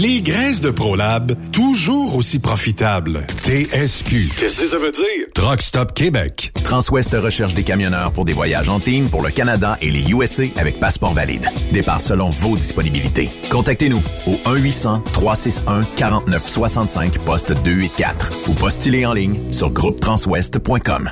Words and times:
Les 0.00 0.22
graisses 0.22 0.60
de 0.60 0.70
ProLab, 0.70 1.32
toujours 1.50 2.14
aussi 2.14 2.38
profitables. 2.38 3.26
TSQ. 3.42 4.28
Qu'est-ce 4.38 4.60
que 4.60 4.68
ça 4.68 4.78
veut 4.78 4.92
dire? 4.92 5.26
Truck 5.34 5.60
Stop 5.60 5.92
Québec. 5.92 6.52
Transwest 6.62 7.14
recherche 7.14 7.52
des 7.52 7.64
camionneurs 7.64 8.12
pour 8.12 8.24
des 8.24 8.32
voyages 8.32 8.68
en 8.68 8.78
team 8.78 9.08
pour 9.08 9.22
le 9.22 9.32
Canada 9.32 9.76
et 9.80 9.90
les 9.90 10.08
USA 10.12 10.44
avec 10.54 10.78
passeport 10.78 11.14
valide. 11.14 11.48
Départ 11.72 12.00
selon 12.00 12.30
vos 12.30 12.56
disponibilités. 12.56 13.28
Contactez-nous 13.50 14.00
au 14.28 14.34
1-800-361-4965, 14.48 17.18
poste 17.24 17.52
284 17.64 18.50
ou 18.50 18.54
postulez 18.54 19.04
en 19.04 19.14
ligne 19.14 19.40
sur 19.50 19.70
groupetranswest.com. 19.70 21.10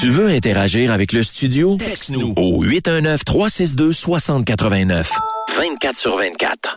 Tu 0.00 0.08
veux 0.08 0.30
interagir 0.30 0.92
avec 0.92 1.12
le 1.12 1.22
studio? 1.22 1.76
Texte-nous 1.76 2.32
au 2.34 2.64
819-362-6089. 2.64 5.06
24 5.56 5.96
sur 5.96 6.16
24. 6.16 6.76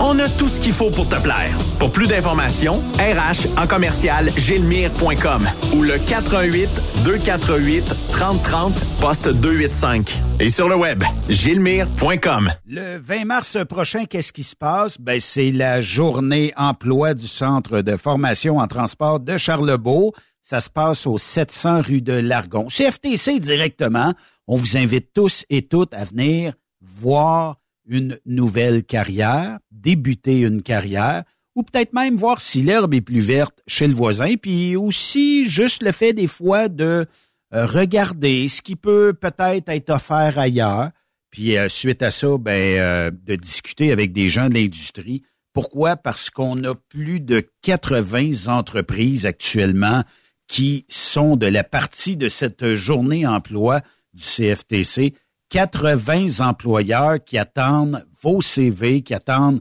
On 0.00 0.18
a 0.18 0.28
tout 0.28 0.48
ce 0.48 0.60
qu'il 0.60 0.72
faut 0.72 0.90
pour 0.90 1.08
te 1.08 1.16
plaire. 1.16 1.56
Pour 1.78 1.92
plus 1.92 2.06
d'informations, 2.06 2.82
RH 2.98 3.58
en 3.58 3.66
commercial 3.66 4.28
gilmire.com 4.36 5.48
ou 5.74 5.82
le 5.82 5.98
418 5.98 6.68
248 7.04 7.84
3030 8.12 8.72
poste 9.00 9.28
285. 9.28 10.18
Et 10.40 10.50
sur 10.50 10.68
le 10.68 10.76
web, 10.76 11.02
gilmire.com. 11.28 12.50
Le 12.66 12.98
20 12.98 13.24
mars 13.24 13.56
prochain, 13.68 14.04
qu'est-ce 14.04 14.32
qui 14.32 14.42
se 14.42 14.56
passe? 14.56 15.00
Ben, 15.00 15.20
c'est 15.20 15.52
la 15.52 15.80
journée 15.80 16.52
emploi 16.56 17.14
du 17.14 17.28
Centre 17.28 17.80
de 17.80 17.96
formation 17.96 18.58
en 18.58 18.66
transport 18.66 19.20
de 19.20 19.36
Charlebourg. 19.36 20.12
Ça 20.42 20.60
se 20.60 20.68
passe 20.68 21.06
au 21.06 21.18
700 21.18 21.82
rue 21.82 22.02
de 22.02 22.12
Largon. 22.12 22.66
CFTC 22.66 23.38
directement. 23.40 24.12
On 24.46 24.56
vous 24.56 24.76
invite 24.76 25.12
tous 25.14 25.44
et 25.48 25.62
toutes 25.62 25.94
à 25.94 26.04
venir 26.04 26.52
voir 26.82 27.56
une 27.86 28.18
nouvelle 28.26 28.84
carrière, 28.84 29.58
débuter 29.70 30.40
une 30.40 30.62
carrière, 30.62 31.24
ou 31.54 31.62
peut-être 31.62 31.92
même 31.92 32.16
voir 32.16 32.40
si 32.40 32.62
l'herbe 32.62 32.94
est 32.94 33.00
plus 33.00 33.20
verte 33.20 33.62
chez 33.66 33.86
le 33.86 33.94
voisin, 33.94 34.34
puis 34.36 34.76
aussi 34.76 35.48
juste 35.48 35.82
le 35.82 35.92
fait 35.92 36.12
des 36.12 36.26
fois 36.26 36.68
de 36.68 37.06
euh, 37.54 37.66
regarder 37.66 38.48
ce 38.48 38.62
qui 38.62 38.74
peut 38.74 39.12
peut-être 39.12 39.68
être 39.68 39.90
offert 39.90 40.38
ailleurs, 40.38 40.90
puis 41.30 41.56
euh, 41.56 41.68
suite 41.68 42.02
à 42.02 42.10
ça, 42.10 42.36
ben, 42.38 42.78
euh, 42.78 43.10
de 43.10 43.36
discuter 43.36 43.92
avec 43.92 44.12
des 44.12 44.28
gens 44.28 44.48
de 44.48 44.54
l'industrie. 44.54 45.22
Pourquoi? 45.52 45.96
Parce 45.96 46.30
qu'on 46.30 46.62
a 46.64 46.74
plus 46.74 47.20
de 47.20 47.48
80 47.62 48.48
entreprises 48.48 49.24
actuellement 49.24 50.02
qui 50.48 50.84
sont 50.88 51.36
de 51.36 51.46
la 51.46 51.64
partie 51.64 52.16
de 52.16 52.28
cette 52.28 52.74
journée 52.74 53.26
emploi 53.26 53.80
du 54.12 54.22
CFTC 54.22 55.14
80 55.54 56.40
employeurs 56.44 57.22
qui 57.24 57.38
attendent 57.38 58.04
vos 58.20 58.42
CV, 58.42 59.02
qui 59.02 59.14
attendent 59.14 59.60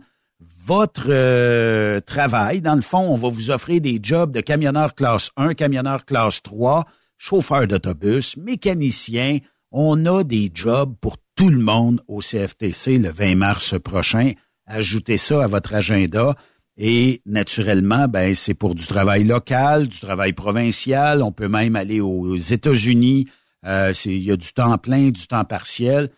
votre 0.66 1.06
euh, 1.10 2.00
travail. 2.00 2.62
Dans 2.62 2.74
le 2.74 2.82
fond, 2.82 2.98
on 3.12 3.16
va 3.16 3.30
vous 3.30 3.52
offrir 3.52 3.80
des 3.80 4.00
jobs 4.02 4.32
de 4.32 4.42
camionneur 4.42 4.96
classe 4.96 5.30
1, 5.38 5.54
camionneur 5.54 6.04
classe 6.06 6.42
3, 6.42 6.86
chauffeur 7.20 7.68
d'autobus, 7.68 8.38
mécanicien. 8.38 9.38
On 9.70 10.08
a 10.08 10.24
des 10.24 10.50
jobs 10.52 10.96
pour 11.00 11.18
tout 11.36 11.50
le 11.50 11.60
monde 11.60 12.02
au 12.08 12.22
CFTC 12.22 12.98
le 12.98 13.12
20 13.12 13.36
mars 13.36 13.76
prochain. 13.80 14.32
Ajoutez 14.66 15.18
ça 15.18 15.44
à 15.44 15.48
votre 15.48 15.76
agenda. 15.76 16.36
Et 16.76 17.22
naturellement, 17.28 18.08
ben 18.08 18.34
c'est 18.34 18.56
pour 18.56 18.74
du 18.74 18.88
travail 18.88 19.26
local, 19.26 19.90
du 19.90 20.00
travail 20.00 20.34
provincial. 20.34 21.22
On 21.22 21.32
peut 21.32 21.50
même 21.50 21.76
aller 21.76 22.02
aux 22.02 22.36
États-Unis. 22.36 23.28
Euh, 23.66 23.94
il 24.06 24.24
y 24.24 24.32
a 24.32 24.38
du 24.38 24.54
temps 24.54 24.78
plein, 24.78 25.10
du 25.10 25.28
temps 25.28 25.46
partiel. 25.46 26.10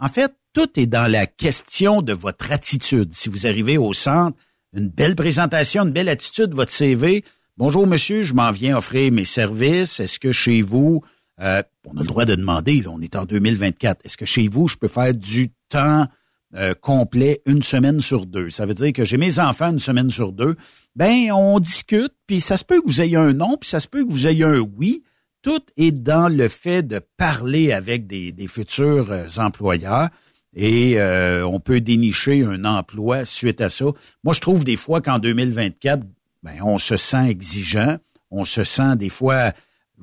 En 0.00 0.08
fait, 0.08 0.32
tout 0.52 0.78
est 0.78 0.86
dans 0.86 1.10
la 1.10 1.26
question 1.26 2.02
de 2.02 2.12
votre 2.12 2.50
attitude. 2.50 3.12
Si 3.14 3.28
vous 3.28 3.46
arrivez 3.46 3.78
au 3.78 3.92
centre, 3.92 4.36
une 4.74 4.88
belle 4.88 5.16
présentation, 5.16 5.84
une 5.84 5.92
belle 5.92 6.08
attitude, 6.08 6.54
votre 6.54 6.70
CV. 6.70 7.24
Bonjour 7.56 7.86
monsieur, 7.86 8.22
je 8.22 8.34
m'en 8.34 8.50
viens 8.50 8.76
offrir 8.76 9.12
mes 9.12 9.24
services. 9.24 10.00
Est-ce 10.00 10.18
que 10.18 10.32
chez 10.32 10.62
vous, 10.62 11.02
euh, 11.40 11.62
on 11.86 11.96
a 11.96 12.00
le 12.00 12.06
droit 12.06 12.24
de 12.24 12.34
demander, 12.34 12.82
là, 12.82 12.90
on 12.90 13.00
est 13.00 13.16
en 13.16 13.24
2024, 13.24 14.04
est-ce 14.04 14.16
que 14.16 14.26
chez 14.26 14.48
vous, 14.48 14.68
je 14.68 14.76
peux 14.76 14.88
faire 14.88 15.14
du 15.14 15.50
temps 15.68 16.06
euh, 16.54 16.74
complet 16.74 17.40
une 17.46 17.62
semaine 17.62 18.00
sur 18.00 18.26
deux? 18.26 18.50
Ça 18.50 18.66
veut 18.66 18.74
dire 18.74 18.92
que 18.92 19.04
j'ai 19.04 19.16
mes 19.16 19.38
enfants 19.38 19.70
une 19.70 19.78
semaine 19.78 20.10
sur 20.10 20.32
deux. 20.32 20.56
Ben, 20.96 21.32
on 21.32 21.60
discute, 21.60 22.12
puis 22.26 22.40
ça 22.40 22.56
se 22.56 22.64
peut 22.64 22.80
que 22.80 22.86
vous 22.86 23.00
ayez 23.00 23.16
un 23.16 23.32
non, 23.32 23.56
puis 23.56 23.70
ça 23.70 23.80
se 23.80 23.86
peut 23.86 24.04
que 24.04 24.12
vous 24.12 24.26
ayez 24.26 24.44
un 24.44 24.58
oui. 24.58 25.02
Tout 25.42 25.62
est 25.76 25.92
dans 25.92 26.28
le 26.28 26.48
fait 26.48 26.82
de 26.82 27.00
parler 27.16 27.72
avec 27.72 28.06
des, 28.06 28.34
futurs 28.48 29.10
euh, 29.10 29.26
employeurs 29.38 30.08
et 30.54 30.98
on 31.44 31.60
peut 31.60 31.80
dénicher 31.80 32.42
un 32.42 32.64
emploi 32.64 33.24
suite 33.24 33.60
à 33.60 33.68
ça. 33.68 33.84
Moi, 34.24 34.34
je 34.34 34.40
trouve 34.40 34.64
des 34.64 34.76
fois 34.76 35.00
qu'en 35.00 35.18
2024, 35.18 36.02
ben, 36.42 36.54
on 36.62 36.78
se 36.78 36.96
sent 36.96 37.28
exigeant, 37.28 37.98
on 38.30 38.44
se 38.44 38.64
sent 38.64 38.96
des 38.96 39.10
fois 39.10 39.52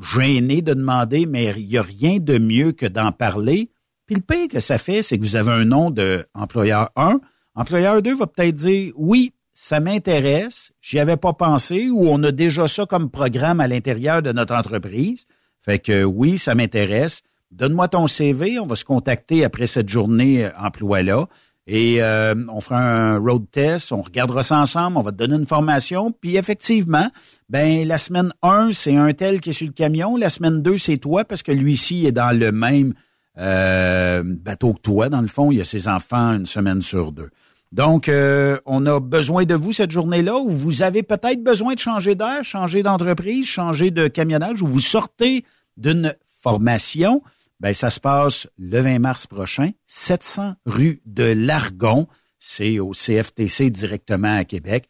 gêné 0.01 0.61
de 0.61 0.73
demander, 0.73 1.25
mais 1.25 1.53
il 1.57 1.67
n'y 1.67 1.77
a 1.77 1.81
rien 1.81 2.19
de 2.19 2.37
mieux 2.37 2.71
que 2.71 2.85
d'en 2.85 3.11
parler. 3.11 3.69
Puis 4.05 4.15
le 4.15 4.21
pire 4.21 4.47
que 4.47 4.59
ça 4.59 4.77
fait, 4.77 5.01
c'est 5.01 5.17
que 5.17 5.23
vous 5.23 5.35
avez 5.35 5.51
un 5.51 5.65
nom 5.65 5.89
de 5.89 6.25
employeur 6.33 6.91
1. 6.95 7.19
Employeur 7.55 8.01
2 8.01 8.15
va 8.15 8.27
peut-être 8.27 8.55
dire 8.55 8.93
oui, 8.95 9.33
ça 9.57 9.79
m'intéresse, 9.79 10.73
j'y 10.81 10.99
avais 10.99 11.15
pas 11.15 11.31
pensé, 11.31 11.89
ou 11.89 12.09
on 12.09 12.21
a 12.23 12.31
déjà 12.33 12.67
ça 12.67 12.85
comme 12.85 13.09
programme 13.09 13.61
à 13.61 13.69
l'intérieur 13.69 14.21
de 14.21 14.33
notre 14.33 14.53
entreprise. 14.53 15.25
Fait 15.63 15.79
que 15.79 16.03
oui, 16.03 16.37
ça 16.37 16.55
m'intéresse. 16.55 17.21
Donne-moi 17.51 17.87
ton 17.87 18.05
CV, 18.05 18.59
on 18.59 18.67
va 18.67 18.75
se 18.75 18.83
contacter 18.83 19.45
après 19.45 19.65
cette 19.65 19.87
journée 19.87 20.45
euh, 20.45 20.49
emploi-là. 20.59 21.27
Et 21.67 22.03
euh, 22.03 22.35
on 22.49 22.59
fera 22.59 22.79
un 22.79 23.17
road 23.17 23.45
test, 23.49 23.93
on 23.93 24.01
regardera 24.01 24.43
ça 24.43 24.59
ensemble, 24.59 24.97
on 24.97 25.01
va 25.01 25.11
te 25.11 25.17
donner 25.17 25.35
une 25.35 25.47
formation. 25.47 26.11
Puis 26.11 26.35
effectivement, 26.35 27.07
ben 27.49 27.87
la 27.87 27.97
semaine 27.97 28.33
1, 28.43 28.71
c'est 28.73 28.97
un 28.97 29.13
tel 29.13 29.39
qui 29.39 29.51
est 29.51 29.53
sur 29.53 29.67
le 29.67 29.73
camion. 29.73 30.17
La 30.17 30.29
semaine 30.29 30.61
2, 30.61 30.77
c'est 30.77 30.97
toi, 30.97 31.23
parce 31.23 31.43
que 31.43 31.53
lui-ci 31.53 32.05
est 32.05 32.11
dans 32.11 32.37
le 32.37 32.51
même 32.51 32.93
euh, 33.37 34.21
bateau 34.25 34.73
que 34.73 34.81
toi. 34.81 35.07
Dans 35.07 35.21
le 35.21 35.27
fond, 35.29 35.49
il 35.51 35.61
a 35.61 35.65
ses 35.65 35.87
enfants 35.87 36.33
une 36.33 36.45
semaine 36.45 36.81
sur 36.81 37.13
deux. 37.13 37.29
Donc, 37.75 38.07
euh, 38.07 38.57
on 38.65 38.85
a 38.85 39.01
besoin 39.01 39.43
de 39.43 39.53
vous 39.53 39.73
cette 39.73 39.91
journée-là 39.91 40.37
où 40.37 40.49
vous 40.49 40.81
avez 40.81 41.03
peut-être 41.03 41.43
besoin 41.43 41.73
de 41.73 41.79
changer 41.79 42.15
d'air, 42.15 42.41
changer 42.45 42.83
d'entreprise, 42.83 43.45
changer 43.45 43.91
de 43.91 44.07
camionnage, 44.07 44.61
où 44.61 44.67
vous 44.67 44.79
sortez 44.79 45.43
d'une 45.75 46.15
formation 46.25 47.21
ben, 47.59 47.73
ça 47.73 47.89
se 47.89 47.99
passe 47.99 48.47
le 48.57 48.79
20 48.79 48.99
mars 48.99 49.27
prochain, 49.27 49.71
700 49.87 50.53
rue 50.65 51.01
de 51.05 51.23
Largon. 51.23 52.07
C'est 52.39 52.79
au 52.79 52.91
CFTC 52.91 53.69
directement 53.71 54.37
à 54.37 54.45
Québec. 54.45 54.87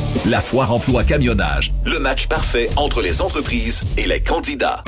La 0.25 0.41
foire 0.41 0.73
emploi 0.73 1.03
camionnage, 1.03 1.71
le 1.85 1.97
match 1.97 2.27
parfait 2.27 2.69
entre 2.75 3.01
les 3.01 3.21
entreprises 3.21 3.81
et 3.97 4.05
les 4.05 4.21
candidats. 4.21 4.83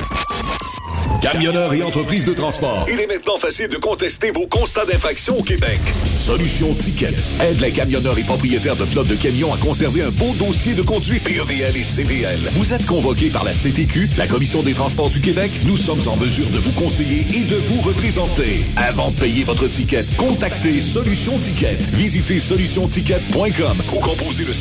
Camionneurs 1.24 1.72
et 1.72 1.82
entreprises 1.82 2.26
de 2.26 2.34
transport. 2.34 2.86
Il 2.92 3.00
est 3.00 3.06
maintenant 3.06 3.38
facile 3.38 3.68
de 3.68 3.78
contester 3.78 4.30
vos 4.30 4.46
constats 4.46 4.84
d'infraction 4.84 5.38
au 5.38 5.42
Québec. 5.42 5.80
Solution 6.16 6.74
Ticket 6.74 7.14
aide 7.40 7.60
les 7.62 7.70
camionneurs 7.70 8.18
et 8.18 8.24
propriétaires 8.24 8.76
de 8.76 8.84
flottes 8.84 9.08
de 9.08 9.14
camions 9.14 9.52
à 9.52 9.56
conserver 9.56 10.02
un 10.02 10.10
beau 10.10 10.34
dossier 10.38 10.74
de 10.74 10.82
conduite 10.82 11.24
PEVL 11.24 11.76
et 11.78 11.82
CVL. 11.82 12.40
Vous 12.52 12.74
êtes 12.74 12.84
convoqué 12.84 13.30
par 13.30 13.42
la 13.42 13.52
CTQ, 13.52 14.10
la 14.18 14.26
Commission 14.26 14.62
des 14.62 14.74
transports 14.74 15.08
du 15.08 15.20
Québec. 15.20 15.50
Nous 15.64 15.78
sommes 15.78 16.06
en 16.08 16.16
mesure 16.16 16.50
de 16.50 16.58
vous 16.58 16.72
conseiller 16.72 17.26
et 17.32 17.44
de 17.44 17.56
vous 17.56 17.80
représenter. 17.80 18.66
Avant 18.76 19.10
de 19.10 19.16
payer 19.16 19.44
votre 19.44 19.66
ticket, 19.66 20.04
contactez 20.18 20.78
Solution 20.78 21.38
Ticket. 21.38 21.78
Visitez 21.94 22.38
solutionticket.com 22.38 23.82
ou 23.94 24.00
composez 24.00 24.44
le 24.44 24.52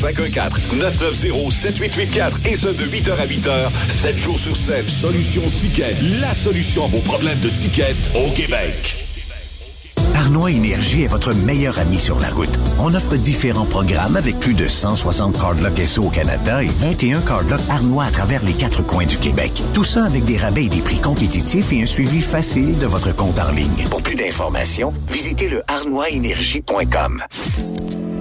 514-990-7884 0.53 2.47
et 2.47 2.55
ce 2.55 2.67
de 2.67 2.85
8h 2.85 3.11
à 3.19 3.25
8h, 3.25 3.69
7 3.87 4.17
jours 4.17 4.39
sur 4.39 4.55
7. 4.55 4.89
Solution 4.89 5.41
Ticket, 5.49 5.95
la 6.19 6.33
solution 6.33 6.85
à 6.85 6.87
vos 6.87 6.99
problèmes 6.99 7.39
de 7.39 7.49
ticket 7.49 7.95
au 8.15 8.29
Québec. 8.31 9.03
Arnois 10.15 10.51
Énergie 10.51 11.03
est 11.03 11.07
votre 11.07 11.33
meilleur 11.33 11.79
ami 11.79 11.99
sur 11.99 12.19
la 12.19 12.29
route. 12.29 12.49
On 12.79 12.93
offre 12.93 13.15
différents 13.15 13.65
programmes 13.65 14.15
avec 14.15 14.39
plus 14.39 14.53
de 14.53 14.67
160 14.67 15.39
cardlocks 15.39 15.79
SO 15.79 16.03
au 16.03 16.09
Canada 16.09 16.63
et 16.63 16.67
21 16.67 17.21
cardlocks 17.21 17.61
Arnois 17.69 18.05
à 18.05 18.11
travers 18.11 18.43
les 18.43 18.53
quatre 18.53 18.83
coins 18.83 19.05
du 19.05 19.17
Québec. 19.17 19.51
Tout 19.73 19.83
ça 19.83 20.05
avec 20.05 20.23
des 20.23 20.37
rabais 20.37 20.65
et 20.65 20.69
des 20.69 20.81
prix 20.81 20.99
compétitifs 20.99 21.71
et 21.73 21.81
un 21.81 21.85
suivi 21.85 22.21
facile 22.21 22.77
de 22.77 22.85
votre 22.85 23.15
compte 23.15 23.39
en 23.39 23.51
ligne. 23.51 23.85
Pour 23.89 24.01
plus 24.01 24.15
d'informations, 24.15 24.93
visitez 25.09 25.49
le 25.49 25.63
arnoisénergie.com. 25.67 27.23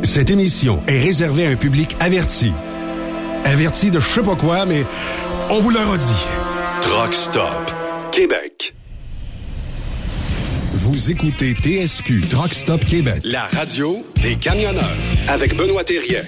Cette 0.03 0.31
émission 0.31 0.83
est 0.89 0.99
réservée 0.99 1.47
à 1.47 1.51
un 1.51 1.57
public 1.57 1.97
averti. 2.01 2.53
Averti 3.45 3.91
de 3.91 4.01
je 4.01 4.07
sais 4.09 4.23
pas 4.23 4.35
quoi, 4.35 4.67
mais 4.67 4.85
on 5.51 5.61
vous 5.61 5.71
le 5.71 5.79
redit. 5.79 6.27
Truck 6.83 7.15
Stop 7.15 7.73
Québec. 8.11 8.75
Vous 10.75 11.11
écoutez 11.11 11.55
TSQ 11.55 12.21
Truck 12.29 12.53
Stop 12.53 12.85
Québec. 12.85 13.23
La 13.25 13.47
radio 13.53 14.05
des 14.21 14.35
camionneurs 14.35 14.83
avec 15.29 15.57
Benoît 15.57 15.85
Thérien. 15.85 16.23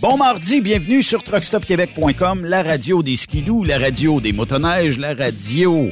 Bon 0.00 0.16
mardi, 0.16 0.60
bienvenue 0.60 1.02
sur 1.02 1.24
truckstopquebec.com, 1.24 2.44
la 2.44 2.62
radio 2.62 3.02
des 3.02 3.16
skidoo, 3.16 3.64
la 3.64 3.78
radio 3.78 4.20
des 4.20 4.32
motoneiges, 4.32 4.98
la 4.98 5.14
radio 5.14 5.88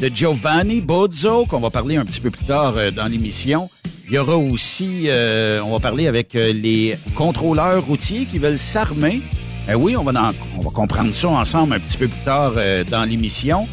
de 0.00 0.08
Giovanni 0.14 0.80
Bozzo, 0.80 1.46
qu'on 1.46 1.60
va 1.60 1.70
parler 1.70 1.96
un 1.96 2.04
petit 2.04 2.20
peu 2.20 2.30
plus 2.30 2.44
tard 2.44 2.74
euh, 2.76 2.90
dans 2.90 3.06
l'émission. 3.06 3.70
Il 4.08 4.14
y 4.14 4.18
aura 4.18 4.36
aussi, 4.36 5.04
euh, 5.06 5.60
on 5.62 5.72
va 5.72 5.80
parler 5.80 6.06
avec 6.06 6.34
euh, 6.34 6.52
les 6.52 6.96
contrôleurs 7.14 7.84
routiers 7.84 8.24
qui 8.24 8.38
veulent 8.38 8.58
s'armer 8.58 9.20
ben 9.68 9.74
oui, 9.74 9.98
on 9.98 10.02
va, 10.02 10.32
on 10.56 10.62
va 10.62 10.70
comprendre 10.70 11.12
ça 11.12 11.28
ensemble 11.28 11.74
un 11.74 11.78
petit 11.78 11.98
peu 11.98 12.08
plus 12.08 12.24
tard 12.24 12.54
euh, 12.56 12.84
dans 12.84 13.04
l'émission 13.04 13.68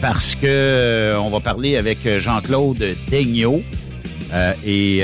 parce 0.00 0.34
que 0.34 0.46
euh, 0.46 1.20
on 1.20 1.28
va 1.28 1.40
parler 1.40 1.76
avec 1.76 2.06
euh, 2.06 2.18
Jean-Claude 2.18 2.82
Daigneault 3.10 3.62
et 4.64 5.02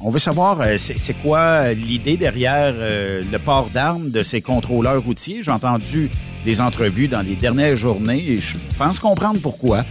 on 0.00 0.10
veut 0.10 0.18
savoir 0.18 0.58
c'est 0.78 1.14
quoi 1.22 1.72
l'idée 1.72 2.16
derrière 2.16 2.74
le 2.74 3.38
port 3.38 3.68
d'armes 3.72 4.10
de 4.10 4.22
ces 4.22 4.40
contrôleurs 4.40 5.02
routiers? 5.02 5.42
J'ai 5.42 5.50
entendu 5.50 6.10
des 6.44 6.60
entrevues 6.60 7.08
dans 7.08 7.22
les 7.22 7.34
dernières 7.34 7.74
journées 7.74 8.24
et 8.28 8.38
je 8.38 8.56
pense 8.78 8.98
comprendre 8.98 9.40
pourquoi. 9.40 9.84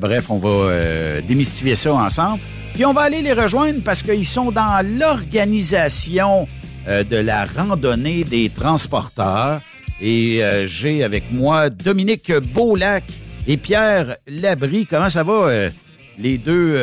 bref, 0.00 0.30
on 0.30 0.38
va 0.38 1.20
démystifier 1.20 1.74
ça 1.74 1.92
ensemble. 1.94 2.40
Puis 2.74 2.86
on 2.86 2.92
va 2.92 3.02
aller 3.02 3.20
les 3.20 3.34
rejoindre 3.34 3.80
parce 3.84 4.02
qu'ils 4.02 4.26
sont 4.26 4.50
dans 4.50 4.84
l'organisation 4.98 6.48
euh, 6.88 7.04
de 7.04 7.16
la 7.16 7.44
randonnée 7.44 8.24
des 8.24 8.48
transporteurs. 8.48 9.60
Et 10.00 10.42
euh, 10.42 10.66
j'ai 10.66 11.04
avec 11.04 11.30
moi 11.30 11.70
Dominique 11.70 12.32
Beaulac 12.32 13.04
et 13.46 13.56
Pierre 13.56 14.16
Labry. 14.26 14.86
Comment 14.86 15.10
ça 15.10 15.22
va, 15.22 15.32
euh, 15.32 15.70
les 16.18 16.38
deux 16.38 16.76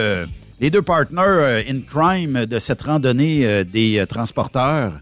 Les 0.59 0.69
deux 0.69 0.81
partners 0.81 1.63
in 1.67 1.81
crime 1.81 2.45
de 2.45 2.59
cette 2.59 2.81
randonnée 2.81 3.63
des 3.65 4.03
transporteurs. 4.07 4.93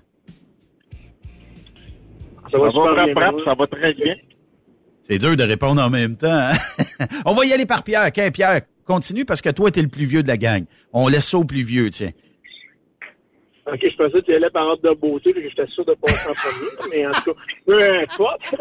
Ça 2.52 2.58
va, 2.58 2.72
ça 2.72 3.54
va 3.56 3.68
très 3.68 3.94
bien. 3.94 4.16
C'est 5.02 5.20
dur 5.20 5.36
de 5.36 5.44
répondre 5.44 5.82
en 5.82 5.90
même 5.90 6.18
temps. 6.18 6.28
Hein? 6.28 7.06
On 7.26 7.34
va 7.34 7.46
y 7.46 7.54
aller 7.54 7.66
par 7.66 7.84
Pierre. 7.84 8.06
Okay, 8.08 8.30
Pierre, 8.30 8.62
continue 8.86 9.24
parce 9.24 9.42
que 9.42 9.50
toi, 9.50 9.72
tu 9.72 9.80
es 9.80 9.82
le 9.82 9.88
plus 9.88 10.06
vieux 10.06 10.22
de 10.22 10.28
la 10.28 10.38
gang. 10.38 10.66
On 10.92 11.08
laisse 11.08 11.30
ça 11.30 11.38
au 11.38 11.46
plus 11.46 11.64
vieux, 11.64 11.90
tiens. 11.90 12.12
OK, 13.72 13.80
je 13.82 13.96
pensais 13.96 14.20
que 14.20 14.26
tu 14.26 14.34
allais 14.34 14.50
par 14.50 14.68
ordre 14.68 14.90
de 14.90 14.96
beauté, 14.96 15.34
que 15.34 15.42
j'étais 15.42 15.66
sûr 15.68 15.86
de 15.86 15.94
passer 15.94 16.30
en 16.30 16.34
premier, 16.34 16.90
mais 16.92 17.08
en 17.08 17.12
tout 17.12 17.34
cas, 17.34 17.40
peu 17.66 18.00
importe. 18.02 18.56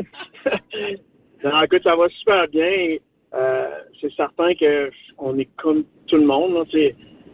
non, 1.45 1.62
écoute, 1.62 1.83
ça 1.85 1.97
va 1.97 2.09
super 2.09 2.49
bien. 2.49 2.97
Euh, 3.35 3.67
c'est 4.00 4.12
certain 4.15 4.53
qu'on 4.55 5.38
est 5.38 5.49
comme 5.57 5.85
tout 6.07 6.17
le 6.17 6.27
monde. 6.27 6.67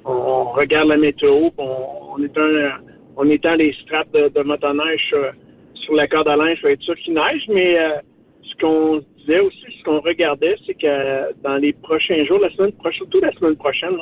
on, 0.05 0.45
regarde 0.53 0.89
la 0.89 0.97
météo, 0.97 1.51
on, 1.59 1.77
on 2.17 2.23
étend, 2.23 2.49
on 3.17 3.29
étend 3.29 3.55
les 3.55 3.73
straps 3.83 4.11
de, 4.13 4.29
de 4.29 4.43
motoneige 4.43 5.13
euh, 5.15 5.31
sur 5.75 5.95
la 5.95 6.07
corde 6.07 6.29
à 6.29 6.37
linge, 6.37 6.63
vais 6.63 6.73
être 6.73 6.83
sûr 6.83 6.97
qu'il 6.97 7.15
neige, 7.15 7.45
mais 7.49 7.79
euh, 7.79 7.91
ce 8.43 8.55
qu'on 8.61 9.03
disait 9.19 9.41
aussi, 9.41 9.65
ce 9.79 9.85
qu'on 9.85 10.01
regardait, 10.01 10.57
c'est 10.67 10.75
que 10.75 11.33
dans 11.43 11.57
les 11.57 11.73
prochains 11.73 12.25
jours, 12.25 12.39
la 12.41 12.51
semaine 12.51 12.73
prochaine, 12.73 12.99
surtout 12.99 13.21
la 13.21 13.33
semaine 13.33 13.57
prochaine, 13.57 13.97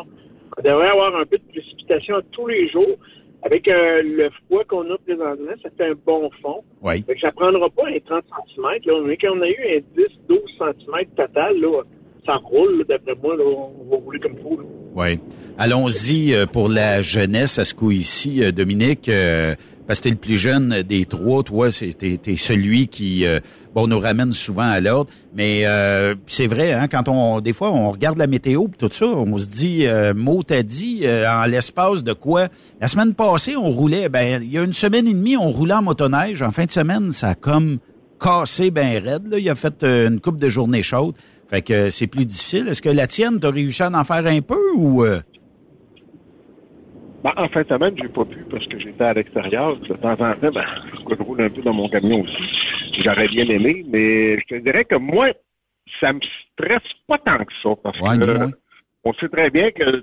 on 0.59 0.63
devrait 0.63 0.89
avoir 0.89 1.17
un 1.17 1.25
peu 1.25 1.39
de 1.39 1.53
précipitation 1.53 2.17
tous 2.33 2.47
les 2.47 2.69
jours. 2.69 2.97
Avec 3.43 3.69
euh, 3.69 4.03
le 4.05 4.29
froid 4.29 4.65
qu'on 4.65 4.91
a 4.91 4.99
présentement, 4.99 5.53
ça 5.63 5.71
fait 5.79 5.87
un 5.87 5.95
bon 6.05 6.29
fond. 6.43 6.63
Oui. 6.83 7.03
Fait 7.07 7.15
que 7.15 7.21
ça 7.21 7.33
prendra 7.33 7.71
pas 7.71 7.89
un 7.89 7.99
30 7.99 8.23
cm. 8.55 8.65
Là. 8.85 8.95
On 9.33 9.41
a 9.41 9.49
eu 9.49 9.79
un 9.79 10.35
10-12 10.35 10.41
cm 10.59 11.07
total, 11.17 11.59
là, 11.59 11.83
ça 12.27 12.37
roule, 12.37 12.85
d'après 12.89 13.15
moi, 13.23 13.37
là, 13.37 13.45
on 13.45 13.91
va 13.91 13.97
rouler 13.97 14.21
comme 14.21 14.37
fou. 14.43 14.61
Oui. 14.95 15.19
Allons-y 15.59 16.35
euh, 16.35 16.47
pour 16.47 16.69
la 16.69 17.03
jeunesse 17.03 17.59
à 17.59 17.65
ce 17.65 17.75
coup-ci, 17.75 18.53
Dominique 18.53 19.11
parce 19.91 19.99
que 19.99 20.05
t'es 20.05 20.11
le 20.11 20.21
plus 20.21 20.37
jeune 20.37 20.83
des 20.83 21.05
trois, 21.05 21.43
toi, 21.43 21.69
t'es 21.73 22.21
es 22.25 22.37
celui 22.37 22.87
qui 22.87 23.27
euh, 23.27 23.41
bon 23.75 23.89
nous 23.89 23.99
ramène 23.99 24.33
souvent 24.33 24.71
à 24.71 24.79
l'ordre. 24.79 25.11
Mais 25.35 25.63
euh, 25.65 26.15
c'est 26.27 26.47
vrai, 26.47 26.73
hein, 26.73 26.87
quand 26.87 27.09
on 27.09 27.41
des 27.41 27.53
fois 27.53 27.73
on 27.73 27.91
regarde 27.91 28.17
la 28.17 28.29
météo 28.29 28.67
et 28.69 28.77
tout 28.79 28.89
ça, 28.93 29.07
on 29.07 29.37
se 29.37 29.49
dit 29.49 29.87
euh, 29.87 30.15
mot 30.15 30.45
t'as 30.45 30.63
dit 30.63 31.01
euh, 31.03 31.29
en 31.29 31.45
l'espace 31.47 32.05
de 32.05 32.13
quoi. 32.13 32.47
La 32.81 32.87
semaine 32.87 33.15
passée, 33.15 33.57
on 33.57 33.69
roulait, 33.71 34.09
ben 34.09 34.41
il 34.41 34.53
y 34.53 34.59
a 34.59 34.63
une 34.63 34.73
semaine 34.73 35.09
et 35.09 35.13
demie, 35.13 35.37
on 35.37 35.51
roulait 35.51 35.75
en 35.75 35.83
motoneige. 35.83 36.41
En 36.41 36.53
fin 36.53 36.67
de 36.67 36.71
semaine, 36.71 37.11
ça 37.11 37.31
a 37.31 37.35
comme 37.35 37.79
cassé 38.21 38.71
ben 38.71 39.03
raide. 39.03 39.27
Là. 39.27 39.41
Il 39.41 39.51
a 39.51 39.57
fait 39.57 39.83
une 39.83 40.21
coupe 40.21 40.39
de 40.39 40.49
journées 40.49 40.85
chaudes. 40.85 41.15
Fait 41.51 41.63
que 41.63 41.91
c'est 41.91 42.07
plus 42.07 42.27
difficile. 42.27 42.69
Est-ce 42.69 42.81
que 42.81 42.89
la 42.89 43.07
tienne, 43.07 43.41
t'as 43.41 43.51
réussi 43.51 43.83
à 43.83 43.91
en 43.91 44.05
faire 44.05 44.25
un 44.27 44.41
peu 44.41 44.61
ou 44.77 45.05
ben, 47.23 47.33
en 47.37 47.49
fin 47.49 47.63
de 47.63 47.69
semaine, 47.69 47.95
j'ai 48.01 48.09
pas 48.09 48.25
pu 48.25 48.39
parce 48.51 48.67
que 48.67 48.79
j'étais 48.79 49.05
à 49.05 49.13
l'extérieur. 49.13 49.77
De 49.77 49.95
temps 49.95 50.13
en 50.13 50.17
temps, 50.17 50.53
ben, 50.55 50.65
je 51.09 51.23
roule 51.23 51.43
un 51.43 51.51
peu 51.51 51.61
dans 51.63 51.75
mon 51.75 51.89
camion 51.89 52.23
aussi. 52.23 53.03
J'aurais 53.05 53.29
bien 53.29 53.47
aimé, 53.49 53.85
mais 53.89 54.39
je 54.39 54.45
te 54.47 54.55
dirais 54.63 54.85
que 54.85 54.97
moi, 54.97 55.29
ça 56.01 56.13
me 56.13 56.21
stresse 56.53 56.91
pas 57.07 57.19
tant 57.19 57.45
que 57.45 57.53
ça 57.63 57.71
parce 57.83 57.99
que 57.99 58.51
on 59.05 59.13
sait 59.15 59.29
très 59.29 59.51
bien 59.51 59.71
que 59.71 60.03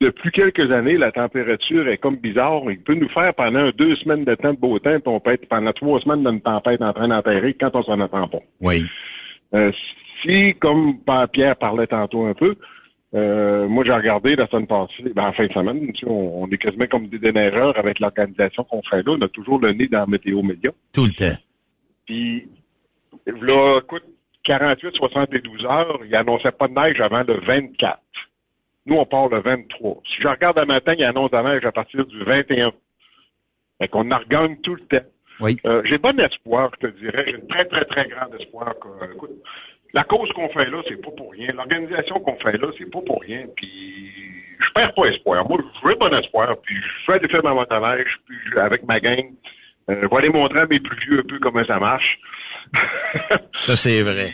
depuis 0.00 0.30
quelques 0.30 0.70
années, 0.72 0.96
la 0.96 1.12
température 1.12 1.88
est 1.88 1.98
comme 1.98 2.16
bizarre. 2.16 2.62
Il 2.70 2.80
peut 2.80 2.94
nous 2.94 3.08
faire 3.10 3.34
pendant 3.34 3.70
deux 3.70 3.94
semaines 3.96 4.24
de 4.24 4.34
temps 4.34 4.52
de 4.52 4.58
beau 4.58 4.78
temps, 4.78 4.98
puis 4.98 5.02
on 5.06 5.20
peut 5.20 5.32
être 5.32 5.48
pendant 5.48 5.72
trois 5.72 6.00
semaines 6.00 6.24
d'une 6.24 6.40
tempête 6.40 6.80
en 6.80 6.92
train 6.92 7.08
d'enterrer 7.08 7.54
quand 7.54 7.70
on 7.74 7.82
s'en 7.82 8.00
attend 8.00 8.28
pas. 8.28 8.40
Oui. 8.60 8.86
Euh, 9.54 9.72
si, 10.22 10.54
comme 10.54 10.98
Pierre 11.32 11.56
parlait 11.56 11.86
tantôt 11.86 12.26
un 12.26 12.34
peu, 12.34 12.56
euh, 13.12 13.66
moi, 13.66 13.84
j'ai 13.84 13.92
regardé 13.92 14.36
la 14.36 14.46
semaine 14.46 14.66
passée, 14.66 15.12
ben, 15.14 15.28
en 15.28 15.32
fin 15.32 15.46
de 15.46 15.52
semaine, 15.52 15.92
tu 15.92 16.06
on, 16.06 16.46
est 16.48 16.58
quasiment 16.58 16.86
comme 16.86 17.08
des 17.08 17.18
déneigeurs 17.18 17.76
avec 17.76 17.98
l'organisation 17.98 18.62
qu'on 18.64 18.82
fait 18.82 19.02
là. 19.04 19.16
On 19.18 19.22
a 19.22 19.28
toujours 19.28 19.58
le 19.58 19.72
nez 19.72 19.88
dans 19.88 20.06
météo 20.06 20.42
média. 20.42 20.70
Tout 20.92 21.06
le 21.06 21.10
temps. 21.10 21.36
Puis, 22.06 22.48
là, 23.26 23.80
écoute, 23.82 24.04
48, 24.44 24.94
72 24.94 25.64
heures, 25.64 26.00
il 26.06 26.14
annonçait 26.14 26.52
pas 26.52 26.68
de 26.68 26.74
neige 26.74 27.00
avant 27.00 27.24
le 27.26 27.40
24. 27.40 28.00
Nous, 28.86 28.96
on 28.96 29.06
part 29.06 29.28
le 29.28 29.40
23. 29.40 30.02
Si 30.06 30.22
je 30.22 30.28
regarde 30.28 30.58
le 30.58 30.66
matin, 30.66 30.94
il 30.96 31.04
annonce 31.04 31.32
la 31.32 31.42
neige 31.42 31.64
à 31.64 31.72
partir 31.72 32.06
du 32.06 32.22
21. 32.22 32.72
Fait 33.78 33.88
qu'on 33.88 34.10
en 34.10 34.18
regagne 34.18 34.56
tout 34.58 34.76
le 34.76 34.82
temps. 34.82 35.06
Oui. 35.40 35.56
Euh, 35.66 35.82
j'ai 35.84 35.98
bon 35.98 36.18
espoir, 36.20 36.70
je 36.80 36.88
te 36.88 36.98
dirais. 36.98 37.24
J'ai 37.26 37.46
très, 37.48 37.64
très, 37.64 37.84
très 37.86 38.08
grand 38.08 38.32
espoir. 38.38 38.74
Que, 38.78 39.12
écoute, 39.14 39.30
la 39.92 40.04
cause 40.04 40.30
qu'on 40.32 40.48
fait 40.50 40.66
là, 40.66 40.82
c'est 40.88 41.00
pas 41.00 41.10
pour 41.10 41.32
rien. 41.32 41.52
L'organisation 41.52 42.20
qu'on 42.20 42.36
fait 42.36 42.56
là, 42.56 42.68
c'est 42.78 42.90
pas 42.90 43.00
pour 43.00 43.20
rien. 43.20 43.46
Puis 43.56 44.12
je 44.60 44.72
perds 44.72 44.94
pas 44.94 45.06
espoir. 45.06 45.48
Moi, 45.48 45.58
je 45.82 45.88
veux 45.88 45.94
bon 45.96 46.14
espoir. 46.16 46.56
Puis 46.62 46.76
je 46.76 47.12
fais 47.12 47.18
des 47.18 47.28
films 47.28 47.46
à 47.46 47.54
motoneige, 47.54 48.18
puis 48.26 48.58
avec 48.58 48.84
ma 48.84 49.00
gang. 49.00 49.32
Euh, 49.88 50.02
je 50.02 50.06
vais 50.06 50.16
aller 50.16 50.28
montrer 50.28 50.60
à 50.60 50.66
mes 50.66 50.78
plus 50.78 50.98
vieux 51.06 51.20
un 51.20 51.28
peu 51.28 51.38
comment 51.38 51.64
ça 51.64 51.78
marche. 51.78 52.18
ça, 53.52 53.74
c'est 53.74 54.02
vrai. 54.02 54.30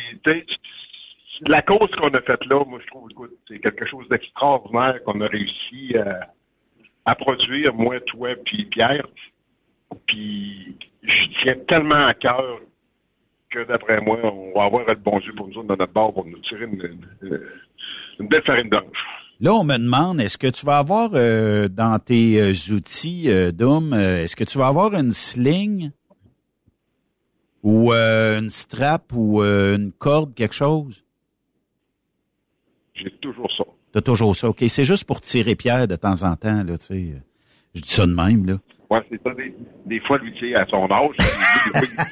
la 1.47 1.63
cause 1.63 1.91
qu'on 1.93 2.09
a 2.09 2.21
faite 2.21 2.45
là, 2.47 2.63
moi, 2.67 2.79
je 2.83 2.87
trouve, 2.89 3.11
écoute, 3.11 3.33
c'est 3.49 3.61
quelque 3.61 3.87
chose 3.87 4.07
d'extraordinaire 4.09 5.03
qu'on 5.05 5.21
a 5.21 5.27
réussi 5.27 5.95
à, 7.05 7.15
produire, 7.15 7.73
moi, 7.73 8.01
toi, 8.01 8.31
puis 8.45 8.67
Pierre. 8.67 9.07
Puis 10.07 10.77
je 11.03 11.43
tiens 11.43 11.57
tellement 11.69 12.07
à 12.07 12.15
cœur 12.15 12.61
que 13.51 13.67
d'après 13.67 14.01
moi, 14.01 14.19
on 14.23 14.53
va 14.55 14.65
avoir 14.65 14.87
le 14.87 14.95
bon 14.95 15.19
Dieu 15.21 15.33
pour 15.35 15.49
nous 15.49 15.63
dans 15.63 15.77
notre 15.77 15.93
bord 15.93 16.13
pour 16.13 16.25
nous 16.25 16.39
tirer 16.41 16.65
une, 16.65 18.29
belle 18.29 18.43
farine 18.45 18.69
blanche. 18.69 18.85
Là, 19.41 19.55
on 19.55 19.65
me 19.65 19.77
demande, 19.77 20.21
est-ce 20.21 20.39
que 20.39 20.47
tu 20.47 20.65
vas 20.65 20.79
avoir 20.79 21.11
euh, 21.15 21.69
dans 21.69 21.99
tes 21.99 22.41
euh, 22.41 22.75
outils, 22.75 23.31
euh, 23.31 23.53
Dom, 23.53 23.93
est-ce 23.93 24.35
que 24.35 24.45
tu 24.45 24.57
vas 24.57 24.69
avoir 24.69 24.95
une 24.95 25.13
sling 25.13 25.91
ou 27.63 27.93
une 27.93 28.49
strap 28.49 29.13
ou 29.15 29.43
une 29.43 29.93
corde, 29.93 30.35
quelque 30.35 30.55
chose? 30.55 31.05
J'ai 32.95 33.11
toujours 33.21 33.51
ça. 33.57 33.65
T'as 33.93 34.01
toujours 34.01 34.35
ça, 34.35 34.49
OK. 34.49 34.65
C'est 34.69 34.85
juste 34.85 35.05
pour 35.05 35.21
tirer 35.21 35.55
pierre 35.55 35.87
de 35.87 35.97
temps 35.97 36.23
en 36.23 36.37
temps, 36.37 36.65
là, 36.65 36.79
tu 36.79 36.87
sais. 36.87 37.23
Je 37.75 37.83
dis 37.83 37.91
ça 37.91 38.07
de 38.07 38.15
même, 38.15 38.47
là. 38.47 38.59
Ouais, 38.89 39.01
c'est 39.11 39.21
ça. 39.23 39.35
Des, 39.35 39.53
des 39.87 40.01
fois, 40.01 40.19
lui, 40.19 40.33
tu 40.35 40.49
sais, 40.51 40.55
à 40.55 40.65
son 40.67 40.89
âge, 40.91 41.17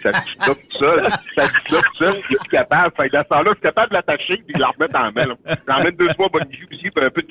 ça 0.03 0.13
dit 0.13 0.37
ça 0.41 0.55
tout 0.55 0.79
seul. 0.79 1.09
Ça 1.37 1.49
tout 1.69 1.77
seul, 1.99 2.15
il 2.31 2.37
est 2.37 2.49
capable. 2.51 2.93
Fait 2.97 3.09
dans 3.11 3.23
ce 3.23 3.29
temps-là, 3.29 3.51
je 3.51 3.55
suis 3.55 3.63
capable 3.63 3.91
de 3.91 3.95
l'attacher 3.95 4.37
puis 4.45 4.55
de 4.55 4.61
la 4.61 4.69
remettre 4.69 4.97
en 4.97 5.13
main. 5.13 5.37
J'emmène 5.69 5.97
deux 5.97 6.09
fois 6.17 6.29
bonne 6.33 6.49
vie 6.51 6.65
aussi, 6.73 6.91
puis 6.91 7.05
un 7.05 7.11
peu 7.11 7.23
de 7.23 7.29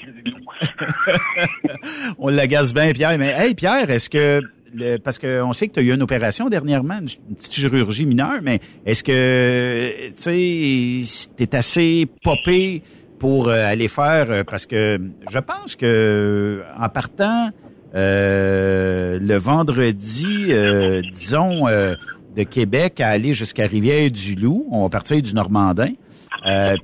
On 2.20 2.30
l'agace 2.30 2.74
bien, 2.74 2.92
Pierre. 2.94 3.18
Mais, 3.18 3.34
hey, 3.38 3.54
Pierre, 3.54 3.90
est-ce 3.90 4.10
que 4.10 4.42
le, 4.74 4.98
parce 4.98 5.20
qu'on 5.20 5.54
sait 5.54 5.68
que 5.68 5.74
tu 5.74 5.80
as 5.80 5.84
eu 5.84 5.94
une 5.94 6.02
opération 6.02 6.50
dernièrement, 6.50 7.00
une 7.00 7.36
petite 7.36 7.54
chirurgie 7.54 8.06
mineure, 8.06 8.40
mais 8.42 8.60
est-ce 8.86 9.04
que 9.04 10.10
tu 10.12 11.04
sais, 11.06 11.30
t'es 11.36 11.56
assez 11.56 12.08
popé 12.24 12.82
pour 13.20 13.48
euh, 13.48 13.66
aller 13.66 13.88
faire 13.88 14.32
euh, 14.32 14.44
parce 14.44 14.66
que 14.66 15.00
je 15.30 15.40
pense 15.40 15.76
que 15.76 16.62
en 16.78 16.90
partant 16.90 17.52
euh, 17.96 19.20
le 19.20 19.36
vendredi, 19.36 20.48
euh, 20.50 21.02
disons, 21.02 21.68
euh, 21.68 21.94
de 22.36 22.44
Québec 22.44 23.00
à 23.00 23.10
aller 23.10 23.34
jusqu'à 23.34 23.68
Rivière-du-Loup. 23.68 24.68
On 24.72 24.84
va 24.84 24.90
partir 24.90 25.22
du 25.22 25.34
Normandin. 25.34 25.92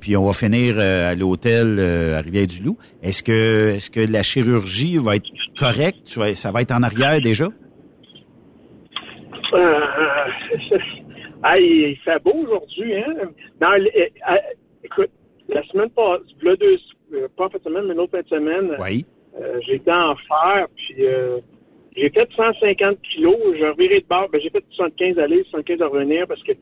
puis 0.00 0.16
on 0.16 0.24
va 0.24 0.32
finir 0.32 0.78
à 0.78 1.14
l'hôtel 1.14 1.80
à 1.80 2.20
Rivière-du-Loup. 2.20 2.78
Est-ce 3.02 3.22
que 3.22 3.70
est-ce 3.74 3.90
que 3.90 4.00
la 4.00 4.22
chirurgie 4.22 4.98
va 4.98 5.16
être 5.16 5.28
correcte? 5.58 6.16
Ça 6.34 6.52
va 6.52 6.62
être 6.62 6.72
en 6.72 6.82
arrière 6.82 7.20
déjà? 7.20 7.48
ah, 11.42 11.58
il 11.58 11.96
fait 12.04 12.22
beau 12.22 12.34
aujourd'hui, 12.44 12.94
hein? 12.94 13.14
Non, 13.60 13.70
écoute, 14.84 15.10
la 15.48 15.62
semaine 15.64 15.90
passée, 15.90 16.22
deux, 16.40 16.78
pas 17.36 17.48
de 17.48 17.58
semaine, 17.64 17.86
mais 17.88 17.94
l'autre 17.94 18.12
fin 18.12 18.22
de 18.22 18.28
semaine. 18.28 18.76
Oui. 18.78 19.04
Euh, 19.38 19.60
j'étais 19.66 19.92
en 19.92 20.16
fer, 20.16 20.66
puis 20.74 21.06
euh, 21.06 21.38
j'ai 21.96 22.10
fait 22.10 22.28
150 22.34 22.98
kilos. 23.02 23.36
J'ai 23.56 23.68
reviré 23.68 24.00
de 24.00 24.06
bord. 24.06 24.28
Ben, 24.30 24.40
j'ai 24.40 24.50
fait 24.50 24.64
75 24.70 25.18
aller, 25.18 25.44
75 25.50 25.82
à 25.82 25.86
revenir 25.86 26.26
parce 26.26 26.42
que 26.42 26.52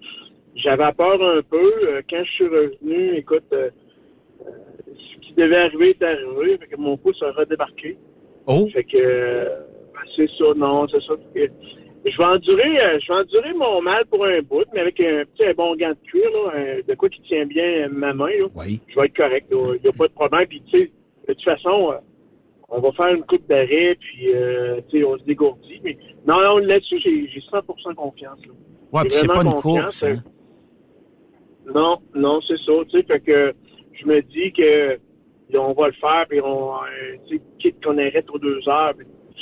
j'avais 0.54 0.92
peur 0.92 1.22
un 1.22 1.42
peu. 1.42 1.72
Euh, 1.84 2.02
quand 2.08 2.22
je 2.24 2.30
suis 2.30 2.46
revenu, 2.46 3.16
écoute, 3.16 3.44
ce 3.50 5.26
qui 5.26 5.32
devait 5.34 5.56
arriver 5.56 5.90
est 5.90 6.02
arrivé. 6.02 6.58
Fait 6.58 6.66
que 6.66 6.76
mon 6.76 6.96
pouce 6.96 7.22
a 7.22 7.32
redébarqué. 7.32 7.96
Oh! 8.46 8.68
Fait 8.72 8.84
que 8.84 9.44
ben, 9.94 10.00
c'est 10.16 10.28
ça, 10.38 10.54
non, 10.54 10.86
c'est 10.88 11.02
ça. 11.02 11.14
Je 12.04 12.16
vais 12.16 12.24
endurer, 12.24 13.00
je 13.00 13.08
vais 13.08 13.18
endurer 13.18 13.52
mon 13.54 13.82
mal 13.82 14.06
pour 14.06 14.24
un 14.24 14.40
bout, 14.40 14.64
mais 14.72 14.80
avec 14.80 15.00
un 15.00 15.24
petit 15.24 15.52
bon 15.54 15.74
gant 15.74 15.90
de 15.90 16.10
cuir, 16.10 16.30
là, 16.30 16.80
de 16.86 16.94
quoi 16.94 17.08
qui 17.08 17.20
tient 17.22 17.44
bien 17.44 17.88
ma 17.88 18.14
main. 18.14 18.28
Là. 18.28 18.46
Oui. 18.54 18.80
Je 18.88 18.98
vais 18.98 19.06
être 19.06 19.16
correct. 19.16 19.46
Il 19.50 19.80
n'y 19.82 19.88
a 19.88 19.92
pas 19.92 20.06
de 20.06 20.12
problème. 20.12 20.46
Puis 20.46 20.62
tu 20.70 20.78
sais, 20.78 20.90
de 21.26 21.32
toute 21.34 21.44
façon, 21.44 21.94
on 22.68 22.80
va 22.80 22.92
faire 22.92 23.14
une 23.14 23.24
coupe 23.24 23.48
d'arrêt, 23.48 23.96
puis 23.98 24.34
euh, 24.34 24.80
on 25.06 25.18
se 25.18 25.24
dégourdit. 25.24 25.80
Mais 25.82 25.96
non, 26.26 26.40
non 26.42 26.58
là-dessus, 26.58 27.00
j'ai 27.00 27.42
100% 27.52 27.94
confiance. 27.94 28.40
Là. 28.46 28.52
Ouais, 28.92 29.02
puis 29.02 29.12
c'est 29.12 29.26
pas 29.26 29.42
une 29.42 29.54
course. 29.54 30.02
Hein? 30.02 30.22
Non, 31.74 31.98
non, 32.14 32.40
c'est 32.46 32.58
ça. 32.66 32.72
Tu 32.88 32.98
sais, 32.98 33.04
fait 33.04 33.20
que 33.20 33.54
je 33.92 34.06
me 34.06 34.20
dis 34.20 34.52
que 34.52 34.98
on 35.56 35.72
va 35.72 35.88
le 35.88 35.94
faire, 35.94 36.26
puis 36.28 36.40
on, 36.42 36.74
euh, 36.74 37.38
quitte 37.58 37.82
qu'on 37.82 37.96
arrête 37.96 38.26
aux 38.30 38.38
deux 38.38 38.60
heures, 38.68 38.92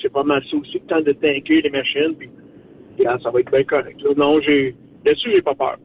c'est 0.00 0.12
pas 0.12 0.22
mal 0.22 0.42
ça 0.48 0.56
aussi, 0.56 0.74
le 0.74 0.86
temps 0.86 1.00
de 1.00 1.12
tanker 1.12 1.62
les 1.62 1.70
machines, 1.70 2.14
puis 2.16 2.30
ça 3.04 3.30
va 3.30 3.40
être 3.40 3.50
bien 3.50 3.64
correct. 3.64 4.00
Non, 4.16 4.40
j'ai, 4.40 4.76
là-dessus, 5.04 5.30
j'ai 5.34 5.42
pas 5.42 5.54
peur. 5.54 5.76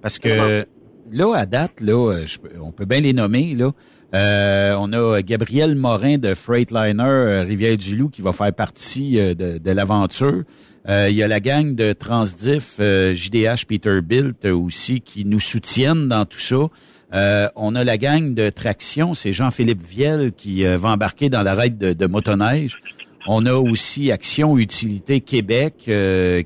Parce 0.00 0.18
que 0.18 0.64
là, 1.10 1.34
à 1.34 1.46
date, 1.46 1.80
là, 1.80 2.24
on 2.62 2.72
peut 2.72 2.86
bien 2.86 3.00
les 3.00 3.12
nommer, 3.12 3.54
là. 3.54 3.72
Euh, 4.14 4.74
on 4.78 4.92
a 4.92 5.20
Gabriel 5.20 5.74
Morin 5.74 6.16
de 6.16 6.32
Freightliner 6.32 7.02
euh, 7.02 7.42
Rivière-du-Loup 7.42 8.08
qui 8.08 8.22
va 8.22 8.32
faire 8.32 8.52
partie 8.54 9.20
euh, 9.20 9.34
de, 9.34 9.70
l'aventure. 9.70 10.44
il 10.88 11.14
y 11.14 11.22
a 11.22 11.28
la 11.28 11.40
gang 11.40 11.74
de 11.74 11.92
Transdiff, 11.92 12.78
JDH 12.78 13.66
Peterbilt 13.68 14.46
aussi 14.46 15.02
qui 15.02 15.26
nous 15.26 15.40
soutiennent 15.40 16.08
dans 16.08 16.24
tout 16.24 16.38
ça. 16.38 17.50
on 17.54 17.74
a 17.74 17.84
la 17.84 17.98
gang 17.98 18.32
de 18.32 18.48
Traction, 18.48 19.12
c'est 19.12 19.34
Jean-Philippe 19.34 19.82
Viel 19.86 20.32
qui 20.34 20.64
va 20.64 20.88
embarquer 20.88 21.28
dans 21.28 21.42
la 21.42 21.54
raid 21.54 21.76
de, 21.76 21.92
de 21.92 22.06
motoneige. 22.06 22.78
On 23.26 23.44
a 23.44 23.52
aussi 23.52 24.10
Action 24.10 24.56
Utilité 24.56 25.20
Québec 25.20 25.90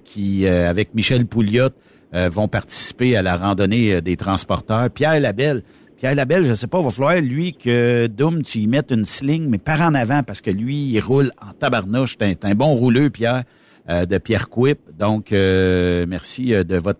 qui, 0.04 0.49
avec 0.49 0.95
Michel 0.95 1.26
Pouliot, 1.26 1.71
vont 2.12 2.49
participer 2.49 3.16
à 3.16 3.23
la 3.23 3.37
randonnée 3.37 4.02
des 4.02 4.16
transporteurs. 4.16 4.90
Pierre 4.90 5.21
Labelle, 5.21 5.62
Pierre 6.02 6.16
Labelle, 6.16 6.44
je 6.44 6.54
sais 6.54 6.66
pas, 6.66 6.82
va 6.82 6.90
falloir, 6.90 7.14
lui, 7.21 7.52
que 7.52 8.09
Doom, 8.09 8.42
tu 8.42 8.59
y 8.59 8.66
mettes 8.66 8.90
une 8.90 9.04
sling, 9.04 9.49
mais 9.49 9.59
par 9.59 9.80
en 9.82 9.94
avant, 9.94 10.25
parce 10.25 10.40
que 10.40 10.50
lui, 10.50 10.75
il 10.75 10.99
roule 10.99 11.30
en 11.40 11.52
tabarnouche. 11.52 12.16
C'est 12.21 12.44
un, 12.44 12.56
bon 12.56 12.75
rouleux, 12.75 13.09
Pierre, 13.09 13.44
euh, 13.88 14.04
de 14.04 14.18
Pierre 14.18 14.49
Quip. 14.49 14.80
Donc, 14.99 15.30
euh, 15.30 16.04
merci 16.09 16.54
euh, 16.54 16.64
de 16.64 16.75
votre, 16.75 16.99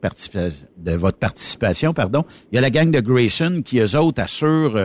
de 0.77 0.93
votre 0.93 1.19
participation. 1.19 1.93
pardon. 1.93 2.25
Il 2.53 2.55
y 2.55 2.59
a 2.59 2.61
la 2.61 2.71
gang 2.71 2.93
de 2.93 3.01
Grayson 3.01 3.63
qui, 3.65 3.81
eux 3.81 3.97
autres, 3.97 4.23
assurent 4.23 4.79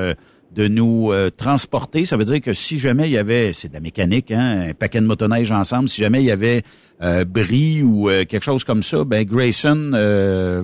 de 0.55 0.67
nous 0.67 1.11
transporter. 1.35 2.05
Ça 2.05 2.17
veut 2.17 2.25
dire 2.25 2.41
que 2.41 2.53
si 2.53 2.79
jamais 2.79 3.07
il 3.07 3.11
y 3.11 3.17
avait, 3.17 3.53
c'est 3.53 3.67
de 3.67 3.73
la 3.73 3.79
mécanique, 3.79 4.31
hein, 4.31 4.69
un 4.69 4.73
paquet 4.73 5.01
de 5.01 5.05
motoneige 5.05 5.51
ensemble, 5.51 5.89
si 5.89 6.01
jamais 6.01 6.21
il 6.21 6.25
y 6.25 6.31
avait 6.31 6.63
euh, 7.01 7.25
bris 7.25 7.83
ou 7.83 8.09
quelque 8.27 8.43
chose 8.43 8.63
comme 8.63 8.81
ça, 8.81 9.03
ben 9.03 9.23
Grayson 9.23 9.91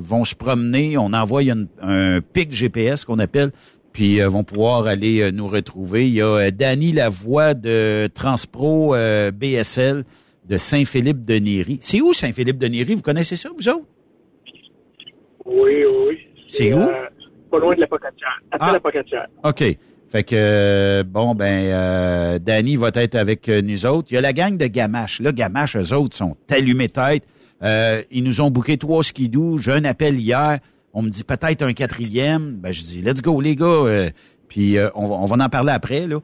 vont 0.01 0.25
se 0.25 0.35
promener. 0.35 0.97
On 0.97 1.13
envoie 1.13 1.41
un 1.81 2.21
pic 2.21 2.51
GPS 2.51 3.05
qu'on 3.05 3.19
appelle, 3.19 3.51
puis 3.91 4.19
vont 4.21 4.43
pouvoir 4.43 4.87
aller 4.87 5.31
nous 5.31 5.47
retrouver. 5.47 6.07
Il 6.07 6.13
y 6.15 6.21
a 6.21 6.49
Danny 6.49 6.91
Lavoie 6.91 7.53
de 7.53 8.09
Transpro 8.13 8.95
BSL 9.33 10.03
de 10.47 10.57
Saint-Philippe-de-Néry. 10.57 11.79
C'est 11.81 12.01
où 12.01 12.13
Saint-Philippe-de-Néry? 12.13 12.95
Vous 12.95 13.01
connaissez 13.01 13.37
ça, 13.37 13.49
vous 13.55 13.69
autres? 13.69 13.85
Oui, 15.45 15.83
oui. 16.07 16.17
C'est 16.47 16.73
où? 16.73 16.87
Pas 17.53 17.59
loin 17.59 17.75
de 17.75 17.81
la 17.81 17.87
Pocatière. 17.87 18.41
Après 18.51 18.69
ah. 18.69 18.73
la 18.73 18.79
Pocatière. 18.79 19.27
OK. 19.43 19.63
Fait 20.11 20.23
que, 20.23 20.35
euh, 20.35 21.03
bon, 21.03 21.35
ben, 21.35 21.65
euh, 21.65 22.39
Danny 22.39 22.75
va 22.75 22.89
être 22.95 23.15
avec 23.15 23.47
euh, 23.47 23.61
nous 23.61 23.85
autres. 23.85 24.07
Il 24.11 24.15
y 24.15 24.17
a 24.17 24.21
la 24.21 24.33
gang 24.33 24.57
de 24.57 24.65
Gamache. 24.65 25.19
Là, 25.19 25.31
Gamache, 25.31 25.75
eux 25.75 25.93
autres 25.93 26.15
sont 26.15 26.35
allumés 26.49 26.89
tête. 26.89 27.23
Euh, 27.61 28.01
ils 28.11 28.23
nous 28.23 28.41
ont 28.41 28.49
booké 28.49 28.77
trois 28.77 29.03
skidoo. 29.03 29.57
J'ai 29.57 29.71
un 29.71 29.85
appel 29.85 30.19
hier. 30.19 30.59
On 30.93 31.03
me 31.03 31.09
dit 31.09 31.23
peut-être 31.23 31.61
un 31.61 31.73
quatrième. 31.73 32.57
Ben, 32.57 32.71
je 32.71 32.81
dis, 32.81 33.01
let's 33.01 33.21
go, 33.21 33.39
les 33.39 33.55
gars. 33.55 34.09
Puis 34.53 34.77
on, 34.93 35.11
on, 35.11 35.25
va 35.25 35.43
en 35.43 35.49
parler 35.49 35.71
après, 35.71 36.05
là. 36.05 36.19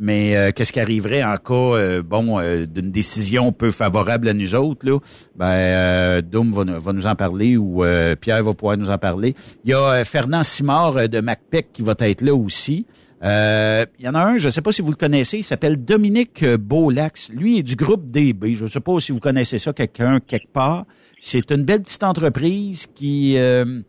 mais 0.00 0.52
qu'est-ce 0.56 0.72
qui 0.72 0.80
arriverait 0.80 1.22
en 1.22 1.36
cas, 1.36 2.02
bon, 2.02 2.40
d'une 2.66 2.90
décision 2.90 3.52
peu 3.52 3.70
favorable 3.70 4.28
à 4.28 4.34
nous 4.34 4.56
autres, 4.56 4.84
là? 4.88 4.98
Ben, 5.36 6.20
Doom 6.20 6.50
va, 6.50 6.64
va, 6.80 6.92
nous 6.92 7.06
en 7.06 7.14
parler 7.14 7.56
ou 7.56 7.84
Pierre 8.20 8.42
va 8.42 8.54
pouvoir 8.54 8.76
nous 8.76 8.90
en 8.90 8.98
parler. 8.98 9.36
Il 9.64 9.70
y 9.70 9.74
a 9.74 10.04
Fernand 10.04 10.42
Simard 10.42 11.08
de 11.08 11.20
MacPec 11.20 11.72
qui 11.72 11.82
va 11.82 11.94
être 12.00 12.22
là 12.22 12.34
aussi. 12.34 12.86
Euh, 13.22 13.84
il 13.98 14.06
y 14.06 14.08
en 14.08 14.14
a 14.14 14.24
un, 14.24 14.38
je 14.38 14.46
ne 14.46 14.50
sais 14.50 14.62
pas 14.62 14.72
si 14.72 14.80
vous 14.80 14.90
le 14.90 14.96
connaissez, 14.96 15.38
il 15.38 15.42
s'appelle 15.42 15.84
Dominique 15.84 16.44
Beaulax. 16.44 17.30
Lui 17.30 17.58
est 17.58 17.62
du 17.62 17.76
groupe 17.76 18.10
DB. 18.10 18.54
Je 18.54 18.64
ne 18.64 18.68
sais 18.68 18.80
pas 18.80 18.98
si 19.00 19.12
vous 19.12 19.20
connaissez 19.20 19.58
ça, 19.58 19.72
quelqu'un, 19.72 20.20
quelque 20.20 20.52
part. 20.52 20.86
C'est 21.20 21.50
une 21.50 21.64
belle 21.64 21.82
petite 21.82 22.02
entreprise 22.02 22.86
qui... 22.94 23.36
Euh, 23.36 23.80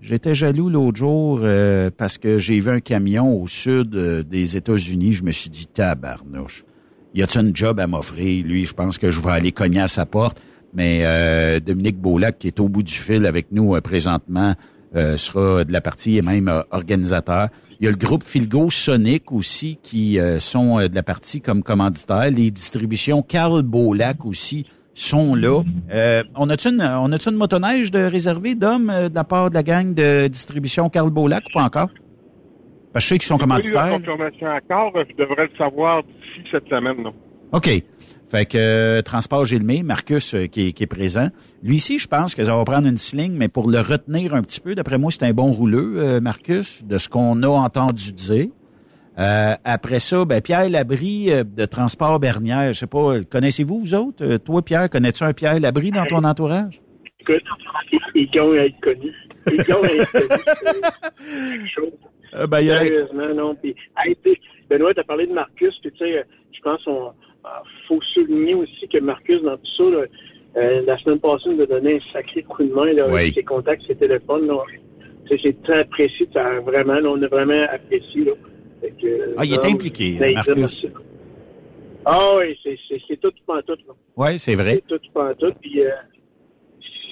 j'étais 0.00 0.34
jaloux 0.34 0.68
l'autre 0.68 0.98
jour 0.98 1.40
euh, 1.42 1.90
parce 1.96 2.18
que 2.18 2.38
j'ai 2.38 2.60
vu 2.60 2.70
un 2.70 2.80
camion 2.80 3.40
au 3.40 3.46
sud 3.46 3.90
des 3.90 4.56
États-Unis. 4.56 5.12
Je 5.12 5.24
me 5.24 5.32
suis 5.32 5.50
dit, 5.50 5.66
tabarnouche, 5.66 6.64
y 7.14 7.22
a-t-il 7.22 7.46
un 7.46 7.50
job 7.52 7.80
à 7.80 7.86
m'offrir? 7.86 8.44
Lui, 8.44 8.64
je 8.64 8.74
pense 8.74 8.98
que 8.98 9.10
je 9.10 9.20
vais 9.20 9.30
aller 9.30 9.52
cogner 9.52 9.80
à 9.80 9.88
sa 9.88 10.06
porte. 10.06 10.40
Mais 10.74 11.04
Dominique 11.60 11.98
Beaulac, 11.98 12.38
qui 12.38 12.48
est 12.48 12.60
au 12.60 12.68
bout 12.68 12.82
du 12.82 12.92
fil 12.92 13.24
avec 13.24 13.46
nous 13.50 13.80
présentement, 13.80 14.54
sera 14.94 15.64
de 15.64 15.72
la 15.72 15.80
partie 15.80 16.18
et 16.18 16.22
même 16.22 16.52
organisateur. 16.70 17.48
Il 17.78 17.84
y 17.84 17.88
a 17.88 17.90
le 17.90 17.98
groupe 17.98 18.24
Filgo 18.24 18.70
Sonic 18.70 19.30
aussi 19.32 19.78
qui 19.82 20.18
euh, 20.18 20.40
sont 20.40 20.80
euh, 20.80 20.88
de 20.88 20.94
la 20.94 21.02
partie 21.02 21.42
comme 21.42 21.62
commanditaire. 21.62 22.30
Les 22.30 22.50
distributions 22.50 23.20
Carl 23.20 23.62
Beaulac 23.62 24.24
aussi 24.24 24.64
sont 25.00 25.34
là. 25.34 25.62
Euh, 25.92 26.22
on 26.34 26.48
a-tu 26.50 26.68
une, 26.68 26.82
on 26.82 27.12
a 27.12 27.16
une 27.26 27.36
motoneige 27.36 27.90
de 27.90 27.98
réservée 27.98 28.54
d'hommes 28.54 28.92
de 29.10 29.14
la 29.14 29.24
part 29.24 29.50
de 29.50 29.54
la 29.54 29.62
gang 29.62 29.94
de 29.94 30.28
distribution 30.28 30.88
Carl 30.88 31.10
Beaulac 31.10 31.44
ou 31.50 31.52
pas 31.52 31.64
encore? 31.64 31.88
Parce 32.92 33.04
que 33.04 33.08
je 33.08 33.14
sais 33.14 33.18
qu'ils 33.18 33.28
sont 33.28 33.38
commanditaires. 33.38 33.90
Pas 33.90 33.98
confirmation 33.98 34.46
encore. 34.46 34.92
Je 35.08 35.14
devrais 35.16 35.44
le 35.44 35.56
savoir 35.58 36.02
d'ici 36.02 36.48
cette 36.50 36.66
semaine. 36.68 37.02
Non? 37.02 37.12
OK. 37.52 37.68
Fait 38.28 38.44
que 38.44 38.58
euh, 38.58 39.02
Transport 39.02 39.46
Gilmé, 39.46 39.82
Marcus 39.82 40.34
euh, 40.34 40.46
qui, 40.46 40.74
est, 40.78 40.86
présent. 40.86 41.28
Lui 41.62 41.76
ici, 41.76 41.98
je 41.98 42.08
pense 42.08 42.34
que 42.34 42.44
ça 42.44 42.56
va 42.56 42.64
prendre 42.64 42.88
une 42.88 42.96
sling, 42.96 43.32
mais 43.32 43.48
pour 43.48 43.70
le 43.70 43.80
retenir 43.80 44.34
un 44.34 44.42
petit 44.42 44.60
peu, 44.60 44.74
d'après 44.74 44.98
moi, 44.98 45.10
c'est 45.12 45.24
un 45.24 45.32
bon 45.32 45.52
rouleux, 45.52 45.94
euh, 45.98 46.20
Marcus, 46.20 46.84
de 46.84 46.98
ce 46.98 47.08
qu'on 47.08 47.42
a 47.42 47.48
entendu 47.48 48.12
dire. 48.12 48.46
Après 49.16 49.98
ça, 49.98 50.24
ben, 50.24 50.40
Pierre 50.40 50.68
Labrie 50.68 51.30
de 51.44 51.64
Transport 51.64 52.20
Bernière. 52.20 52.72
Je 52.72 52.80
sais 52.80 52.86
pas, 52.86 53.22
connaissez-vous 53.22 53.80
vous 53.80 53.94
autres? 53.94 54.36
toi, 54.38 54.62
Pierre, 54.62 54.90
connais-tu 54.90 55.24
un 55.24 55.32
Pierre 55.32 55.58
Labrie 55.60 55.90
dans 55.90 56.04
ton 56.04 56.24
entourage? 56.24 56.80
Écoute, 57.20 57.42
ils 58.14 58.28
vont 58.38 58.54
être 58.54 58.80
connus. 58.80 59.14
Ils 59.50 59.62
vont 59.64 59.84
être 59.84 60.12
connus. 60.12 61.72
ben. 62.46 62.58
Sérieusement, 62.58 63.34
non. 63.34 63.54
Puis, 63.54 63.74
Benoît, 64.68 64.94
tu 64.94 65.00
as 65.00 65.04
parlé 65.04 65.26
de 65.26 65.32
Marcus, 65.32 65.74
tu 65.82 65.90
sais, 65.98 66.24
je 66.52 66.60
pense 66.60 66.82
qu'on 66.84 67.12
faut 67.88 68.00
souligner 68.14 68.54
aussi 68.54 68.88
que 68.88 68.98
Marcus, 68.98 69.42
dans 69.42 69.56
tout 69.56 69.76
ça, 69.76 69.84
euh, 70.56 70.82
la 70.86 70.98
semaine 70.98 71.20
passée, 71.20 71.50
nous 71.50 71.62
a 71.62 71.66
donné 71.66 71.96
un 71.96 72.12
sacré 72.12 72.42
coup 72.42 72.64
de 72.64 72.72
main, 72.72 72.92
là, 72.92 73.06
ses 73.32 73.42
contacts, 73.42 73.82
ses 73.86 73.94
téléphones. 73.96 74.50
C'est 75.28 75.62
très 75.62 75.80
apprécié, 75.80 76.28
vraiment, 76.64 76.98
on 77.04 77.22
a 77.22 77.28
vraiment 77.28 77.66
apprécié. 77.70 78.24
Là. 78.24 78.32
Ah, 79.36 79.44
il 79.44 79.52
est 79.52 79.64
impliqué, 79.64 80.16
ben, 80.18 80.34
Marcus. 80.34 80.86
Ah 82.04 82.36
oui, 82.36 82.56
c'est 83.08 83.20
tout 83.20 83.32
pas 83.46 83.62
tout. 83.62 83.76
Oui, 84.16 84.38
c'est 84.38 84.54
vrai. 84.54 84.82
C'est 84.88 84.98
tout 84.98 85.10
pas 85.12 85.34
tout. 85.34 85.52
Puis, 85.60 85.84
euh, 85.84 85.90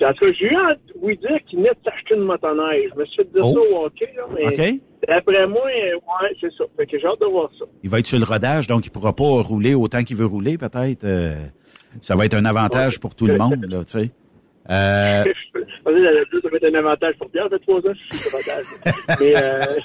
en 0.03 0.13
tout 0.13 0.27
cas, 0.27 0.33
j'ai 0.39 0.47
eu 0.47 0.55
à 0.55 0.77
vous 1.01 1.15
dire 1.15 1.39
qu'il 1.47 1.59
venait 1.59 1.71
de 1.71 1.91
s'acheter 1.91 2.15
une 2.15 2.23
motoneige. 2.23 2.91
Je 2.95 3.01
me 3.01 3.05
suis 3.07 3.17
fait 3.17 3.33
dire 3.33 3.45
ça 3.45 3.59
au 3.59 3.85
hockey, 3.85 4.13
là, 4.17 4.23
mais... 4.33 4.47
OK. 4.47 4.81
D'après 5.09 5.47
moi, 5.47 5.65
ouais, 5.65 6.37
c'est 6.41 6.53
ça. 6.57 6.65
Fait 6.77 6.87
que 6.87 6.99
j'ai 6.99 7.07
hâte 7.07 7.21
de 7.21 7.27
voir 7.27 7.51
ça. 7.59 7.65
Il 7.83 7.91
va 7.91 7.99
être 7.99 8.07
sur 8.07 8.19
le 8.19 8.25
rodage, 8.25 8.67
donc 8.67 8.87
il 8.87 8.91
pourra 8.91 9.15
pas 9.15 9.43
rouler 9.43 9.75
autant 9.75 10.03
qu'il 10.03 10.17
veut 10.17 10.27
rouler, 10.27 10.57
peut-être. 10.57 11.05
Euh, 11.05 11.35
ça 12.01 12.15
va 12.15 12.25
être 12.25 12.35
un 12.35 12.45
avantage 12.45 13.01
pour 13.01 13.15
tout 13.15 13.27
le 13.27 13.37
monde, 13.37 13.67
là, 13.69 13.85
tu 13.85 13.99
sais. 13.99 14.11
Euh... 14.71 15.25
ça 15.85 15.91
va 15.91 16.57
être 16.57 16.65
un 16.65 16.75
avantage 16.75 17.15
pour 17.19 17.31
Pierre, 17.31 17.51
de 17.51 17.59
trois 17.59 17.79
ans, 17.79 17.95
c'est 18.11 18.31
le 18.31 18.37
rodage. 18.37 18.65
Mais, 19.21 19.35
euh... 19.37 19.79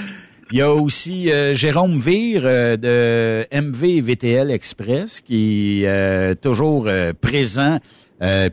Il 0.52 0.58
y 0.58 0.62
a 0.62 0.72
aussi 0.72 1.32
euh, 1.32 1.52
Jérôme 1.52 1.98
Vire 1.98 2.42
euh, 2.44 2.76
de 2.76 3.44
MV 3.52 4.02
VTL 4.02 4.52
Express 4.52 5.20
qui 5.20 5.82
est 5.84 6.40
toujours 6.40 6.88
présent, 7.20 7.78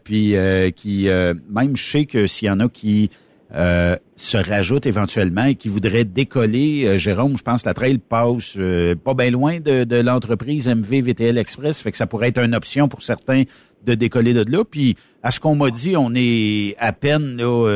puis 0.04 0.36
qui 0.76 1.08
même 1.50 1.76
je 1.76 1.84
sais 1.84 2.06
que 2.06 2.26
s'il 2.26 2.48
y 2.48 2.52
en 2.52 2.60
a 2.60 2.70
qui 2.70 3.12
se 3.52 4.38
rajoute 4.38 4.88
éventuellement 4.88 5.44
et 5.44 5.56
qui 5.56 5.68
voudrait 5.68 6.06
décoller. 6.06 6.98
Jérôme, 6.98 7.38
je 7.38 7.44
pense 7.44 7.64
que 7.64 7.70
la 7.70 7.74
trail 7.74 8.00
passe 8.00 8.58
pas 9.04 9.14
bien 9.14 9.30
loin 9.30 9.60
de, 9.60 9.84
de 9.84 9.98
l'entreprise 9.98 10.68
MV 10.68 11.02
VTL 11.02 11.38
Express, 11.38 11.82
fait 11.82 11.92
que 11.92 11.98
ça 11.98 12.08
pourrait 12.08 12.30
être 12.30 12.40
une 12.40 12.56
option 12.56 12.88
pour 12.88 13.04
certains 13.04 13.44
de 13.86 13.96
décoller 13.96 14.34
de 14.34 14.50
là. 14.52 14.64
Puis, 14.64 14.96
à 15.24 15.32
ce 15.32 15.40
qu'on 15.40 15.56
m'a 15.56 15.70
dit, 15.70 15.96
on 15.98 16.12
est 16.16 16.76
à 16.80 16.94
peine 16.94 17.38
là, 17.38 17.68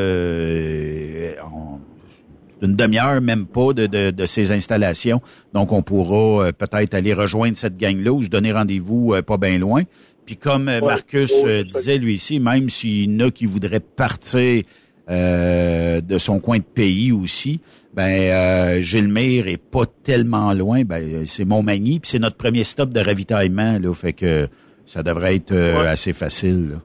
une 2.62 2.76
demi-heure, 2.76 3.22
même 3.22 3.46
pas, 3.46 3.74
de, 3.74 3.86
de, 3.86 4.12
de, 4.12 4.26
ces 4.26 4.52
installations. 4.52 5.22
Donc, 5.54 5.72
on 5.72 5.82
pourra 5.82 6.52
peut-être 6.54 6.94
aller 6.94 7.14
rejoindre 7.14 7.56
cette 7.58 7.78
gang-là 7.78 8.12
ou 8.12 8.24
se 8.24 8.30
donner 8.30 8.52
rendez-vous 8.52 9.16
pas 9.26 9.38
bien 9.38 9.58
loin. 9.58 9.84
Puis, 10.26 10.38
comme 10.38 10.66
Marcus 10.80 11.32
disait 11.68 11.98
lui 11.98 12.14
ici, 12.14 12.40
même 12.40 12.70
s'il 12.70 13.12
y 13.12 13.16
en 13.16 13.28
a 13.28 13.32
qui 13.32 13.46
voudraient 13.46 13.80
partir 13.80 14.64
euh, 15.08 16.02
de 16.02 16.18
son 16.18 16.40
coin 16.40 16.58
de 16.58 16.64
pays 16.64 17.12
aussi, 17.12 17.60
ben 17.94 18.10
euh, 18.10 18.82
Gilmire 18.82 19.48
est 19.48 19.62
pas 19.62 19.84
tellement 20.04 20.52
loin. 20.54 20.82
Ben 20.84 21.26
c'est 21.28 21.46
Montmagny, 21.46 22.00
puis 22.00 22.10
c'est 22.10 22.18
notre 22.18 22.38
premier 22.38 22.64
stop 22.64 22.90
de 22.90 23.00
ravitaillement 23.00 23.78
là, 23.78 23.94
fait 23.94 24.14
que 24.14 24.48
ça 24.86 25.04
devrait 25.04 25.36
être 25.36 25.52
euh, 25.52 25.86
assez 25.86 26.14
facile. 26.14 26.80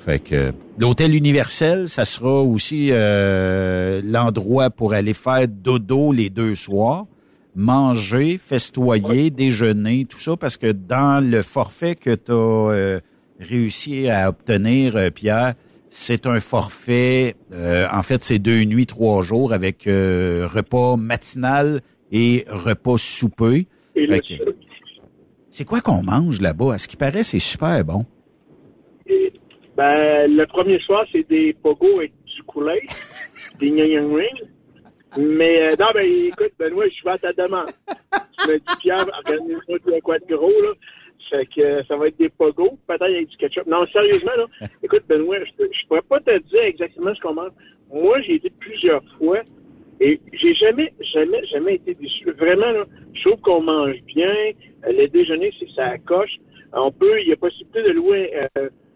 Fait 0.00 0.18
que 0.18 0.54
l'hôtel 0.78 1.14
universel, 1.14 1.90
ça 1.90 2.06
sera 2.06 2.40
aussi 2.40 2.88
euh, 2.90 4.00
l'endroit 4.02 4.70
pour 4.70 4.94
aller 4.94 5.12
faire 5.12 5.46
dodo 5.46 6.10
les 6.12 6.30
deux 6.30 6.54
soirs, 6.54 7.04
manger, 7.54 8.40
festoyer, 8.42 9.28
déjeuner, 9.28 10.06
tout 10.06 10.18
ça, 10.18 10.38
parce 10.38 10.56
que 10.56 10.72
dans 10.72 11.22
le 11.22 11.42
forfait 11.42 11.96
que 11.96 12.14
tu 12.14 12.32
as 12.32 12.34
euh, 12.34 13.00
réussi 13.38 14.08
à 14.08 14.30
obtenir, 14.30 14.96
euh, 14.96 15.10
Pierre, 15.10 15.52
c'est 15.90 16.26
un 16.26 16.40
forfait, 16.40 17.34
en 17.52 18.02
fait, 18.02 18.22
c'est 18.22 18.38
deux 18.38 18.62
nuits, 18.62 18.86
trois 18.86 19.24
jours 19.24 19.52
avec 19.52 19.86
repas 19.86 20.96
matinal 20.96 21.80
et 22.12 22.44
repas 22.48 22.96
souper. 22.96 23.66
C'est 25.50 25.64
quoi 25.64 25.80
qu'on 25.80 26.02
mange 26.02 26.40
là-bas? 26.40 26.74
À 26.74 26.78
ce 26.78 26.86
qui 26.86 26.96
paraît, 26.96 27.24
c'est 27.24 27.40
super 27.40 27.84
bon. 27.84 28.06
Ben, 29.76 30.30
le 30.30 30.44
premier 30.46 30.78
soir, 30.80 31.04
c'est 31.10 31.28
des 31.28 31.52
pogos 31.54 31.98
avec 31.98 32.12
du 32.24 32.42
coulet, 32.44 32.82
des 33.58 33.68
yang 33.68 34.14
ring. 34.14 34.48
Mais 35.18 35.72
euh, 35.72 35.76
non, 35.78 35.86
ben 35.92 36.06
écoute, 36.06 36.52
Benoît, 36.58 36.84
je 36.86 36.94
suis 36.94 37.08
à 37.08 37.18
ta 37.18 37.32
demande. 37.32 37.70
Tu 38.38 38.48
me 38.48 38.58
dis, 38.58 38.76
Pierre, 38.80 39.06
organise-moi 39.26 39.78
un 39.96 40.00
quoi 40.00 40.18
de 40.20 40.36
gros, 40.36 40.62
là. 40.62 40.72
Fait 41.30 41.46
que 41.46 41.60
euh, 41.60 41.82
ça 41.88 41.96
va 41.96 42.08
être 42.08 42.18
des 42.18 42.28
pogos, 42.28 42.78
peut-être 42.86 43.02
avec 43.02 43.28
du 43.28 43.36
ketchup. 43.36 43.66
Non, 43.66 43.86
sérieusement, 43.92 44.32
là, 44.36 44.44
écoute, 44.82 45.02
Benoît, 45.08 45.38
je, 45.38 45.64
je 45.64 45.86
pourrais 45.88 46.02
pas 46.02 46.20
te 46.20 46.38
dire 46.38 46.62
exactement 46.62 47.12
ce 47.14 47.20
qu'on 47.20 47.34
mange. 47.34 47.52
Moi, 47.92 48.20
j'ai 48.22 48.34
été 48.34 48.50
plusieurs 48.50 49.02
fois 49.18 49.40
et 50.00 50.20
j'ai 50.32 50.54
jamais, 50.54 50.92
jamais, 51.14 51.44
jamais 51.46 51.74
été 51.74 51.94
déçu. 51.94 52.30
Vraiment, 52.32 52.72
là, 52.72 52.84
je 53.12 53.28
trouve 53.28 53.40
qu'on 53.42 53.62
mange 53.62 53.96
bien. 54.06 54.34
Euh, 54.86 54.92
le 54.92 55.06
déjeuner, 55.08 55.52
c'est 55.58 55.70
ça 55.76 55.98
coche. 55.98 56.36
On 56.72 56.90
peut, 56.90 57.20
il 57.20 57.28
y 57.28 57.32
a 57.32 57.36
possibilité 57.36 57.82
de 57.82 57.90
louer 57.90 58.32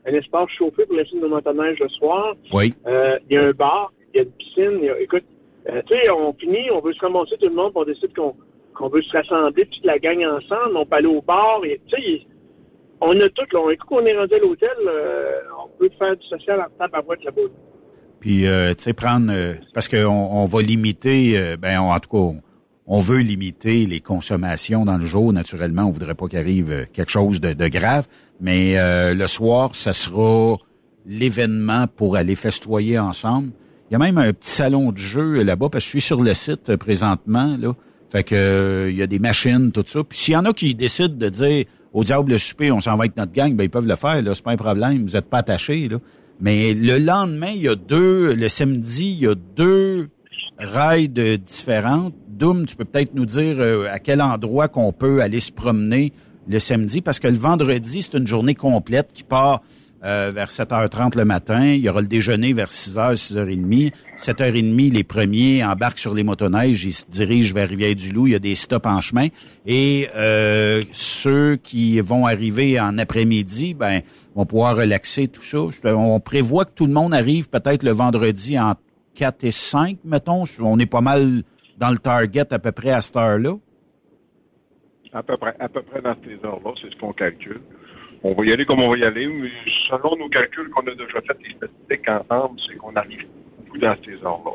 un 0.07 0.12
espace 0.12 0.49
chauffé 0.51 0.87
pour 0.87 0.97
laisser 0.97 1.17
nos 1.17 1.29
motoneiges 1.29 1.79
le 1.79 1.88
soir. 1.88 2.35
Oui. 2.53 2.75
Euh, 2.87 3.19
il 3.29 3.35
y 3.35 3.38
a 3.38 3.45
un 3.47 3.53
bar, 3.53 3.93
il 4.12 4.19
y 4.19 4.21
a 4.21 4.23
une 4.25 4.33
piscine. 4.33 4.90
écoute, 5.01 5.25
euh, 5.69 5.81
tu 5.87 5.95
sais, 5.95 6.11
on 6.11 6.33
finit, 6.35 6.71
on 6.71 6.81
veut 6.81 6.93
se 6.93 7.01
ramasser 7.01 7.37
tout 7.40 7.49
le 7.49 7.55
monde, 7.55 7.73
on 7.75 7.85
décide 7.85 8.14
qu'on 8.14 8.35
qu'on 8.75 8.88
veut 8.88 9.03
se 9.03 9.17
rassembler, 9.17 9.67
toute 9.67 9.87
la 9.87 10.01
gang 10.01 10.25
ensemble, 10.25 10.77
on 10.77 10.85
peut 10.85 10.97
aller 10.97 11.07
au 11.07 11.23
bar. 11.23 11.61
Tu 11.62 11.79
sais, 11.90 12.27
on 13.01 13.19
a 13.21 13.29
tout. 13.29 13.45
Là, 13.53 13.61
on, 13.61 13.71
écoute, 13.71 13.88
on 14.03 14.05
est 14.05 14.17
rendu 14.19 14.35
à 14.35 14.38
l'hôtel, 14.38 14.69
euh, 14.87 15.40
on 15.64 15.69
peut 15.79 15.88
faire 15.97 16.17
du 16.17 16.27
social 16.27 16.61
en 16.61 16.77
table 16.77 16.97
à 16.97 17.03
boîte 17.03 17.23
là-bas. 17.25 17.43
Puis, 18.25 18.45
tu 18.45 18.83
sais, 18.83 18.93
prendre... 18.95 19.31
parce 19.75 19.87
qu'on 19.87 20.07
on 20.07 20.47
va 20.47 20.63
limiter, 20.63 21.57
ben, 21.59 21.79
en 21.79 22.01
tout 22.01 22.09
cas 22.09 22.41
on 22.87 23.01
veut 23.01 23.21
limiter 23.21 23.87
les 23.87 24.01
consommations 24.01 24.85
dans 24.85 24.99
le 24.99 25.07
jour. 25.07 25.33
Naturellement, 25.33 25.85
on 25.85 25.91
voudrait 25.91 26.15
pas 26.15 26.29
qu'il 26.29 26.39
arrive 26.39 26.71
euh, 26.71 26.85
quelque 26.93 27.11
chose 27.11 27.41
de, 27.41 27.69
grave, 27.69 28.07
mais 28.41 28.79
euh, 28.79 29.15
le 29.15 29.27
soir, 29.27 29.75
ça 29.75 29.93
sera 29.93 30.57
l'événement 31.07 31.87
pour 31.87 32.17
aller 32.17 32.35
festoyer 32.35 32.99
ensemble. 32.99 33.51
Il 33.91 33.95
y 33.95 33.97
a 33.97 33.99
même 33.99 34.19
un 34.19 34.33
petit 34.33 34.51
salon 34.51 34.93
de 34.93 34.99
jeu 34.99 35.43
là-bas, 35.43 35.69
parce 35.71 35.85
que 35.85 35.87
je 35.87 35.91
suis 35.91 36.01
sur 36.01 36.23
le 36.23 36.35
site 36.35 36.71
euh, 36.71 36.77
présentement, 36.77 37.57
là. 37.59 37.75
Fait 38.11 38.23
que 38.23 38.89
il 38.91 38.97
y 38.97 39.03
a 39.03 39.09
des 39.09 39.19
machines, 39.19 39.73
tout 39.73 39.83
ça. 39.85 40.05
Puis 40.05 40.19
s'il 40.19 40.35
y 40.35 40.37
en 40.37 40.45
a 40.45 40.53
qui 40.53 40.75
décident 40.77 41.17
de 41.17 41.29
dire 41.29 41.65
au 41.93 42.05
diable 42.05 42.31
le 42.31 42.39
souper, 42.39 42.71
on 42.71 42.79
s'en 42.79 42.97
va 42.97 43.05
avec 43.05 43.17
notre 43.17 43.33
gang, 43.33 43.55
ben 43.55 43.65
ils 43.65 43.71
peuvent 43.71 43.89
le 43.89 43.97
faire, 43.97 44.23
là, 44.23 44.35
c'est 44.35 44.45
pas 44.45 44.53
un 44.53 44.57
problème, 44.57 45.05
vous 45.05 45.17
êtes 45.17 45.29
pas 45.29 45.39
attachés, 45.39 45.89
là. 45.89 45.99
Mais 46.40 46.75
le 46.75 46.99
lendemain, 46.99 47.53
il 47.55 47.62
y 47.62 47.68
a 47.68 47.77
deux, 47.77 48.35
le 48.35 48.49
samedi, 48.49 49.12
il 49.12 49.20
y 49.20 49.27
a 49.27 49.35
deux 49.35 50.09
rides 50.59 51.42
différentes. 51.42 52.14
Doom, 52.29 52.66
tu 52.66 52.77
peux 52.77 52.85
peut-être 52.85 53.14
nous 53.14 53.27
dire 53.27 53.57
euh, 53.59 53.87
à 53.90 53.99
quel 53.99 54.20
endroit 54.20 54.68
qu'on 54.68 54.92
peut 54.92 55.23
aller 55.23 55.40
se 55.40 55.53
promener 55.53 56.12
le 56.49 56.59
samedi, 56.59 57.01
parce 57.01 57.20
que 57.20 57.29
le 57.29 57.38
vendredi, 57.38 58.03
c'est 58.03 58.18
une 58.18 58.27
journée 58.27 58.55
complète 58.55 59.11
qui 59.14 59.23
part 59.23 59.62
euh, 60.05 60.31
vers 60.35 60.49
7h30 60.49 61.17
le 61.17 61.25
matin. 61.25 61.64
Il 61.64 61.81
y 61.81 61.88
aura 61.88 62.01
le 62.01 62.07
déjeuner 62.07 62.53
vers 62.53 62.69
6h, 62.69 63.14
6h30. 63.14 63.93
7h30, 64.17 64.93
les 64.93 65.05
premiers 65.05 65.64
embarquent 65.64 65.99
sur 65.99 66.14
les 66.14 66.25
motoneiges, 66.25 66.85
ils 66.85 66.93
se 66.93 67.07
dirigent 67.07 67.55
vers 67.55 67.69
Rivière-du-Loup. 67.69 68.27
Il 68.27 68.33
y 68.33 68.37
a 68.37 68.38
des 68.38 68.55
stops 68.55 68.87
en 68.87 69.01
chemin. 69.01 69.29
Et 69.67 70.09
euh, 70.14 70.85
ceux 70.93 71.57
qui 71.57 72.01
vont 72.01 72.27
arriver 72.27 72.79
en 72.81 72.99
après-midi, 72.99 73.75
ben, 73.75 74.03
vont 74.35 74.47
pouvoir 74.47 74.77
relaxer 74.77 75.29
tout 75.29 75.43
ça. 75.43 75.59
On 75.95 76.21
prévoit 76.21 76.64
que 76.64 76.73
tout 76.75 76.87
le 76.87 76.93
monde 76.93 77.14
arrive 77.14 77.49
peut-être 77.49 77.83
le 77.83 77.93
vendredi 77.93 78.59
en 78.59 78.75
4 79.14 79.45
et 79.45 79.51
5, 79.51 79.99
mettons. 80.05 80.45
On 80.61 80.79
est 80.79 80.87
pas 80.87 81.01
mal 81.01 81.43
dans 81.79 81.90
le 81.90 81.99
target 81.99 82.53
à 82.53 82.59
peu 82.59 82.73
près 82.73 82.90
à 82.90 83.01
cette 83.01 83.17
heure-là? 83.17 83.55
À 85.12 85.23
peu 85.23 85.37
près, 85.37 85.55
à 85.61 85.69
peu 85.69 85.83
près 85.83 86.03
dans 86.03 86.17
ces 86.25 86.45
heures-là, 86.45 86.73
c'est 86.81 86.90
ce 86.93 86.99
qu'on 86.99 87.12
calcule. 87.12 87.61
On 88.27 88.33
va 88.33 88.45
y 88.47 88.53
aller 88.53 88.65
comme 88.65 88.81
on 88.81 88.89
va 88.89 88.97
y 88.97 89.05
aller, 89.05 89.27
mais 89.27 89.51
selon 89.91 90.17
nos 90.17 90.31
calculs 90.31 90.71
qu'on 90.71 90.81
a 90.87 90.95
déjà 90.95 91.21
fait, 91.21 91.37
les 91.47 91.55
statistiques 91.57 92.09
ensemble, 92.09 92.59
c'est 92.67 92.77
qu'on 92.77 92.97
arrive 92.97 93.27
beaucoup 93.59 93.77
dans 93.77 93.95
ces 94.03 94.15
heures-là. 94.25 94.53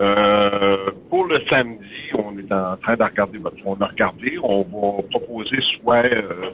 Euh, 0.00 0.90
pour 1.08 1.24
le 1.24 1.40
samedi, 1.48 2.10
on 2.12 2.36
est 2.36 2.52
en 2.52 2.76
train 2.76 2.96
de 2.96 3.02
regarder, 3.02 3.38
on 3.64 3.80
a 3.80 3.86
regardé, 3.86 4.38
on 4.42 4.62
va 4.62 5.02
proposer 5.08 5.56
soit, 5.80 6.04
euh, 6.04 6.50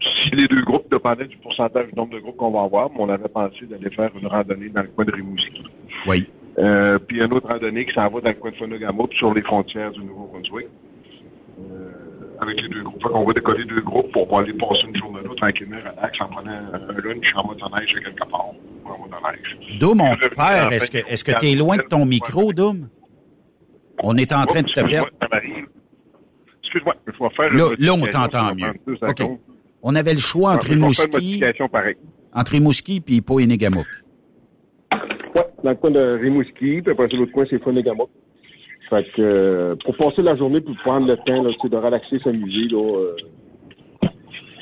si 0.00 0.30
les 0.30 0.48
deux 0.48 0.62
groupes 0.62 0.90
dépendaient 0.90 1.26
du 1.26 1.36
pourcentage 1.36 1.88
du 1.88 1.94
nombre 1.96 2.14
de 2.14 2.20
groupes 2.20 2.36
qu'on 2.36 2.52
va 2.52 2.62
avoir, 2.62 2.90
mais 2.90 3.00
on 3.00 3.08
avait 3.10 3.28
pensé 3.28 3.66
d'aller 3.66 3.90
faire 3.90 4.10
une 4.18 4.26
randonnée 4.26 4.70
dans 4.70 4.82
le 4.82 4.88
coin 4.88 5.04
de 5.04 5.12
Rimouski. 5.12 5.64
Oui. 6.06 6.26
Euh, 6.58 6.98
puis 6.98 7.20
une 7.20 7.32
autre 7.32 7.48
randonnée 7.48 7.84
qui 7.84 7.92
s'en 7.92 8.08
va 8.08 8.20
dans 8.20 8.28
le 8.30 8.36
coin 8.36 8.52
de 8.52 8.56
Fonogamo, 8.56 9.08
sur 9.18 9.34
les 9.34 9.42
frontières 9.42 9.90
du 9.90 10.00
Nouveau-Brunswick. 10.00 10.68
Euh, 11.58 12.03
avec 12.40 12.60
les 12.60 12.68
deux 12.68 12.82
groupes. 12.82 13.02
Fait 13.02 13.08
qu'on 13.08 13.24
va 13.24 13.32
décoller 13.32 13.64
deux 13.64 13.80
groupes 13.80 14.12
pour 14.12 14.24
pouvoir 14.24 14.42
aller 14.42 14.52
passer 14.54 14.82
une 14.88 14.96
journée 14.96 15.20
là, 15.22 15.30
tranquillement, 15.36 15.76
relax, 15.76 16.20
en 16.20 16.28
prenant 16.28 16.50
un 16.50 16.92
lunch 17.02 17.26
en 17.36 17.46
motoneige 17.46 17.94
à 17.96 18.00
quelque 18.00 18.30
part. 18.30 18.46
En. 18.46 18.54
Doom, 19.80 19.98
mon 19.98 20.14
père, 20.36 20.72
est-ce 20.72 20.90
que 20.90 20.98
est-ce 20.98 21.24
que 21.24 21.32
tu 21.38 21.46
es 21.46 21.54
loin 21.54 21.76
de 21.76 21.82
ton 21.82 22.04
micro, 22.04 22.52
Doom? 22.52 22.88
On 24.02 24.16
est 24.16 24.32
en 24.32 24.44
train 24.44 24.62
de 24.62 24.68
te 24.68 24.80
perdre. 24.86 25.10
Excuse-moi, 26.62 26.94
il 27.06 27.12
faut 27.14 27.30
faire 27.30 27.52
Là, 27.52 27.70
là 27.78 27.92
on 27.94 28.06
t'entend 28.06 28.54
mieux. 28.54 28.74
OK. 29.02 29.22
On 29.82 29.94
avait 29.94 30.14
le 30.14 30.18
choix 30.18 30.52
entre 30.52 30.68
Rimouski, 30.68 31.42
entre 32.32 32.52
Rimouski 32.52 33.00
puis 33.00 33.20
Poénégamouk. 33.20 33.86
Oui, 34.92 35.42
dans 35.62 35.70
le 35.70 35.76
coin 35.76 35.90
de 35.90 36.18
Rimouski, 36.20 36.82
puis 36.82 36.90
après 36.90 37.08
l'autre 37.08 37.32
coin, 37.32 37.44
c'est 37.50 37.62
Fonegama. 37.62 38.04
Fait 38.90 39.04
que 39.16 39.22
euh, 39.22 39.76
pour 39.84 39.96
passer 39.96 40.22
la 40.22 40.36
journée 40.36 40.60
puis 40.60 40.74
prendre 40.84 41.06
le 41.06 41.16
temps 41.16 41.42
là, 41.42 41.50
de 41.50 41.76
relaxer, 41.76 42.18
s'amuser, 42.22 42.68
là, 42.70 42.98
euh, 42.98 43.16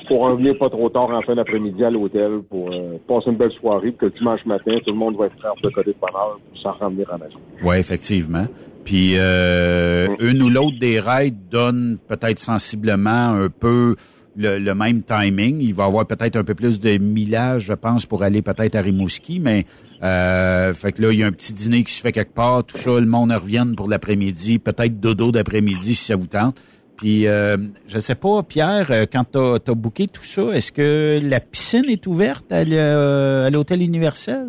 pour 0.09 0.21
revenir 0.21 0.57
pas 0.59 0.69
trop 0.69 0.89
tard 0.89 1.11
en 1.11 1.23
fin 1.23 1.35
d'après-midi 1.35 1.85
à 1.85 1.91
l'hôtel 1.91 2.41
pour 2.49 2.71
euh, 2.73 2.99
passer 3.09 3.31
une 3.31 3.37
belle 3.37 3.53
soirée, 3.53 3.93
que 3.93 4.07
le 4.07 4.13
dimanche 4.13 4.45
matin, 4.45 4.73
tout 4.85 4.93
le 4.93 4.99
monde 4.99 5.17
va 5.17 5.27
être 5.27 5.37
prêt 5.37 5.49
de 5.63 5.69
côté 5.71 5.91
de 5.91 5.97
bonheur 6.01 6.39
pour 6.49 6.61
s'en 6.61 6.73
ramener 6.73 7.05
à 7.05 7.13
la 7.13 7.25
maison. 7.27 7.39
Oui, 7.65 7.77
effectivement. 7.77 8.47
Puis 8.85 9.15
euh, 9.17 10.09
mm. 10.09 10.17
une 10.21 10.43
ou 10.43 10.49
l'autre 10.49 10.79
des 10.79 11.01
raids 11.01 11.31
donne 11.31 11.99
peut-être 12.09 12.39
sensiblement 12.39 13.31
un 13.31 13.49
peu 13.49 13.97
le, 14.37 14.73
même 14.73 15.03
timing. 15.03 15.61
Il 15.61 15.75
va 15.75 15.85
avoir 15.85 16.07
peut-être 16.07 16.37
un 16.37 16.45
peu 16.45 16.55
plus 16.55 16.81
de 16.81 16.99
millage, 16.99 17.65
je 17.67 17.75
pense, 17.75 18.07
pour 18.07 18.23
aller 18.23 18.43
peut-être 18.43 18.75
à 18.75 18.81
Rimouski, 18.81 19.41
mais 19.41 19.67
euh, 20.03 20.73
fait 20.75 20.93
que 20.93 21.03
là, 21.03 21.13
il 21.13 21.19
y 21.19 21.23
a 21.23 21.27
un 21.27 21.33
petit 21.33 21.53
dîner 21.53 21.85
qui 21.85 21.93
se 21.93 22.01
fait 22.01 22.13
quelque 22.13 22.35
part, 22.35 22.65
tout 22.65 22.79
ça, 22.79 22.99
le 22.99 23.07
monde 23.07 23.33
revient 23.33 23.67
pour 23.77 23.89
l'après-midi, 23.89 24.59
peut-être 24.59 25.01
dodo 25.01 25.33
d'après-midi 25.33 25.95
si 25.95 26.07
ça 26.07 26.17
vous 26.17 26.27
tente. 26.27 26.57
Puis, 26.97 27.27
euh, 27.27 27.57
je 27.89 27.99
sais 27.99 28.15
pas, 28.15 28.43
Pierre, 28.43 28.91
euh, 28.91 29.07
quand 29.11 29.25
tu 29.33 29.39
as, 29.39 29.75
booké 29.75 30.07
tout 30.07 30.23
ça, 30.23 30.51
est-ce 30.53 30.71
que 30.71 31.19
la 31.23 31.41
piscine 31.41 31.87
est 31.89 32.07
ouverte 32.07 32.53
à 32.53 33.51
l'hôtel 33.51 33.83
universel? 33.83 34.47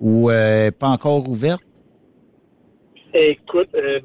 Ou 0.00 0.30
euh, 0.30 0.70
pas 0.70 0.88
encore 0.88 1.28
ouverte? 1.28 1.62
Écoute, 3.14 3.70
euh, 3.74 3.98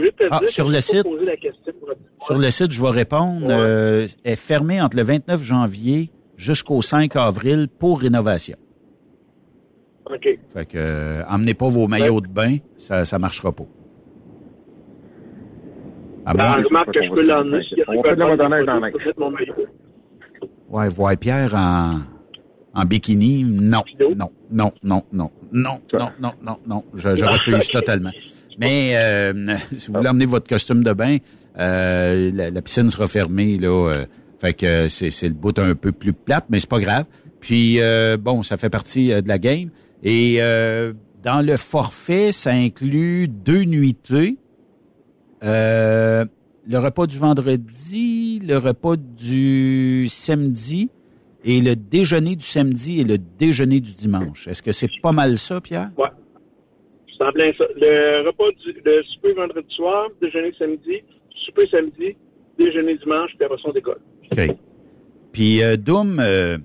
te 0.00 0.24
ah, 0.30 0.40
dire, 0.40 0.48
sur 0.48 0.68
le 0.68 0.80
site, 0.80 1.06
sur 2.20 2.38
le 2.38 2.50
site, 2.50 2.72
je 2.72 2.82
vais 2.82 2.90
répondre, 2.90 3.46
euh, 3.48 4.06
est 4.24 4.36
fermé 4.36 4.80
entre 4.80 4.96
le 4.96 5.02
29 5.02 5.42
janvier 5.42 6.10
jusqu'au 6.36 6.82
5 6.82 7.16
avril 7.16 7.68
pour 7.78 8.00
rénovation. 8.00 8.56
OK. 10.06 10.38
Fait 10.52 10.66
que, 10.66 10.76
euh, 10.76 11.22
emmenez 11.28 11.54
pas 11.54 11.68
vos 11.68 11.86
maillots 11.88 12.20
de 12.20 12.28
bain, 12.28 12.56
ça, 12.76 13.04
ça 13.04 13.18
marchera 13.18 13.52
pas. 13.52 13.64
À 16.24 16.34
ben, 16.34 16.56
je 16.60 16.66
remarque 16.66 16.92
que 16.92 17.04
je 17.04 17.10
peux 17.10 17.26
l'emmener. 17.26 17.60
On 17.88 18.02
fait 18.02 18.14
de 18.14 18.20
la 18.20 18.36
dans 18.64 18.80
Ouais, 20.68 20.88
voir 20.88 21.16
Pierre 21.16 21.54
en, 21.54 22.00
en 22.74 22.84
bikini, 22.84 23.44
non, 23.44 23.82
non, 24.16 24.30
non, 24.50 24.72
non, 24.82 25.02
non, 25.12 25.30
non, 25.52 25.80
non, 25.92 26.10
non, 26.20 26.32
non, 26.42 26.58
non, 26.66 26.84
je, 26.94 27.14
je 27.14 27.24
refuse 27.24 27.68
totalement. 27.68 28.10
Mais 28.58 28.96
euh, 28.96 29.56
si 29.76 29.88
vous 29.88 29.94
voulez 29.94 30.08
emmener 30.08 30.26
votre 30.26 30.48
costume 30.48 30.84
de 30.84 30.92
bain, 30.92 31.18
euh, 31.58 32.30
la, 32.32 32.62
piscine 32.62 32.88
sera 32.88 33.06
fermée 33.06 33.58
là. 33.58 33.88
Euh, 33.88 34.06
fait 34.38 34.54
que 34.54 34.88
c'est, 34.88 35.10
le 35.22 35.34
bout 35.34 35.56
un 35.58 35.74
peu 35.74 35.92
plus 35.92 36.12
plate, 36.12 36.46
mais 36.48 36.58
c'est 36.58 36.68
pas 36.68 36.80
grave. 36.80 37.04
Puis 37.40 37.80
euh, 37.80 38.16
bon, 38.16 38.42
ça 38.42 38.56
fait 38.56 38.70
partie 38.70 39.08
de 39.08 39.28
la 39.28 39.38
game. 39.38 39.70
Et 40.02 40.38
dans 41.22 41.46
le 41.46 41.56
forfait, 41.56 42.32
ça 42.32 42.50
inclut 42.50 43.28
deux 43.28 43.62
nuitées. 43.62 44.38
le 45.42 46.26
repas 46.72 47.06
du 47.06 47.18
vendredi, 47.18 48.40
le 48.44 48.58
repas 48.58 48.96
du 48.96 50.06
samedi 50.08 50.90
et 51.44 51.60
le 51.60 51.76
déjeuner 51.76 52.34
du 52.34 52.44
samedi 52.44 53.00
et 53.00 53.04
le 53.04 53.18
déjeuner 53.18 53.80
du 53.80 53.92
dimanche. 53.92 54.48
Est-ce 54.48 54.62
que 54.62 54.72
c'est 54.72 54.90
pas 55.02 55.12
mal 55.12 55.38
ça, 55.38 55.60
Pierre? 55.60 55.90
Oui. 55.96 56.08
Le 57.22 58.26
repas 58.26 58.50
du 58.64 58.72
le 58.84 59.34
vendredi 59.34 59.74
soir, 59.74 60.08
déjeuner 60.20 60.52
samedi, 60.58 61.02
souper 61.44 61.66
samedi, 61.70 62.16
déjeuner 62.58 62.96
dimanche, 62.98 63.30
puis 63.36 63.44
après 63.44 63.58
ça, 63.58 63.68
on 63.68 63.72
décolle. 63.72 64.00
OK. 64.32 64.56
Puis, 65.32 65.62
euh, 65.62 65.76
Doom, 65.76 66.20
euh, 66.20 66.58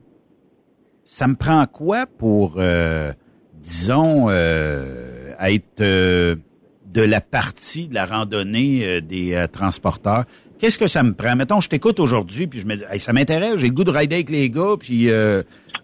ça 1.04 1.28
me 1.28 1.36
prend 1.36 1.66
quoi 1.66 2.06
pour, 2.06 2.56
euh, 2.58 3.14
disons, 3.54 4.30
euh, 4.30 5.32
être 5.40 5.82
de 5.82 7.02
la 7.02 7.22
partie 7.22 7.88
de 7.88 7.94
la 7.94 8.06
randonnée 8.06 9.02
des 9.02 9.46
transporteurs? 9.52 10.26
Qu'est-ce 10.60 10.80
que 10.80 10.88
ça 10.88 11.04
me 11.04 11.14
prend? 11.14 11.36
Mettons, 11.36 11.60
je 11.60 11.70
t'écoute 11.70 12.00
aujourd'hui, 12.00 12.48
puis 12.48 12.60
je 12.60 12.66
me 12.66 12.76
dis, 12.76 12.84
ça 13.00 13.14
m'intéresse, 13.14 13.58
j'ai 13.58 13.68
le 13.68 13.74
goût 13.74 13.84
de 13.84 13.92
rider 13.92 14.16
avec 14.16 14.30
les 14.30 14.50
gars, 14.50 14.76
puis 14.80 15.10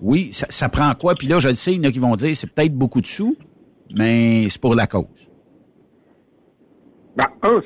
oui, 0.02 0.30
ça, 0.32 0.48
ça 0.50 0.70
prend 0.70 0.92
quoi? 0.96 1.16
Puis 1.16 1.28
là, 1.28 1.40
je 1.40 1.50
le 1.50 1.54
sais, 1.54 1.74
il 1.74 1.78
y 1.78 1.86
en 1.86 1.90
a 1.90 1.92
qui 1.92 2.00
vont 2.00 2.16
dire, 2.16 2.36
c'est 2.36 2.52
peut-être 2.52 2.74
beaucoup 2.74 3.00
de 3.00 3.06
sous, 3.06 3.38
mais 3.94 4.48
c'est 4.50 4.62
pour 4.62 4.76
la 4.76 4.88
cause. 4.88 5.30
Ben, 7.16 7.26
un, 7.44 7.62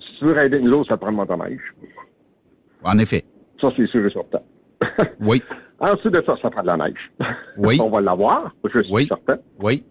si 0.00 0.18
tu 0.18 0.24
veux 0.26 0.54
une 0.54 0.68
l'eau, 0.68 0.84
ça 0.84 0.96
prend 0.96 1.10
le 1.10 1.16
motoneige. 1.16 1.60
En 2.84 2.98
effet. 2.98 3.24
Ça, 3.60 3.68
c'est 3.76 3.86
sûr 3.86 4.04
et 4.06 4.10
certain. 4.10 4.40
Oui. 5.20 5.42
Ensuite 5.78 6.12
de 6.14 6.22
ça, 6.24 6.36
ça 6.40 6.50
prend 6.50 6.62
de 6.62 6.66
la 6.68 6.76
neige. 6.76 7.12
Oui. 7.56 7.78
on 7.82 7.90
va 7.90 8.00
l'avoir, 8.00 8.54
je 8.64 8.82
suis 8.82 8.92
Oui. 8.92 9.06
certain. 9.08 9.38
Oui. 9.60 9.84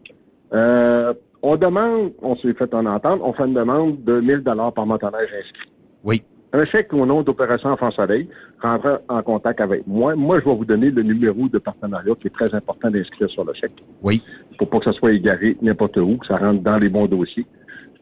Euh, 0.54 1.14
on 1.42 1.56
demande, 1.58 2.14
on 2.22 2.36
s'est 2.38 2.54
fait 2.54 2.74
en 2.74 2.86
entendre, 2.86 3.26
on 3.26 3.34
fait 3.34 3.44
une 3.46 3.54
demande 3.54 4.04
de 4.04 4.20
1000 4.22 4.42
dollars 4.42 4.74
par 4.74 4.86
motoneige 4.86 5.30
inscrit. 5.34 5.72
Oui. 6.04 6.24
Un 6.54 6.66
chèque 6.66 6.94
au 6.94 7.06
nom 7.06 7.22
d'Opération 7.22 7.70
Enfant 7.70 7.92
Soleil 7.92 8.28
rentre 8.62 9.02
en 9.08 9.22
contact 9.24 9.62
avec 9.62 9.88
moi. 9.88 10.16
Moi, 10.16 10.40
je 10.42 10.46
vais 10.46 10.56
vous 10.56 10.66
donner 10.66 10.92
le 10.92 11.02
numéro 11.02 11.48
de 11.48 11.60
partenariat 11.60 12.14
qui 12.20 12.28
est 12.28 12.32
très 12.32 12.54
important 12.54 12.92
d'inscrire 12.92 13.30
sur 13.30 13.46
le 13.46 13.54
chèque. 13.54 13.82
Oui. 14.02 14.22
Pour 14.58 14.70
pas 14.70 14.80
que 14.80 14.86
ça 14.86 14.92
soit 14.92 15.14
égaré 15.14 15.56
n'importe 15.62 15.96
où, 15.96 16.18
que 16.18 16.28
ça 16.28 16.36
rentre 16.36 16.62
dans 16.62 16.78
les 16.78 16.90
bons 16.90 17.06
dossiers. 17.06 17.46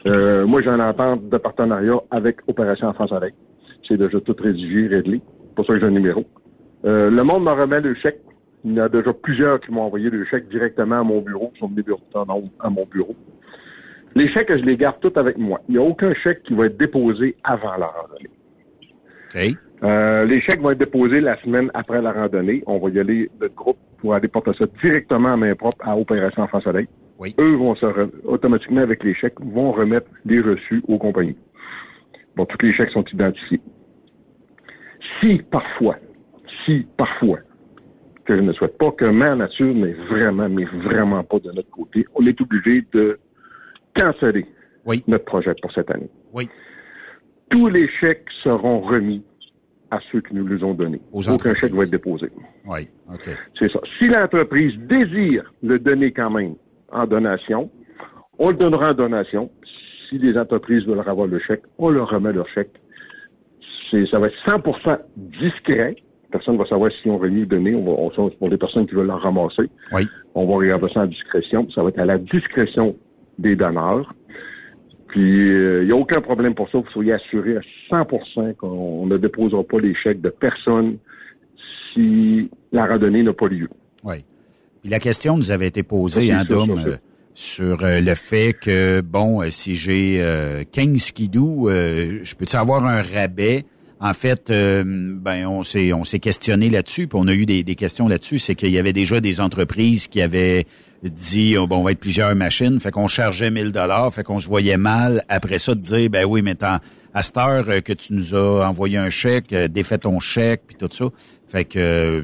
Euh, 0.07 0.47
moi, 0.47 0.63
j'ai 0.63 0.69
une 0.69 0.81
entente 0.81 1.29
de 1.29 1.37
partenariat 1.37 1.99
avec 2.09 2.37
Opération 2.47 2.87
Enfant 2.87 3.07
Soleil. 3.07 3.33
C'est 3.87 3.97
déjà 3.97 4.19
tout 4.19 4.35
rédigé, 4.39 4.87
réglé. 4.87 5.21
C'est 5.49 5.55
pour 5.55 5.65
ça 5.67 5.73
que 5.73 5.81
j'ai 5.81 5.85
un 5.85 5.91
numéro. 5.91 6.25
Euh, 6.85 7.11
le 7.11 7.23
monde 7.23 7.43
me 7.43 7.51
remet 7.51 7.81
le 7.81 7.93
chèque. 7.95 8.21
Il 8.65 8.73
y 8.73 8.81
en 8.81 8.85
a 8.85 8.89
déjà 8.89 9.13
plusieurs 9.13 9.59
qui 9.61 9.71
m'ont 9.71 9.83
envoyé 9.83 10.09
le 10.09 10.25
chèque 10.25 10.49
directement 10.49 10.99
à 10.99 11.03
mon 11.03 11.21
bureau, 11.21 11.51
qui 11.53 11.59
sont 11.59 11.67
venus 11.67 11.85
à 12.15 12.69
mon 12.69 12.85
bureau. 12.85 13.15
Les 14.15 14.27
chèques, 14.33 14.49
je 14.49 14.63
les 14.63 14.75
garde 14.75 14.99
tous 15.01 15.17
avec 15.19 15.37
moi. 15.37 15.61
Il 15.69 15.73
n'y 15.73 15.77
a 15.77 15.83
aucun 15.83 16.13
chèque 16.15 16.43
qui 16.43 16.55
va 16.55 16.65
être 16.65 16.77
déposé 16.77 17.35
avant 17.43 17.77
la 17.77 17.87
randonnée. 17.87 18.29
Euh, 19.83 20.25
les 20.25 20.41
chèques 20.41 20.59
vont 20.61 20.71
être 20.71 20.79
déposés 20.79 21.21
la 21.21 21.39
semaine 21.41 21.71
après 21.73 22.01
la 22.01 22.11
randonnée. 22.11 22.63
On 22.67 22.79
va 22.79 22.89
y 22.89 22.99
aller 22.99 23.29
de 23.39 23.47
groupe 23.47 23.77
pour 23.99 24.13
aller 24.13 24.27
porter 24.27 24.51
ça 24.57 24.65
directement 24.81 25.33
à 25.33 25.37
main 25.37 25.55
propre 25.55 25.77
à 25.87 25.97
Opération 25.97 26.43
Enfant 26.43 26.59
Soleil. 26.61 26.87
Oui. 27.17 27.35
Eux 27.39 27.55
vont 27.55 27.75
se 27.75 27.85
re- 27.85 28.09
automatiquement 28.23 28.81
avec 28.81 29.03
les 29.03 29.13
chèques 29.13 29.39
vont 29.41 29.71
remettre 29.71 30.07
les 30.25 30.39
reçus 30.41 30.81
aux 30.87 30.97
compagnies. 30.97 31.37
Bon, 32.35 32.45
tous 32.45 32.57
les 32.65 32.73
chèques 32.73 32.91
sont 32.91 33.03
identifiés. 33.11 33.61
Si 35.21 35.37
parfois, 35.51 35.97
si 36.65 36.87
parfois, 36.97 37.39
que 38.25 38.35
je 38.35 38.41
ne 38.41 38.53
souhaite 38.53 38.77
pas 38.77 38.91
que 38.91 39.05
ma 39.05 39.35
nature 39.35 39.73
n'est 39.73 39.93
vraiment, 40.09 40.47
mais 40.49 40.65
vraiment 40.65 41.23
pas 41.23 41.39
de 41.39 41.51
notre 41.51 41.69
côté, 41.71 42.05
on 42.15 42.25
est 42.25 42.39
obligé 42.39 42.85
de 42.93 43.19
canceller 43.97 44.45
Oui. 44.85 45.03
notre 45.07 45.25
projet 45.25 45.53
pour 45.61 45.71
cette 45.73 45.89
année. 45.91 46.09
Oui. 46.33 46.47
Tous 47.49 47.67
les 47.67 47.87
chèques 47.99 48.25
seront 48.43 48.81
remis 48.81 49.23
à 49.91 49.99
ceux 50.11 50.21
qui 50.21 50.35
nous 50.35 50.45
les 50.47 50.63
ont 50.63 50.73
donnés. 50.73 51.01
Aucun 51.11 51.53
chèque 51.55 51.73
va 51.73 51.83
être 51.83 51.89
déposé. 51.91 52.27
Oui. 52.65 52.87
OK. 53.11 53.29
C'est 53.57 53.71
ça. 53.71 53.79
Si 53.97 54.07
l'entreprise 54.07 54.73
désire 54.87 55.51
le 55.63 55.79
donner 55.79 56.11
quand 56.11 56.29
même 56.29 56.55
en 56.91 57.07
donation, 57.07 57.69
on 58.37 58.49
le 58.49 58.55
donnera 58.55 58.91
en 58.91 58.93
donation. 58.93 59.49
Si 60.09 60.17
les 60.19 60.37
entreprises 60.37 60.85
veulent 60.85 61.03
avoir 61.07 61.27
le 61.27 61.39
chèque, 61.39 61.63
on 61.77 61.89
leur 61.89 62.09
remet 62.09 62.33
leur 62.33 62.47
chèque. 62.49 62.71
C'est, 63.89 64.05
ça 64.07 64.19
va 64.19 64.27
être 64.27 64.37
100% 64.47 64.99
discret. 65.17 65.95
Personne 66.31 66.53
ne 66.55 66.59
va 66.59 66.65
savoir 66.67 66.91
si 67.01 67.09
on 67.09 67.17
remis 67.17 67.41
ou 67.41 67.45
donné. 67.47 67.73
On 67.73 67.83
va, 67.83 67.91
on, 68.21 68.29
pour 68.29 68.49
les 68.49 68.57
personnes 68.57 68.85
qui 68.85 68.93
veulent 68.93 69.07
le 69.07 69.13
ramasser, 69.13 69.69
Oui. 69.91 70.07
on 70.35 70.45
va 70.45 70.53
regarder 70.55 70.87
ça 70.93 71.01
en 71.01 71.07
discrétion. 71.07 71.67
Ça 71.71 71.81
va 71.81 71.89
être 71.89 71.99
à 71.99 72.05
la 72.05 72.19
discrétion 72.19 72.95
des 73.39 73.55
donneurs. 73.55 74.13
Puis, 75.09 75.49
il 75.81 75.85
n'y 75.85 75.91
a 75.91 75.95
aucun 75.95 76.21
problème 76.21 76.55
pour 76.55 76.69
ça. 76.69 76.77
Vous 76.77 76.89
soyez 76.91 77.13
assurés 77.13 77.57
à 77.57 77.61
100% 77.91 78.55
qu'on 78.55 79.05
ne 79.05 79.17
déposera 79.17 79.63
pas 79.63 79.79
les 79.79 79.93
chèques 79.95 80.21
de 80.21 80.29
personne 80.29 80.97
si 81.93 82.49
la 82.71 82.85
randonnée 82.85 83.23
n'a 83.23 83.33
pas 83.33 83.47
lieu. 83.47 83.67
Oui. 84.03 84.23
Puis 84.81 84.89
la 84.89 84.99
question 84.99 85.37
nous 85.37 85.51
avait 85.51 85.67
été 85.67 85.83
posée, 85.83 86.31
Ok, 86.31 86.39
hein, 86.39 86.45
Dom, 86.47 86.83
euh, 86.85 86.97
sur 87.33 87.83
euh, 87.83 87.99
le 87.99 88.15
fait 88.15 88.53
que, 88.53 89.01
bon, 89.01 89.41
euh, 89.41 89.49
si 89.49 89.75
j'ai 89.75 90.21
euh, 90.21 90.63
15 90.71 90.97
skidoo, 90.97 91.69
euh, 91.69 92.19
je 92.23 92.35
peux-tu 92.35 92.55
avoir 92.55 92.85
un 92.85 93.01
rabais? 93.01 93.65
En 94.01 94.13
fait, 94.13 94.49
euh, 94.49 94.83
ben 94.85 95.45
on 95.45 95.63
s'est 95.63 95.91
on 95.91 96.05
s'est 96.05 96.19
questionné 96.19 96.69
là-dessus, 96.69 97.07
puis 97.07 97.19
on 97.21 97.27
a 97.27 97.33
eu 97.33 97.45
des, 97.45 97.63
des 97.63 97.75
questions 97.75 98.07
là-dessus. 98.07 98.39
C'est 98.39 98.55
qu'il 98.55 98.69
y 98.69 98.77
avait 98.77 98.93
déjà 98.93 99.19
des 99.19 99.41
entreprises 99.41 100.07
qui 100.07 100.21
avaient 100.21 100.65
dit 101.03 101.55
oh, 101.57 101.67
bon, 101.67 101.77
on 101.77 101.83
va 101.83 101.91
être 101.91 101.99
plusieurs 101.99 102.33
machines, 102.35 102.79
fait 102.79 102.91
qu'on 102.91 103.07
chargeait 103.07 103.51
1000 103.51 103.71
dollars, 103.71 104.13
fait 104.13 104.23
qu'on 104.23 104.39
se 104.39 104.47
voyait 104.47 104.77
mal 104.77 105.23
après 105.29 105.57
ça 105.57 105.75
de 105.75 105.81
dire 105.81 106.09
ben 106.09 106.25
oui, 106.25 106.41
mais 106.41 106.55
tant, 106.55 106.77
à 107.13 107.21
cette 107.21 107.37
heure 107.37 107.65
euh, 107.69 107.81
que 107.81 107.93
tu 107.93 108.13
nous 108.13 108.35
as 108.35 108.67
envoyé 108.67 108.97
un 108.97 109.09
chèque, 109.09 109.53
euh, 109.53 109.67
défais 109.67 109.97
ton 109.97 110.19
chèque 110.19 110.61
puis 110.67 110.75
tout 110.75 110.89
ça. 110.91 111.05
Fait 111.47 111.65
que 111.65 112.23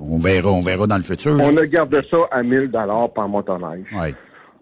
on 0.00 0.18
verra, 0.18 0.50
on 0.50 0.60
verra 0.60 0.86
dans 0.86 0.96
le 0.96 1.02
futur. 1.02 1.38
On 1.40 1.56
a 1.56 1.66
gardé 1.66 2.00
ça 2.10 2.18
à 2.30 2.42
1000 2.42 2.70
dollars 2.70 3.12
par 3.12 3.28
motoneige. 3.28 3.86
Ouais. 3.94 4.14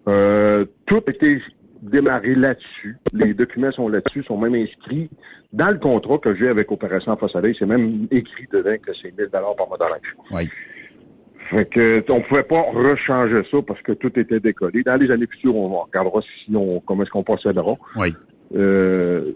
Euh, 0.09 0.65
tout 0.87 1.01
a 1.07 1.11
été 1.11 1.41
démarré 1.83 2.35
là-dessus. 2.35 2.97
Les 3.13 3.35
documents 3.35 3.73
sont 3.73 3.89
là-dessus, 3.89 4.25
sont 4.25 4.39
même 4.39 4.55
inscrits 4.55 5.09
dans 5.55 5.71
le 5.71 5.79
contrat 5.79 6.19
que 6.19 6.35
j'ai 6.35 6.49
avec 6.49 6.71
Opération 6.73 7.17
Soleil. 7.29 7.55
C'est 7.59 7.67
même 7.67 8.07
écrit 8.11 8.47
dedans 8.53 8.77
que 8.85 8.93
c'est 9.01 9.17
1000 9.17 9.29
dollars 9.33 9.55
par 9.57 9.69
motoneige. 9.69 10.15
Oui. 10.33 10.49
Fait 11.51 11.67
que 11.67 12.03
on 12.11 12.21
pouvait 12.23 12.43
pas 12.43 12.63
rechanger 12.73 13.43
ça 13.51 13.59
parce 13.67 13.81
que 13.83 13.93
tout 13.93 14.19
était 14.19 14.41
décollé. 14.41 14.83
Dans 14.83 14.97
les 14.97 15.11
années 15.11 15.27
futures, 15.27 15.55
on 15.57 15.81
regardera 15.83 16.21
si 16.23 16.55
on, 16.57 16.81
comment 16.81 17.03
est-ce 17.03 17.11
qu'on 17.11 17.23
procédera. 17.23 17.75
Oui. 17.97 18.15
Euh, 18.57 19.33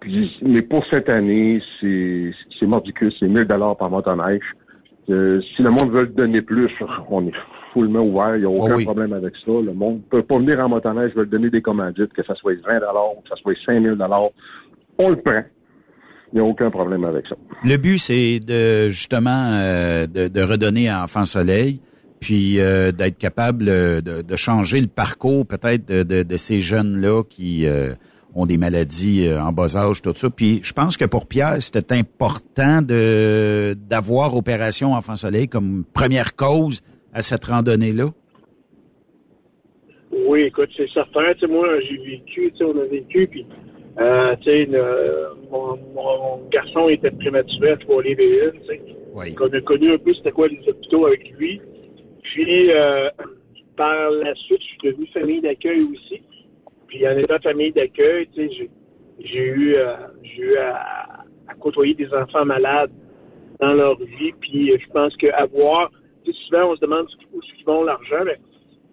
puis, 0.00 0.30
mais 0.42 0.62
pour 0.62 0.84
cette 0.90 1.08
année, 1.08 1.60
c'est 1.80 2.30
c'est 2.58 2.66
mordicus, 2.66 3.14
c'est 3.18 3.28
1000 3.28 3.44
dollars 3.44 3.76
par 3.76 3.90
motoneige. 3.90 4.44
Euh, 5.08 5.40
si 5.56 5.62
le 5.62 5.70
monde 5.70 5.90
veut 5.90 6.02
le 6.02 6.08
donner 6.08 6.42
plus, 6.42 6.70
on 7.10 7.26
est 7.26 7.32
foulement 7.72 8.00
ouvert, 8.00 8.36
il 8.36 8.40
n'y 8.40 8.46
a 8.46 8.50
aucun 8.50 8.74
Oh 8.74 8.76
oui. 8.78 8.84
problème 8.84 9.12
avec 9.12 9.34
ça. 9.44 9.52
Le 9.52 9.72
monde 9.72 10.02
peut 10.10 10.22
pas 10.22 10.38
venir 10.38 10.60
en 10.60 10.68
motoneige, 10.68 11.12
veut 11.14 11.26
donner 11.26 11.48
des 11.50 11.62
commandites, 11.62 12.12
que 12.12 12.24
ça 12.24 12.34
soit 12.34 12.54
20 12.64 12.80
dollars, 12.80 13.12
que 13.22 13.28
ça 13.30 13.36
soit 13.36 13.54
5000 13.64 13.92
dollars, 13.94 14.30
on 14.98 15.10
le 15.10 15.16
prend. 15.16 15.42
Il 16.32 16.36
n'y 16.36 16.40
a 16.40 16.44
aucun 16.44 16.70
problème 16.70 17.04
avec 17.04 17.26
ça. 17.28 17.36
Le 17.64 17.76
but, 17.76 17.98
c'est 17.98 18.40
de 18.40 18.88
justement 18.90 19.50
euh, 19.52 20.06
de, 20.06 20.28
de 20.28 20.42
redonner 20.42 20.88
à 20.88 21.02
Enfant 21.04 21.24
Soleil, 21.24 21.80
puis 22.20 22.58
euh, 22.58 22.92
d'être 22.92 23.18
capable 23.18 23.66
euh, 23.68 24.00
de, 24.00 24.22
de 24.22 24.36
changer 24.36 24.80
le 24.80 24.88
parcours 24.88 25.46
peut-être 25.46 25.86
de, 25.86 26.02
de, 26.02 26.22
de 26.22 26.36
ces 26.36 26.60
jeunes-là 26.60 27.22
qui 27.28 27.66
euh, 27.66 27.94
ont 28.34 28.46
des 28.46 28.58
maladies 28.58 29.28
en 29.32 29.52
bas 29.52 29.76
âge, 29.76 30.02
tout 30.02 30.12
ça. 30.14 30.28
Puis 30.28 30.60
je 30.62 30.72
pense 30.72 30.96
que 30.96 31.04
pour 31.04 31.26
Pierre, 31.26 31.62
c'était 31.62 31.94
important 31.94 32.82
de 32.82 33.74
d'avoir 33.88 34.34
Opération 34.36 34.92
Enfant 34.92 35.16
Soleil 35.16 35.48
comme 35.48 35.84
première 35.94 36.36
cause 36.36 36.82
à 37.14 37.22
cette 37.22 37.44
randonnée-là. 37.44 38.10
Oui, 40.28 40.42
écoute, 40.42 40.70
c'est 40.76 40.88
certain. 40.92 41.32
Tu 41.34 41.40
sais, 41.40 41.46
moi, 41.46 41.66
j'ai 41.88 41.96
vécu, 41.98 42.50
tu 42.52 42.58
sais, 42.58 42.64
on 42.64 42.78
a 42.80 42.84
vécu, 42.84 43.26
puis, 43.26 43.46
euh, 43.98 44.36
tu 44.42 44.50
sais, 44.50 44.64
le- 44.66 45.28
mon, 45.50 45.76
mon 45.94 46.48
garçon 46.50 46.88
était 46.88 47.10
prématuré 47.10 47.70
à 47.70 47.76
trois 47.76 48.02
livres 48.02 48.20
et 48.20 48.44
une, 48.46 48.60
tu 48.62 48.66
sais. 48.66 48.80
Oui. 49.14 49.34
On 49.40 49.46
a 49.52 49.60
connu 49.62 49.92
un 49.92 49.98
peu 49.98 50.12
c'était 50.14 50.32
quoi 50.32 50.48
les 50.48 50.60
hôpitaux 50.68 51.06
avec 51.06 51.30
lui. 51.38 51.60
Puis, 52.22 52.70
euh, 52.72 53.08
par 53.76 54.10
la 54.10 54.34
suite, 54.34 54.60
je 54.60 54.66
suis 54.66 54.78
devenu 54.92 55.06
famille 55.08 55.40
d'accueil 55.40 55.82
aussi. 55.82 56.22
Puis, 56.88 57.06
en 57.08 57.16
étant 57.16 57.38
famille 57.42 57.72
d'accueil, 57.72 58.28
tu 58.34 58.46
sais, 58.48 58.54
j'ai, 58.54 58.70
j'ai 59.20 59.44
eu, 59.46 59.74
euh, 59.76 59.94
j'ai 60.22 60.42
eu 60.42 60.56
à, 60.58 61.24
à 61.48 61.54
côtoyer 61.58 61.94
des 61.94 62.12
enfants 62.12 62.44
malades 62.44 62.90
dans 63.60 63.72
leur 63.72 63.96
vie. 63.98 64.32
Puis, 64.40 64.70
je 64.72 64.86
pense 64.92 65.16
qu'avoir, 65.16 65.90
tu 66.24 66.32
sais, 66.32 66.38
souvent, 66.48 66.72
on 66.72 66.76
se 66.76 66.80
demande 66.80 67.06
où 67.32 67.40
est-ce 67.40 67.54
qu'ils 67.56 67.64
vont 67.64 67.84
l'argent, 67.84 68.24
mais 68.26 68.36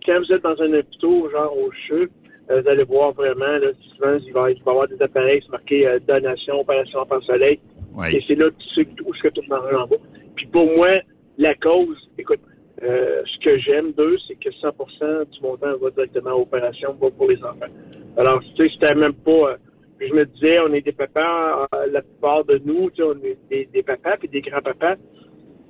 quand 0.05 0.19
vous 0.19 0.31
êtes 0.31 0.43
dans 0.43 0.61
un 0.61 0.73
hôpital, 0.73 1.31
genre 1.31 1.57
au 1.57 1.71
CHU, 1.87 2.09
vous 2.49 2.69
allez 2.69 2.83
voir 2.83 3.13
vraiment, 3.13 3.57
là, 3.57 3.67
souvent, 3.95 4.17
il 4.25 4.33
va, 4.33 4.51
il 4.51 4.61
va 4.63 4.71
y 4.71 4.75
avoir 4.75 4.87
des 4.87 5.01
appareils, 5.01 5.41
c'est 5.43 5.51
marqué 5.51 5.87
euh, 5.87 5.99
donation, 6.07 6.59
opération 6.59 6.99
enfant 6.99 7.21
soleil. 7.21 7.59
Et 8.11 8.23
c'est 8.27 8.35
là 8.35 8.49
tu 8.57 8.67
sais 8.73 8.87
où 9.05 9.13
est-ce 9.13 9.21
que 9.23 9.29
tout 9.29 9.43
l'argent 9.49 9.85
va. 9.85 9.95
Puis 10.35 10.47
pour 10.47 10.65
moi, 10.75 10.89
la 11.37 11.53
cause, 11.55 11.97
écoute, 12.17 12.39
euh, 12.83 13.21
ce 13.25 13.39
que 13.45 13.57
j'aime 13.59 13.91
d'eux, 13.93 14.17
c'est 14.27 14.35
que 14.35 14.49
100% 14.49 15.29
du 15.31 15.41
montant 15.41 15.77
va 15.79 15.89
directement 15.91 16.31
à 16.31 16.37
l'opération, 16.39 16.95
va 16.99 17.09
pour 17.11 17.29
les 17.29 17.37
enfants. 17.43 17.71
Alors, 18.17 18.41
tu 18.55 18.63
sais, 18.63 18.73
c'était 18.73 18.95
même 18.95 19.13
pas... 19.13 19.31
euh, 19.31 19.57
je 20.01 20.13
me 20.13 20.25
disais, 20.25 20.59
on 20.59 20.73
est 20.73 20.81
des 20.81 20.91
papas, 20.91 21.67
euh, 21.73 21.85
la 21.91 22.01
plupart 22.01 22.43
de 22.43 22.59
nous, 22.65 22.89
tu 22.89 22.97
sais, 22.97 23.03
on 23.03 23.15
est 23.23 23.37
des, 23.49 23.69
des 23.71 23.83
papas 23.83 24.17
puis 24.17 24.27
des 24.27 24.41
grands-papas. 24.41 24.95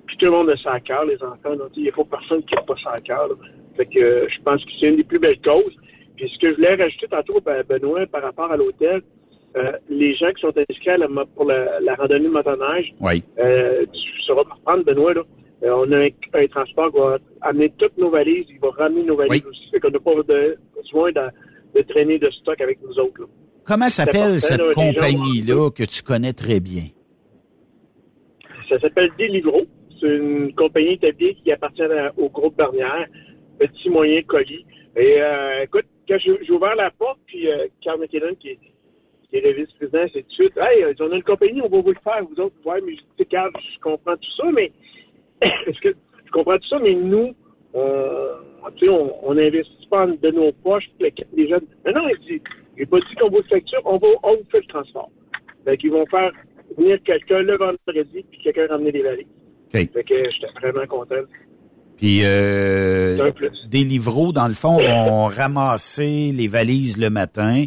puis 0.08 0.18
tout 0.18 0.26
le 0.26 0.32
monde 0.32 0.50
a 0.50 0.58
ça 0.58 0.72
à 0.72 0.80
cœur, 0.80 1.06
les 1.06 1.22
enfants. 1.22 1.56
Donc, 1.56 1.70
il 1.76 1.84
n'y 1.84 1.90
a 1.90 1.92
pas 1.92 2.04
personne 2.06 2.42
qui 2.44 2.56
n'a 2.56 2.62
pas 2.62 2.76
ça 2.84 2.92
à 2.92 3.00
cœur. 3.00 3.30
Fait 3.76 3.86
que 3.86 4.00
euh, 4.00 4.28
je 4.30 4.42
pense 4.44 4.64
que 4.64 4.72
c'est 4.80 4.90
une 4.90 4.96
des 4.98 5.04
plus 5.04 5.20
belles 5.20 5.42
causes. 5.42 5.76
Puis 6.16 6.30
ce 6.34 6.40
que 6.40 6.50
je 6.52 6.56
voulais 6.56 6.76
rajouter 6.76 7.08
tantôt, 7.08 7.40
ben, 7.42 7.64
Benoît, 7.68 8.06
par 8.08 8.22
rapport 8.22 8.52
à 8.52 8.58
l'hôtel, 8.58 9.02
euh, 9.56 9.72
les 9.90 10.16
gens 10.16 10.32
qui 10.32 10.42
sont 10.42 10.54
inscrits 10.58 10.90
à 10.90 10.98
la, 10.98 11.08
pour 11.08 11.46
la, 11.46 11.96
randonnée 11.96 12.26
de 12.26 12.30
motoneige, 12.30 12.94
oui. 13.00 13.24
euh, 13.40 13.86
tu 13.92 14.22
sauras 14.26 14.44
reprendre, 14.44 14.84
Benoît, 14.84 15.14
là, 15.14 15.22
euh, 15.64 15.76
on 15.76 15.92
a 15.92 16.06
un, 16.06 16.48
transport 16.48 16.92
qui 16.92 17.00
va 17.00 17.18
amener 17.42 17.72
toutes 17.78 17.98
nos 17.98 18.10
valises, 18.10 18.46
il 18.50 18.60
va 18.60 18.70
ramener 18.72 19.04
nos 19.04 19.16
valises 19.16 19.46
aussi, 19.46 19.70
fait 19.72 19.80
qu'on 19.80 19.92
n'a 19.92 20.00
pas 20.00 20.14
de, 20.16 20.58
besoin 20.76 21.12
de, 21.12 21.22
de, 21.76 21.82
traîner 21.84 22.20
de 22.20 22.30
stock 22.32 22.60
avec 22.62 22.80
nous 22.82 23.00
autres. 23.00 23.22
Là. 23.22 23.28
Comment 23.64 23.90
s'appelle 23.90 24.42
cette 24.42 24.74
compagnie-là 24.74 25.70
que 25.72 25.84
tu 25.84 26.04
connais 26.04 26.34
très 26.34 26.60
bien? 26.60 26.84
Ça 28.70 28.80
s'appelle 28.80 29.10
Delivro. 29.18 29.62
C'est 30.02 30.18
une 30.18 30.54
compagnie 30.54 30.94
établie 30.94 31.36
qui 31.36 31.52
appartient 31.52 31.84
au 32.18 32.30
groupe 32.30 32.58
Barnière, 32.58 33.08
petit 33.58 33.90
moyen 33.90 34.22
colis. 34.24 34.66
Et 34.98 35.16
euh, 35.20 35.64
écoute, 35.64 35.86
quand 36.08 36.18
j'ai 36.20 36.52
ouvert 36.52 36.76
la 36.76 36.92
porte, 36.92 37.20
puis 37.26 37.50
euh, 37.50 37.68
Carl 37.82 38.00
McKinnon, 38.00 38.36
qui, 38.36 38.58
qui 39.30 39.38
est 39.38 39.42
le 39.42 39.54
vice-président, 39.54 40.06
c'est 40.14 40.24
tout 40.24 40.30
de 40.30 40.34
suite, 40.34 40.58
hey, 40.58 40.86
on 41.00 41.12
a 41.12 41.16
une 41.16 41.24
compagnie, 41.24 41.62
on 41.62 41.70
va 41.70 41.82
vous 41.82 41.94
le 41.94 42.00
faire, 42.04 42.24
vous 42.26 42.42
autres. 42.42 42.56
Ouais, 42.66 42.82
mais 42.86 42.94
je 42.96 43.24
Carl, 43.26 43.52
je 43.56 43.80
comprends 43.80 44.16
tout 44.16 44.32
ça, 44.38 44.52
mais 44.52 44.72
est-ce 45.42 45.80
que 45.80 45.96
je 46.26 46.32
comprends 46.32 46.58
tout 46.58 46.68
ça, 46.68 46.80
mais 46.80 46.94
nous, 46.94 47.34
on, 47.74 49.14
on 49.24 49.34
n'investit 49.34 49.88
pas 49.90 50.08
de 50.08 50.32
nos 50.32 50.52
poches 50.52 50.90
les 51.00 51.48
jeunes. 51.48 51.66
Mais 51.86 51.94
non, 51.94 52.08
il 52.10 52.20
dit, 52.26 52.42
j'ai 52.78 52.86
pas 52.86 53.00
dit 53.00 53.16
qu'on 53.20 53.30
vous 53.30 53.44
facture, 53.44 53.82
on 53.86 53.98
va, 53.98 54.08
on 54.24 54.32
vous 54.32 54.46
fait 54.52 54.62
le 54.62 54.68
transport. 54.68 55.10
Fait 55.66 55.78
qu'ils 55.78 55.92
vont 55.92 56.06
faire 56.08 56.32
venir 56.78 57.02
quelqu'un 57.04 57.44
le 57.44 57.58
vendredi, 57.58 58.26
puis 58.30 58.40
quelqu'un 58.44 58.68
ramener 58.68 58.92
des 58.92 59.04
valises. 59.04 59.26
Okay. 59.70 59.90
Fait 59.94 60.04
que 60.04 60.30
j'étais 60.32 60.48
vraiment 60.62 60.86
content. 60.88 61.24
Puis 62.04 62.20
euh, 62.26 63.32
des 63.70 63.86
livreaux, 63.86 64.34
dans 64.34 64.50
le 64.50 64.54
fond, 64.54 64.78
vont 64.78 65.28
ramasser 65.34 66.34
les 66.36 66.50
valises 66.50 66.98
le 66.98 67.10
matin, 67.10 67.64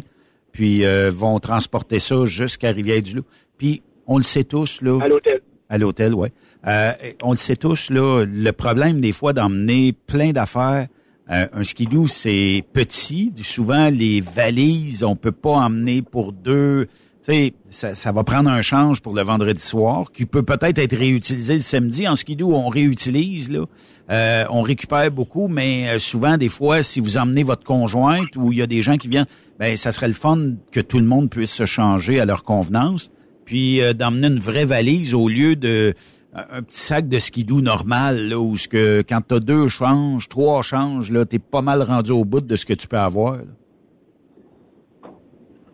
puis 0.51 0.85
euh, 0.85 1.09
vont 1.09 1.39
transporter 1.39 1.97
ça 1.97 2.23
jusqu'à 2.25 2.71
Rivière-du-Loup. 2.71 3.23
Puis 3.57 3.81
on 4.05 4.17
le 4.17 4.23
sait 4.23 4.43
tous, 4.43 4.83
là. 4.83 4.99
À 5.01 5.07
l'hôtel. 5.07 5.39
À 5.69 5.79
l'hôtel, 5.79 6.13
oui. 6.13 6.27
Euh, 6.67 6.91
on 7.23 7.31
le 7.31 7.37
sait 7.37 7.55
tous, 7.55 7.89
là, 7.89 8.25
le 8.31 8.51
problème 8.51 9.01
des 9.01 9.11
fois 9.11 9.33
d'emmener 9.33 9.91
plein 9.91 10.33
d'affaires, 10.33 10.85
euh, 11.31 11.47
un 11.51 11.63
skidoo, 11.63 12.05
c'est 12.05 12.63
petit. 12.73 13.33
Souvent, 13.41 13.89
les 13.89 14.21
valises, 14.21 15.03
on 15.03 15.15
peut 15.15 15.31
pas 15.31 15.53
emmener 15.53 16.03
pour 16.03 16.31
deux. 16.31 16.85
Sais, 17.27 17.55
ça, 17.71 17.93
ça, 17.93 18.13
va 18.13 18.23
prendre 18.23 18.49
un 18.49 18.61
change 18.61 19.01
pour 19.01 19.13
le 19.13 19.21
vendredi 19.21 19.59
soir, 19.59 20.13
qui 20.13 20.25
peut 20.25 20.43
peut-être 20.43 20.77
être 20.77 20.95
réutilisé 20.95 21.55
le 21.55 21.59
samedi. 21.59 22.07
En 22.07 22.15
skidoo, 22.15 22.53
on 22.53 22.69
réutilise, 22.69 23.51
là. 23.51 23.65
Euh, 24.09 24.45
on 24.49 24.61
récupère 24.61 25.11
beaucoup, 25.11 25.49
mais 25.49 25.99
souvent, 25.99 26.37
des 26.37 26.47
fois, 26.47 26.83
si 26.83 27.01
vous 27.01 27.17
emmenez 27.17 27.43
votre 27.43 27.65
conjointe 27.65 28.33
ou 28.37 28.53
il 28.53 28.59
y 28.59 28.61
a 28.61 28.65
des 28.65 28.81
gens 28.81 28.95
qui 28.95 29.09
viennent, 29.09 29.25
ben 29.59 29.75
ça 29.75 29.91
serait 29.91 30.07
le 30.07 30.13
fun 30.13 30.53
que 30.71 30.79
tout 30.79 30.99
le 30.99 31.03
monde 31.03 31.29
puisse 31.29 31.51
se 31.51 31.65
changer 31.65 32.21
à 32.21 32.25
leur 32.25 32.45
convenance. 32.45 33.11
Puis 33.43 33.81
d'emmener 33.93 34.27
une 34.27 34.39
vraie 34.39 34.65
valise 34.65 35.13
au 35.13 35.27
lieu 35.27 35.57
de 35.57 35.95
un 36.33 36.61
petit 36.61 36.79
sac 36.79 37.09
de 37.09 37.19
skidoo 37.19 37.59
normal, 37.59 38.29
là, 38.29 38.39
où 38.39 38.55
ce 38.55 38.69
que 38.69 39.01
quand 39.01 39.19
t'as 39.19 39.41
deux 39.41 39.67
changes, 39.67 40.29
trois 40.29 40.61
changes, 40.61 41.11
là, 41.11 41.25
t'es 41.25 41.39
pas 41.39 41.61
mal 41.61 41.81
rendu 41.81 42.11
au 42.11 42.23
bout 42.23 42.39
de 42.39 42.55
ce 42.55 42.65
que 42.65 42.73
tu 42.73 42.87
peux 42.87 42.97
avoir. 42.97 43.39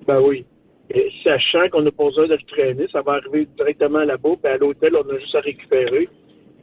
Ben 0.08 0.20
oui. 0.20 0.46
Et 0.90 1.10
sachant 1.24 1.70
qu'on 1.72 1.82
n'a 1.82 1.92
pas 1.92 2.06
besoin 2.06 2.28
de 2.28 2.34
le 2.34 2.56
traîner, 2.56 2.88
ça 2.92 3.02
va 3.02 3.14
arriver 3.14 3.48
directement 3.58 4.04
là-bas, 4.04 4.32
puis 4.42 4.52
à 4.52 4.58
l'hôtel, 4.58 4.94
on 4.96 5.10
a 5.10 5.18
juste 5.20 5.36
à 5.36 5.40
récupérer. 5.40 6.10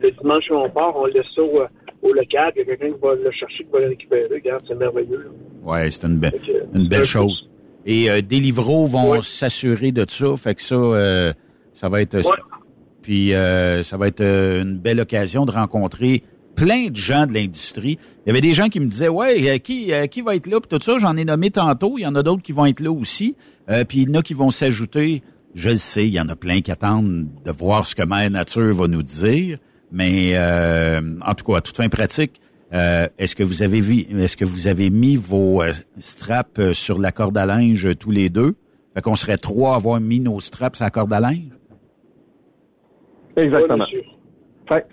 Le 0.00 0.11
dimanche, 0.11 0.44
on 0.50 0.68
part, 0.70 0.96
on 0.96 1.06
laisse 1.06 1.26
ça 1.35 1.42
au, 1.42 2.12
local, 2.12 2.52
il 2.56 2.59
y 2.59 2.62
a 2.62 2.64
quelqu'un 2.64 2.92
qui 2.92 3.00
va 3.00 3.14
le 3.14 3.30
chercher, 3.30 3.64
qui 3.64 3.70
va 3.72 3.80
le 3.80 3.88
récupérer. 3.88 4.28
Regarde, 4.30 4.62
c'est 4.66 4.74
merveilleux. 4.74 5.30
Oui, 5.64 5.92
c'est 5.92 6.04
une, 6.04 6.18
belle 6.18 6.35
une 6.74 6.88
belle 6.88 7.04
chose. 7.04 7.48
Et 7.87 8.11
euh, 8.11 8.20
des 8.20 8.40
livreaux 8.40 8.87
vont 8.87 9.20
s'assurer 9.22 9.92
de 9.92 10.04
ça, 10.09 10.37
fait 10.37 10.54
que 10.54 10.62
ça, 10.62 10.74
euh, 10.74 11.33
ça 11.72 11.88
va 11.88 12.02
être... 12.02 12.18
Puis 13.02 13.33
euh, 13.33 13.83
ça 13.83 13.96
va 13.96 14.09
être 14.09 14.22
une 14.22 14.78
belle 14.78 15.00
occasion 15.00 15.46
de 15.46 15.50
rencontrer 15.50 16.22
plein 16.54 16.88
de 16.88 16.96
gens 16.96 17.26
de 17.26 17.32
l'industrie. 17.32 17.98
Il 18.24 18.28
y 18.28 18.30
avait 18.30 18.40
des 18.40 18.52
gens 18.52 18.68
qui 18.68 18.80
me 18.80 18.86
disaient 18.86 19.08
ouais 19.08 19.50
euh, 19.50 19.58
qui 19.58 19.92
qui 20.10 20.20
va 20.20 20.36
être 20.36 20.46
là 20.46 20.60
puis 20.60 20.68
tout 20.68 20.84
ça? 20.84 20.98
J'en 20.98 21.16
ai 21.16 21.24
nommé 21.24 21.50
tantôt. 21.50 21.96
Il 21.98 22.02
y 22.02 22.06
en 22.06 22.14
a 22.14 22.22
d'autres 22.22 22.42
qui 22.42 22.52
vont 22.52 22.66
être 22.66 22.80
là 22.80 22.90
aussi. 22.90 23.36
Puis 23.88 24.02
il 24.02 24.08
y 24.08 24.10
en 24.10 24.20
a 24.20 24.22
qui 24.22 24.34
vont 24.34 24.50
s'ajouter. 24.50 25.22
Je 25.54 25.70
le 25.70 25.76
sais 25.76 26.06
il 26.06 26.12
y 26.12 26.20
en 26.20 26.28
a 26.28 26.36
plein 26.36 26.60
qui 26.60 26.70
attendent 26.70 27.28
de 27.44 27.52
voir 27.52 27.86
ce 27.86 27.94
que 27.94 28.02
Mère 28.02 28.30
Nature 28.30 28.74
va 28.74 28.88
nous 28.88 29.02
dire. 29.02 29.58
Mais 29.92 30.38
en 30.38 31.34
tout 31.34 31.44
cas 31.44 31.58
à 31.58 31.60
toute 31.60 31.76
fin 31.76 31.88
pratique 31.88 32.40
est-ce 32.72 33.34
que 33.34 33.42
vous 33.42 33.62
avez 33.62 33.80
vu 33.80 34.00
est-ce 34.00 34.36
que 34.36 34.44
vous 34.44 34.68
avez 34.68 34.90
mis 34.90 35.16
vos 35.16 35.62
straps 35.98 36.72
sur 36.72 37.00
la 37.00 37.12
corde 37.12 37.38
à 37.38 37.46
linge 37.46 37.88
tous 37.98 38.10
les 38.10 38.28
deux? 38.28 38.54
Fait 38.94 39.02
qu'on 39.02 39.14
serait 39.14 39.38
trois 39.38 39.72
à 39.72 39.76
avoir 39.76 40.00
mis 40.00 40.20
nos 40.20 40.40
straps 40.40 40.76
sur 40.76 40.84
la 40.84 40.90
corde 40.90 41.12
à 41.12 41.20
linge? 41.20 41.52
Exactement. 43.36 43.86
fait. 44.68 44.86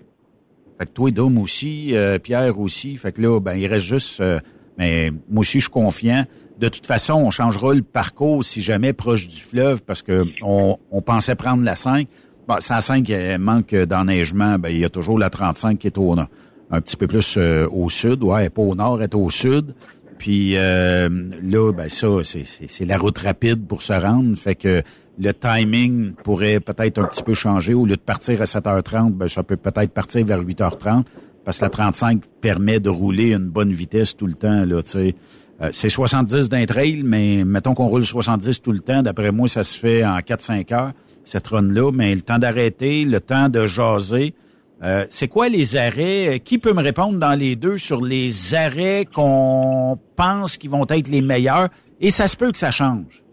Fait 0.77 0.85
que 0.85 0.91
toi, 0.91 1.11
Dom 1.11 1.37
aussi, 1.39 1.95
euh, 1.95 2.19
Pierre 2.19 2.59
aussi. 2.59 2.95
Fait 2.97 3.11
que 3.11 3.21
là, 3.21 3.39
ben, 3.39 3.55
il 3.55 3.67
reste 3.67 3.85
juste. 3.85 4.21
Euh, 4.21 4.39
mais 4.77 5.11
moi 5.29 5.41
aussi, 5.41 5.59
je 5.59 5.65
suis 5.65 5.71
confiant. 5.71 6.25
De 6.59 6.69
toute 6.69 6.85
façon, 6.85 7.13
on 7.13 7.31
changera 7.31 7.73
le 7.73 7.81
parcours 7.81 8.43
si 8.43 8.61
jamais 8.61 8.93
proche 8.93 9.27
du 9.27 9.39
fleuve 9.39 9.81
parce 9.83 10.03
que 10.03 10.25
on, 10.41 10.77
pensait 11.01 11.35
prendre 11.35 11.63
la 11.63 11.75
5. 11.75 12.07
Bon, 12.47 12.57
la 12.69 12.81
5 12.81 13.09
manque 13.39 13.73
d'enneigement. 13.73 14.59
Ben, 14.59 14.69
il 14.69 14.77
y 14.77 14.85
a 14.85 14.89
toujours 14.89 15.17
la 15.17 15.31
35 15.31 15.79
qui 15.79 15.87
est 15.87 15.97
au, 15.97 16.15
un 16.15 16.81
petit 16.81 16.95
peu 16.95 17.07
plus 17.07 17.35
euh, 17.37 17.67
au 17.71 17.89
sud. 17.89 18.23
Ouais, 18.23 18.49
pas 18.49 18.61
au 18.61 18.75
nord, 18.75 19.01
est 19.01 19.15
au 19.15 19.29
sud. 19.31 19.73
Puis 20.19 20.53
là, 20.53 21.09
ben 21.09 21.89
ça, 21.89 22.07
c'est 22.23 22.85
la 22.85 22.97
route 22.97 23.19
rapide 23.19 23.67
pour 23.67 23.83
se 23.83 23.93
rendre. 23.93 24.35
Fait 24.35 24.55
que 24.55 24.81
le 25.17 25.33
timing 25.33 26.13
pourrait 26.23 26.59
peut-être 26.59 26.99
un 26.99 27.05
petit 27.05 27.23
peu 27.23 27.33
changer. 27.33 27.73
Au 27.73 27.85
lieu 27.85 27.95
de 27.95 28.01
partir 28.01 28.41
à 28.41 28.45
7h30, 28.45 29.13
ben, 29.13 29.27
ça 29.27 29.43
peut 29.43 29.57
peut-être 29.57 29.91
partir 29.91 30.25
vers 30.25 30.41
8h30 30.41 31.03
parce 31.43 31.59
que 31.59 31.65
la 31.65 31.69
35 31.69 32.23
permet 32.41 32.79
de 32.79 32.89
rouler 32.89 33.33
une 33.33 33.47
bonne 33.47 33.71
vitesse 33.71 34.15
tout 34.15 34.27
le 34.27 34.33
temps. 34.33 34.65
Là, 34.65 34.81
euh, 34.95 35.69
c'est 35.71 35.89
70 35.89 36.49
d'un 36.49 36.65
trail, 36.65 37.03
mais 37.03 37.45
mettons 37.45 37.73
qu'on 37.73 37.87
roule 37.87 38.05
70 38.05 38.61
tout 38.61 38.71
le 38.71 38.79
temps. 38.79 39.01
D'après 39.01 39.31
moi, 39.31 39.47
ça 39.47 39.63
se 39.63 39.77
fait 39.77 40.05
en 40.05 40.17
4-5 40.19 40.73
heures, 40.73 40.91
cette 41.23 41.47
run-là. 41.47 41.91
Mais 41.91 42.13
le 42.13 42.21
temps 42.21 42.37
d'arrêter, 42.37 43.05
le 43.05 43.19
temps 43.21 43.49
de 43.49 43.65
jaser. 43.65 44.35
Euh, 44.83 45.05
c'est 45.09 45.27
quoi 45.27 45.49
les 45.49 45.75
arrêts? 45.77 46.39
Qui 46.43 46.59
peut 46.59 46.73
me 46.73 46.83
répondre 46.83 47.17
dans 47.17 47.33
les 47.33 47.55
deux 47.55 47.77
sur 47.77 48.01
les 48.01 48.53
arrêts 48.53 49.07
qu'on 49.11 49.97
pense 50.15 50.57
qui 50.57 50.67
vont 50.67 50.85
être 50.89 51.07
les 51.07 51.21
meilleurs? 51.21 51.69
Et 51.99 52.11
ça 52.11 52.27
se 52.27 52.35
peut 52.37 52.51
que 52.51 52.59
ça 52.59 52.69
change. 52.69 53.23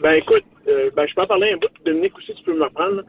Ben 0.00 0.14
écoute, 0.14 0.44
euh, 0.68 0.90
ben, 0.96 1.06
je 1.06 1.14
peux 1.14 1.22
en 1.22 1.26
parler 1.26 1.52
un 1.52 1.56
bout. 1.56 1.68
Dominique 1.84 2.16
aussi, 2.16 2.34
tu 2.34 2.42
peux 2.44 2.54
me 2.54 2.64
reprendre. 2.64 3.02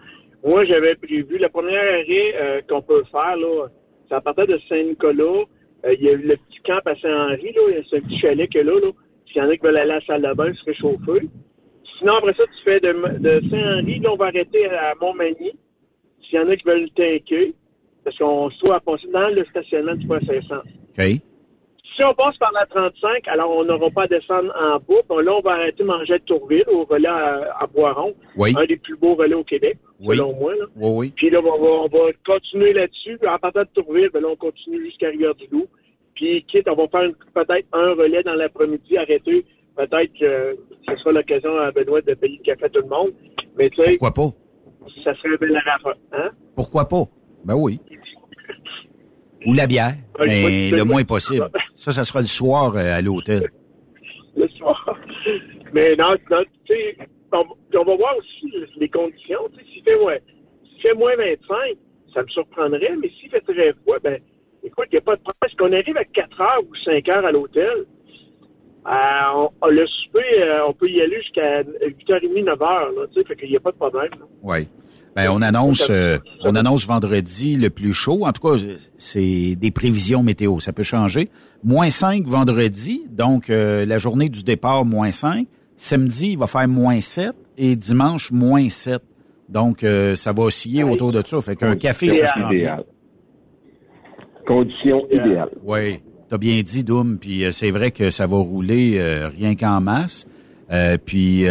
Moi, 0.43 0.65
j'avais 0.65 0.95
prévu 0.95 1.37
la 1.37 1.49
première 1.49 1.81
arrêt 1.81 2.35
euh, 2.35 2.61
qu'on 2.67 2.81
peut 2.81 3.03
faire, 3.11 3.37
là, 3.37 3.67
c'est 4.09 4.15
à 4.15 4.21
partir 4.21 4.47
de 4.47 4.59
Saint-Nicolas. 4.67 5.43
Euh, 5.85 5.93
il 5.93 6.03
y 6.03 6.09
a 6.09 6.13
eu 6.13 6.17
le 6.17 6.35
petit 6.35 6.59
camp 6.65 6.81
à 6.85 6.95
Saint-Henri, 6.95 7.53
là. 7.53 7.61
C'est 7.89 7.97
un 7.97 8.01
petit 8.01 8.19
chalet 8.19 8.51
que 8.51 8.59
là, 8.59 8.73
là. 8.73 8.91
S'il 9.27 9.37
y 9.37 9.41
en 9.41 9.49
a 9.49 9.55
qui 9.55 9.63
veulent 9.63 9.77
aller 9.77 9.91
à 9.91 9.95
la 9.95 10.05
salle 10.05 10.21
de 10.21 10.33
bain, 10.33 10.53
se 10.53 10.65
réchauffer. 10.65 11.27
Sinon, 11.97 12.15
après 12.15 12.33
ça, 12.33 12.43
tu 12.43 12.63
fais 12.63 12.79
de, 12.79 13.49
Saint-Henri, 13.49 13.99
là, 13.99 14.11
on 14.11 14.17
va 14.17 14.25
arrêter 14.25 14.67
à 14.69 14.93
Montmagny. 14.99 15.53
S'il 16.23 16.39
y 16.39 16.39
en 16.39 16.49
a 16.49 16.55
qui 16.55 16.65
veulent 16.65 16.89
tanker, 16.95 17.53
parce 18.03 18.17
qu'on 18.17 18.49
soit 18.51 18.75
à 18.75 18.81
dans 19.13 19.29
le 19.29 19.45
stationnement 19.45 19.95
du 19.95 20.05
point 20.05 20.19
500. 20.19 20.55
OK. 20.97 21.21
Si 21.95 22.03
on 22.03 22.13
passe 22.15 22.35
par 22.37 22.51
la 22.53 22.65
35, 22.65 23.27
alors 23.27 23.51
on 23.51 23.65
n'aura 23.65 23.89
pas 23.91 24.03
à 24.03 24.07
descendre 24.07 24.51
en 24.59 24.79
bas. 24.79 25.21
là, 25.21 25.33
on 25.37 25.41
va 25.41 25.51
arrêter 25.51 25.83
de 25.83 25.87
manger 25.87 26.13
à 26.13 26.19
Tourville, 26.19 26.63
au 26.71 26.85
relais 26.85 27.07
à, 27.07 27.67
Boiron. 27.71 28.15
Un 28.39 28.65
des 28.65 28.77
plus 28.77 28.97
beaux 28.97 29.13
relais 29.13 29.35
au 29.35 29.43
Québec, 29.43 29.77
selon 30.03 30.33
moi. 30.33 30.55
Là. 30.55 30.65
Oui, 30.75 30.91
oui. 30.95 31.13
Puis 31.15 31.29
là, 31.29 31.39
on 31.43 31.87
va, 31.87 31.99
continuer 32.25 32.73
là-dessus. 32.73 33.19
En 33.27 33.37
partant 33.37 33.61
de 33.61 33.69
Tourville, 33.73 34.09
ben 34.11 34.21
là, 34.21 34.29
on 34.31 34.35
continue 34.35 34.83
jusqu'à 34.85 35.09
Rivière-du-Loup. 35.09 35.67
Puis, 36.15 36.43
quitte, 36.45 36.67
on 36.67 36.75
va 36.75 36.87
faire 36.87 37.09
peut-être 37.33 37.67
un 37.73 37.93
relais 37.93 38.23
dans 38.23 38.33
l'après-midi, 38.33 38.97
arrêter. 38.97 39.45
Peut-être 39.75 40.13
que 40.19 40.57
ce 40.87 40.95
sera 40.97 41.11
l'occasion 41.11 41.57
à 41.57 41.71
Benoît 41.71 42.01
de 42.01 42.13
payer 42.13 42.37
le 42.37 42.43
café 42.43 42.65
à 42.65 42.69
tout 42.69 42.81
le 42.81 42.89
monde. 42.89 43.11
Mais 43.57 43.69
tu 43.69 43.81
sais... 43.81 43.97
Pourquoi 43.97 44.13
pas? 44.13 44.29
Ça 45.03 45.15
serait 45.15 45.37
belle 45.37 45.57
à 45.57 45.77
hein? 46.11 46.29
Pourquoi 46.55 46.87
pas? 46.87 47.03
Ben 47.45 47.55
oui. 47.55 47.79
Ou 49.45 49.53
la 49.53 49.67
bière, 49.67 49.93
mais 50.19 50.69
le 50.69 50.83
moins 50.83 51.03
possible. 51.03 51.49
Ça, 51.75 51.91
ça 51.91 52.03
sera 52.03 52.21
le 52.21 52.27
soir 52.27 52.75
euh, 52.75 52.97
à 52.97 53.01
l'hôtel. 53.01 53.49
Le 54.37 54.47
soir. 54.49 54.97
Mais 55.73 55.95
non, 55.95 56.15
tu 56.29 56.35
sais, 56.69 56.97
on, 57.31 57.83
va 57.83 57.95
voir 57.95 58.15
aussi 58.17 58.53
les 58.77 58.87
conditions. 58.87 59.39
S'il 59.73 59.83
fait, 59.83 59.95
ouais, 59.95 60.21
fait 60.81 60.93
moins 60.93 61.15
25, 61.15 61.57
ça 62.13 62.21
me 62.21 62.27
surprendrait, 62.27 62.95
mais 63.01 63.09
s'il 63.09 63.29
fait 63.31 63.41
très 63.41 63.73
froid, 63.81 63.97
ben, 64.03 64.19
écoute, 64.63 64.85
il 64.91 64.95
n'y 64.95 64.99
a 64.99 65.01
pas 65.01 65.15
de 65.15 65.21
problème. 65.21 65.39
Est-ce 65.45 65.55
qu'on 65.55 65.73
arrive 65.73 65.97
à 65.97 66.05
4 66.05 66.41
heures 66.41 66.63
ou 66.69 66.75
5 66.85 67.09
heures 67.09 67.25
à 67.25 67.31
l'hôtel? 67.31 67.85
Euh, 68.85 69.47
on, 69.61 69.67
le 69.69 69.87
souper, 69.87 70.41
euh, 70.41 70.67
on 70.67 70.73
peut 70.73 70.89
y 70.89 71.01
aller 71.01 71.21
jusqu'à 71.21 71.63
8h30, 71.63 72.43
9h, 72.43 72.59
là, 72.59 73.07
tu 73.07 73.21
sais, 73.21 73.27
fait 73.27 73.35
qu'il 73.37 73.49
n'y 73.49 73.57
a 73.57 73.61
pas 73.61 73.71
de 73.71 73.77
problème. 73.77 74.11
Oui. 74.41 74.67
Ben, 75.15 75.29
on 75.29 75.41
annonce, 75.41 75.87
euh, 75.89 76.17
on 76.43 76.55
annonce 76.55 76.87
vendredi 76.87 77.55
le 77.55 77.69
plus 77.69 77.93
chaud. 77.93 78.25
En 78.25 78.31
tout 78.31 78.41
cas, 78.41 78.63
c'est 78.97 79.55
des 79.55 79.69
prévisions 79.69 80.23
météo. 80.23 80.59
Ça 80.59 80.73
peut 80.73 80.83
changer. 80.83 81.29
Moins 81.63 81.89
5 81.89 82.25
vendredi, 82.25 83.03
donc 83.11 83.49
euh, 83.49 83.85
la 83.85 83.99
journée 83.99 84.29
du 84.29 84.43
départ, 84.43 84.85
moins 84.85 85.11
5. 85.11 85.47
Samedi, 85.75 86.31
il 86.31 86.37
va 86.37 86.47
faire 86.47 86.67
moins 86.67 86.99
7 86.99 87.33
et 87.57 87.75
dimanche, 87.75 88.31
moins 88.31 88.67
7. 88.69 89.01
Donc, 89.49 89.83
euh, 89.83 90.15
ça 90.15 90.31
va 90.31 90.43
osciller 90.43 90.83
autour 90.83 91.11
de 91.11 91.21
ça. 91.23 91.39
Fait 91.41 91.55
qu'un 91.55 91.75
café, 91.75 92.11
ça 92.13 92.27
se 92.27 92.39
prend 92.39 92.49
bien. 92.49 92.79
Conditions 94.47 95.05
idéales. 95.11 95.51
Oui, 95.63 96.01
t'as 96.27 96.37
bien 96.39 96.59
dit, 96.61 96.83
Doom. 96.83 97.19
Puis 97.19 97.45
c'est 97.51 97.69
vrai 97.69 97.91
que 97.91 98.09
ça 98.09 98.25
va 98.25 98.37
rouler 98.37 98.99
rien 99.37 99.55
qu'en 99.55 99.79
masse. 99.79 100.25
puis, 101.05 101.45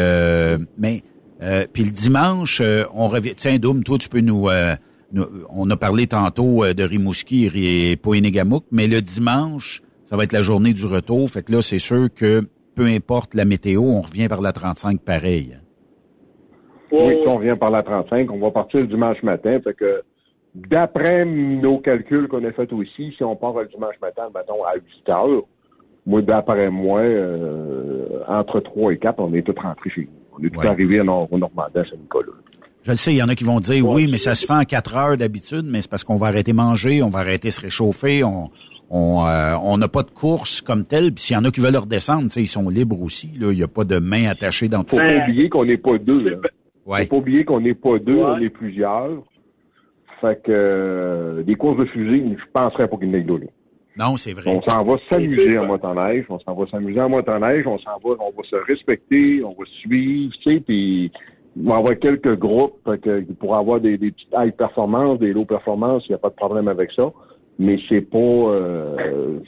mais 0.76 1.02
euh, 1.42 1.66
puis 1.72 1.84
le 1.84 1.90
dimanche, 1.90 2.60
euh, 2.60 2.84
on 2.94 3.08
revient. 3.08 3.34
Tiens, 3.34 3.58
Doum, 3.58 3.82
toi, 3.82 3.98
tu 3.98 4.08
peux 4.08 4.20
nous, 4.20 4.48
euh, 4.48 4.74
On 5.50 5.68
a 5.70 5.76
parlé 5.76 6.06
tantôt 6.06 6.64
de 6.72 6.82
Rimouski 6.82 7.50
et 7.54 7.96
Poénégamouk, 7.96 8.64
mais 8.70 8.86
le 8.86 9.02
dimanche, 9.02 9.82
ça 10.04 10.16
va 10.16 10.24
être 10.24 10.32
la 10.32 10.42
journée 10.42 10.72
du 10.72 10.86
retour. 10.86 11.28
Fait 11.28 11.42
que 11.42 11.52
là, 11.52 11.60
c'est 11.60 11.78
sûr 11.78 12.08
que 12.14 12.42
peu 12.74 12.86
importe 12.86 13.34
la 13.34 13.44
météo, 13.44 13.82
on 13.82 14.00
revient 14.00 14.28
par 14.28 14.40
la 14.40 14.52
35 14.52 15.00
pareil. 15.00 15.58
Oui, 16.92 17.18
si 17.22 17.28
on 17.28 17.36
revient 17.36 17.56
par 17.58 17.70
la 17.70 17.82
35, 17.82 18.30
on 18.30 18.38
va 18.38 18.50
partir 18.50 18.80
le 18.80 18.86
dimanche 18.86 19.22
matin. 19.22 19.58
Fait 19.62 19.74
que 19.74 20.02
d'après 20.54 21.24
nos 21.24 21.78
calculs 21.78 22.28
qu'on 22.28 22.44
a 22.44 22.52
fait 22.52 22.72
aussi, 22.72 23.12
si 23.16 23.24
on 23.24 23.34
part 23.34 23.54
le 23.54 23.66
dimanche 23.66 23.96
matin, 24.00 24.28
mettons, 24.34 24.62
à 24.64 24.74
8 24.74 25.08
heures, 25.08 25.42
moi, 26.06 26.22
d'après 26.22 26.70
moi, 26.70 27.02
entre 28.28 28.60
3 28.60 28.92
et 28.92 28.98
4, 28.98 29.18
on 29.18 29.34
est 29.34 29.42
tous 29.42 29.60
rentrés 29.60 29.90
chez 29.90 30.02
nous. 30.02 30.21
On 30.38 30.44
est 30.44 30.50
tout 30.50 30.60
arrivé 30.60 31.00
à 31.00 31.04
Nord 31.04 31.28
Normandie 31.30 31.78
à 31.78 31.84
Saint-Nicolas. 31.84 32.32
Je 32.84 32.90
le 32.90 32.96
sais, 32.96 33.12
il 33.12 33.18
y 33.18 33.22
en 33.22 33.28
a 33.28 33.34
qui 33.34 33.44
vont 33.44 33.60
dire 33.60 33.86
oui, 33.86 34.08
mais 34.10 34.16
ça 34.16 34.34
se 34.34 34.44
fait 34.44 34.54
en 34.54 34.64
quatre 34.64 34.96
heures 34.96 35.16
d'habitude, 35.16 35.64
mais 35.64 35.82
c'est 35.82 35.90
parce 35.90 36.02
qu'on 36.02 36.16
va 36.16 36.26
arrêter 36.28 36.52
manger, 36.52 37.02
on 37.02 37.10
va 37.10 37.20
arrêter 37.20 37.50
se 37.50 37.60
réchauffer, 37.60 38.24
on 38.24 38.50
on 38.94 39.24
euh, 39.26 39.76
n'a 39.78 39.88
pas 39.88 40.02
de 40.02 40.10
course 40.10 40.60
comme 40.60 40.84
telle. 40.84 41.12
Puis 41.12 41.24
s'il 41.24 41.34
y 41.34 41.38
en 41.38 41.44
a 41.44 41.50
qui 41.50 41.60
veulent 41.60 41.76
redescendre, 41.76 42.28
ils 42.36 42.46
sont 42.46 42.68
libres 42.68 43.00
aussi. 43.00 43.30
Là. 43.40 43.50
Il 43.50 43.56
n'y 43.56 43.62
a 43.62 43.68
pas 43.68 43.84
de 43.84 43.98
main 43.98 44.26
attachée 44.26 44.68
dans 44.68 44.84
tout. 44.84 44.96
Faut 44.96 45.02
pas 45.02 45.22
oublier 45.22 45.48
qu'on 45.48 45.64
n'est 45.64 45.78
pas 45.78 45.96
deux. 45.96 46.28
Là. 46.28 46.36
Faut 46.84 47.06
pas 47.06 47.16
oublier 47.16 47.44
qu'on 47.44 47.60
n'est 47.60 47.74
pas 47.74 47.98
deux, 47.98 48.18
on 48.18 48.38
est 48.38 48.50
plusieurs. 48.50 49.22
Fait 50.20 50.40
que 50.42 50.52
euh, 50.52 51.42
des 51.42 51.54
courses 51.54 51.78
de 51.78 51.86
fusée, 51.86 52.22
je 52.38 52.44
penserais 52.52 52.86
pas 52.86 52.96
qu'il 52.98 53.08
y 53.08 53.14
ait 53.14 53.22
là. 53.22 53.34
Non, 53.96 54.16
c'est 54.16 54.32
vrai. 54.32 54.44
On 54.46 54.62
s'en 54.62 54.84
va 54.84 54.96
s'amuser 55.10 55.58
en 55.58 55.66
motoneige, 55.66 56.24
on 56.28 56.38
s'en 56.40 56.54
va 56.54 56.66
s'amuser 56.70 57.00
en 57.00 57.10
motoneige, 57.10 57.66
on 57.66 57.78
s'en 57.78 57.98
va, 58.02 58.10
on 58.20 58.30
va 58.30 58.42
se 58.48 58.56
respecter, 58.66 59.42
on 59.44 59.50
va 59.50 59.64
suivre, 59.80 60.32
tu 60.42 60.54
sais, 60.54 60.60
puis 60.60 61.12
on 61.58 61.68
va 61.68 61.76
avoir 61.76 61.98
quelques 61.98 62.38
groupes 62.38 62.82
que, 63.02 63.20
pour 63.34 63.56
avoir 63.56 63.80
des, 63.80 63.98
des 63.98 64.10
petites 64.12 64.34
high 64.34 64.54
performances, 64.54 65.18
des 65.18 65.32
low 65.32 65.44
performances, 65.44 66.04
il 66.08 66.12
n'y 66.12 66.16
a 66.16 66.18
pas 66.18 66.30
de 66.30 66.34
problème 66.34 66.68
avec 66.68 66.90
ça. 66.92 67.12
Mais 67.58 67.78
c'est 67.88 68.00
pas 68.00 68.18
euh, 68.18 69.38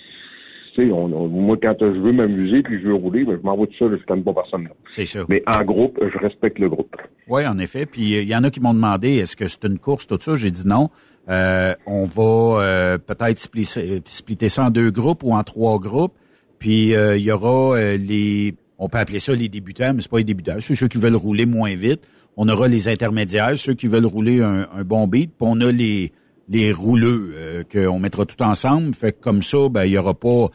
moi, 0.78 1.56
quand 1.62 1.74
je 1.80 2.00
veux 2.00 2.12
m'amuser 2.12 2.62
puis 2.62 2.80
je 2.80 2.88
veux 2.88 2.94
rouler, 2.94 3.24
ben, 3.24 3.38
je 3.40 3.46
m'en 3.46 3.56
vais 3.56 3.66
tout 3.66 3.76
seul, 3.78 4.00
je 4.08 4.14
ne 4.14 4.22
pas 4.22 4.32
personne. 4.32 4.68
C'est 4.88 5.06
sûr. 5.06 5.26
Mais 5.28 5.42
en 5.46 5.62
groupe, 5.64 5.98
je 6.00 6.18
respecte 6.18 6.58
le 6.58 6.68
groupe. 6.68 6.96
Oui, 7.28 7.46
en 7.46 7.58
effet. 7.58 7.86
Puis 7.86 8.20
il 8.20 8.28
y 8.28 8.36
en 8.36 8.44
a 8.44 8.50
qui 8.50 8.60
m'ont 8.60 8.74
demandé 8.74 9.16
est-ce 9.16 9.36
que 9.36 9.46
c'est 9.46 9.64
une 9.64 9.78
course, 9.78 10.06
tout 10.06 10.18
ça? 10.20 10.34
J'ai 10.36 10.50
dit 10.50 10.66
non. 10.66 10.88
Euh, 11.28 11.74
on 11.86 12.04
va 12.04 12.62
euh, 12.62 12.98
peut-être 12.98 13.38
splitter, 13.38 14.48
ça 14.48 14.64
en 14.64 14.70
deux 14.70 14.90
groupes 14.90 15.22
ou 15.22 15.32
en 15.32 15.42
trois 15.42 15.78
groupes. 15.78 16.14
Puis 16.58 16.94
euh, 16.94 17.16
il 17.16 17.24
y 17.24 17.32
aura 17.32 17.78
les 17.96 18.54
on 18.78 18.88
peut 18.88 18.98
appeler 18.98 19.20
ça 19.20 19.32
les 19.32 19.48
débutants, 19.48 19.94
mais 19.94 20.02
c'est 20.02 20.10
pas 20.10 20.18
les 20.18 20.24
débutants, 20.24 20.56
c'est 20.60 20.74
ceux 20.74 20.88
qui 20.88 20.98
veulent 20.98 21.14
rouler 21.14 21.46
moins 21.46 21.74
vite. 21.74 22.02
On 22.36 22.48
aura 22.48 22.66
les 22.66 22.88
intermédiaires, 22.88 23.56
ceux 23.56 23.74
qui 23.74 23.86
veulent 23.86 24.06
rouler 24.06 24.42
un, 24.42 24.66
bon 24.84 25.06
beat, 25.06 25.30
puis 25.30 25.48
on 25.48 25.60
a 25.60 25.70
les 25.70 26.12
les 26.48 26.72
rouleux 26.72 27.64
qu'on 27.72 27.98
mettra 27.98 28.26
tout 28.26 28.42
ensemble. 28.42 28.94
Fait 28.94 29.12
que 29.12 29.20
comme 29.20 29.42
ça, 29.42 29.68
ben 29.70 29.84
il 29.84 29.92
y 29.92 29.98
aura 29.98 30.14
pas 30.14 30.50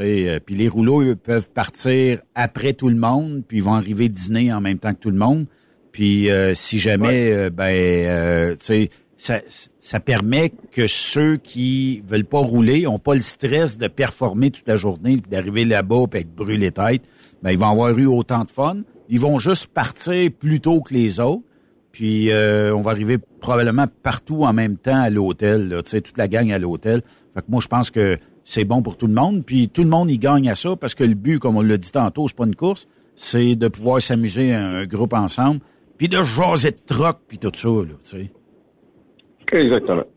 euh, 0.00 0.40
puis 0.44 0.54
les 0.54 0.68
rouleaux 0.68 1.14
peuvent 1.16 1.50
partir 1.50 2.20
après 2.34 2.72
tout 2.72 2.88
le 2.88 2.96
monde, 2.96 3.42
puis 3.46 3.58
ils 3.58 3.62
vont 3.62 3.74
arriver 3.74 4.08
dîner 4.08 4.52
en 4.52 4.60
même 4.60 4.78
temps 4.78 4.92
que 4.94 5.00
tout 5.00 5.10
le 5.10 5.18
monde. 5.18 5.46
Puis 5.92 6.30
euh, 6.30 6.54
si 6.54 6.78
jamais, 6.78 7.32
euh, 7.32 7.50
ben, 7.50 8.56
ça, 9.16 9.40
ça 9.80 10.00
permet 10.00 10.52
que 10.70 10.86
ceux 10.86 11.36
qui 11.36 12.02
veulent 12.06 12.24
pas 12.24 12.38
rouler, 12.38 12.86
ont 12.86 12.98
pas 12.98 13.14
le 13.14 13.22
stress 13.22 13.78
de 13.78 13.88
performer 13.88 14.50
toute 14.50 14.66
la 14.68 14.76
journée, 14.76 15.18
d'arriver 15.30 15.64
là-bas 15.64 16.04
et 16.12 16.18
être 16.18 16.34
brûlés 16.34 16.70
tête. 16.70 17.02
Ben, 17.42 17.50
ils 17.52 17.58
vont 17.58 17.70
avoir 17.70 17.96
eu 17.98 18.06
autant 18.06 18.44
de 18.44 18.50
fun. 18.50 18.78
Ils 19.08 19.20
vont 19.20 19.38
juste 19.38 19.68
partir 19.68 20.30
plus 20.32 20.60
tôt 20.60 20.80
que 20.80 20.94
les 20.94 21.20
autres. 21.20 21.42
Puis 21.92 22.28
on 22.32 22.82
va 22.82 22.90
arriver 22.90 23.18
probablement 23.18 23.86
partout 24.02 24.42
en 24.42 24.52
même 24.52 24.76
temps 24.76 25.00
à 25.00 25.10
l'hôtel, 25.10 25.80
tu 25.84 25.90
sais, 25.90 26.00
toute 26.00 26.18
la 26.18 26.26
gang 26.26 26.50
à 26.50 26.58
l'hôtel. 26.58 27.02
Fait 27.34 27.40
que 27.40 27.46
moi, 27.48 27.60
je 27.60 27.68
pense 27.68 27.92
que 27.92 28.18
c'est 28.44 28.64
bon 28.64 28.82
pour 28.82 28.96
tout 28.96 29.06
le 29.06 29.14
monde. 29.14 29.44
Puis 29.44 29.68
tout 29.68 29.82
le 29.82 29.88
monde 29.88 30.10
y 30.10 30.18
gagne 30.18 30.48
à 30.48 30.54
ça 30.54 30.76
parce 30.76 30.94
que 30.94 31.04
le 31.04 31.14
but, 31.14 31.38
comme 31.38 31.56
on 31.56 31.62
l'a 31.62 31.76
dit 31.76 31.92
tantôt, 31.92 32.28
c'est 32.28 32.36
pas 32.36 32.46
une 32.46 32.54
course, 32.54 32.86
c'est 33.14 33.56
de 33.56 33.68
pouvoir 33.68 34.00
s'amuser 34.00 34.54
un, 34.54 34.86
groupe 34.86 35.12
ensemble, 35.12 35.60
puis 35.98 36.08
de 36.08 36.22
jaser 36.22 36.72
de 36.72 36.80
troc, 36.84 37.18
puis 37.28 37.38
tout 37.38 37.52
ça, 37.54 37.68
là, 37.68 37.94
tu 38.02 38.10
sais. 38.10 38.32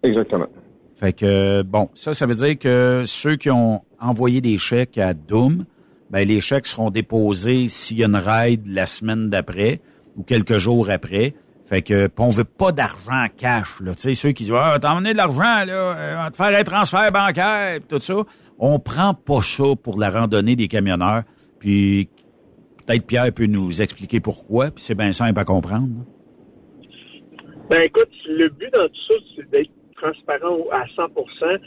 Exactement. 0.03 0.47
Fait 0.95 1.13
que, 1.13 1.61
bon, 1.61 1.89
ça, 1.93 2.13
ça 2.13 2.25
veut 2.25 2.35
dire 2.35 2.57
que 2.57 3.03
ceux 3.05 3.35
qui 3.35 3.51
ont 3.51 3.81
envoyé 3.99 4.41
des 4.41 4.57
chèques 4.57 4.97
à 4.97 5.13
Doom, 5.13 5.65
ben, 6.09 6.27
les 6.27 6.41
chèques 6.41 6.65
seront 6.65 6.89
déposés 6.89 7.67
s'il 7.67 7.99
y 7.99 8.03
a 8.03 8.07
une 8.07 8.15
ride 8.15 8.65
la 8.65 8.85
semaine 8.85 9.29
d'après 9.29 9.81
ou 10.15 10.23
quelques 10.23 10.57
jours 10.57 10.89
après. 10.89 11.35
Fait 11.67 11.81
que 11.81 12.09
on 12.17 12.29
veut 12.29 12.45
pas 12.45 12.71
d'argent 12.71 13.25
cash. 13.35 13.81
Là. 13.81 13.93
Tu 13.93 14.01
sais, 14.01 14.13
ceux 14.13 14.31
qui 14.31 14.45
disent 14.45 14.53
Ah, 14.55 14.77
t'as 14.81 14.93
emmené 14.93 15.11
de 15.11 15.17
l'argent, 15.17 15.65
là, 15.65 15.73
euh, 15.73 16.15
on 16.17 16.23
va 16.23 16.31
te 16.31 16.37
faire 16.37 16.59
un 16.59 16.63
transfert 16.63 17.11
bancaire, 17.11 17.79
tout 17.87 17.99
ça. 17.99 18.15
On 18.57 18.79
prend 18.79 19.13
pas 19.13 19.41
ça 19.41 19.75
pour 19.83 19.99
la 19.99 20.09
randonnée 20.09 20.55
des 20.55 20.69
camionneurs. 20.69 21.23
Puis 21.59 22.09
peut-être 22.85 23.05
Pierre 23.05 23.31
peut 23.33 23.47
nous 23.47 23.81
expliquer 23.81 24.19
pourquoi, 24.21 24.71
puis 24.71 24.83
c'est 24.83 24.95
bien 24.95 25.11
simple 25.11 25.39
à 25.39 25.43
comprendre. 25.43 25.89
Ben 27.69 27.81
écoute, 27.81 28.09
le 28.27 28.49
but 28.49 28.73
dans 28.73 28.87
tout 28.87 29.01
ça, 29.09 29.13
c'est 29.35 29.49
d'être 29.49 29.71
transparent 29.95 30.65
à 30.71 30.85
100% 30.85 31.59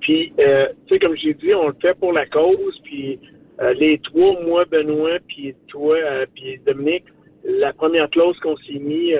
Puis, 0.00 0.32
euh, 0.40 0.68
tu 0.86 0.94
sais, 0.94 0.98
comme 1.00 1.16
j'ai 1.16 1.34
dit, 1.34 1.54
on 1.54 1.68
le 1.68 1.76
fait 1.80 1.98
pour 1.98 2.12
la 2.12 2.26
cause. 2.26 2.78
Puis, 2.84 3.18
euh, 3.60 3.72
les 3.74 3.98
trois, 3.98 4.40
moi, 4.42 4.64
Benoît, 4.64 5.18
puis 5.28 5.54
toi, 5.68 5.96
puis 6.34 6.60
Dominique, 6.66 7.04
la 7.44 7.72
première 7.72 8.08
clause 8.10 8.38
qu'on 8.40 8.56
s'est 8.58 8.78
mis, 8.78 9.14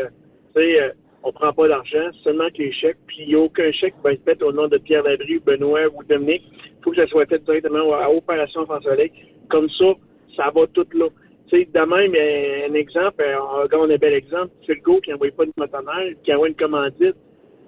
sais, 0.54 0.82
euh, 0.82 0.90
on 1.22 1.32
prend 1.32 1.52
pas 1.52 1.68
d'argent, 1.68 2.10
seulement 2.24 2.48
que 2.48 2.58
les 2.58 2.72
chèques, 2.72 2.96
puis 3.06 3.18
il 3.20 3.28
n'y 3.28 3.34
a 3.34 3.40
aucun 3.40 3.70
chèque 3.72 3.94
qui 3.96 4.02
va 4.02 4.12
être 4.12 4.24
fait 4.24 4.42
au 4.42 4.52
nom 4.52 4.68
de 4.68 4.78
Pierre 4.78 5.02
Labrie, 5.02 5.38
Benoît 5.38 5.86
ou 5.94 6.02
Dominique. 6.04 6.44
Il 6.52 6.82
faut 6.82 6.90
que 6.92 6.96
ça 6.96 7.06
soit 7.06 7.26
fait 7.26 7.44
directement 7.44 7.92
à 7.92 8.08
Opération 8.08 8.64
France 8.64 8.84
Soleil. 8.84 9.12
Comme 9.48 9.68
ça, 9.78 9.92
ça 10.36 10.50
va 10.54 10.66
tout 10.68 10.86
là. 10.94 11.06
Tu 11.50 11.64
de 11.64 11.80
même, 11.80 12.70
un 12.70 12.74
exemple, 12.74 13.24
on 13.40 13.62
regarde 13.62 13.90
un 13.90 13.96
bel 13.96 14.14
exemple, 14.14 14.50
c'est 14.66 14.74
le 14.74 14.80
go 14.82 15.00
qui 15.00 15.10
n'envoie 15.10 15.30
pas 15.32 15.46
de 15.46 15.52
motonnaire, 15.56 16.14
qui 16.22 16.32
envoie 16.32 16.48
une 16.48 16.54
commandite, 16.54 17.16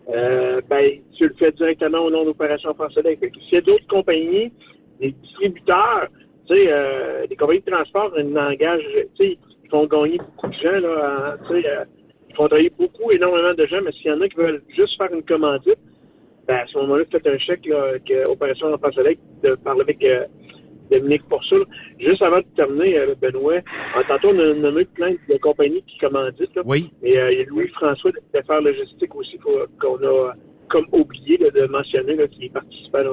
euh, 0.08 0.60
ben, 0.68 1.00
tu 1.16 1.26
le 1.26 1.34
fais 1.34 1.50
directement 1.52 1.98
au 1.98 2.10
nom 2.10 2.24
d'Opération 2.24 2.74
France 2.74 2.94
Soleil. 2.94 3.18
S'il 3.20 3.54
y 3.54 3.56
a 3.56 3.60
d'autres 3.60 3.86
compagnies, 3.88 4.52
des 5.00 5.12
distributeurs, 5.12 6.08
tu 6.48 6.54
sais, 6.54 6.66
euh, 6.68 7.26
des 7.26 7.34
compagnies 7.34 7.60
de 7.60 7.70
transport, 7.70 8.12
ils 8.16 8.24
tu 9.18 9.24
sais, 9.24 9.38
ils 9.64 9.70
font 9.70 9.86
gagner 9.86 10.18
beaucoup 10.18 10.48
de 10.48 10.54
gens, 10.54 10.80
là, 10.80 11.36
tu 11.48 11.62
sais, 11.62 11.68
il 12.28 12.36
faut 12.36 12.48
travailler 12.48 12.72
beaucoup, 12.78 13.10
énormément 13.10 13.52
de 13.52 13.66
gens, 13.66 13.80
mais 13.84 13.92
s'il 13.92 14.06
y 14.06 14.12
en 14.12 14.20
a 14.20 14.28
qui 14.28 14.36
veulent 14.36 14.62
juste 14.76 14.96
faire 14.96 15.12
une 15.12 15.22
commandite, 15.22 15.78
ben 16.46 16.56
à 16.56 16.66
ce 16.66 16.78
moment-là, 16.78 17.04
faites 17.10 17.26
un 17.26 17.38
chèque 17.38 17.66
là, 17.66 17.98
que 17.98 18.28
Opération 18.28 18.72
Enfant 18.72 18.90
Soleil 18.92 19.18
de 19.44 19.54
parler 19.54 19.82
avec 19.82 20.04
euh, 20.04 20.24
Dominique 20.92 21.22
pour 21.28 21.44
ça. 21.44 21.56
Juste 21.98 22.22
avant 22.22 22.38
de 22.38 22.46
terminer, 22.56 22.98
euh, 22.98 23.14
Benoît, 23.20 23.60
en 23.96 24.02
tantôt, 24.08 24.34
on 24.34 24.38
a 24.38 24.54
nommé 24.54 24.84
plein 24.84 25.12
de 25.12 25.36
compagnies 25.38 25.82
qui 25.86 25.98
commanditent. 25.98 26.54
Là, 26.54 26.62
oui. 26.64 26.90
Mais 27.02 27.16
euh, 27.16 27.32
il 27.32 27.38
y 27.38 27.42
a 27.42 27.44
Louis-François 27.44 28.10
d'affaires 28.32 28.60
logistiques 28.60 29.14
aussi 29.14 29.38
qu'on 29.38 29.96
a 29.96 30.32
comme 30.68 30.86
oublié 30.92 31.38
de 31.38 31.66
mentionner 31.66 32.16
là, 32.16 32.26
qui 32.28 32.48
participait 32.48 33.04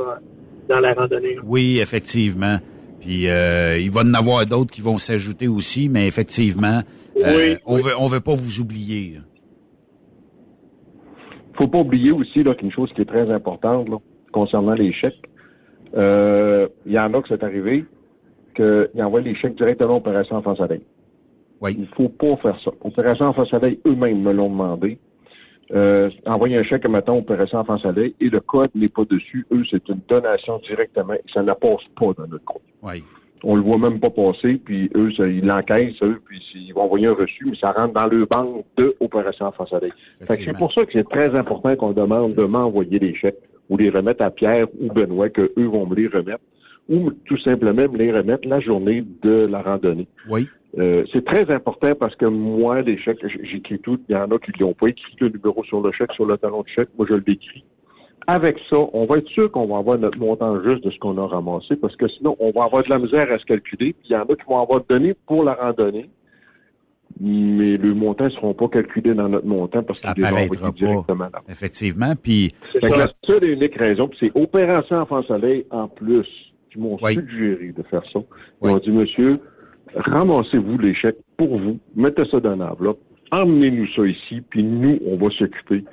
dans 0.69 0.79
la 0.79 0.93
randonnée. 0.93 1.37
Oui, 1.43 1.79
effectivement. 1.81 2.57
Puis 3.01 3.23
il 3.23 3.91
va 3.91 4.01
y 4.01 4.05
en 4.05 4.13
avoir 4.13 4.45
d'autres 4.45 4.71
qui 4.71 4.81
vont 4.81 4.97
s'ajouter 4.97 5.47
aussi, 5.47 5.89
mais 5.89 6.07
effectivement, 6.07 6.81
euh, 7.25 7.55
on 7.65 7.77
veut, 7.77 7.93
on 7.99 8.07
veut 8.07 8.19
pas 8.19 8.35
vous 8.35 8.59
oublier. 8.59 9.19
Faut 11.59 11.67
pas 11.67 11.79
oublier 11.79 12.11
aussi 12.11 12.43
là 12.43 12.55
qu'une 12.55 12.71
chose 12.71 12.89
qui 12.95 13.01
est 13.01 13.05
très 13.05 13.29
importante 13.31 13.87
concernant 14.31 14.73
les 14.73 14.93
chèques. 14.93 15.28
Euh, 15.95 16.67
il 16.85 16.93
y 16.93 16.99
en 16.99 17.13
a 17.13 17.21
que 17.21 17.27
c'est 17.29 17.43
arrivé 17.43 17.85
qu'ils 18.55 19.03
envoient 19.03 19.21
les 19.21 19.35
chèques 19.35 19.55
directement 19.55 19.95
à 19.95 19.97
Opération 19.97 20.35
Enfant 20.35 20.55
Soleil. 20.55 20.81
Oui. 21.61 21.75
Il 21.77 21.87
faut 21.87 22.09
pas 22.09 22.35
faire 22.37 22.59
ça. 22.63 22.71
Opération 22.81 23.25
Enfant 23.25 23.45
Soleil 23.45 23.79
eux-mêmes 23.85 24.21
me 24.21 24.31
l'ont 24.31 24.49
demandé. 24.49 24.99
Euh, 25.71 26.09
envoyer 26.25 26.57
un 26.57 26.63
chèque, 26.63 26.87
mettons, 26.87 27.19
Opération 27.19 27.59
Enfant 27.59 27.77
Soleil, 27.77 28.15
et 28.19 28.29
le 28.29 28.39
code 28.39 28.71
n'est 28.73 28.87
pas 28.87 29.05
dessus. 29.05 29.45
Eux, 29.51 29.63
c'est 29.69 29.87
une 29.87 29.99
donation 30.07 30.59
directement 30.67 31.13
et 31.13 31.23
ça 31.33 31.43
ne 31.43 31.53
passe 31.53 31.83
pas 31.99 32.13
dans 32.17 32.27
notre 32.27 32.45
compte. 32.45 32.61
Oui. 32.81 33.03
On 33.43 33.55
le 33.55 33.61
voit 33.61 33.77
même 33.77 33.99
pas 34.01 34.09
passer, 34.09 34.55
puis 34.55 34.89
eux, 34.95 35.11
ça, 35.13 35.25
ils 35.25 35.45
l'encaissent, 35.45 36.01
eux, 36.01 36.21
puis 36.25 36.41
ils 36.55 36.73
vont 36.73 36.81
envoyer 36.81 37.07
un 37.07 37.13
reçu, 37.13 37.45
mais 37.45 37.55
ça 37.55 37.71
rentre 37.71 37.93
dans 37.93 38.07
le 38.07 38.25
banque 38.25 38.65
de 38.77 38.95
Opération 38.99 39.45
Enfants 39.45 39.65
Soleil. 39.67 39.93
C'est 40.27 40.57
pour 40.57 40.73
ça 40.73 40.85
que 40.85 40.91
c'est 40.91 41.07
très 41.07 41.33
important 41.37 41.73
qu'on 41.77 41.93
demande 41.93 42.33
de 42.33 42.43
m'envoyer 42.43 42.99
les 42.99 43.15
chèques 43.15 43.48
ou 43.69 43.77
les 43.77 43.89
remettre 43.89 44.23
à 44.23 44.31
Pierre 44.31 44.67
ou 44.79 44.91
Benoît, 44.91 45.29
que 45.29 45.51
eux 45.57 45.65
vont 45.65 45.85
me 45.85 45.95
les 45.95 46.07
remettre, 46.07 46.43
ou 46.89 47.11
tout 47.11 47.37
simplement 47.39 47.87
me 47.89 47.97
les 47.97 48.11
remettre 48.11 48.47
la 48.47 48.59
journée 48.59 49.03
de 49.21 49.45
la 49.45 49.61
randonnée. 49.61 50.07
Oui. 50.29 50.47
Euh, 50.77 51.03
c'est 51.11 51.25
très 51.25 51.49
important 51.51 51.95
parce 51.99 52.15
que 52.15 52.25
moi, 52.25 52.81
les 52.81 52.97
chèques, 52.97 53.25
j'écris 53.43 53.79
tout. 53.79 53.99
Il 54.07 54.13
y 54.13 54.15
en 54.15 54.29
a 54.29 54.37
qui 54.37 54.51
n'ont 54.61 54.73
pas 54.73 54.87
écrit 54.87 55.15
le 55.19 55.29
numéro 55.29 55.63
sur 55.63 55.81
le 55.81 55.91
chèque, 55.91 56.11
sur 56.13 56.25
le 56.25 56.37
talon 56.37 56.61
de 56.61 56.67
chèque. 56.67 56.89
Moi, 56.97 57.07
je 57.09 57.15
l'écris. 57.15 57.63
Avec 58.27 58.57
ça, 58.69 58.77
on 58.93 59.05
va 59.05 59.17
être 59.17 59.27
sûr 59.29 59.51
qu'on 59.51 59.65
va 59.65 59.77
avoir 59.79 59.97
notre 59.97 60.19
montant 60.19 60.61
juste 60.63 60.83
de 60.83 60.91
ce 60.91 60.99
qu'on 60.99 61.17
a 61.17 61.25
ramassé 61.25 61.75
parce 61.75 61.95
que 61.95 62.07
sinon, 62.07 62.35
on 62.39 62.51
va 62.51 62.65
avoir 62.65 62.83
de 62.83 62.89
la 62.89 62.99
misère 62.99 63.31
à 63.31 63.39
se 63.39 63.45
calculer. 63.45 63.93
Puis 63.93 64.09
il 64.09 64.13
y 64.13 64.15
en 64.15 64.21
a 64.21 64.35
qui 64.35 64.43
vont 64.47 64.61
avoir 64.61 64.83
donné 64.87 65.15
pour 65.25 65.43
la 65.43 65.55
randonnée, 65.55 66.09
mais 67.19 67.77
le 67.77 67.93
montant 67.93 68.25
ne 68.25 68.29
seront 68.29 68.53
pas 68.53 68.69
calculés 68.69 69.13
dans 69.13 69.27
notre 69.27 69.45
montant 69.45 69.83
parce 69.83 70.01
qu'ils 70.01 70.23
vont 70.23 70.69
directement 70.71 71.25
là. 71.25 71.41
Effectivement. 71.49 72.13
Puis 72.21 72.53
la 72.81 73.07
seule 73.27 73.43
et 73.43 73.53
unique 73.53 73.75
raison, 73.75 74.07
puis 74.07 74.17
c'est 74.21 74.39
Opération 74.39 74.97
Enfant 74.97 75.23
Soleil 75.23 75.65
en 75.69 75.87
plus 75.87 76.27
qui 76.71 76.79
m'ont 76.79 76.97
suggéré 76.97 77.73
de 77.75 77.83
faire 77.83 78.03
ça. 78.13 78.19
Ils 78.63 78.69
ont 78.69 78.77
dit, 78.77 78.91
monsieur, 78.91 79.39
ramassez-vous 79.95 80.77
les 80.77 80.93
chèques 80.93 81.17
pour 81.35 81.57
vous, 81.57 81.79
mettez 81.95 82.23
ça 82.29 82.39
dans 82.39 82.53
une 82.53 82.61
enveloppe, 82.61 82.99
emmenez-nous 83.31 83.87
ça 83.95 84.05
ici, 84.05 84.41
puis 84.49 84.63
nous, 84.63 84.99
on 85.05 85.17
va 85.17 85.29
s'occuper 85.31 85.83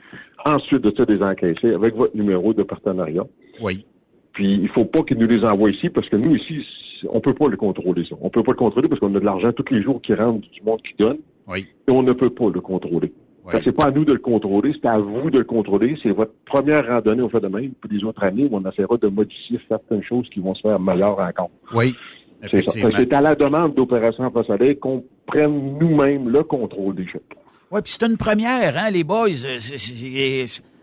ensuite 0.44 0.82
de 0.82 0.92
ça 0.96 1.04
des 1.04 1.22
encaisser 1.22 1.72
avec 1.72 1.96
votre 1.96 2.16
numéro 2.16 2.54
de 2.54 2.62
partenariat. 2.62 3.24
Oui. 3.60 3.84
Puis 4.32 4.54
il 4.54 4.68
faut 4.68 4.84
pas 4.84 5.02
qu'ils 5.02 5.18
nous 5.18 5.26
les 5.26 5.42
envoient 5.44 5.70
ici 5.70 5.88
parce 5.88 6.08
que 6.08 6.16
nous 6.16 6.36
ici, 6.36 6.64
on 7.08 7.20
peut 7.20 7.34
pas 7.34 7.48
le 7.48 7.56
contrôler 7.56 8.04
ça. 8.08 8.16
On 8.20 8.30
peut 8.30 8.42
pas 8.42 8.52
le 8.52 8.56
contrôler 8.56 8.88
parce 8.88 9.00
qu'on 9.00 9.14
a 9.14 9.20
de 9.20 9.24
l'argent 9.24 9.52
tous 9.52 9.72
les 9.72 9.82
jours 9.82 10.00
qui 10.02 10.14
rentre 10.14 10.48
du 10.48 10.62
monde 10.62 10.80
qui 10.82 10.94
donne. 10.98 11.18
Oui. 11.48 11.66
Et 11.88 11.92
on 11.92 12.02
ne 12.02 12.12
peut 12.12 12.30
pas 12.30 12.50
le 12.52 12.60
contrôler. 12.60 13.12
Oui. 13.44 13.54
C'est 13.62 13.72
pas 13.72 13.86
à 13.86 13.90
nous 13.92 14.04
de 14.04 14.12
le 14.12 14.18
contrôler, 14.18 14.72
c'est 14.74 14.88
à 14.88 14.98
vous 14.98 15.30
de 15.30 15.38
le 15.38 15.44
contrôler. 15.44 15.96
C'est 16.02 16.10
votre 16.10 16.32
première 16.46 16.86
randonnée 16.86 17.22
au 17.22 17.28
fait 17.28 17.40
de 17.40 17.48
même. 17.48 17.72
Puis 17.80 17.98
les 17.98 18.04
autres 18.04 18.22
années, 18.24 18.48
on 18.50 18.64
essaiera 18.68 18.96
de 18.96 19.08
modifier 19.08 19.60
certaines 19.68 20.02
choses 20.02 20.28
qui 20.30 20.40
vont 20.40 20.54
se 20.54 20.62
faire 20.62 20.80
meilleures 20.80 21.18
encore. 21.18 21.50
Oui. 21.74 21.94
C'est 22.48 23.12
à 23.14 23.20
la 23.20 23.34
demande 23.34 23.74
d'Opération 23.74 24.30
Soleil 24.46 24.76
qu'on 24.78 25.04
prenne 25.26 25.78
nous-mêmes 25.78 26.28
le 26.28 26.42
contrôle 26.42 26.94
des 26.94 27.06
chèques. 27.06 27.36
Oui, 27.70 27.80
puis 27.82 27.92
c'est 27.92 28.06
une 28.06 28.16
première, 28.16 28.76
hein, 28.76 28.90
les 28.90 29.04
boys. 29.04 29.28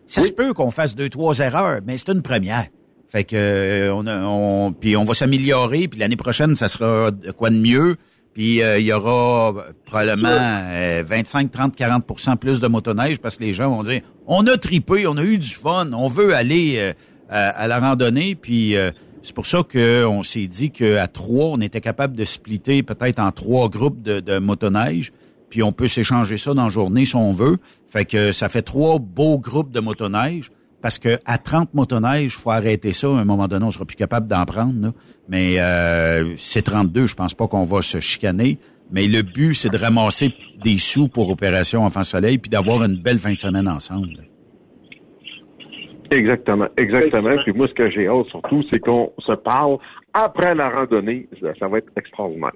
ça 0.05 0.23
se 0.23 0.31
peut 0.31 0.53
qu'on 0.53 0.71
fasse 0.71 0.95
deux, 0.95 1.09
trois 1.09 1.37
erreurs, 1.39 1.79
mais 1.85 1.97
c'est 1.97 2.11
une 2.11 2.21
première. 2.21 2.67
Fait 3.13 3.25
que 3.25 3.35
euh, 3.35 3.93
on, 3.93 4.07
on 4.07 4.71
puis 4.71 4.97
on 4.97 5.03
va 5.03 5.13
s'améliorer, 5.13 5.87
puis 5.87 5.99
l'année 5.99 6.15
prochaine, 6.15 6.55
ça 6.55 6.67
sera 6.67 7.11
quoi 7.37 7.51
de 7.51 7.55
mieux. 7.55 7.95
Puis 8.33 8.63
euh, 8.63 8.79
il 8.79 8.87
y 8.87 8.91
aura 8.91 9.53
probablement 9.85 10.63
25, 11.05 11.51
30, 11.51 11.77
40% 11.77 12.37
plus 12.37 12.59
de 12.59 12.65
motoneige 12.65 13.19
parce 13.19 13.37
que 13.37 13.43
les 13.43 13.53
gens 13.53 13.69
vont 13.69 13.83
dire 13.83 14.01
on 14.25 14.47
a 14.47 14.57
tripé, 14.57 15.05
on 15.05 15.17
a 15.17 15.23
eu 15.23 15.37
du 15.37 15.51
fun, 15.51 15.91
on 15.93 16.07
veut 16.07 16.33
aller 16.33 16.77
euh, 16.79 16.93
à, 17.29 17.67
la 17.67 17.77
randonnée, 17.79 18.33
puis 18.33 18.75
c'est 19.21 19.35
pour 19.35 19.45
ça 19.45 19.61
qu'on 19.61 20.23
s'est 20.23 20.47
dit 20.47 20.71
qu'à 20.71 21.07
trois, 21.07 21.49
on 21.49 21.61
était 21.61 21.81
capable 21.81 22.15
de 22.15 22.25
splitter 22.25 22.81
peut-être 22.81 23.19
en 23.19 23.31
trois 23.31 23.69
groupes 23.69 24.01
de, 24.01 24.21
de 24.21 24.39
motoneige, 24.39 25.13
puis 25.51 25.61
on 25.61 25.71
peut 25.71 25.87
s'échanger 25.87 26.37
ça 26.37 26.55
dans 26.55 26.63
la 26.63 26.69
journée 26.69 27.05
si 27.05 27.15
on 27.15 27.31
veut. 27.31 27.57
Fait 27.87 28.05
que 28.05 28.31
ça 28.31 28.49
fait 28.49 28.63
trois 28.63 28.97
beaux 28.97 29.37
groupes 29.37 29.71
de 29.71 29.81
motoneige, 29.81 30.51
parce 30.83 30.99
que 30.99 31.17
à 31.25 31.37
30 31.37 31.73
motoneiges, 31.73 32.37
faut 32.37 32.51
arrêter 32.51 32.91
ça. 32.91 33.07
À 33.07 33.11
un 33.11 33.23
moment 33.23 33.47
donné, 33.47 33.65
on 33.65 33.71
sera 33.71 33.85
plus 33.85 33.95
capable 33.95 34.27
d'en 34.27 34.43
prendre. 34.43 34.91
Mais 35.29 35.55
euh, 35.57 36.35
c'est 36.35 36.61
32, 36.61 37.05
je 37.05 37.15
pense 37.15 37.33
pas 37.33 37.47
qu'on 37.47 37.63
va 37.63 37.81
se 37.81 38.01
chicaner. 38.01 38.59
Mais 38.91 39.07
le 39.07 39.21
but, 39.21 39.53
c'est 39.53 39.69
de 39.69 39.77
ramasser 39.77 40.33
des 40.61 40.77
sous 40.77 41.07
pour 41.07 41.29
Opération 41.29 41.85
Enfant 41.85 42.03
Soleil, 42.03 42.37
puis 42.37 42.49
d'avoir 42.49 42.83
une 42.83 42.97
belle 42.97 43.17
fin 43.17 43.31
de 43.31 43.37
semaine 43.37 43.69
ensemble. 43.69 44.27
Exactement, 46.11 46.67
exactement. 46.75 47.35
Puis 47.43 47.53
moi, 47.53 47.67
ce 47.69 47.73
que 47.73 47.89
j'ai 47.89 48.07
hâte 48.07 48.27
surtout, 48.27 48.61
c'est 48.71 48.79
qu'on 48.79 49.13
se 49.19 49.31
parle 49.31 49.77
après 50.13 50.53
la 50.53 50.69
randonnée. 50.69 51.29
Ça 51.59 51.67
va 51.69 51.77
être 51.77 51.91
extraordinaire. 51.95 52.51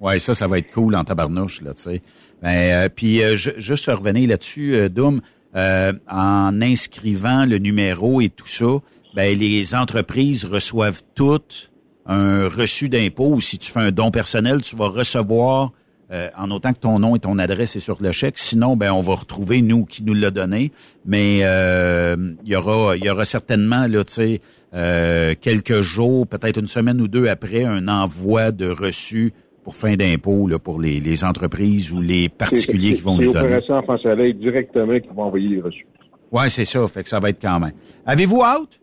Oui, 0.00 0.18
ça, 0.18 0.34
ça 0.34 0.48
va 0.48 0.58
être 0.58 0.72
cool 0.72 0.96
en 0.96 1.04
tabarnouche, 1.04 1.62
là, 1.62 1.74
tu 1.74 1.82
sais. 1.82 2.02
Ben, 2.42 2.72
euh, 2.72 2.88
puis, 2.88 3.22
euh, 3.22 3.36
juste 3.36 3.86
revenir 3.86 4.28
là-dessus, 4.28 4.74
euh, 4.74 4.88
Doom, 4.88 5.20
euh, 5.54 5.92
en 6.08 6.60
inscrivant 6.62 7.44
le 7.44 7.58
numéro 7.58 8.20
et 8.20 8.28
tout 8.28 8.48
ça, 8.48 8.78
ben, 9.14 9.38
les 9.38 9.74
entreprises 9.74 10.44
reçoivent 10.44 11.02
toutes 11.14 11.70
un 12.06 12.48
reçu 12.48 12.88
d'impôt. 12.88 13.40
Si 13.40 13.58
tu 13.58 13.70
fais 13.70 13.80
un 13.80 13.92
don 13.92 14.10
personnel, 14.10 14.62
tu 14.62 14.76
vas 14.76 14.88
recevoir 14.88 15.72
euh, 16.12 16.28
en 16.36 16.50
autant 16.50 16.74
que 16.74 16.78
ton 16.78 16.98
nom 16.98 17.16
et 17.16 17.20
ton 17.20 17.38
adresse 17.38 17.74
est 17.76 17.80
sur 17.80 18.02
le 18.02 18.12
chèque. 18.12 18.38
Sinon, 18.38 18.76
ben 18.76 18.92
on 18.92 19.00
va 19.00 19.14
retrouver 19.14 19.62
nous 19.62 19.86
qui 19.86 20.02
nous 20.02 20.12
l'a 20.12 20.30
donné. 20.30 20.70
Mais 21.06 21.40
euh, 21.42 22.16
il 22.44 22.50
y 22.50 22.56
aura, 22.56 22.96
il 22.96 23.04
y 23.04 23.08
aura 23.08 23.24
certainement 23.24 23.86
là, 23.86 24.04
tu 24.04 24.12
sais, 24.12 24.40
euh, 24.74 25.34
quelques 25.40 25.80
jours, 25.80 26.26
peut-être 26.26 26.58
une 26.58 26.66
semaine 26.66 27.00
ou 27.00 27.08
deux 27.08 27.28
après, 27.28 27.64
un 27.64 27.88
envoi 27.88 28.52
de 28.52 28.68
reçu 28.68 29.32
pour 29.62 29.74
fin 29.74 29.94
d'impôt 29.94 30.48
là, 30.48 30.58
pour 30.58 30.80
les, 30.80 31.00
les, 31.00 31.24
entreprises 31.24 31.92
ou 31.92 32.00
les 32.00 32.28
particuliers 32.28 32.94
qui 32.94 33.00
vont 33.00 33.16
nous 33.16 33.32
donner. 33.32 33.60
C'est 33.66 33.72
en 33.72 33.98
Soleil 33.98 34.34
directement 34.34 34.98
qui 34.98 35.08
vont 35.14 35.22
envoyer 35.22 35.48
les 35.48 35.60
reçus. 35.60 35.86
Oui, 36.30 36.48
c'est 36.48 36.64
ça. 36.64 36.86
Fait 36.88 37.02
que 37.02 37.08
ça 37.08 37.20
va 37.20 37.30
être 37.30 37.40
quand 37.40 37.60
même. 37.60 37.72
Avez-vous 38.06 38.40
out? 38.40 38.80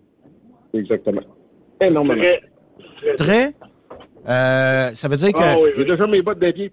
Exactement. 0.74 1.22
Énormément. 1.82 2.22
Très? 2.22 3.16
Très? 3.16 3.56
Euh, 4.28 4.94
ça 4.94 5.08
veut 5.08 5.18
dire 5.18 5.34
que... 5.34 5.40
Ah, 5.42 5.58
oui, 5.60 5.70
J'ai 5.78 5.86
déjà 5.86 6.06
mes 6.06 6.22
bottes 6.22 6.40
d'avier. 6.40 6.72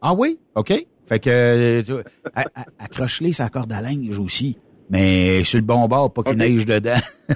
Ah 0.00 0.14
oui? 0.14 0.38
OK. 0.54 0.72
Fait 1.06 1.20
que 1.20 1.30
euh, 1.30 2.02
accroche-les 2.78 3.32
sa 3.32 3.48
corde 3.48 3.72
à 3.72 3.80
linge 3.80 4.18
aussi. 4.18 4.58
Mais 4.88 5.42
sur 5.44 5.58
le 5.58 5.64
bon 5.64 5.86
bord, 5.88 6.12
pas 6.12 6.22
qu'il 6.22 6.36
neige 6.36 6.64
dedans. 6.64 7.00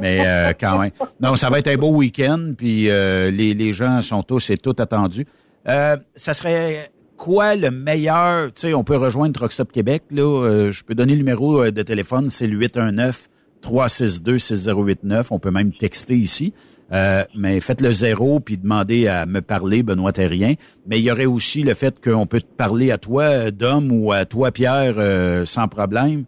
mais 0.00 0.26
euh, 0.26 0.52
quand 0.58 0.78
même. 0.78 0.92
Non, 1.20 1.36
ça 1.36 1.50
va 1.50 1.58
être 1.58 1.68
un 1.68 1.76
beau 1.76 1.94
week-end, 1.94 2.52
puis 2.56 2.88
euh, 2.88 3.30
les, 3.30 3.52
les 3.52 3.72
gens 3.72 4.00
sont 4.02 4.22
tous 4.22 4.50
et 4.50 4.56
toutes 4.56 4.80
attendus. 4.80 5.26
Euh, 5.68 5.96
ça 6.14 6.32
serait 6.32 6.90
quoi 7.16 7.54
le 7.56 7.70
meilleur? 7.70 8.52
Tu 8.52 8.62
sais, 8.62 8.74
on 8.74 8.82
peut 8.82 8.96
rejoindre 8.96 9.34
Truckstop 9.34 9.70
Québec. 9.72 10.04
Là, 10.10 10.70
je 10.70 10.82
peux 10.84 10.94
donner 10.94 11.12
le 11.12 11.18
numéro 11.18 11.70
de 11.70 11.82
téléphone, 11.82 12.30
c'est 12.30 12.46
le 12.46 12.56
819 12.56 13.28
362 13.60 14.38
6089. 14.38 15.32
On 15.32 15.38
peut 15.38 15.50
même 15.50 15.72
texter 15.72 16.16
ici. 16.16 16.52
Euh, 16.92 17.22
mais 17.34 17.60
faites 17.60 17.80
le 17.80 17.90
zéro 17.90 18.40
puis 18.40 18.58
demandez 18.58 19.06
à 19.06 19.26
me 19.26 19.40
parler, 19.40 19.82
Benoît 19.82 20.12
Terrien. 20.12 20.54
Mais 20.86 20.98
il 20.98 21.04
y 21.04 21.10
aurait 21.10 21.26
aussi 21.26 21.62
le 21.62 21.74
fait 21.74 22.02
qu'on 22.02 22.26
peut 22.26 22.40
te 22.40 22.56
parler 22.56 22.90
à 22.90 22.98
toi, 22.98 23.50
Dom, 23.50 23.90
ou 23.92 24.12
à 24.12 24.24
toi, 24.24 24.50
Pierre, 24.50 24.94
euh, 24.98 25.44
sans 25.44 25.68
problème. 25.68 26.24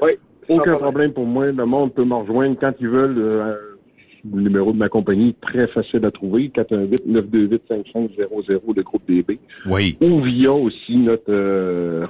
Oui. 0.00 0.12
Aucun 0.48 0.76
problème 0.76 1.12
pour 1.12 1.26
moi. 1.26 1.46
Le 1.46 1.66
monde 1.66 1.92
peut 1.94 2.04
me 2.04 2.14
rejoindre 2.14 2.56
quand 2.60 2.72
ils 2.80 2.88
veulent. 2.88 3.18
Euh, 3.18 3.54
le 4.34 4.42
numéro 4.42 4.72
de 4.72 4.76
ma 4.76 4.88
compagnie 4.88 5.36
très 5.40 5.68
facile 5.68 6.04
à 6.04 6.10
trouver, 6.10 6.48
418-928-5500, 6.48 8.74
le 8.74 8.82
groupe 8.82 9.02
DB. 9.06 9.38
Oui. 9.70 9.96
Ou 10.00 10.20
via 10.20 10.52
aussi 10.52 10.96
notre 10.96 11.32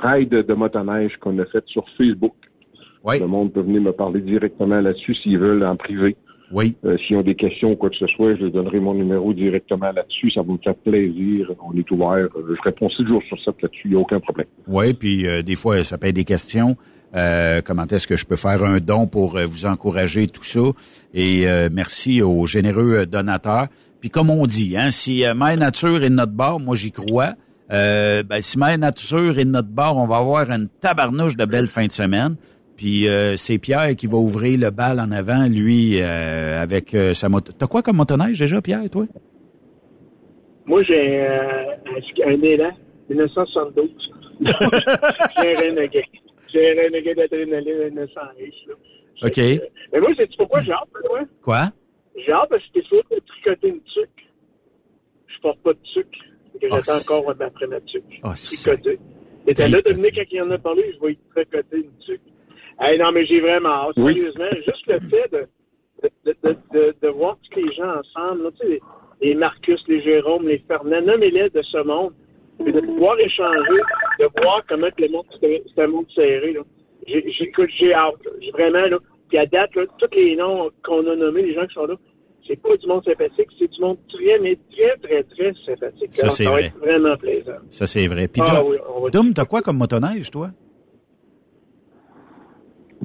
ride 0.02 0.30
de 0.30 0.54
motoneige 0.54 1.14
qu'on 1.20 1.38
a 1.38 1.44
fait 1.44 1.62
sur 1.66 1.84
Facebook. 1.98 2.32
Oui. 3.04 3.20
Le 3.20 3.26
monde 3.26 3.52
peut 3.52 3.60
venir 3.60 3.82
me 3.82 3.92
parler 3.92 4.20
directement 4.20 4.80
là-dessus 4.80 5.14
s'ils 5.16 5.38
veulent 5.38 5.64
en 5.64 5.76
privé. 5.76 6.16
Oui. 6.52 6.76
Euh, 6.84 6.96
S'ils 6.98 7.16
ont 7.16 7.22
des 7.22 7.34
questions 7.34 7.72
ou 7.72 7.76
quoi 7.76 7.90
que 7.90 7.96
ce 7.96 8.06
soit, 8.06 8.36
je 8.36 8.46
donnerai 8.46 8.78
mon 8.80 8.94
numéro 8.94 9.32
directement 9.32 9.90
là-dessus. 9.92 10.30
Ça 10.30 10.42
va 10.42 10.52
me 10.52 10.58
faire 10.58 10.74
plaisir. 10.74 11.50
On 11.64 11.76
est 11.76 11.90
ouvert. 11.90 12.28
Je 12.36 12.62
réponds 12.62 12.88
six 12.90 13.06
jours 13.06 13.22
sur 13.28 13.38
sept 13.42 13.60
là-dessus. 13.62 13.82
Il 13.86 13.90
n'y 13.90 13.96
a 13.96 14.00
aucun 14.00 14.20
problème. 14.20 14.46
Oui, 14.68 14.94
puis 14.94 15.26
euh, 15.26 15.42
des 15.42 15.56
fois, 15.56 15.82
ça 15.82 15.98
peut 15.98 16.06
être 16.06 16.14
des 16.14 16.24
questions. 16.24 16.76
Euh, 17.14 17.62
comment 17.64 17.86
est-ce 17.86 18.06
que 18.06 18.16
je 18.16 18.26
peux 18.26 18.36
faire 18.36 18.62
un 18.62 18.78
don 18.78 19.06
pour 19.06 19.36
euh, 19.36 19.46
vous 19.46 19.66
encourager, 19.66 20.26
tout 20.26 20.44
ça? 20.44 20.60
Et 21.14 21.46
merci 21.72 22.22
aux 22.22 22.46
généreux 22.46 23.06
donateurs. 23.06 23.68
Puis 24.00 24.10
comme 24.10 24.30
on 24.30 24.46
dit, 24.46 24.76
hein, 24.76 24.90
si 24.90 25.24
Mère 25.34 25.56
Nature 25.56 26.02
est 26.02 26.10
de 26.10 26.14
notre 26.14 26.32
bord, 26.32 26.60
moi 26.60 26.76
j'y 26.76 26.92
crois. 26.92 27.32
ben, 27.70 28.40
si 28.40 28.58
Mère 28.58 28.78
Nature 28.78 29.38
est 29.38 29.44
de 29.44 29.50
notre 29.50 29.70
bord, 29.70 29.96
on 29.96 30.06
va 30.06 30.18
avoir 30.18 30.50
une 30.50 30.68
tabarnouche 30.80 31.36
de 31.36 31.44
belles 31.44 31.68
fins 31.68 31.86
de 31.86 31.92
semaine. 31.92 32.36
Puis 32.76 33.08
euh, 33.08 33.36
c'est 33.36 33.58
Pierre 33.58 33.96
qui 33.96 34.06
va 34.06 34.18
ouvrir 34.18 34.58
le 34.58 34.70
bal 34.70 35.00
en 35.00 35.10
avant, 35.10 35.46
lui, 35.48 36.00
euh, 36.00 36.62
avec 36.62 36.94
euh, 36.94 37.14
sa 37.14 37.28
moto. 37.28 37.52
T'as 37.52 37.66
quoi 37.66 37.82
comme 37.82 37.96
motoneige 37.96 38.38
déjà, 38.38 38.60
Pierre, 38.60 38.88
toi? 38.90 39.06
Moi, 40.66 40.82
j'ai 40.82 41.26
un 41.26 42.42
élan 42.42 42.72
1972. 43.08 43.90
j'ai 44.40 45.56
un 45.56 45.60
Renegade. 45.60 46.04
J'ai 46.52 46.72
un 46.72 46.82
Renegade 46.82 47.16
d'adrénaline 47.16 47.94
900 47.94 48.14
là. 48.14 48.74
OK. 49.22 49.36
mais 49.38 50.00
moi, 50.00 50.10
sais-tu 50.14 50.36
pourquoi 50.36 50.60
j'ai 50.62 50.72
hâte, 50.72 50.88
toi? 51.04 51.20
Quoi? 51.42 51.72
J'ai 52.18 52.32
hâte 52.32 52.48
parce 52.50 52.62
que 52.74 52.80
de 52.80 53.20
tricoter 53.26 53.68
une 53.68 53.80
tuque. 53.80 54.28
Je 55.28 55.40
porte 55.40 55.58
pas 55.60 55.72
de 55.72 55.78
tuque. 55.94 56.18
J'attends 56.60 56.92
oh, 56.98 57.14
encore 57.14 57.34
après 57.40 57.66
ma 57.66 57.80
tuque. 57.80 58.20
Oh, 58.22 58.32
tricoter. 58.34 58.98
Et 59.46 59.54
t'as 59.54 59.68
là, 59.68 59.80
Dominique, 59.80 60.16
quand 60.16 60.24
il 60.30 60.42
en 60.42 60.50
a 60.50 60.58
parlé, 60.58 60.94
je 60.94 61.06
vais 61.06 61.12
y 61.12 61.18
tricoter 61.34 61.76
une 61.76 62.04
tuque. 62.04 62.20
Hey, 62.80 62.98
non, 62.98 63.10
mais 63.12 63.24
j'ai 63.26 63.40
vraiment 63.40 63.68
hâte. 63.88 63.94
Sérieusement, 63.96 64.44
juste 64.64 64.86
le 64.86 65.00
fait 65.08 65.30
de, 65.32 65.46
de, 66.24 66.34
de, 66.44 66.56
de, 66.74 66.94
de 67.02 67.08
voir 67.08 67.38
tous 67.50 67.58
les 67.60 67.72
gens 67.74 67.88
ensemble, 68.00 68.44
là, 68.44 68.50
tu 68.60 68.66
sais, 68.66 68.80
les, 69.22 69.34
Marcus, 69.34 69.82
les 69.88 70.02
Jérôme, 70.02 70.46
les 70.46 70.62
Fernand, 70.68 71.00
nommez-les 71.00 71.48
de 71.50 71.62
ce 71.62 71.82
monde, 71.82 72.12
et 72.66 72.70
de 72.72 72.80
pouvoir 72.80 73.18
échanger, 73.18 73.80
de 74.20 74.28
voir 74.42 74.62
comment 74.68 74.88
que 74.96 75.02
le 75.02 75.08
monde, 75.10 75.24
c'est 75.40 75.62
un 75.82 75.86
monde 75.88 76.06
serré. 76.14 76.56
J'écoute, 77.06 77.70
j'ai 77.78 77.94
hâte. 77.94 78.14
là. 78.24 78.30
J'ai 78.40 78.50
vraiment, 78.50 78.86
là, 78.88 78.98
puis 79.28 79.38
à 79.38 79.46
date, 79.46 79.74
là, 79.74 79.84
tous 79.98 80.14
les 80.16 80.36
noms 80.36 80.70
qu'on 80.84 81.06
a 81.10 81.16
nommés, 81.16 81.42
les 81.42 81.54
gens 81.54 81.66
qui 81.66 81.74
sont 81.74 81.86
là, 81.86 81.94
c'est 82.46 82.60
pas 82.60 82.76
du 82.76 82.86
monde 82.86 83.04
sympathique, 83.04 83.48
c'est 83.58 83.70
du 83.70 83.80
monde 83.80 83.98
très, 84.08 84.38
mais 84.38 84.56
très, 84.70 84.96
très, 84.98 85.22
très 85.24 85.52
sympathique. 85.66 86.14
Ça, 86.14 86.28
c'est 86.28 86.44
va 86.44 86.50
vrai. 86.52 86.64
être 86.66 86.76
vraiment 86.78 87.16
plaisant. 87.16 87.56
Ça, 87.70 87.86
c'est 87.86 88.06
vrai. 88.06 88.28
Puis, 88.28 88.40
Ah 88.46 88.62
oui, 88.64 88.76
Dom, 89.12 89.32
t'as 89.34 89.44
quoi 89.46 89.62
comme 89.62 89.78
motoneige, 89.78 90.30
toi? 90.30 90.50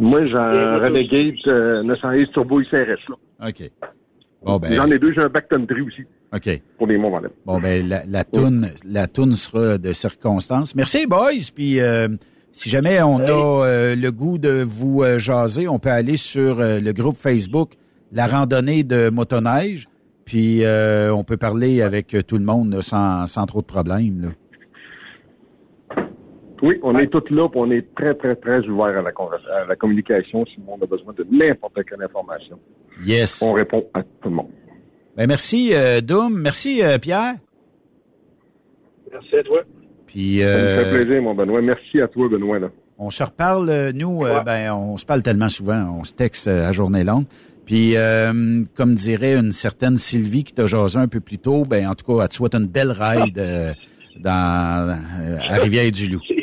Moi, 0.02 0.26
j'ai 0.26 0.34
un 0.36 0.80
Renegade 0.80 1.36
euh, 1.48 1.84
911 1.84 2.32
Turbo 2.34 2.60
ICRS. 2.60 3.08
Là. 3.08 3.48
OK. 3.48 3.72
Bon, 4.44 4.58
ben, 4.58 4.74
J'en 4.74 4.90
ai 4.90 4.98
deux, 4.98 5.14
j'ai 5.14 5.22
un 5.22 5.30
Back 5.30 5.48
Country 5.48 5.82
aussi. 5.82 6.02
OK. 6.34 6.62
Pour 6.80 6.88
les 6.88 6.98
monts 6.98 7.12
Vendée. 7.12 7.28
Bon, 7.46 7.60
ben, 7.60 7.88
la, 7.88 8.04
la 8.08 8.24
toune, 8.24 8.72
la 8.84 9.08
toune 9.08 9.36
sera 9.36 9.78
de 9.78 9.94
circonstance. 9.94 10.74
Merci, 10.74 11.06
boys. 11.06 11.52
Puis, 11.54 11.80
euh, 11.80 12.08
si 12.52 12.68
jamais 12.70 13.00
on 13.04 13.20
a 13.20 13.66
euh, 13.68 13.96
le 13.96 14.12
goût 14.12 14.40
de 14.40 14.64
vous 14.68 15.04
euh, 15.04 15.20
jaser, 15.20 15.68
on 15.68 15.78
peut 15.78 15.92
aller 15.92 16.18
sur 16.18 16.60
euh, 16.60 16.80
le 16.80 16.94
groupe 16.94 17.18
Facebook 17.18 17.74
La 18.12 18.26
randonnée 18.26 18.84
de 18.84 19.12
motoneige. 19.12 19.88
Puis, 20.26 20.64
euh, 20.64 21.14
on 21.14 21.24
peut 21.24 21.38
parler 21.38 21.84
avec 21.84 22.16
tout 22.28 22.40
le 22.40 22.44
monde 22.44 22.74
là, 22.74 22.82
sans, 22.82 23.28
sans 23.28 23.46
trop 23.46 23.62
de 23.62 23.68
problèmes. 23.68 24.22
Là. 24.22 24.30
Oui, 26.62 26.80
on 26.84 26.98
est 26.98 27.08
tous 27.08 27.24
là, 27.32 27.50
puis 27.50 27.60
on 27.60 27.72
est 27.72 27.94
très, 27.96 28.14
très, 28.14 28.36
très 28.36 28.60
ouvert 28.68 29.00
à 29.00 29.02
la, 29.02 29.12
à 29.12 29.66
la 29.68 29.76
communication 29.76 30.46
si 30.46 30.58
le 30.60 30.66
monde 30.66 30.84
a 30.84 30.86
besoin 30.86 31.14
de 31.14 31.26
n'importe 31.32 31.84
quelle 31.90 32.04
information. 32.04 32.60
Yes. 33.04 33.42
On 33.42 33.54
répond 33.54 33.86
à 33.94 34.04
tout 34.04 34.30
le 34.30 34.36
monde. 34.36 34.50
Ben, 35.18 35.28
merci, 35.28 35.74
euh, 35.74 36.02
Dom. 36.02 36.40
Merci, 36.40 36.84
euh, 36.84 36.98
Pierre. 37.00 37.36
Merci 39.12 39.36
à 39.36 39.44
toi. 39.44 39.62
Puis, 40.06 40.40
Ça 40.40 40.46
me 40.46 40.50
euh, 40.50 40.84
fait 40.84 41.04
plaisir, 41.04 41.22
mon 41.22 41.34
Benoît. 41.34 41.62
Merci 41.62 42.02
à 42.02 42.08
toi, 42.08 42.28
Benoît. 42.30 42.60
Là. 42.60 42.70
On 43.04 43.10
se 43.10 43.24
reparle, 43.24 43.70
euh, 43.70 43.92
nous, 43.94 44.26
euh, 44.26 44.42
ben, 44.42 44.74
on 44.74 44.96
se 44.96 45.08
parle 45.08 45.24
tellement 45.24 45.50
souvent, 45.50 45.98
on 46.00 46.04
se 46.04 46.14
texte 46.14 46.48
euh, 46.48 46.68
à 46.68 46.72
journée 46.72 47.04
longue. 47.04 47.26
Puis, 47.66 47.98
euh, 47.98 48.64
comme 48.76 48.94
dirait 48.94 49.34
une 49.36 49.52
certaine 49.52 49.98
Sylvie 49.98 50.44
qui 50.44 50.54
t'a 50.54 50.68
jasé 50.68 51.00
un 51.00 51.08
peu 51.08 51.20
plus 51.20 51.40
tôt, 51.40 51.64
ben, 51.64 51.88
en 51.88 51.96
tout 51.96 52.06
cas, 52.06 52.22
elle 52.22 52.30
te 52.30 52.36
souhaite 52.36 52.54
une 52.54 52.68
belle 52.68 52.92
ride 52.92 53.38
euh, 53.40 53.74
dans, 54.20 54.90
euh, 54.90 55.38
à 55.50 55.56
Rivière-du-Loup. 55.56 56.22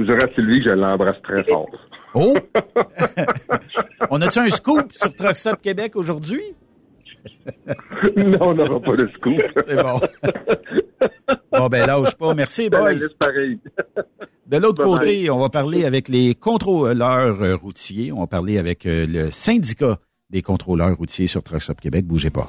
Tu 0.00 0.06
dirais 0.06 0.24
à 0.24 0.34
Sylvie 0.34 0.64
que 0.64 0.70
je 0.70 0.74
l'embrasse 0.74 1.20
très 1.22 1.44
fort. 1.44 1.68
Oh! 2.14 2.34
on 4.10 4.22
a-tu 4.22 4.38
un 4.38 4.48
scoop 4.48 4.92
sur 4.92 5.12
Truck 5.12 5.36
Stop 5.36 5.60
Québec 5.60 5.94
aujourd'hui? 5.94 6.40
non, 8.16 8.38
on 8.40 8.54
n'aura 8.54 8.80
pas 8.80 8.96
de 8.96 9.06
scoop. 9.08 9.36
C'est 9.68 9.76
bon. 9.76 10.00
Bon, 11.52 11.66
ben, 11.66 11.86
lâche 11.86 12.14
pas. 12.14 12.32
Merci, 12.32 12.70
la 12.70 12.80
boys. 12.80 12.94
De 14.46 14.56
l'autre 14.56 14.82
côté, 14.82 15.28
on 15.28 15.38
va 15.38 15.50
parler 15.50 15.84
avec 15.84 16.08
les 16.08 16.34
contrôleurs 16.34 17.42
euh, 17.42 17.56
routiers. 17.56 18.10
On 18.10 18.20
va 18.20 18.26
parler 18.26 18.56
avec 18.56 18.86
euh, 18.86 19.06
le 19.06 19.30
syndicat 19.30 19.98
des 20.30 20.40
contrôleurs 20.40 20.96
routiers 20.96 21.26
sur 21.26 21.42
Truck 21.42 21.60
Stop 21.60 21.78
Québec. 21.78 22.06
Bougez 22.06 22.30
pas. 22.30 22.48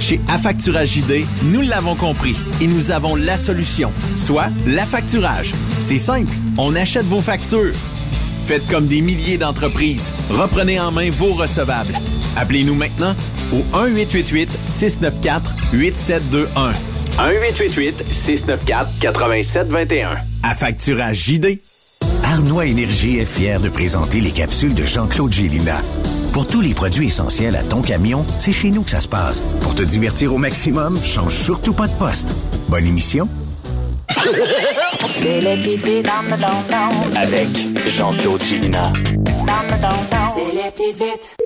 Chez 0.00 0.18
Affacturage 0.28 0.94
JD, 0.94 1.24
nous 1.44 1.60
l'avons 1.62 1.94
compris 1.94 2.36
et 2.60 2.66
nous 2.66 2.90
avons 2.90 3.14
la 3.16 3.36
solution, 3.36 3.92
soit 4.16 4.48
l'affacturage. 4.66 5.52
C'est 5.80 5.98
simple, 5.98 6.30
on 6.56 6.74
achète 6.74 7.04
vos 7.06 7.20
factures. 7.20 7.74
Faites 8.46 8.66
comme 8.68 8.86
des 8.86 9.00
milliers 9.02 9.38
d'entreprises. 9.38 10.10
Reprenez 10.30 10.80
en 10.80 10.90
main 10.90 11.10
vos 11.10 11.34
recevables. 11.34 11.92
Appelez-nous 12.36 12.74
maintenant 12.74 13.14
au 13.52 13.62
1-888-694-8721. 13.76 16.72
1-888-694-8721. 17.18 20.16
À 20.42 20.54
facturage 20.54 21.24
JD. 21.24 21.60
Arnois 22.24 22.66
Énergie 22.66 23.18
est 23.18 23.26
fier 23.26 23.60
de 23.60 23.68
présenter 23.68 24.20
les 24.20 24.30
capsules 24.30 24.74
de 24.74 24.86
Jean-Claude 24.86 25.32
Gélina. 25.32 25.80
Pour 26.38 26.46
tous 26.46 26.60
les 26.60 26.72
produits 26.72 27.08
essentiels 27.08 27.56
à 27.56 27.64
ton 27.64 27.82
camion, 27.82 28.24
c'est 28.38 28.52
chez 28.52 28.70
nous 28.70 28.84
que 28.84 28.90
ça 28.90 29.00
se 29.00 29.08
passe. 29.08 29.40
Pour 29.60 29.74
te 29.74 29.82
divertir 29.82 30.32
au 30.32 30.38
maximum, 30.38 30.96
change 31.02 31.32
surtout 31.32 31.72
pas 31.72 31.88
de 31.88 31.98
poste. 31.98 32.32
Bonne 32.68 32.86
émission. 32.86 33.26
C'est 34.08 35.40
les 35.40 35.56
petites 35.56 35.82
vites 35.82 36.06
Avec 37.16 37.48
Jean-Claude 37.88 38.40
Chilina. 38.40 38.92
C'est 40.30 40.54
les 40.54 40.70
petites 40.70 41.02
vites. 41.02 41.36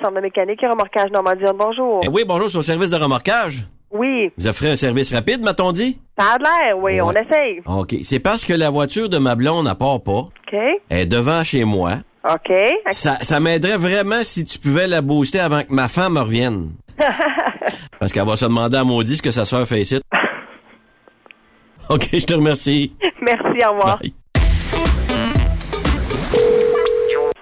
Centre 0.00 0.14
de 0.14 0.20
mécanique 0.20 0.62
et 0.62 0.68
remorquage 0.68 1.10
Normandie, 1.10 1.42
bonjour. 1.58 2.02
Eh 2.04 2.08
oui, 2.08 2.22
bonjour, 2.24 2.48
c'est 2.48 2.58
au 2.58 2.62
service 2.62 2.90
de 2.90 2.96
remorquage. 2.96 3.64
Oui, 3.90 4.30
Vous 4.38 4.46
offrez 4.46 4.70
un 4.70 4.76
service 4.76 5.12
rapide, 5.12 5.42
m'a-t-on 5.42 5.72
dit? 5.72 5.98
ça 6.16 6.34
a 6.34 6.38
de 6.38 6.44
l'air, 6.44 6.78
oui, 6.78 7.00
on 7.00 7.10
essaye. 7.10 7.60
OK. 7.66 7.96
C'est 8.04 8.20
parce 8.20 8.44
que 8.44 8.52
la 8.52 8.70
voiture 8.70 9.08
de 9.08 9.18
ma 9.18 9.34
blonde 9.34 9.64
n'a 9.64 9.74
part 9.74 10.00
pas. 10.00 10.12
OK, 10.12 10.54
Elle 10.90 10.98
est 11.00 11.06
devant 11.06 11.42
chez 11.42 11.64
moi. 11.64 11.94
OK. 12.24 12.52
Ça, 12.90 13.16
ça 13.22 13.40
m'aiderait 13.40 13.78
vraiment 13.78 14.22
si 14.22 14.44
tu 14.44 14.58
pouvais 14.58 14.86
la 14.86 15.02
booster 15.02 15.40
avant 15.40 15.62
que 15.62 15.72
ma 15.72 15.88
femme 15.88 16.16
revienne. 16.16 16.70
Parce 17.98 18.12
qu'elle 18.12 18.26
va 18.26 18.36
se 18.36 18.44
demander 18.44 18.78
à 18.78 18.84
maudit 18.84 19.16
ce 19.16 19.22
que 19.22 19.30
sa 19.30 19.44
soeur 19.44 19.66
fait 19.66 19.80
ici. 19.80 20.00
OK, 21.90 22.08
je 22.12 22.24
te 22.24 22.34
remercie. 22.34 22.94
Merci, 23.20 23.66
au 23.66 23.72
revoir. 23.72 24.00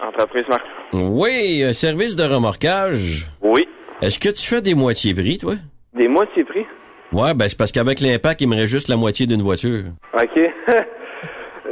Entreprise 0.03 0.45
Marc. 0.49 0.63
Oui, 0.93 1.63
un 1.63 1.73
service 1.73 2.17
de 2.17 2.25
remorquage. 2.25 3.27
Oui. 3.43 3.69
Est-ce 4.01 4.19
que 4.19 4.31
tu 4.31 4.47
fais 4.49 4.63
des 4.63 4.75
moitiés 4.75 5.15
prix, 5.15 5.39
toi? 5.39 5.55
Des 5.95 6.09
moitiés 6.09 6.45
prix? 6.45 6.67
Ouais, 7.13 7.35
ben 7.35 7.49
c'est 7.49 7.59
parce 7.59 7.73
qu'avec 7.73 8.01
l'impact, 8.01 8.41
il 8.41 8.49
me 8.49 8.55
reste 8.57 8.69
juste 8.69 8.89
la 8.89 8.97
moitié 8.97 9.27
d'une 9.27 9.43
voiture. 9.43 9.85
OK. 10.15 10.39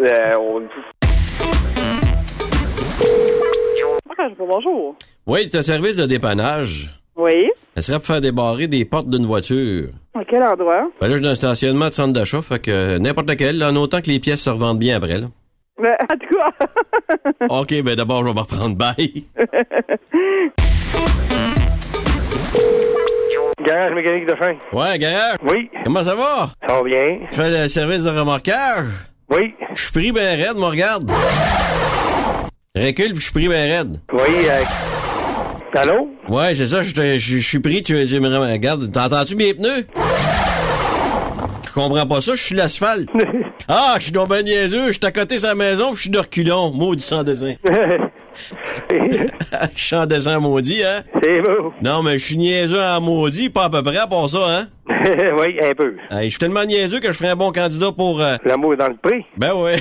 Euh, 0.00 0.38
on... 0.38 0.62
Bonjour. 4.38 4.96
Oui, 5.26 5.48
t'as 5.48 5.60
un 5.60 5.62
service 5.62 5.96
de 5.96 6.06
dépannage. 6.06 6.90
Oui. 7.16 7.50
Ça 7.76 7.82
serait 7.82 7.98
pour 7.98 8.06
faire 8.06 8.20
débarrer 8.20 8.66
des 8.66 8.84
portes 8.84 9.08
d'une 9.08 9.26
voiture. 9.26 9.88
À 10.14 10.24
quel 10.24 10.42
endroit? 10.42 10.88
Ben 11.00 11.08
là, 11.08 11.10
je 11.10 11.16
suis 11.16 11.22
dans 11.22 11.30
un 11.30 11.34
stationnement 11.34 11.88
de 11.88 11.92
centre 11.92 12.12
d'achat, 12.12 12.42
fait 12.42 12.58
que 12.60 12.98
n'importe 12.98 13.30
lequel, 13.30 13.58
là, 13.58 13.70
en 13.70 13.76
autant 13.76 14.00
que 14.00 14.08
les 14.08 14.18
pièces 14.18 14.42
se 14.42 14.50
revendent 14.50 14.78
bien 14.78 14.96
après, 14.96 15.18
là. 15.18 15.26
Ben, 15.80 15.94
en 16.02 16.16
tout 16.16 16.36
cas. 16.36 16.50
OK, 17.60 17.82
ben 17.82 17.94
d'abord, 17.94 18.22
je 18.22 18.28
vais 18.28 18.34
me 18.34 18.40
reprendre 18.40 18.76
bail. 18.76 19.24
Garage 23.64 23.92
mécanique 23.94 24.26
de 24.26 24.34
fin. 24.36 24.54
Ouais, 24.72 24.98
garage? 24.98 25.36
Oui. 25.42 25.70
Comment 25.84 26.02
ça 26.02 26.14
va? 26.14 26.50
Ça 26.66 26.74
va 26.76 26.82
bien. 26.82 27.18
Tu 27.28 27.34
fais 27.36 27.62
le 27.62 27.68
service 27.68 28.02
de 28.02 28.10
remorquage? 28.10 28.86
Oui. 29.30 29.54
Je 29.74 29.82
suis 29.82 29.92
pris 29.92 30.12
ben 30.12 30.40
raide, 30.40 30.56
moi, 30.56 30.70
regarde. 30.70 31.10
Recule 32.78 33.12
puis 33.12 33.16
je 33.16 33.22
suis 33.24 33.32
pris 33.32 33.48
ben 33.48 33.70
raide. 33.70 34.00
Oui, 34.12 34.46
euh... 34.48 34.62
Allô? 35.78 36.08
Ouais, 36.28 36.54
c'est 36.54 36.66
ça, 36.68 36.82
je 36.82 36.92
te- 36.92 37.18
je 37.18 37.36
je 37.36 37.46
suis 37.46 37.58
pris, 37.60 37.82
tu, 37.82 38.06
tu 38.06 38.20
me 38.20 38.28
regardes. 38.36 38.90
T'entends-tu 38.92 39.36
mes 39.36 39.54
pneus? 39.54 39.86
Je 41.66 41.72
comprends 41.72 42.06
pas 42.06 42.20
ça, 42.20 42.32
je 42.34 42.42
suis 42.42 42.54
l'asphalte. 42.54 43.08
Ah, 43.70 43.96
je 43.98 44.04
suis 44.04 44.12
donc 44.12 44.28
ben 44.30 44.42
niaiseux, 44.42 44.86
je 44.86 44.92
suis 44.92 45.04
à 45.04 45.12
côté 45.12 45.34
de 45.34 45.40
sa 45.40 45.54
maison 45.54 45.88
puis 45.88 45.96
je 45.96 46.00
suis 46.02 46.10
de 46.10 46.18
reculon. 46.18 46.72
Maudit 46.72 47.02
sans 47.04 47.22
dessin. 47.22 47.52
Je 49.74 49.82
suis 49.82 49.96
en 49.96 50.06
dessin 50.06 50.38
maudit, 50.38 50.82
hein? 50.84 51.02
C'est 51.22 51.40
beau. 51.42 51.72
Non, 51.82 52.02
mais 52.02 52.18
je 52.18 52.24
suis 52.24 52.36
niaiseux 52.38 52.80
en 52.80 53.00
maudit, 53.00 53.50
pas 53.50 53.64
à 53.64 53.70
peu 53.70 53.82
près 53.82 53.98
pour 54.08 54.30
ça, 54.30 54.38
hein? 54.48 54.66
oui, 54.88 55.58
un 55.62 55.74
peu. 55.74 55.96
Hey, 56.10 56.24
je 56.26 56.30
suis 56.30 56.38
tellement 56.38 56.64
niaiseux 56.64 57.00
que 57.00 57.08
je 57.08 57.12
ferais 57.16 57.30
un 57.30 57.36
bon 57.36 57.50
candidat 57.52 57.90
pour... 57.92 58.22
euh, 58.22 58.36
L'amour 58.44 58.76
dans 58.76 58.86
le 58.88 58.96
prix. 58.96 59.24
Ben 59.36 59.52
ouais. 59.54 59.76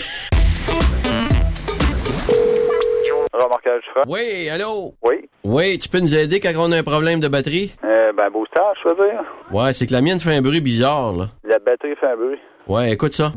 Remarquage 3.33 3.83
franc. 3.93 4.03
Oui, 4.07 4.49
allô? 4.49 4.93
Oui. 5.03 5.29
Oui, 5.43 5.77
tu 5.79 5.89
peux 5.89 5.99
nous 5.99 6.15
aider 6.15 6.39
quand 6.39 6.51
on 6.57 6.71
a 6.71 6.77
un 6.77 6.83
problème 6.83 7.19
de 7.19 7.27
batterie? 7.27 7.73
Euh, 7.83 8.11
ben, 8.13 8.29
beau 8.29 8.45
je 8.83 8.89
veux 8.89 8.95
dire. 8.95 9.23
Ouais, 9.51 9.73
c'est 9.73 9.85
que 9.87 9.93
la 9.93 10.01
mienne 10.01 10.19
fait 10.19 10.35
un 10.35 10.41
bruit 10.41 10.61
bizarre, 10.61 11.13
là. 11.13 11.25
La 11.43 11.59
batterie 11.59 11.95
fait 11.99 12.07
un 12.07 12.15
bruit. 12.15 12.39
Ouais, 12.67 12.91
écoute 12.91 13.13
ça. 13.13 13.31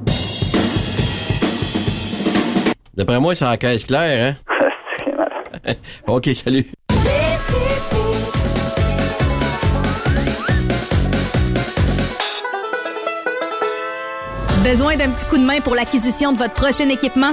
D'après 2.94 3.20
moi, 3.20 3.34
c'est 3.34 3.44
la 3.44 3.56
caisse 3.56 3.84
claire, 3.84 4.34
hein? 4.34 5.74
ok, 6.06 6.26
salut. 6.34 6.66
Besoin 14.62 14.96
d'un 14.96 15.10
petit 15.10 15.26
coup 15.26 15.38
de 15.38 15.44
main 15.44 15.60
pour 15.60 15.74
l'acquisition 15.74 16.32
de 16.32 16.38
votre 16.38 16.54
prochain 16.54 16.88
équipement? 16.90 17.32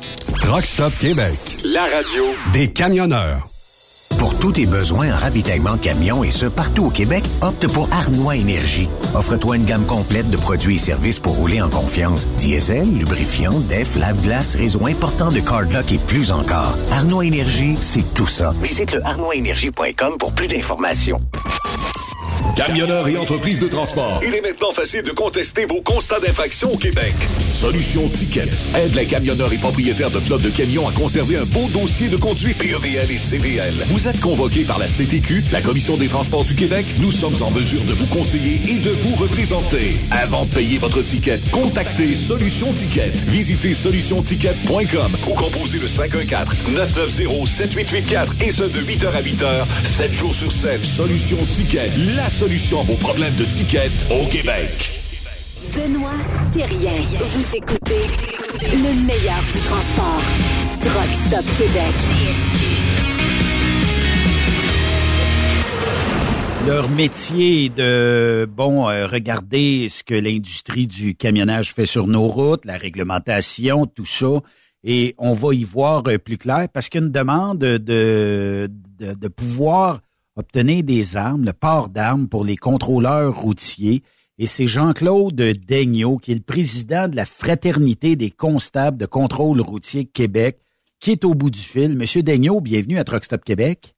Truck 0.25 0.65
Stop 0.65 0.93
Québec, 0.99 1.37
la 1.63 1.83
radio 1.83 2.23
des 2.53 2.71
camionneurs. 2.71 3.50
Pour 4.21 4.37
tous 4.37 4.51
tes 4.51 4.67
besoins 4.67 5.11
en 5.11 5.17
ravitaillement 5.17 5.77
de 5.77 5.81
camions 5.81 6.23
et 6.23 6.29
ce, 6.29 6.45
partout 6.45 6.85
au 6.85 6.89
Québec, 6.91 7.23
opte 7.41 7.65
pour 7.73 7.89
Arnois 7.91 8.35
Énergie. 8.35 8.87
Offre-toi 9.15 9.55
une 9.55 9.65
gamme 9.65 9.87
complète 9.87 10.29
de 10.29 10.37
produits 10.37 10.75
et 10.75 10.77
services 10.77 11.17
pour 11.17 11.35
rouler 11.37 11.59
en 11.59 11.71
confiance. 11.71 12.27
Diesel, 12.37 12.87
lubrifiant, 12.99 13.59
def, 13.61 13.95
lave-glace, 13.95 14.53
réseau 14.55 14.85
important 14.85 15.29
de 15.29 15.39
cardlock 15.39 15.91
et 15.91 15.97
plus 15.97 16.31
encore. 16.31 16.77
Arnois 16.91 17.25
Énergie, 17.25 17.75
c'est 17.81 18.13
tout 18.13 18.27
ça. 18.27 18.53
Visite 18.61 18.91
le 18.91 19.03
arnoisénergie.com 19.03 20.17
pour 20.19 20.31
plus 20.33 20.47
d'informations. 20.47 21.19
Camionneurs 22.55 23.07
et 23.07 23.17
entreprises 23.17 23.59
de 23.59 23.67
transport. 23.67 24.21
Il 24.25 24.35
est 24.35 24.41
maintenant 24.41 24.73
facile 24.73 25.03
de 25.03 25.11
contester 25.11 25.65
vos 25.65 25.81
constats 25.81 26.19
d'infraction 26.19 26.71
au 26.71 26.77
Québec. 26.77 27.13
Solution 27.49 28.07
Ticket 28.09 28.49
aide 28.75 28.93
les 28.93 29.05
camionneurs 29.05 29.53
et 29.53 29.57
propriétaires 29.57 30.11
de 30.11 30.19
flottes 30.19 30.41
de 30.41 30.49
camions 30.49 30.87
à 30.87 30.91
conserver 30.91 31.37
un 31.37 31.45
beau 31.45 31.67
dossier 31.73 32.09
de 32.09 32.17
conduite 32.17 32.57
PEVL 32.57 33.09
et 33.09 33.17
CVL. 33.17 33.73
Vous 33.87 34.07
êtes 34.11 34.19
convoqué 34.19 34.63
par 34.63 34.77
la 34.77 34.87
CTQ, 34.87 35.43
la 35.51 35.61
Commission 35.61 35.95
des 35.95 36.07
transports 36.07 36.43
du 36.43 36.55
Québec. 36.55 36.85
Nous 36.99 37.11
sommes 37.11 37.41
en 37.41 37.51
mesure 37.51 37.83
de 37.83 37.93
vous 37.93 38.07
conseiller 38.07 38.59
et 38.67 38.79
de 38.79 38.89
vous 38.91 39.15
représenter. 39.15 39.95
Avant 40.11 40.43
de 40.45 40.53
payer 40.53 40.77
votre 40.77 41.01
ticket, 41.01 41.39
contactez 41.51 42.13
Solution 42.13 42.73
Ticket. 42.73 43.13
Visitez 43.27 43.73
solutionticket.com 43.73 45.17
ou 45.29 45.33
composez 45.33 45.79
le 45.79 45.87
514-990-7884 45.87 48.43
et 48.45 48.51
ce 48.51 48.63
de 48.63 48.81
8h 48.81 49.07
à 49.07 49.21
8h, 49.21 49.65
7 49.83 50.13
jours 50.13 50.35
sur 50.35 50.51
7. 50.51 50.83
Solution 50.83 51.37
Ticket, 51.45 51.91
la 52.15 52.29
solution 52.29 52.81
à 52.81 52.83
vos 52.83 52.95
problèmes 52.95 53.35
de 53.35 53.45
ticket 53.45 53.89
au 54.09 54.25
Québec. 54.25 54.91
Benoît 55.73 56.11
Thérien. 56.51 56.97
Vous 57.17 57.55
écoutez 57.55 58.09
le 58.61 58.93
meilleur 59.05 59.41
du 59.53 59.59
transport. 59.59 60.21
Truck 60.81 61.13
Stop 61.13 61.45
Québec. 61.55 61.95
Leur 66.67 66.89
métier 66.91 67.65
est 67.65 67.75
de, 67.75 68.45
bon, 68.45 68.87
euh, 68.87 69.07
regarder 69.07 69.89
ce 69.89 70.03
que 70.03 70.13
l'industrie 70.13 70.87
du 70.87 71.15
camionnage 71.15 71.73
fait 71.73 71.87
sur 71.87 72.05
nos 72.05 72.27
routes, 72.27 72.65
la 72.65 72.77
réglementation, 72.77 73.87
tout 73.87 74.05
ça. 74.05 74.41
Et 74.83 75.15
on 75.17 75.33
va 75.33 75.55
y 75.55 75.63
voir 75.63 76.03
euh, 76.07 76.19
plus 76.19 76.37
clair 76.37 76.67
parce 76.71 76.89
qu'il 76.89 77.11
demande 77.11 77.57
de, 77.57 78.69
de, 78.99 79.27
pouvoir 79.27 80.01
obtenir 80.35 80.83
des 80.83 81.17
armes, 81.17 81.45
le 81.45 81.53
port 81.53 81.89
d'armes 81.89 82.27
pour 82.27 82.45
les 82.45 82.57
contrôleurs 82.57 83.35
routiers. 83.35 84.03
Et 84.37 84.45
c'est 84.45 84.67
Jean-Claude 84.67 85.35
Daigneault, 85.35 86.17
qui 86.17 86.31
est 86.31 86.35
le 86.35 86.41
président 86.41 87.07
de 87.07 87.15
la 87.15 87.25
Fraternité 87.25 88.15
des 88.15 88.29
constables 88.29 88.97
de 88.97 89.07
contrôle 89.07 89.61
routier 89.61 90.05
Québec, 90.05 90.59
qui 90.99 91.11
est 91.11 91.25
au 91.25 91.33
bout 91.33 91.49
du 91.49 91.59
fil. 91.59 91.97
Monsieur 91.97 92.21
Daigneault, 92.21 92.61
bienvenue 92.61 92.99
à 92.99 93.03
Truck 93.03 93.23
Stop 93.23 93.43
Québec. 93.43 93.95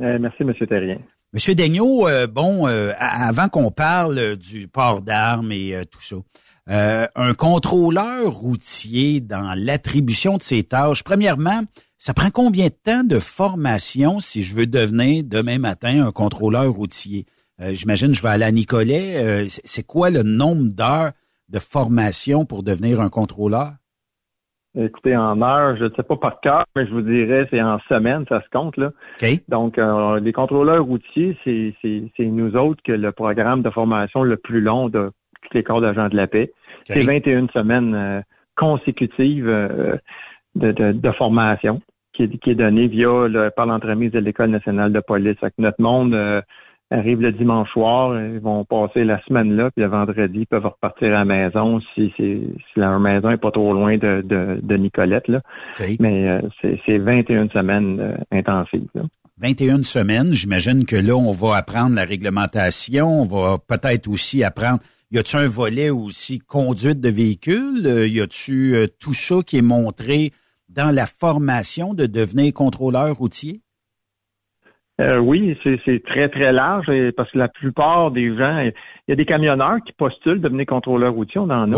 Euh, 0.00 0.18
merci, 0.20 0.44
Monsieur 0.44 0.66
Terrien. 0.66 0.98
Monsieur 1.36 1.54
Daigneault, 1.54 2.08
euh, 2.08 2.26
bon, 2.26 2.66
euh, 2.66 2.92
avant 2.98 3.50
qu'on 3.50 3.70
parle 3.70 4.36
du 4.36 4.68
port 4.68 5.02
d'armes 5.02 5.52
et 5.52 5.74
euh, 5.74 5.84
tout 5.84 6.00
ça, 6.00 6.16
euh, 6.70 7.06
un 7.14 7.34
contrôleur 7.34 8.32
routier 8.32 9.20
dans 9.20 9.52
l'attribution 9.54 10.38
de 10.38 10.42
ses 10.42 10.62
tâches, 10.62 11.02
premièrement, 11.02 11.60
ça 11.98 12.14
prend 12.14 12.30
combien 12.30 12.68
de 12.68 12.74
temps 12.82 13.04
de 13.04 13.18
formation 13.18 14.18
si 14.18 14.42
je 14.42 14.54
veux 14.54 14.66
devenir 14.66 15.24
demain 15.24 15.58
matin 15.58 16.06
un 16.06 16.10
contrôleur 16.10 16.72
routier? 16.72 17.26
Euh, 17.60 17.74
J'imagine 17.74 18.14
je 18.14 18.22
vais 18.22 18.30
aller 18.30 18.46
à 18.46 18.50
Nicolet. 18.50 19.16
euh, 19.16 19.46
c'est 19.66 19.82
quoi 19.82 20.08
le 20.08 20.22
nombre 20.22 20.72
d'heures 20.72 21.12
de 21.50 21.58
formation 21.58 22.46
pour 22.46 22.62
devenir 22.62 23.02
un 23.02 23.10
contrôleur? 23.10 23.74
Écoutez, 24.78 25.16
en 25.16 25.40
heure, 25.40 25.76
je 25.76 25.84
ne 25.84 25.90
sais 25.90 26.02
pas 26.02 26.16
par 26.16 26.40
cœur, 26.40 26.64
mais 26.76 26.86
je 26.86 26.92
vous 26.92 27.00
dirais, 27.00 27.46
c'est 27.50 27.62
en 27.62 27.78
semaine, 27.88 28.26
ça 28.28 28.42
se 28.42 28.48
compte, 28.50 28.76
là. 28.76 28.90
Donc, 29.48 29.78
euh, 29.78 30.20
les 30.20 30.32
contrôleurs 30.32 30.84
routiers, 30.84 31.36
c'est, 31.44 31.74
c'est, 31.80 32.02
c'est 32.16 32.26
nous 32.26 32.56
autres 32.56 32.82
que 32.82 32.92
le 32.92 33.10
programme 33.12 33.62
de 33.62 33.70
formation 33.70 34.22
le 34.22 34.36
plus 34.36 34.60
long 34.60 34.88
de 34.88 35.10
tous 35.42 35.54
les 35.54 35.62
corps 35.62 35.80
d'agents 35.80 36.08
de 36.08 36.16
la 36.16 36.26
paix. 36.26 36.52
C'est 36.84 37.04
21 37.04 37.48
semaines 37.48 37.94
euh, 37.94 38.20
consécutives 38.54 39.48
euh, 39.48 39.96
de, 40.54 40.72
de, 40.72 40.92
de 40.92 41.10
formation 41.12 41.80
qui 42.12 42.24
est, 42.24 42.38
qui 42.38 42.50
est 42.50 42.54
donnée 42.54 42.88
via 42.88 43.28
le, 43.28 43.50
par 43.50 43.66
l'entremise 43.66 44.12
de 44.12 44.18
l'École 44.18 44.50
nationale 44.50 44.92
de 44.92 45.00
police. 45.00 45.38
Fait 45.40 45.50
que 45.50 45.62
notre 45.62 45.80
monde 45.80 46.14
euh, 46.92 46.96
arrive 46.98 47.20
le 47.20 47.32
dimanche 47.32 47.70
soir, 47.72 48.18
ils 48.20 48.38
vont 48.40 48.64
passer 48.64 49.04
la 49.04 49.20
semaine 49.24 49.56
là, 49.56 49.70
puis 49.70 49.82
le 49.84 49.90
vendredi, 49.90 50.40
ils 50.40 50.46
peuvent 50.46 50.66
repartir 50.66 51.08
à 51.08 51.10
la 51.10 51.24
maison 51.24 51.80
si, 51.94 52.12
si, 52.16 52.40
si 52.72 52.80
leur 52.80 52.98
maison 53.00 53.30
est 53.30 53.36
pas 53.36 53.50
trop 53.50 53.72
loin 53.72 53.96
de, 53.98 54.22
de, 54.24 54.60
de 54.62 54.76
Nicolette. 54.76 55.28
Là. 55.28 55.40
Mais 56.00 56.28
euh, 56.28 56.40
c'est, 56.60 56.78
c'est 56.86 56.98
21 56.98 57.48
semaines 57.48 57.98
euh, 58.00 58.16
intensives. 58.32 58.88
là. 58.94 59.02
21 59.38 59.82
semaines, 59.82 60.32
j'imagine 60.32 60.86
que 60.86 60.96
là, 60.96 61.14
on 61.14 61.32
va 61.32 61.56
apprendre 61.56 61.94
la 61.94 62.04
réglementation, 62.04 63.06
on 63.22 63.26
va 63.26 63.58
peut-être 63.58 64.08
aussi 64.08 64.42
apprendre. 64.42 64.78
Y 65.10 65.18
a-tu 65.18 65.36
un 65.36 65.46
volet 65.46 65.90
aussi 65.90 66.38
conduite 66.38 67.00
de 67.00 67.10
véhicule? 67.10 67.86
Euh, 67.86 68.06
Y 68.08 68.20
a-tu 68.22 68.74
euh, 68.74 68.86
tout 68.98 69.14
ça 69.14 69.36
qui 69.46 69.58
est 69.58 69.62
montré 69.62 70.32
dans 70.68 70.92
la 70.94 71.06
formation 71.06 71.94
de 71.94 72.06
devenir 72.06 72.52
contrôleur 72.54 73.14
routier? 73.16 73.60
Euh, 75.00 75.18
oui, 75.18 75.58
c'est, 75.62 76.02
très, 76.04 76.28
très 76.28 76.52
large 76.52 76.88
et- 76.88 77.12
parce 77.12 77.30
que 77.30 77.38
la 77.38 77.48
plupart 77.48 78.10
des 78.10 78.34
gens, 78.36 78.58
il 78.60 78.72
y 79.08 79.12
a 79.12 79.16
des 79.16 79.26
camionneurs 79.26 79.78
qui 79.84 79.92
postulent 79.92 80.40
devenir 80.40 80.64
contrôleur 80.66 81.12
routier, 81.12 81.40
on 81.40 81.50
en 81.50 81.70
a. 81.72 81.76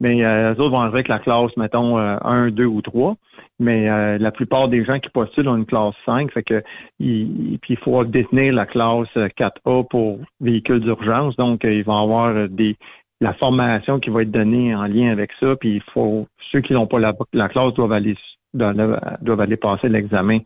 Mais 0.00 0.24
euh, 0.24 0.54
eux 0.54 0.60
autres 0.60 0.70
vont 0.70 0.80
arriver 0.80 0.96
avec 0.96 1.08
la 1.08 1.18
classe, 1.20 1.56
mettons, 1.56 1.98
euh, 1.98 2.16
1, 2.22 2.50
2 2.50 2.64
ou 2.64 2.82
3. 2.82 3.16
Mais 3.60 3.88
euh, 3.88 4.18
la 4.18 4.32
plupart 4.32 4.68
des 4.68 4.84
gens 4.84 4.98
qui 4.98 5.08
postulent 5.10 5.48
ont 5.48 5.56
une 5.56 5.66
classe 5.66 5.94
5. 6.04 6.32
Fait 6.32 6.42
que 6.42 6.62
il, 6.98 7.58
puis 7.62 7.74
il 7.74 7.78
faut 7.78 8.02
détenir 8.04 8.52
la 8.54 8.66
classe 8.66 9.08
4A 9.14 9.86
pour 9.88 10.18
véhicules 10.40 10.80
d'urgence. 10.80 11.36
Donc, 11.36 11.64
euh, 11.64 11.72
ils 11.72 11.84
vont 11.84 12.02
avoir 12.02 12.28
euh, 12.34 12.48
des 12.48 12.76
la 13.20 13.32
formation 13.34 14.00
qui 14.00 14.10
va 14.10 14.22
être 14.22 14.32
donnée 14.32 14.74
en 14.74 14.84
lien 14.86 15.12
avec 15.12 15.30
ça. 15.38 15.54
Puis 15.56 15.76
il 15.76 15.82
faut 15.92 16.26
ceux 16.50 16.60
qui 16.60 16.72
n'ont 16.72 16.88
pas 16.88 16.98
la, 16.98 17.12
la 17.32 17.48
classe 17.48 17.72
doivent 17.74 17.92
aller 17.92 18.16
doivent, 18.52 19.00
doivent 19.22 19.40
aller 19.40 19.56
passer 19.56 19.88
l'examen 19.88 20.40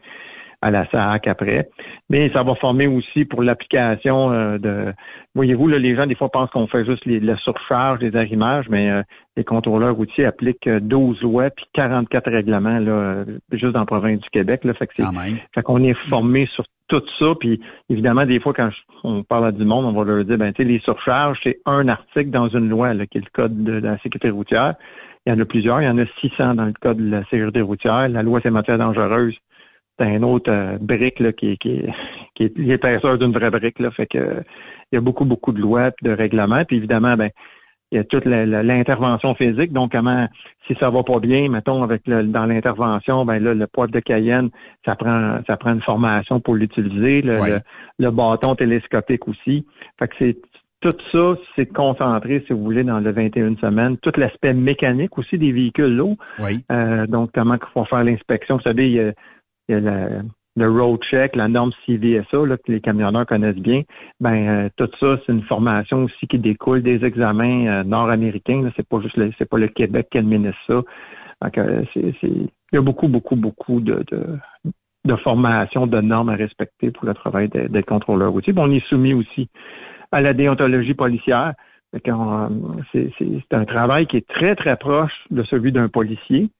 à 0.61 0.70
la 0.70 0.88
SAC 0.90 1.28
après. 1.28 1.68
Mais 2.11 2.28
ça 2.30 2.42
va 2.42 2.54
former 2.56 2.86
aussi 2.86 3.24
pour 3.24 3.42
l'application 3.42 4.32
euh, 4.32 4.59
de... 4.59 4.92
Voyez-vous, 5.34 5.68
là, 5.68 5.78
les 5.78 5.94
gens, 5.94 6.06
des 6.06 6.14
fois, 6.14 6.30
pensent 6.30 6.50
qu'on 6.50 6.66
fait 6.66 6.84
juste 6.84 7.04
les, 7.06 7.20
la 7.20 7.36
surcharge 7.36 8.00
des 8.00 8.16
arrimages, 8.16 8.68
mais 8.68 8.90
euh, 8.90 9.02
les 9.38 9.44
contrôleurs 9.44 9.94
routiers 9.94 10.24
appliquent 10.24 10.66
euh, 10.66 10.80
12 10.80 11.22
lois 11.22 11.50
puis 11.50 11.64
44 11.74 12.30
règlements 12.30 12.80
là, 12.80 12.90
euh, 12.90 13.24
juste 13.52 13.72
dans 13.72 13.80
la 13.80 13.86
province 13.86 14.20
du 14.20 14.28
Québec. 14.30 14.64
Là, 14.64 14.74
fait 14.74 14.88
que 14.88 14.94
c'est, 14.96 15.04
fait 15.54 15.62
qu'on 15.62 15.82
est 15.84 15.96
formé 16.09 16.46
sur 16.54 16.64
tout 16.88 17.02
ça. 17.18 17.26
Puis 17.38 17.61
évidemment, 17.88 18.26
des 18.26 18.40
fois, 18.40 18.52
quand 18.52 18.70
on 19.04 19.22
parle 19.22 19.46
à 19.46 19.52
du 19.52 19.64
monde, 19.64 19.84
on 19.84 19.92
va 19.92 20.04
leur 20.04 20.24
dire, 20.24 20.38
ben, 20.38 20.52
tu 20.52 20.62
sais, 20.62 20.68
les 20.68 20.80
surcharges, 20.80 21.38
c'est 21.44 21.61
un 21.66 21.86
article 21.88 22.30
dans 22.30 22.48
une 22.48 22.68
loi, 22.68 22.94
là, 22.94 23.06
qui 23.06 23.18
est 23.18 23.22
le 23.22 23.30
code 23.32 23.62
de 23.62 23.72
la 23.72 23.96
sécurité 23.98 24.30
routière. 24.30 24.74
Il 25.26 25.32
y 25.32 25.36
en 25.36 25.40
a 25.40 25.44
plusieurs. 25.44 25.80
Il 25.82 25.84
y 25.84 25.88
en 25.88 25.98
a 25.98 26.06
600 26.20 26.54
dans 26.54 26.64
le 26.64 26.72
code 26.80 26.96
de 26.96 27.11
la 27.11 27.22
sécurité 27.24 27.61
routière. 27.61 28.09
La 28.09 28.22
loi 28.22 28.40
sur 28.40 28.48
les 28.48 28.54
matières 28.54 28.78
dangereuses, 28.78 29.36
c'est 29.99 30.05
un 30.07 30.22
autre 30.22 30.51
euh, 30.51 30.78
brique 30.80 31.20
là, 31.20 31.32
qui, 31.32 31.53
est- 31.53 31.57
qui, 31.57 31.70
est- 31.70 31.92
qui 32.34 32.44
est 32.44 32.57
l'épaisseur 32.59 33.18
d'une 33.18 33.32
vraie 33.32 33.51
brique. 33.51 33.78
Là, 33.78 33.90
fait 33.90 34.07
que 34.07 34.18
euh, 34.18 34.40
il 34.92 34.96
y 34.96 34.99
a 34.99 35.01
beaucoup, 35.01 35.24
beaucoup 35.24 35.53
de 35.53 35.61
lois 35.61 35.90
de 36.03 36.11
règlements. 36.11 36.64
Puis 36.64 36.76
évidemment, 36.76 37.16
ben, 37.16 37.30
il 37.90 37.96
y 37.96 37.99
a 37.99 38.05
toute 38.05 38.26
l'intervention 38.26 39.34
physique. 39.34 39.72
Donc, 39.72 39.92
comment, 39.92 40.28
si 40.66 40.74
ça 40.78 40.90
va 40.90 41.03
pas 41.03 41.20
bien, 41.20 41.49
mettons, 41.49 41.82
avec 41.82 42.03
le, 42.07 42.22
dans 42.24 42.44
l'intervention, 42.44 43.24
ben 43.24 43.38
là, 43.42 43.55
le 43.55 43.66
poivre 43.66 43.90
de 43.90 44.01
Cayenne, 44.01 44.51
ça 44.84 44.94
prend, 44.94 45.38
ça 45.46 45.57
prend 45.57 45.72
une 45.72 45.80
formation 45.82 46.38
pour 46.40 46.55
l'utiliser. 46.55 47.22
Le, 47.22 47.38
le, 47.55 47.61
le 47.99 48.11
bâton 48.11 48.55
télescopique 48.55 49.26
aussi. 49.26 49.66
Fait 49.99 50.09
que 50.09 50.14
c'est 50.18 50.36
tout 50.80 50.94
ça, 51.11 51.34
c'est 51.57 51.66
concentré, 51.72 52.44
si 52.46 52.53
vous 52.53 52.62
voulez, 52.62 52.84
dans 52.84 53.01
le 53.01 53.11
21 53.11 53.57
semaines. 53.57 53.96
Tout 53.99 54.12
l'aspect 54.16 54.53
mécanique 54.53 55.16
aussi 55.18 55.36
des 55.38 55.51
véhicules 55.51 55.96
lourds. 55.96 56.16
Oui. 56.40 56.64
Euh, 56.70 57.07
donc, 57.07 57.30
comment 57.34 57.55
il 57.55 57.66
faut 57.72 57.84
faire 57.86 58.05
l'inspection. 58.05 58.57
Vous 58.59 58.62
savez, 58.62 58.86
il 58.88 58.92
y 58.96 59.01
a, 59.01 59.12
il 59.68 59.74
y 59.74 59.88
a 59.88 60.22
le 60.58 60.68
road 60.70 61.00
check, 61.08 61.36
la 61.36 61.48
norme 61.48 61.70
CVSA, 61.86 62.44
là, 62.46 62.56
que 62.56 62.72
les 62.72 62.80
camionneurs 62.80 63.26
connaissent 63.26 63.54
bien. 63.56 63.82
Ben, 64.20 64.48
euh, 64.48 64.68
tout 64.76 64.90
ça, 64.98 65.18
c'est 65.24 65.32
une 65.32 65.42
formation 65.42 66.04
aussi 66.04 66.26
qui 66.26 66.38
découle 66.38 66.82
des 66.82 67.04
examens 67.04 67.66
euh, 67.66 67.84
nord-américains. 67.84 68.68
C'est 68.76 68.86
pas 68.86 69.00
juste 69.00 69.16
le, 69.16 69.30
c'est 69.38 69.48
pas 69.48 69.58
le 69.58 69.68
Québec 69.68 70.08
qui 70.10 70.18
administre 70.18 70.58
ça. 70.66 70.82
Donc, 71.42 71.58
euh, 71.58 71.84
il 71.94 72.48
y 72.72 72.76
a 72.76 72.82
beaucoup, 72.82 73.08
beaucoup, 73.08 73.36
beaucoup 73.36 73.80
de, 73.80 74.04
de, 74.10 74.38
de 75.04 75.16
formations, 75.16 75.86
de 75.86 76.00
normes 76.00 76.30
à 76.30 76.34
respecter 76.34 76.90
pour 76.90 77.06
le 77.06 77.14
travail 77.14 77.48
de- 77.48 77.68
d'être 77.68 77.86
contrôleur 77.86 78.32
routier. 78.32 78.52
Puis 78.52 78.62
on 78.62 78.70
est 78.72 78.84
soumis 78.88 79.14
aussi 79.14 79.48
à 80.10 80.20
la 80.20 80.34
déontologie 80.34 80.94
policière. 80.94 81.54
C'est 81.92 82.10
un 83.52 83.64
travail 83.64 84.06
qui 84.06 84.18
est 84.18 84.28
très, 84.28 84.56
très 84.56 84.76
proche 84.76 85.14
de 85.30 85.42
celui 85.44 85.72
d'un 85.72 85.88
policier, 85.88 86.50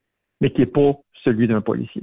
mais 0.41 0.51
qui 0.51 0.61
n'est 0.61 0.67
pas 0.67 0.93
celui 1.25 1.49
d'un 1.49 1.61
policier. 1.61 2.03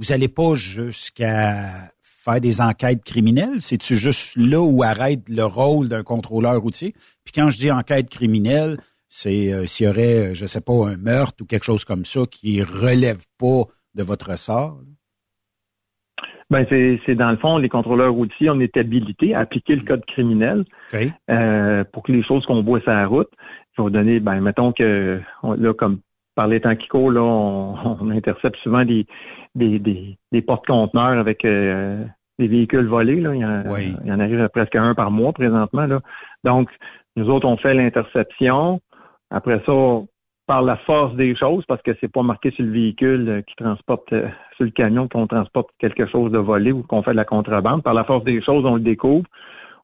Vous 0.00 0.14
n'allez 0.14 0.28
pas 0.28 0.54
jusqu'à 0.54 1.90
faire 2.02 2.40
des 2.40 2.62
enquêtes 2.62 3.04
criminelles? 3.04 3.60
C'est-tu 3.60 3.96
juste 3.96 4.34
là 4.34 4.58
où 4.62 4.82
arrête 4.82 5.28
le 5.28 5.44
rôle 5.44 5.90
d'un 5.90 6.02
contrôleur 6.02 6.58
routier? 6.58 6.94
Puis 7.22 7.32
quand 7.34 7.50
je 7.50 7.58
dis 7.58 7.70
enquête 7.70 8.08
criminelle, 8.08 8.78
c'est 9.08 9.52
euh, 9.52 9.66
s'il 9.66 9.86
y 9.86 9.90
aurait, 9.90 10.30
euh, 10.30 10.34
je 10.34 10.46
sais 10.46 10.62
pas, 10.62 10.88
un 10.88 10.96
meurtre 10.96 11.42
ou 11.42 11.44
quelque 11.44 11.64
chose 11.64 11.84
comme 11.84 12.06
ça 12.06 12.22
qui 12.30 12.62
relève 12.62 13.18
pas 13.38 13.64
de 13.94 14.02
votre 14.02 14.38
sort. 14.38 14.80
Ben, 16.48 16.64
c'est 16.70 17.14
dans 17.14 17.30
le 17.30 17.36
fond, 17.36 17.58
les 17.58 17.68
contrôleurs 17.68 18.14
routiers, 18.14 18.48
on 18.48 18.58
est 18.58 18.76
habilités 18.78 19.34
à 19.34 19.40
appliquer 19.40 19.76
le 19.76 19.84
code 19.84 20.04
criminel 20.06 20.64
euh, 21.30 21.84
pour 21.92 22.02
que 22.04 22.10
les 22.10 22.24
choses 22.24 22.44
qu'on 22.46 22.62
voit 22.62 22.80
sur 22.80 22.90
la 22.90 23.06
route, 23.06 23.28
je 23.76 23.82
vais 23.82 23.84
vous 23.84 23.90
donner, 23.90 24.18
ben, 24.18 24.40
mettons 24.40 24.72
que 24.72 25.20
on- 25.42 25.52
là, 25.52 25.74
comme 25.74 26.00
par 26.34 26.46
les 26.46 26.60
temps 26.60 26.76
qui 26.76 26.88
courent, 26.88 27.10
là, 27.10 27.22
on, 27.22 27.98
on 28.00 28.10
intercepte 28.10 28.56
souvent 28.62 28.84
des, 28.84 29.06
des, 29.54 29.78
des, 29.78 30.16
des 30.32 30.42
porte-conteneurs 30.42 31.18
avec 31.18 31.44
euh, 31.44 32.04
des 32.38 32.48
véhicules 32.48 32.86
volés. 32.86 33.20
Là. 33.20 33.34
Il, 33.34 33.40
y 33.40 33.44
en, 33.44 33.62
il 33.76 34.08
y 34.08 34.12
en 34.12 34.20
arrive 34.20 34.48
presque 34.48 34.76
un 34.76 34.94
par 34.94 35.10
mois 35.10 35.32
présentement. 35.32 35.86
Là. 35.86 36.00
Donc, 36.44 36.70
nous 37.16 37.28
autres, 37.28 37.46
on 37.46 37.56
fait 37.56 37.74
l'interception. 37.74 38.80
Après 39.30 39.60
ça, 39.66 39.72
par 40.46 40.62
la 40.62 40.76
force 40.78 41.14
des 41.14 41.36
choses, 41.36 41.64
parce 41.66 41.80
que 41.82 41.92
c'est 42.00 42.10
pas 42.10 42.22
marqué 42.22 42.50
sur 42.50 42.64
le 42.64 42.72
véhicule 42.72 43.28
euh, 43.28 43.42
qui 43.42 43.54
transporte, 43.54 44.12
euh, 44.12 44.26
sur 44.56 44.64
le 44.64 44.72
camion 44.72 45.06
qu'on 45.06 45.28
transporte 45.28 45.68
quelque 45.78 46.06
chose 46.06 46.32
de 46.32 46.38
volé 46.38 46.72
ou 46.72 46.82
qu'on 46.82 47.02
fait 47.02 47.12
de 47.12 47.16
la 47.16 47.24
contrebande. 47.24 47.84
Par 47.84 47.94
la 47.94 48.02
force 48.02 48.24
des 48.24 48.42
choses, 48.42 48.64
on 48.64 48.74
le 48.74 48.80
découvre. 48.80 49.26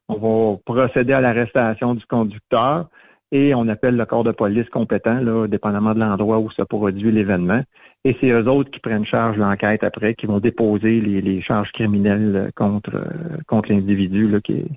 On 0.08 0.14
va 0.14 0.56
procéder 0.64 1.12
à 1.12 1.20
l'arrestation 1.20 1.94
du 1.94 2.04
conducteur 2.06 2.88
et 3.32 3.54
on 3.54 3.68
appelle 3.68 3.96
le 3.96 4.06
corps 4.06 4.24
de 4.24 4.32
police 4.32 4.68
compétent, 4.70 5.20
là, 5.20 5.46
dépendamment 5.48 5.94
de 5.94 6.00
l'endroit 6.00 6.38
où 6.38 6.50
se 6.50 6.62
produit 6.62 7.10
l'événement. 7.10 7.62
Et 8.04 8.16
c'est 8.20 8.30
eux 8.30 8.48
autres 8.48 8.70
qui 8.70 8.78
prennent 8.78 9.04
charge 9.04 9.36
de 9.36 9.40
l'enquête 9.40 9.82
après, 9.82 10.14
qui 10.14 10.26
vont 10.26 10.38
déposer 10.38 11.00
les, 11.00 11.42
charges 11.42 11.70
criminelles 11.72 12.52
contre, 12.54 13.04
contre 13.48 13.72
l'individu 13.72 14.32
qui 14.44 14.52
est, 14.52 14.68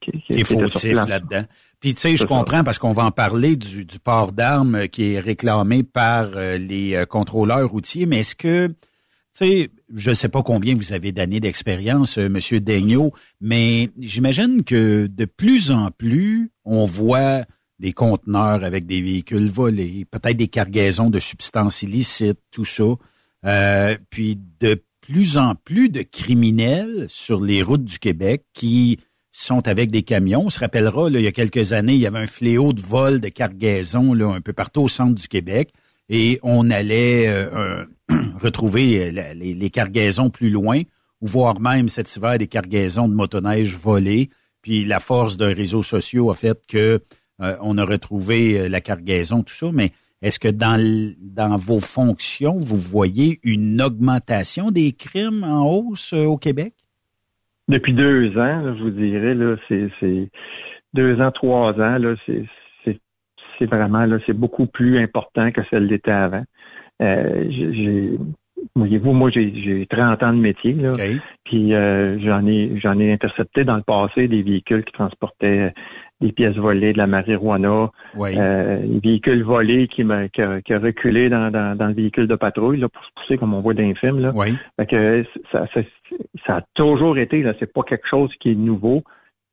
qui, 0.00 0.10
est 0.28 0.44
fautif 0.44 0.92
là-dedans. 0.92 1.44
Puis 1.80 1.94
tu 1.94 2.00
sais, 2.00 2.16
je 2.16 2.26
comprends 2.26 2.64
parce 2.64 2.78
qu'on 2.78 2.92
va 2.92 3.04
en 3.04 3.10
parler 3.10 3.56
du, 3.56 3.86
port 4.02 4.32
d'armes 4.32 4.88
qui 4.88 5.14
est 5.14 5.20
réclamé 5.20 5.82
par 5.82 6.36
euh, 6.36 6.58
les 6.58 6.94
euh, 6.94 7.04
contrôleurs 7.06 7.70
routiers, 7.70 8.06
mais 8.06 8.20
est-ce 8.20 8.34
que, 8.34 8.68
tu 8.68 8.74
sais, 9.32 9.70
je 9.94 10.10
ne 10.10 10.14
sais 10.14 10.28
pas 10.28 10.42
combien 10.42 10.74
vous 10.74 10.92
avez 10.92 11.12
d'années 11.12 11.40
d'expérience, 11.40 12.18
euh, 12.18 12.28
Monsieur 12.28 12.60
Daigneault, 12.60 13.12
mais 13.40 13.88
j'imagine 13.98 14.64
que 14.64 15.06
de 15.06 15.24
plus 15.24 15.70
en 15.70 15.90
plus, 15.90 16.50
on 16.64 16.84
voit 16.84 17.44
des 17.80 17.92
conteneurs 17.92 18.62
avec 18.62 18.86
des 18.86 19.00
véhicules 19.00 19.50
volés, 19.50 20.06
peut-être 20.10 20.36
des 20.36 20.48
cargaisons 20.48 21.10
de 21.10 21.18
substances 21.18 21.82
illicites, 21.82 22.38
tout 22.50 22.66
ça. 22.66 22.84
Euh, 23.46 23.96
puis 24.10 24.38
de 24.60 24.82
plus 25.00 25.38
en 25.38 25.54
plus 25.54 25.88
de 25.88 26.02
criminels 26.02 27.06
sur 27.08 27.40
les 27.40 27.62
routes 27.62 27.84
du 27.84 27.98
Québec 27.98 28.44
qui 28.52 28.98
sont 29.32 29.66
avec 29.66 29.90
des 29.90 30.02
camions. 30.02 30.44
On 30.46 30.50
se 30.50 30.60
rappellera, 30.60 31.08
il 31.08 31.20
y 31.20 31.26
a 31.26 31.32
quelques 31.32 31.72
années, 31.72 31.94
il 31.94 32.00
y 32.00 32.06
avait 32.06 32.18
un 32.18 32.26
fléau 32.26 32.72
de 32.72 32.82
vol 32.82 33.20
de 33.20 33.28
cargaisons 33.28 34.12
là, 34.12 34.26
un 34.26 34.40
peu 34.40 34.52
partout 34.52 34.82
au 34.82 34.88
centre 34.88 35.14
du 35.14 35.26
Québec 35.26 35.72
et 36.10 36.38
on 36.42 36.70
allait 36.70 37.28
euh, 37.28 37.86
retrouver 38.40 39.10
les, 39.10 39.70
cargaisons 39.70 40.28
plus 40.28 40.50
loin 40.50 40.82
ou 41.22 41.26
voir 41.26 41.60
même 41.60 41.88
cet 41.88 42.14
hiver 42.14 42.36
des 42.36 42.46
cargaisons 42.46 43.08
de 43.08 43.14
motoneige 43.14 43.76
volées. 43.76 44.28
Puis 44.60 44.84
la 44.84 45.00
force 45.00 45.38
d'un 45.38 45.54
réseau 45.54 45.82
social 45.82 46.28
a 46.28 46.34
fait 46.34 46.60
que 46.66 47.00
euh, 47.40 47.56
on 47.62 47.78
a 47.78 47.84
retrouvé 47.84 48.60
euh, 48.60 48.68
la 48.68 48.80
cargaison, 48.80 49.42
tout 49.42 49.54
ça, 49.54 49.68
mais 49.72 49.90
est-ce 50.22 50.38
que 50.38 50.48
dans, 50.48 50.78
dans 51.18 51.56
vos 51.56 51.80
fonctions, 51.80 52.58
vous 52.58 52.76
voyez 52.76 53.38
une 53.42 53.80
augmentation 53.80 54.70
des 54.70 54.92
crimes 54.92 55.44
en 55.44 55.66
hausse 55.66 56.12
euh, 56.12 56.26
au 56.26 56.36
Québec? 56.36 56.74
Depuis 57.68 57.94
deux 57.94 58.36
ans, 58.36 58.74
je 58.76 58.82
vous 58.82 58.90
dirais, 58.90 59.34
là, 59.34 59.56
c'est, 59.68 60.30
deux 60.92 61.20
ans, 61.20 61.30
trois 61.30 61.72
ans, 61.74 61.98
là, 61.98 62.14
c'est, 62.26 62.44
c'est, 63.58 63.66
vraiment 63.66 64.06
là, 64.06 64.18
c'est 64.26 64.36
beaucoup 64.36 64.66
plus 64.66 64.98
important 64.98 65.50
que 65.52 65.60
celle 65.70 65.86
l'était 65.86 66.10
avant. 66.10 66.44
j'ai, 66.98 68.18
voyez-vous, 68.74 69.12
moi 69.12 69.30
j'ai, 69.30 69.52
j'ai 69.62 69.86
30 69.86 70.22
ans 70.22 70.32
de 70.32 70.40
métier, 70.40 70.72
là, 70.72 70.94
puis 71.44 71.70
j'en 71.70 72.46
ai 72.46 72.80
j'en 72.80 72.98
ai 72.98 73.12
intercepté 73.12 73.64
dans 73.64 73.76
le 73.76 73.82
passé 73.82 74.28
des 74.28 74.42
véhicules 74.42 74.82
qui 74.82 74.92
transportaient 74.92 75.72
des 76.20 76.32
pièces 76.32 76.56
volées, 76.56 76.92
de 76.92 76.98
la 76.98 77.06
marijuana, 77.06 77.90
euh, 78.18 78.78
des 78.82 79.00
véhicules 79.00 79.42
volés 79.42 79.88
qui, 79.88 80.04
m'a 80.04 80.28
qui, 80.28 80.42
a, 80.42 80.78
reculé 80.78 81.28
dans, 81.28 81.50
dans, 81.50 81.86
le 81.86 81.94
véhicule 81.94 82.26
de 82.26 82.34
patrouille 82.34 82.78
là, 82.78 82.88
pour 82.88 83.02
se 83.04 83.10
pousser 83.16 83.38
comme 83.38 83.54
on 83.54 83.60
voit 83.60 83.74
dans 83.74 83.82
les 83.82 83.94
films. 83.94 84.20
Là. 84.20 84.32
que 84.86 85.24
ça, 85.50 85.66
ça, 86.46 86.56
a 86.56 86.62
toujours 86.74 87.18
été, 87.18 87.42
là, 87.42 87.54
c'est 87.58 87.72
pas 87.72 87.82
quelque 87.82 88.06
chose 88.08 88.30
qui 88.40 88.52
est 88.52 88.54
nouveau, 88.54 89.02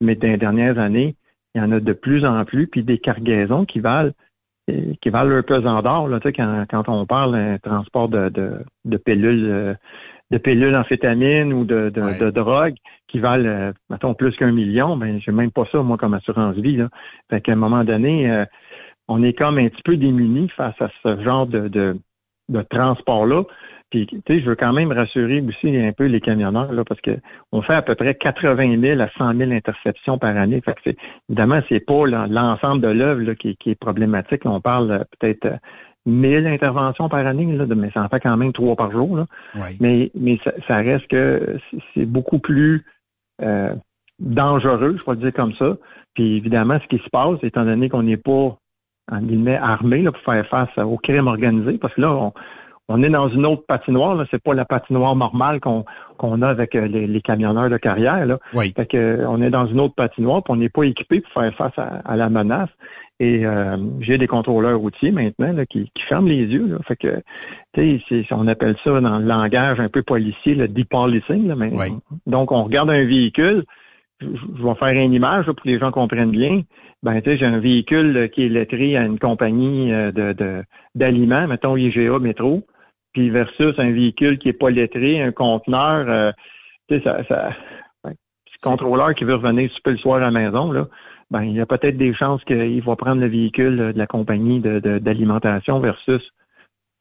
mais 0.01 0.15
dans 0.15 0.27
les 0.27 0.37
dernières 0.37 0.77
années, 0.77 1.15
il 1.55 1.61
y 1.61 1.63
en 1.63 1.71
a 1.71 1.79
de 1.79 1.93
plus 1.93 2.25
en 2.25 2.43
plus, 2.45 2.67
puis 2.67 2.83
des 2.83 2.97
cargaisons 2.99 3.65
qui 3.65 3.79
valent 3.79 4.11
qui 5.01 5.09
valent 5.09 5.29
leur 5.29 5.45
pesant 5.45 5.81
d'or, 5.81 6.09
là, 6.09 6.19
tu 6.19 6.27
sais, 6.27 6.33
quand, 6.33 6.65
quand 6.69 6.89
on 6.89 7.05
parle 7.05 7.31
d'un 7.31 7.57
transport 7.57 8.09
de, 8.09 8.27
de, 8.27 8.65
de 8.83 8.97
pilules 8.97 9.49
euh, 9.49 9.73
de 10.29 10.37
pilules 10.37 10.75
amphétamines 10.75 11.53
ou 11.53 11.63
de, 11.63 11.89
de, 11.89 12.19
de 12.19 12.29
drogue 12.31 12.75
qui 13.07 13.19
valent, 13.19 13.47
euh, 13.47 13.71
mettons, 13.89 14.13
plus 14.13 14.35
qu'un 14.35 14.51
million, 14.51 14.97
ben 14.97 15.19
j'ai 15.19 15.31
même 15.31 15.51
pas 15.51 15.65
ça, 15.71 15.81
moi, 15.81 15.97
comme 15.97 16.13
assurance 16.13 16.55
vie. 16.55 16.77
Là. 16.77 16.89
Fait 17.29 17.41
qu'à 17.41 17.53
un 17.53 17.55
moment 17.55 17.83
donné, 17.83 18.29
euh, 18.29 18.45
on 19.07 19.23
est 19.23 19.33
comme 19.33 19.57
un 19.57 19.69
petit 19.69 19.83
peu 19.83 19.97
démunis 19.97 20.49
face 20.49 20.79
à 20.81 20.89
ce 21.03 21.21
genre 21.23 21.47
de, 21.47 21.67
de, 21.67 21.97
de 22.49 22.61
transport-là. 22.61 23.43
Puis, 23.89 24.05
tu 24.05 24.19
sais, 24.27 24.41
je 24.41 24.49
veux 24.49 24.55
quand 24.55 24.73
même 24.73 24.91
rassurer 24.91 25.41
aussi 25.41 25.77
un 25.77 25.93
peu 25.93 26.05
les 26.05 26.19
camionneurs, 26.19 26.73
là, 26.73 26.83
parce 26.83 26.99
que 26.99 27.11
on 27.53 27.61
fait 27.61 27.73
à 27.73 27.81
peu 27.81 27.95
près 27.95 28.15
80 28.15 28.81
000 28.81 28.99
à 28.99 29.09
100 29.17 29.37
000 29.37 29.51
interceptions 29.51 30.17
par 30.17 30.35
année. 30.35 30.59
Fait 30.59 30.73
que 30.73 30.81
c'est, 30.83 30.97
évidemment, 31.29 31.61
c'est 31.69 31.79
pas 31.79 32.05
l'ensemble 32.05 32.81
de 32.81 32.89
l'œuvre 32.89 33.33
qui, 33.33 33.55
qui, 33.55 33.71
est 33.71 33.79
problématique. 33.79 34.41
On 34.45 34.59
parle 34.59 34.91
euh, 34.91 35.03
peut-être 35.17 35.47
1000 36.05 36.47
interventions 36.47 37.07
par 37.07 37.25
année, 37.25 37.45
là, 37.45 37.65
mais 37.75 37.89
ça 37.91 38.01
en 38.01 38.09
fait 38.09 38.19
quand 38.19 38.35
même 38.35 38.51
trois 38.51 38.75
par 38.75 38.91
jour. 38.91 39.15
Là. 39.15 39.25
Mais, 39.79 40.11
mais 40.15 40.37
ça, 40.67 40.77
reste 40.77 41.07
que 41.07 41.57
c'est 41.93 42.05
beaucoup 42.05 42.39
plus 42.39 42.83
euh, 43.41 43.73
dangereux, 44.19 44.97
je 44.99 45.05
vais 45.05 45.11
le 45.11 45.17
dire 45.17 45.33
comme 45.33 45.53
ça. 45.53 45.77
Puis 46.13 46.37
évidemment, 46.37 46.79
ce 46.81 46.87
qui 46.87 47.03
se 47.03 47.09
passe, 47.09 47.37
étant 47.43 47.65
donné 47.65 47.89
qu'on 47.89 48.03
n'est 48.03 48.17
pas 48.17 48.57
en 49.11 49.21
guillemets 49.21 49.57
armé 49.57 50.01
là, 50.01 50.11
pour 50.11 50.21
faire 50.21 50.45
face 50.47 50.77
au 50.77 50.97
crime 50.97 51.27
organisé, 51.27 51.77
parce 51.77 51.93
que 51.93 52.01
là, 52.01 52.11
on, 52.11 52.33
on 52.89 53.03
est 53.03 53.09
dans 53.09 53.27
une 53.29 53.45
autre 53.45 53.63
patinoire. 53.67 54.15
Là, 54.15 54.25
c'est 54.31 54.41
pas 54.41 54.53
la 54.53 54.65
patinoire 54.65 55.15
normale 55.15 55.59
qu'on 55.59 56.41
a 56.41 56.47
avec 56.47 56.75
euh, 56.75 56.87
les, 56.87 57.21
camionneurs 57.21 57.69
de 57.69 57.77
carrière. 57.77 58.25
Là. 58.25 58.39
Fait 58.53 58.85
que, 58.85 59.25
on 59.27 59.41
est 59.41 59.49
dans 59.49 59.67
une 59.67 59.79
autre 59.79 59.95
patinoire, 59.95 60.43
puis 60.43 60.53
on 60.53 60.57
n'est 60.57 60.69
pas 60.69 60.83
équipé 60.83 61.21
pour 61.21 61.31
faire 61.33 61.53
face 61.55 61.77
à 61.77 62.15
la 62.15 62.29
menace. 62.29 62.69
Et 63.19 63.45
euh, 63.45 63.77
j'ai 64.01 64.19
des 64.19 64.27
contrôleurs 64.27 64.79
routiers 64.79 65.11
maintenant 65.11 65.51
là, 65.51 65.65
qui, 65.65 65.89
qui 65.95 66.03
ferment 66.03 66.27
les 66.27 66.45
yeux. 66.45 66.67
Là. 66.67 66.77
Fait 66.87 66.95
que, 66.95 67.21
tu 67.73 67.99
sais, 68.07 68.25
on 68.31 68.47
appelle 68.47 68.75
ça 68.83 69.01
dans 69.01 69.17
le 69.17 69.25
langage 69.25 69.79
un 69.79 69.89
peu 69.89 70.03
policier 70.03 70.53
le 70.53 70.67
depolicing. 70.67 71.47
Là, 71.47 71.55
mais, 71.55 71.71
Donc, 72.27 72.51
on 72.51 72.63
regarde 72.63 72.91
un 72.91 73.05
véhicule. 73.05 73.65
Je, 74.21 74.27
vais 74.27 74.75
faire 74.75 75.03
une 75.03 75.13
image 75.13 75.45
pour 75.45 75.55
que 75.55 75.67
les 75.67 75.79
gens 75.79 75.91
comprennent 75.91 76.31
bien. 76.31 76.61
Ben, 77.01 77.21
tu 77.21 77.31
sais, 77.31 77.37
j'ai 77.37 77.45
un 77.45 77.59
véhicule 77.59 78.29
qui 78.33 78.45
est 78.45 78.49
lettré 78.49 78.97
à 78.97 79.03
une 79.03 79.19
compagnie 79.19 79.91
euh, 79.93 80.11
de 80.11 80.63
d'aliments, 80.95 81.47
mettons 81.47 81.77
IGA 81.77 82.19
Métro, 82.19 82.63
puis 83.13 83.29
versus 83.29 83.75
un 83.77 83.91
véhicule 83.91 84.39
qui 84.39 84.49
est 84.49 84.53
pas 84.53 84.71
lettré, 84.71 85.21
un 85.21 85.31
conteneur. 85.31 86.09
Euh, 86.09 86.31
tu 86.87 86.97
sais, 86.97 87.03
ça, 87.03 87.23
ça 87.27 87.49
contrôleur 88.61 89.13
qui 89.13 89.23
veut 89.23 89.35
revenir 89.35 89.71
super 89.71 89.93
le 89.93 89.99
soir 89.99 90.17
à 90.17 90.19
la 90.21 90.31
maison, 90.31 90.71
là, 90.71 90.87
ben, 91.31 91.43
il 91.43 91.53
y 91.53 91.61
a 91.61 91.65
peut-être 91.65 91.97
des 91.97 92.13
chances 92.13 92.43
qu'il 92.45 92.81
va 92.83 92.95
prendre 92.95 93.21
le 93.21 93.27
véhicule 93.27 93.77
de 93.77 93.97
la 93.97 94.07
compagnie 94.07 94.59
d'alimentation 94.59 95.79
versus 95.79 96.21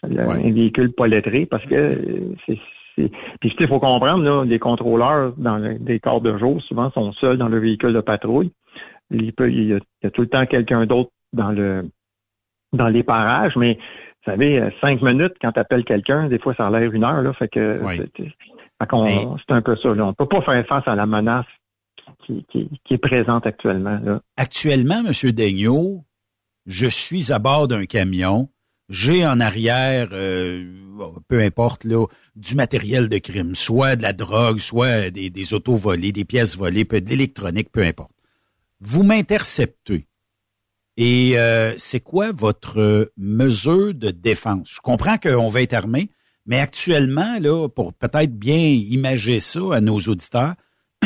un 0.02 0.52
véhicule 0.52 0.92
pas 0.92 1.06
lettré 1.06 1.46
parce 1.46 1.64
que 1.64 2.34
c'est 2.46 2.58
puis 3.40 3.54
il 3.58 3.68
faut 3.68 3.78
comprendre, 3.78 4.22
là, 4.22 4.44
les 4.44 4.58
contrôleurs 4.58 5.34
dans 5.36 5.58
les 5.58 6.00
corps 6.00 6.22
de 6.22 6.38
jour, 6.38 6.62
souvent, 6.62 6.90
sont 6.92 7.12
seuls 7.12 7.36
dans 7.36 7.48
le 7.48 7.58
véhicule 7.58 7.92
de 7.92 8.00
patrouille. 8.00 8.52
Il, 9.10 9.32
peut, 9.34 9.50
il, 9.52 9.68
y, 9.68 9.74
a, 9.74 10.10
tout 10.10 10.22
le 10.22 10.28
temps 10.28 10.46
quelqu'un 10.46 10.86
d'autre 10.86 11.10
dans 11.32 11.52
le 11.52 11.88
dans 12.72 12.88
les 12.88 13.02
parages, 13.02 13.54
mais 13.56 13.74
vous 13.74 14.32
savez, 14.32 14.70
cinq 14.80 15.02
minutes 15.02 15.34
quand 15.40 15.52
tu 15.52 15.60
appelles 15.60 15.84
quelqu'un, 15.84 16.28
des 16.28 16.38
fois 16.38 16.54
ça 16.54 16.66
a 16.66 16.70
l'air 16.70 16.90
une 16.92 17.04
heure, 17.04 17.22
là. 17.22 17.32
Fait 17.34 17.48
que 17.48 17.80
c'est 18.78 19.52
un 19.52 19.62
peu 19.62 19.76
ça. 19.76 19.94
Là. 19.94 20.06
On 20.06 20.14
peut 20.14 20.26
pas 20.26 20.40
faire 20.40 20.66
face 20.66 20.88
à 20.88 20.94
la 20.94 21.06
menace 21.06 21.46
qui, 22.26 22.68
est 22.90 22.98
présente 22.98 23.46
actuellement. 23.46 24.20
Actuellement, 24.36 25.02
M. 25.04 25.32
Daigneault, 25.32 26.04
je 26.66 26.86
suis 26.86 27.32
à 27.32 27.38
bord 27.38 27.68
d'un 27.68 27.84
camion. 27.86 28.48
J'ai 28.88 29.26
en 29.26 29.40
arrière, 29.40 30.10
euh, 30.12 30.64
peu 31.28 31.40
importe, 31.40 31.84
là, 31.84 32.06
du 32.36 32.54
matériel 32.54 33.08
de 33.08 33.18
crime, 33.18 33.54
soit 33.54 33.96
de 33.96 34.02
la 34.02 34.12
drogue, 34.12 34.58
soit 34.58 35.10
des, 35.10 35.54
autos 35.54 35.76
volées, 35.76 36.12
des 36.12 36.24
pièces 36.24 36.56
volées, 36.56 36.84
de 36.84 37.08
l'électronique, 37.08 37.70
peu 37.72 37.82
importe. 37.82 38.12
Vous 38.80 39.02
m'interceptez. 39.02 40.06
Et 40.96 41.38
euh, 41.38 41.74
c'est 41.76 42.00
quoi 42.00 42.32
votre 42.32 43.10
mesure 43.16 43.92
de 43.92 44.10
défense? 44.10 44.70
Je 44.74 44.80
comprends 44.80 45.18
qu'on 45.18 45.48
va 45.48 45.62
être 45.62 45.74
armé, 45.74 46.10
mais 46.46 46.60
actuellement, 46.60 47.38
là, 47.40 47.68
pour 47.68 47.92
peut-être 47.92 48.38
bien 48.38 48.56
imager 48.56 49.40
ça 49.40 49.60
à 49.72 49.80
nos 49.80 49.98
auditeurs, 49.98 50.54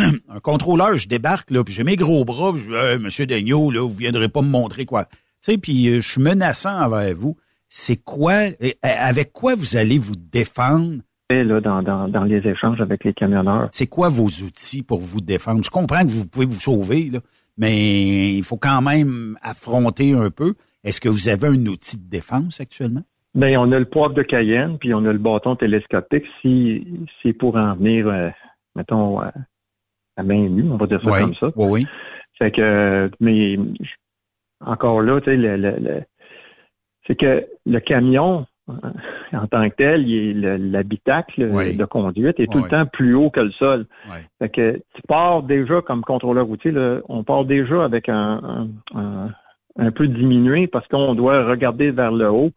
un 0.29 0.41
contrôleur, 0.41 0.97
je 0.97 1.09
débarque, 1.09 1.51
là, 1.51 1.65
puis 1.65 1.75
j'ai 1.75 1.85
mes 1.85 1.97
gros 1.97 2.25
bras, 2.25 2.53
puis 2.53 2.63
je 2.63 2.97
dis, 2.97 3.05
Monsieur 3.05 3.27
Daigneault, 3.27 3.71
là, 3.71 3.83
vous 3.83 3.95
viendrez 3.95 4.29
pas 4.29 4.43
me 4.43 4.49
montrer 4.49 4.85
quoi. 4.85 5.05
Tu 5.05 5.53
sais, 5.53 5.59
puis 5.59 5.89
euh, 5.89 6.01
je 6.01 6.11
suis 6.11 6.23
menaçant 6.23 6.85
envers 6.85 7.15
vous. 7.17 7.37
C'est 7.69 7.97
quoi, 7.97 8.35
avec 8.83 9.33
quoi 9.33 9.55
vous 9.55 9.77
allez 9.77 9.99
vous 9.99 10.17
défendre? 10.17 10.99
Là, 11.31 11.61
dans, 11.61 11.83
dans, 11.83 12.09
dans 12.09 12.25
les 12.25 12.39
échanges 12.39 12.81
avec 12.81 13.05
les 13.05 13.15
camionneurs. 13.15 13.69
C'est 13.71 13.87
quoi 13.87 14.09
vos 14.09 14.27
outils 14.27 14.83
pour 14.83 15.01
vous 15.01 15.21
défendre? 15.21 15.63
Je 15.63 15.71
comprends 15.71 16.03
que 16.03 16.11
vous 16.11 16.27
pouvez 16.27 16.47
vous 16.47 16.61
sauver, 16.61 17.11
là, 17.11 17.21
mais 17.57 18.35
il 18.35 18.43
faut 18.43 18.57
quand 18.57 18.83
même 18.83 19.39
affronter 19.41 20.13
un 20.13 20.31
peu. 20.31 20.55
Est-ce 20.83 21.01
que 21.01 21.09
vous 21.09 21.29
avez 21.29 21.47
un 21.47 21.67
outil 21.67 21.99
de 21.99 22.11
défense 22.11 22.61
actuellement? 22.61 23.03
Bien, 23.37 23.61
on 23.61 23.71
a 23.71 23.79
le 23.79 23.85
poivre 23.85 24.15
de 24.15 24.23
Cayenne, 24.23 24.77
puis 24.79 24.93
on 24.93 25.05
a 25.05 25.13
le 25.13 25.19
bâton 25.19 25.55
télescopique 25.55 26.25
si 26.43 26.85
c'est 27.23 27.33
pour 27.33 27.55
en 27.55 27.77
venir 27.77 28.09
euh, 28.09 28.31
mettons, 28.75 29.21
à, 29.21 29.33
à 30.21 30.23
main 30.23 30.49
nue, 30.49 30.71
on 30.71 30.77
va 30.77 30.87
dire 30.87 31.01
ça 31.03 31.11
Oui, 31.11 31.21
comme 31.21 31.35
ça. 31.35 31.51
oui, 31.57 31.67
oui. 31.71 31.87
Fait 32.39 32.51
que, 32.51 33.11
mais 33.21 33.59
encore 34.65 35.03
là, 35.03 35.21
tu 35.21 35.31
sais, 35.31 35.37
le, 35.37 35.57
le- 35.57 35.77
le- 35.81 36.03
c'est 37.07 37.17
que 37.17 37.47
le 37.67 37.81
camion, 37.81 38.47
euh, 38.69 38.73
en 39.33 39.47
tant 39.47 39.69
que 39.69 39.75
tel, 39.75 40.71
l'habitacle 40.71 41.49
Oui. 41.53 41.77
de 41.77 41.85
conduite 41.85 42.39
est 42.39 42.47
tout 42.51 42.59
Oui. 42.59 42.65
le 42.65 42.71
temps 42.71 42.87
plus 42.87 43.15
haut 43.15 43.31
que 43.31 43.41
le 43.41 43.51
sol. 43.53 43.87
Oui. 44.11 44.19
Fait 44.39 44.49
que 44.49 44.77
tu 44.95 45.03
pars 45.09 45.43
déjà 45.43 45.81
comme 45.83 46.03
contrôleur 46.03 46.47
routier, 46.47 46.71
là, 46.71 47.01
on 47.09 47.25
part 47.25 47.45
déjà 47.45 47.85
avec 47.85 48.09
un, 48.09 48.69
un, 48.95 48.99
un- 49.01 49.31
un 49.79 49.91
peu 49.93 50.07
diminué 50.09 50.67
parce 50.67 50.87
qu'on 50.89 51.15
doit 51.15 51.45
regarder 51.45 51.91
vers 51.91 52.13
le 52.13 52.29
haut 52.31 52.51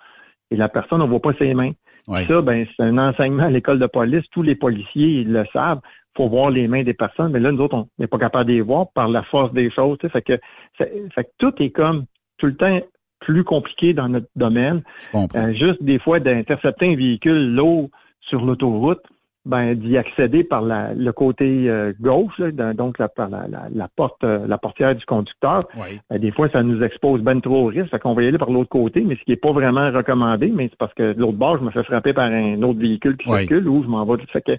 et 0.51 0.55
la 0.55 0.68
personne, 0.70 1.01
on 1.01 1.07
voit 1.07 1.22
pas 1.22 1.34
ses 1.39 1.53
mains. 1.53 1.72
Ça, 2.08 2.41
ben, 2.41 2.66
c'est 2.76 2.84
un 2.84 2.97
enseignement 2.97 3.43
à 3.43 3.49
l'école 3.49 3.80
de 3.80 3.88
police. 3.88 4.26
Tous 4.32 4.41
les 4.41 4.56
policiers 4.56 5.22
ils 5.22 5.32
le 5.32 5.45
savent. 5.54 5.80
faut 6.18 6.28
voir 6.28 6.49
les 6.49 6.68
mains 6.68 6.84
des 6.84 6.93
personnes. 6.93 7.32
Mais 7.32 7.39
là, 7.39 7.51
nous 7.51 7.62
autres, 7.62 7.76
on 7.76 7.88
n'est 7.97 8.08
pas 8.08 8.18
capable 8.18 8.49
de 8.49 8.56
les 8.56 8.62
voir 8.62 8.88
par 8.93 9.08
la 9.08 9.24
force 9.24 9.54
des 9.54 9.72
choses. 9.72 9.97
Fait 10.12 10.22
que, 10.22 10.39
fait 10.78 11.24
que 11.24 11.30
tout 11.38 11.54
est 11.62 11.70
comme 11.70 12.06
tout 12.38 12.47
le 12.47 12.56
temps 12.56 12.80
plus 13.20 13.43
compliqué 13.43 13.93
dans 13.93 14.10
notre 14.10 14.28
domaine. 14.36 14.84
Euh, 15.16 15.54
juste 15.54 15.82
des 15.82 15.99
fois 15.99 16.20
d'intercepter 16.20 16.91
un 16.91 16.95
véhicule 16.95 17.56
lourd 17.56 17.89
sur 18.22 18.43
l'autoroute, 18.43 19.04
ben 19.46 19.74
d'y 19.76 19.98
accéder 19.98 20.46
par 20.46 20.62
la- 20.62 20.94
le 20.94 21.12
côté 21.12 21.70
euh, 21.70 21.91
gauche, 22.00 22.38
là, 22.39 22.74
donc 22.74 22.98
la, 22.98 23.10
par 23.10 23.30
la, 23.30 23.46
la- 23.50 23.68
la 23.74 23.88
porte, 23.94 24.24
euh, 24.24 24.48
la 24.48 24.58
portière 24.58 24.96
du 24.96 25.06
conducteur. 25.06 25.68
Ben, 26.10 26.18
des 26.20 26.32
fois, 26.32 26.48
ça 26.50 26.64
nous 26.64 26.82
expose 26.82 27.22
ben 27.22 27.41
trop 27.41 27.64
au 27.64 27.66
risque. 27.66 27.89
Fait 27.91 28.00
qu'on 28.00 28.14
va 28.14 28.24
y 28.24 28.28
aller 28.28 28.38
par 28.38 28.50
l'autre 28.52 28.70
côté, 28.70 29.02
mais 29.02 29.16
ce 29.16 29.24
qui 29.24 29.32
n'est 29.32 29.36
pas 29.38 29.52
vraiment 29.52 29.91
recommandé, 29.91 30.48
mais 30.54 30.68
c'est 30.70 30.78
parce 30.78 30.94
que 30.94 31.12
de 31.14 31.20
l'autre 31.20 31.38
bord, 31.38 31.58
je 31.58 31.64
me 31.64 31.72
fais 31.72 31.84
frapper 31.84 32.14
par 32.14 32.26
un 32.26 32.62
autre 32.64 32.80
véhicule 32.80 33.18
qui 33.18 33.30
Oui. 33.30 33.39
circule 33.39 33.68
ou 33.68 33.84
je 33.84 33.89
m'en 33.89 34.06
vais. 34.06 34.24
Fait 34.32 34.41
que, 34.41 34.54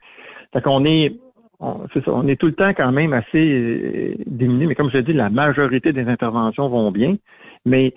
fait 0.53 0.61
qu'on 0.63 0.85
est 0.85 1.15
on, 1.61 1.87
c'est 1.95 2.05
ça, 2.05 2.11
on 2.13 2.27
est 2.27 2.37
tout 2.39 2.47
le 2.47 2.53
temps 2.53 2.75
quand 2.77 2.93
même 2.93 3.13
assez 3.15 3.39
euh, 3.39 4.15
diminué, 4.27 4.67
mais 4.67 4.75
comme 4.75 4.91
je 4.91 4.99
l'ai 4.99 5.03
dit, 5.03 5.13
la 5.15 5.31
majorité 5.31 5.93
des 5.95 6.07
interventions 6.09 6.69
vont 6.69 6.91
bien. 6.91 7.17
Mais 7.65 7.95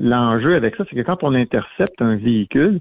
l'enjeu 0.00 0.54
avec 0.54 0.76
ça, 0.76 0.84
c'est 0.88 0.96
que 0.96 1.02
quand 1.02 1.22
on 1.24 1.34
intercepte 1.34 2.00
un 2.00 2.16
véhicule, 2.16 2.80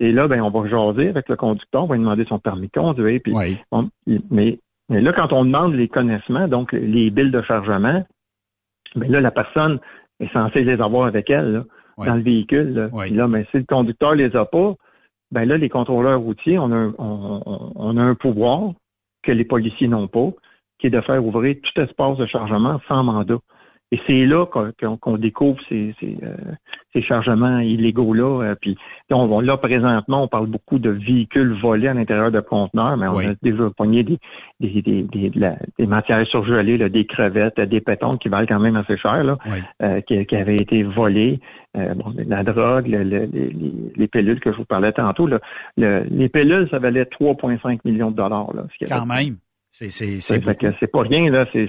et 0.00 0.12
là, 0.12 0.28
ben, 0.28 0.40
on 0.42 0.50
va 0.50 0.68
jaser 0.68 1.08
avec 1.08 1.28
le 1.28 1.36
conducteur, 1.36 1.84
on 1.84 1.86
va 1.86 1.94
lui 1.96 2.02
demander 2.02 2.24
son 2.26 2.38
permis 2.38 2.68
de 2.68 2.72
conduire. 2.80 3.20
Puis, 3.22 3.32
on- 3.72 3.88
mais, 4.30 4.58
mais 4.88 5.00
là, 5.00 5.12
quand 5.12 5.32
on 5.32 5.44
demande 5.44 5.74
les 5.74 5.88
connaissements, 5.88 6.48
donc 6.48 6.72
les 6.72 7.10
billes 7.10 7.30
de 7.30 7.42
chargement, 7.42 8.04
ben 8.96 9.10
là, 9.10 9.20
la 9.20 9.30
personne 9.30 9.80
est 10.20 10.32
censée 10.32 10.64
les 10.64 10.80
avoir 10.80 11.06
avec 11.06 11.28
elle, 11.30 11.52
là, 11.52 11.64
dans 12.06 12.14
le 12.16 12.22
véhicule. 12.22 12.74
Là, 12.74 12.88
Puis 13.08 13.14
là 13.16 13.26
ben, 13.28 13.44
si 13.50 13.58
le 13.58 13.64
conducteur 13.64 14.14
les 14.14 14.34
a 14.36 14.44
pas, 14.44 14.74
ben 15.30 15.44
là, 15.46 15.56
les 15.58 15.68
contrôleurs 15.68 16.20
routiers, 16.20 16.58
on 16.58 16.70
a, 16.72 16.76
un- 16.76 16.94
on- 16.98 17.72
on 17.74 17.96
a 17.96 18.02
un 18.02 18.14
pouvoir 18.14 18.72
que 19.22 19.32
les 19.32 19.44
policiers 19.44 19.88
n'ont 19.88 20.06
pas, 20.08 20.30
qui 20.78 20.86
est 20.86 20.90
de 20.90 21.00
faire 21.00 21.24
ouvrir 21.24 21.56
tout 21.62 21.80
espace 21.80 22.16
de 22.18 22.26
chargement 22.26 22.80
sans 22.88 23.02
mandat. 23.02 23.38
Et 23.90 23.98
c'est 24.06 24.26
là 24.26 24.44
qu'on 24.46 25.16
découvre 25.16 25.58
ces, 25.68 25.94
ces, 25.98 26.18
euh, 26.22 26.34
ces 26.92 27.00
chargements 27.00 27.58
illégaux-là. 27.60 28.42
euh, 28.42 28.54
puis 28.60 28.76
on, 29.10 29.26
va- 29.26 29.42
là, 29.42 29.56
présentement, 29.56 30.24
on 30.24 30.28
parle 30.28 30.46
beaucoup 30.46 30.78
de 30.78 30.90
véhicules 30.90 31.54
volés 31.60 31.88
à 31.88 31.94
l'intérieur 31.94 32.30
de 32.30 32.40
conteneurs, 32.40 32.98
mais 32.98 33.06
on 33.08 33.12
a 33.30 33.34
déjà 33.42 33.70
pogné 33.76 34.02
des, 34.02 34.18
des, 34.60 34.82
des, 34.82 35.02
des, 35.04 35.30
la- 35.34 35.56
des 35.78 35.86
matières 35.86 36.26
surgelées, 36.26 36.76
là, 36.76 36.90
des 36.90 37.06
crevettes, 37.06 37.58
des 37.60 37.80
pétons 37.80 38.16
qui 38.18 38.28
valent 38.28 38.46
quand 38.46 38.60
même 38.60 38.76
assez 38.76 38.98
cher, 38.98 39.24
là, 39.24 39.38
euh, 39.82 40.00
qui, 40.02 40.24
qui 40.26 40.36
avaient 40.36 40.56
été 40.56 40.82
volés. 40.82 41.40
Euh, 41.76 41.94
bon, 41.94 42.12
la 42.26 42.42
drogue, 42.42 42.86
le- 42.88 43.04
le- 43.04 43.24
les, 43.32 43.48
les- 43.50 43.72
les 43.96 44.06
pilules 44.08 44.40
que 44.40 44.52
je 44.52 44.58
vous 44.58 44.64
parlais 44.66 44.92
tantôt. 44.92 45.26
Là, 45.26 45.38
le- 45.78 46.04
les 46.10 46.28
pilules, 46.28 46.68
ça 46.70 46.78
valait 46.78 47.04
3,5 47.06 47.80
millions 47.86 48.10
de 48.10 48.16
dollars. 48.16 48.52
Là, 48.54 48.64
ce 48.78 48.84
Quand 48.86 49.06
même. 49.06 49.36
C'est 50.80 50.90
pas 50.90 51.02
rien, 51.02 51.30
là. 51.30 51.46
C'est, 51.52 51.68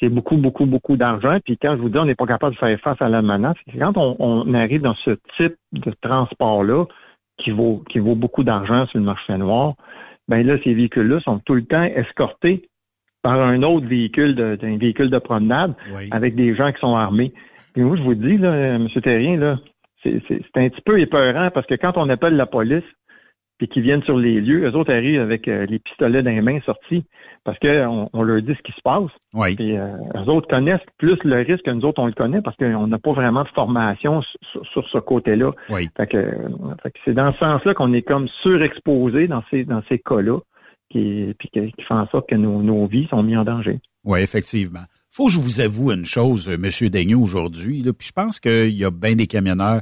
c'est, 0.00 0.08
beaucoup, 0.08 0.36
beaucoup, 0.36 0.66
beaucoup 0.66 0.96
d'argent. 0.96 1.38
Puis 1.44 1.58
quand 1.58 1.76
je 1.76 1.80
vous 1.80 1.88
dis 1.88 1.98
on 1.98 2.04
n'est 2.04 2.14
pas 2.14 2.26
capable 2.26 2.54
de 2.54 2.58
faire 2.58 2.78
face 2.80 3.00
à 3.00 3.08
la 3.08 3.22
menace, 3.22 3.56
c'est 3.70 3.78
quand 3.78 3.96
on, 3.96 4.16
on 4.18 4.54
arrive 4.54 4.82
dans 4.82 4.94
ce 5.04 5.18
type 5.36 5.56
de 5.72 5.92
transport-là, 6.00 6.84
qui 7.38 7.50
vaut, 7.50 7.82
qui 7.90 7.98
vaut 7.98 8.14
beaucoup 8.14 8.44
d'argent 8.44 8.86
sur 8.86 8.98
le 8.98 9.04
marché 9.04 9.36
noir, 9.36 9.74
ben 10.28 10.44
là, 10.46 10.56
ces 10.64 10.74
véhicules-là 10.74 11.20
sont 11.20 11.38
tout 11.40 11.54
le 11.54 11.64
temps 11.64 11.82
escortés 11.82 12.68
par 13.22 13.40
un 13.40 13.62
autre 13.62 13.86
véhicule, 13.86 14.34
de, 14.34 14.56
d'un 14.56 14.76
véhicule 14.76 15.10
de 15.10 15.18
promenade, 15.18 15.74
avec 16.10 16.34
des 16.34 16.54
gens 16.54 16.72
qui 16.72 16.80
sont 16.80 16.94
armés. 16.94 17.32
Puis 17.74 17.82
moi, 17.82 17.96
je 17.96 18.02
vous 18.02 18.14
dis, 18.14 18.38
là, 18.38 18.74
M. 18.76 18.88
Terrien, 19.02 19.36
là, 19.36 19.58
c'est, 20.02 20.22
c'est, 20.28 20.40
c'est 20.42 20.60
un 20.60 20.68
petit 20.68 20.80
peu 20.82 21.00
épeurant 21.00 21.50
parce 21.52 21.66
que 21.66 21.74
quand 21.74 21.96
on 21.96 22.08
appelle 22.08 22.36
la 22.36 22.46
police, 22.46 22.84
puis 23.58 23.68
qu'ils 23.68 23.82
viennent 23.82 24.02
sur 24.02 24.18
les 24.18 24.40
lieux, 24.40 24.68
eux 24.68 24.76
autres 24.76 24.92
arrivent 24.92 25.20
avec 25.20 25.48
euh, 25.48 25.66
les 25.66 25.78
pistolets 25.78 26.22
dans 26.22 26.30
les 26.30 26.42
mains 26.42 26.60
sortis 26.66 27.04
parce 27.44 27.58
qu'on 27.58 28.10
on 28.12 28.22
leur 28.22 28.42
dit 28.42 28.54
ce 28.54 28.62
qui 28.62 28.72
se 28.72 28.82
passe. 28.82 29.10
Puis 29.56 29.76
euh, 29.76 29.96
eux 30.14 30.28
autres 30.28 30.48
connaissent 30.48 30.80
plus 30.98 31.16
le 31.24 31.36
risque 31.36 31.64
que 31.64 31.70
nous 31.70 31.84
autres, 31.84 32.02
on 32.02 32.06
le 32.06 32.12
connaît 32.12 32.42
parce 32.42 32.56
qu'on 32.56 32.86
n'a 32.86 32.98
pas 32.98 33.12
vraiment 33.12 33.44
de 33.44 33.48
formation 33.48 34.20
sur, 34.72 34.88
ce 34.88 34.98
côté-là. 34.98 35.52
Fait 35.68 36.06
que, 36.06 36.16
euh, 36.16 36.48
fait 36.82 36.90
que 36.90 36.98
c'est 37.04 37.14
dans 37.14 37.32
ce 37.32 37.38
sens-là 37.38 37.74
qu'on 37.74 37.92
est 37.92 38.02
comme 38.02 38.28
surexposé 38.42 39.28
dans 39.28 39.42
ces 39.50 39.64
dans 39.64 39.82
ces 39.88 39.98
cas-là, 39.98 40.38
qui, 40.90 41.34
puis 41.38 41.48
qui, 41.48 41.72
qui 41.72 41.82
fait 41.82 41.94
en 41.94 42.06
sorte 42.08 42.28
que 42.28 42.34
nos, 42.34 42.62
nos 42.62 42.86
vies 42.86 43.06
sont 43.08 43.22
mises 43.22 43.38
en 43.38 43.44
danger. 43.44 43.80
Oui, 44.04 44.20
effectivement. 44.20 44.84
Faut 45.10 45.26
que 45.26 45.32
je 45.32 45.40
vous 45.40 45.60
avoue 45.60 45.92
une 45.92 46.04
chose, 46.04 46.48
euh, 46.48 46.58
Monsieur 46.58 46.90
Daigneault, 46.90 47.22
aujourd'hui, 47.22 47.82
puis 47.82 48.08
je 48.08 48.12
pense 48.12 48.38
qu'il 48.38 48.76
y 48.76 48.84
a 48.84 48.90
bien 48.90 49.14
des 49.14 49.26
camionneurs 49.26 49.80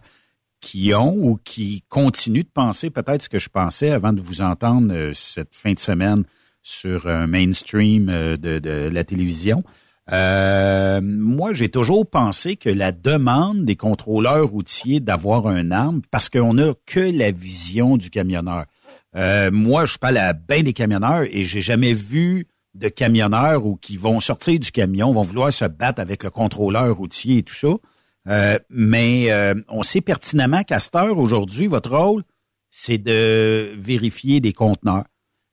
qui 0.65 0.95
ont 0.95 1.15
ou 1.15 1.37
qui 1.37 1.85
continuent 1.91 2.45
de 2.45 2.49
penser 2.53 2.89
peut-être 2.89 3.23
ce 3.23 3.29
que 3.29 3.39
je 3.39 3.51
pensais 3.51 3.91
avant 3.91 4.15
de 4.15 4.23
vous 4.23 4.41
entendre 4.41 4.95
euh, 4.95 5.13
cette 5.13 5.55
fin 5.55 5.73
de 5.75 5.79
semaine 5.79 6.25
sur 6.63 7.07
un 7.07 7.27
mainstream 7.27 8.09
euh, 8.09 8.37
de, 8.39 8.89
la 8.89 9.05
télévision. 9.05 9.63
Euh, 10.11 11.03
moi, 11.03 11.53
j'ai 11.53 11.69
toujours 11.69 12.09
pensé 12.09 12.57
que 12.57 12.71
la 12.71 12.93
demande 12.93 13.67
des 13.67 13.77
contrôleurs 13.77 14.49
routiers 14.49 15.01
d'avoir 15.01 15.47
un 15.47 15.71
arme, 15.71 16.01
parce 16.11 16.31
qu'on 16.31 16.55
n'a 16.55 16.73
que 16.87 17.01
la 17.01 17.31
vision 17.31 17.99
du 17.99 18.09
camionneur. 18.09 18.65
Euh, 19.17 19.51
moi, 19.53 19.85
je 19.85 19.99
parle 19.99 20.17
à 20.17 20.33
bien 20.33 20.63
des 20.63 20.73
camionneurs 20.73 21.25
et 21.31 21.45
j'ai 21.45 21.61
jamais 21.61 21.93
vu 21.93 22.47
de 22.75 22.89
camionneurs 22.89 23.67
ou 23.67 23.77
qui 23.77 23.99
vont 23.99 24.19
sortir 24.19 24.59
du 24.59 24.73
camion, 24.73 25.13
vont 25.13 25.23
vouloir 25.23 25.53
se 25.53 25.67
battre 25.67 26.01
avec 26.01 26.25
le 26.25 26.31
contrôleur 26.31 26.97
routier 26.97 27.39
et 27.39 27.43
tout 27.43 27.55
ça. 27.55 27.69
Euh, 28.29 28.59
mais 28.71 29.31
euh, 29.31 29.55
on 29.69 29.83
sait 29.83 30.01
pertinemment 30.01 30.63
qu'à 30.63 30.81
cette 30.81 30.97
heure, 30.97 31.19
aujourd'hui, 31.19 31.67
votre 31.67 31.91
rôle, 31.97 32.23
c'est 32.71 32.99
de 32.99 33.73
vérifier 33.77 34.41
des 34.41 34.53
conteneurs. 34.53 35.05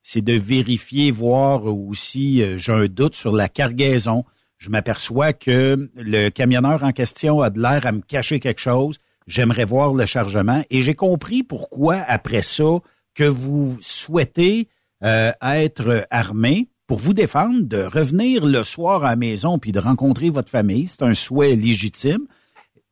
C'est 0.02 0.22
de 0.22 0.32
vérifier, 0.32 1.10
voir 1.10 1.64
aussi, 1.64 2.42
euh, 2.42 2.58
j'ai 2.58 2.72
un 2.72 2.86
doute 2.86 3.14
sur 3.14 3.32
la 3.32 3.48
cargaison. 3.48 4.24
Je 4.58 4.70
m'aperçois 4.70 5.32
que 5.32 5.90
le 5.96 6.28
camionneur 6.30 6.82
en 6.82 6.92
question 6.92 7.40
a 7.40 7.50
de 7.50 7.60
l'air 7.60 7.86
à 7.86 7.92
me 7.92 8.00
cacher 8.00 8.40
quelque 8.40 8.60
chose. 8.60 8.98
J'aimerais 9.26 9.64
voir 9.64 9.94
le 9.94 10.06
chargement. 10.06 10.64
Et 10.70 10.82
j'ai 10.82 10.94
compris 10.94 11.42
pourquoi, 11.42 11.96
après 11.96 12.42
ça, 12.42 12.80
que 13.14 13.24
vous 13.24 13.76
souhaitez 13.80 14.68
euh, 15.04 15.32
être 15.42 16.06
armé 16.10 16.68
pour 16.86 16.98
vous 16.98 17.14
défendre, 17.14 17.62
de 17.62 17.82
revenir 17.82 18.44
le 18.44 18.64
soir 18.64 19.04
à 19.04 19.10
la 19.10 19.16
maison 19.16 19.58
puis 19.58 19.72
de 19.72 19.78
rencontrer 19.78 20.30
votre 20.30 20.50
famille. 20.50 20.88
C'est 20.88 21.02
un 21.02 21.14
souhait 21.14 21.54
légitime. 21.54 22.26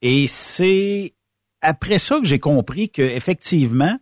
Et 0.03 0.27
c'est 0.27 1.15
après 1.61 1.99
ça 1.99 2.19
que 2.19 2.27
j'ai 2.27 2.39
compris 2.39 2.89
qu'effectivement, 2.89 3.99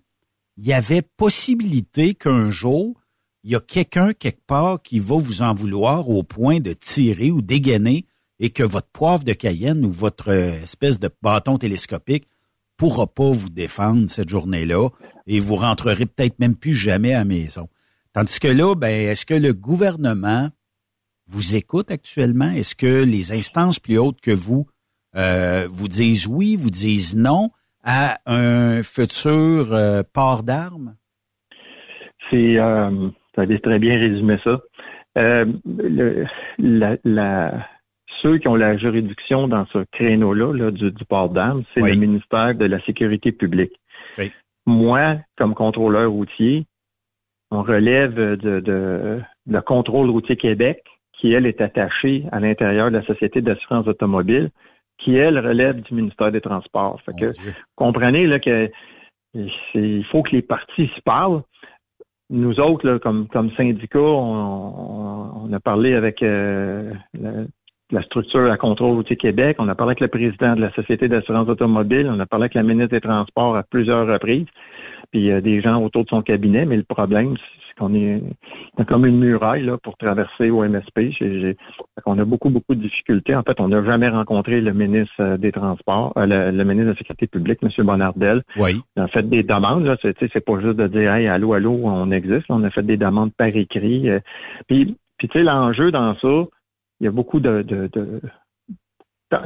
il 0.56 0.66
y 0.66 0.72
avait 0.72 1.02
possibilité 1.02 2.14
qu'un 2.14 2.50
jour, 2.50 3.00
il 3.44 3.52
y 3.52 3.56
a 3.56 3.60
quelqu'un 3.60 4.12
quelque 4.12 4.44
part 4.46 4.82
qui 4.82 4.98
va 4.98 5.16
vous 5.16 5.42
en 5.42 5.54
vouloir 5.54 6.08
au 6.08 6.22
point 6.22 6.60
de 6.60 6.72
tirer 6.72 7.30
ou 7.30 7.42
dégainer 7.42 8.06
et 8.40 8.50
que 8.50 8.62
votre 8.62 8.88
poivre 8.88 9.24
de 9.24 9.32
Cayenne 9.32 9.84
ou 9.84 9.90
votre 9.90 10.30
euh, 10.30 10.62
espèce 10.62 11.00
de 11.00 11.10
bâton 11.22 11.58
télescopique 11.58 12.28
pourra 12.76 13.06
pas 13.06 13.30
vous 13.30 13.48
défendre 13.48 14.08
cette 14.08 14.28
journée-là 14.28 14.88
et 15.26 15.40
vous 15.40 15.56
rentrerez 15.56 16.06
peut-être 16.06 16.38
même 16.38 16.54
plus 16.54 16.74
jamais 16.74 17.12
à 17.12 17.18
la 17.18 17.24
maison. 17.24 17.68
Tandis 18.12 18.38
que 18.38 18.48
là, 18.48 18.74
ben, 18.74 19.10
est-ce 19.10 19.26
que 19.26 19.34
le 19.34 19.52
gouvernement 19.52 20.50
vous 21.26 21.56
écoute 21.56 21.90
actuellement? 21.90 22.50
Est-ce 22.50 22.74
que 22.74 23.02
les 23.02 23.32
instances 23.32 23.80
plus 23.80 23.98
hautes 23.98 24.20
que 24.20 24.30
vous 24.30 24.66
euh, 25.16 25.66
vous 25.70 25.88
disent 25.88 26.26
oui, 26.26 26.56
vous 26.56 26.70
disent 26.70 27.16
non 27.16 27.50
à 27.84 28.18
un 28.26 28.82
futur 28.82 29.72
euh, 29.72 30.02
port 30.12 30.42
d'armes? 30.42 30.94
C'est, 32.30 32.58
euh, 32.58 32.90
vous 32.90 33.12
avez 33.42 33.58
très 33.60 33.78
bien 33.78 33.98
résumé 33.98 34.38
ça. 34.44 34.60
Le- 35.16 36.26
la, 36.58 36.96
la- 37.04 37.66
ceux 38.22 38.38
qui 38.38 38.48
ont 38.48 38.56
la 38.56 38.76
juridiction 38.76 39.48
dans 39.48 39.66
ce 39.66 39.84
créneau-là 39.92 40.52
là, 40.52 40.70
du, 40.70 40.90
du 40.90 41.04
port 41.04 41.30
d'armes, 41.30 41.62
c'est 41.74 41.80
le 41.80 42.00
ministère 42.00 42.54
de 42.54 42.64
la 42.64 42.80
Sécurité 42.84 43.32
publique. 43.32 43.72
Moi, 44.66 45.16
comme 45.36 45.54
contrôleur 45.54 46.10
routier, 46.10 46.66
on 47.50 47.62
relève 47.62 48.14
de, 48.14 48.60
de, 48.60 49.20
le 49.46 49.60
contrôle 49.62 50.10
routier 50.10 50.36
Québec, 50.36 50.82
qui, 51.14 51.32
elle, 51.32 51.46
est 51.46 51.60
attachée 51.62 52.24
à 52.30 52.38
l'intérieur 52.40 52.90
de 52.90 52.98
la 52.98 53.04
Société 53.06 53.40
d'assurance 53.40 53.86
automobile, 53.86 54.50
qui, 54.98 55.14
elle, 55.14 55.38
relève 55.38 55.80
du 55.80 55.94
ministère 55.94 56.32
des 56.32 56.40
Transports. 56.40 57.00
Fait 57.02 57.12
que, 57.18 57.32
comprenez 57.76 58.26
là, 58.26 58.38
que 58.38 58.70
c'est- 59.34 59.48
il 59.74 60.04
faut 60.06 60.22
que 60.22 60.30
les 60.32 60.42
parties 60.42 60.90
se 60.94 61.00
parlent. 61.02 61.42
nous 62.30 62.60
autres, 62.60 62.86
là, 62.86 62.98
comme, 62.98 63.26
comme 63.28 63.50
syndicat, 63.52 63.98
on, 64.00 65.46
on 65.46 65.52
a 65.52 65.60
parlé 65.60 65.94
avec 65.94 66.22
euh, 66.22 66.92
la, 67.18 67.30
la, 67.90 68.02
structure 68.02 68.50
à 68.52 68.58
contrôle 68.58 68.96
routier 68.96 69.16
Québec, 69.16 69.56
on 69.58 69.68
a 69.68 69.74
parlé 69.74 69.92
avec 69.92 70.00
le 70.00 70.08
président 70.08 70.54
de 70.54 70.60
la 70.60 70.70
Société 70.72 71.08
d'assurance 71.08 71.48
automobile, 71.48 72.06
on 72.12 72.20
a 72.20 72.26
parlé 72.26 72.44
avec 72.44 72.54
la 72.54 72.64
ministre 72.64 72.90
des 72.90 73.00
Transports 73.00 73.56
à 73.56 73.62
plusieurs 73.62 74.06
reprises, 74.06 74.46
puis 75.10 75.20
il 75.20 75.26
y 75.26 75.32
a 75.32 75.40
des 75.40 75.62
gens 75.62 75.82
autour 75.82 76.04
de 76.04 76.10
son 76.10 76.20
cabinet, 76.20 76.66
mais 76.66 76.76
le 76.76 76.82
problème, 76.82 77.36
on 77.80 77.94
est, 77.94 78.22
comme 78.86 79.06
une 79.06 79.18
muraille 79.18 79.64
là, 79.64 79.78
pour 79.78 79.96
traverser 79.96 80.50
au 80.50 80.62
MSP. 80.64 81.12
on 82.06 82.18
a 82.18 82.24
beaucoup, 82.24 82.50
beaucoup 82.50 82.74
de 82.74 82.82
difficultés. 82.82 83.34
En 83.34 83.42
fait, 83.42 83.60
on 83.60 83.68
n'a 83.68 83.84
jamais 83.84 84.08
rencontré 84.08 84.60
le 84.60 84.72
ministre 84.72 85.14
euh, 85.20 85.36
des 85.36 85.52
Transports, 85.52 86.12
euh, 86.16 86.26
le, 86.26 86.64
ministre 86.64 86.86
de 86.86 86.90
la 86.90 86.96
Sécurité 86.96 87.26
publique, 87.26 87.58
M. 87.62 87.70
Bonardel. 87.84 88.42
Oui. 88.56 88.82
On 88.96 89.02
a 89.02 89.08
fait 89.08 89.28
des 89.28 89.42
demandes. 89.42 89.84
Là, 89.84 89.96
c'est, 90.02 90.16
c'est 90.32 90.44
pas 90.44 90.60
juste 90.60 90.76
de 90.76 90.86
dire 90.86 91.12
Hey, 91.12 91.28
allô, 91.28 91.54
allô, 91.54 91.80
on 91.84 92.10
existe. 92.10 92.46
On 92.48 92.62
a 92.64 92.70
fait 92.70 92.82
des 92.82 92.96
demandes 92.96 93.32
par 93.34 93.48
écrit. 93.48 94.08
Euh. 94.08 94.20
puis, 94.66 94.96
puis 95.18 95.28
tu 95.28 95.38
sais, 95.38 95.44
l'enjeu 95.44 95.90
dans 95.90 96.14
ça, 96.16 96.44
il 97.00 97.04
y 97.04 97.06
a 97.06 97.12
beaucoup 97.12 97.40
de, 97.40 97.62
de, 97.62 97.88
de 97.92 98.20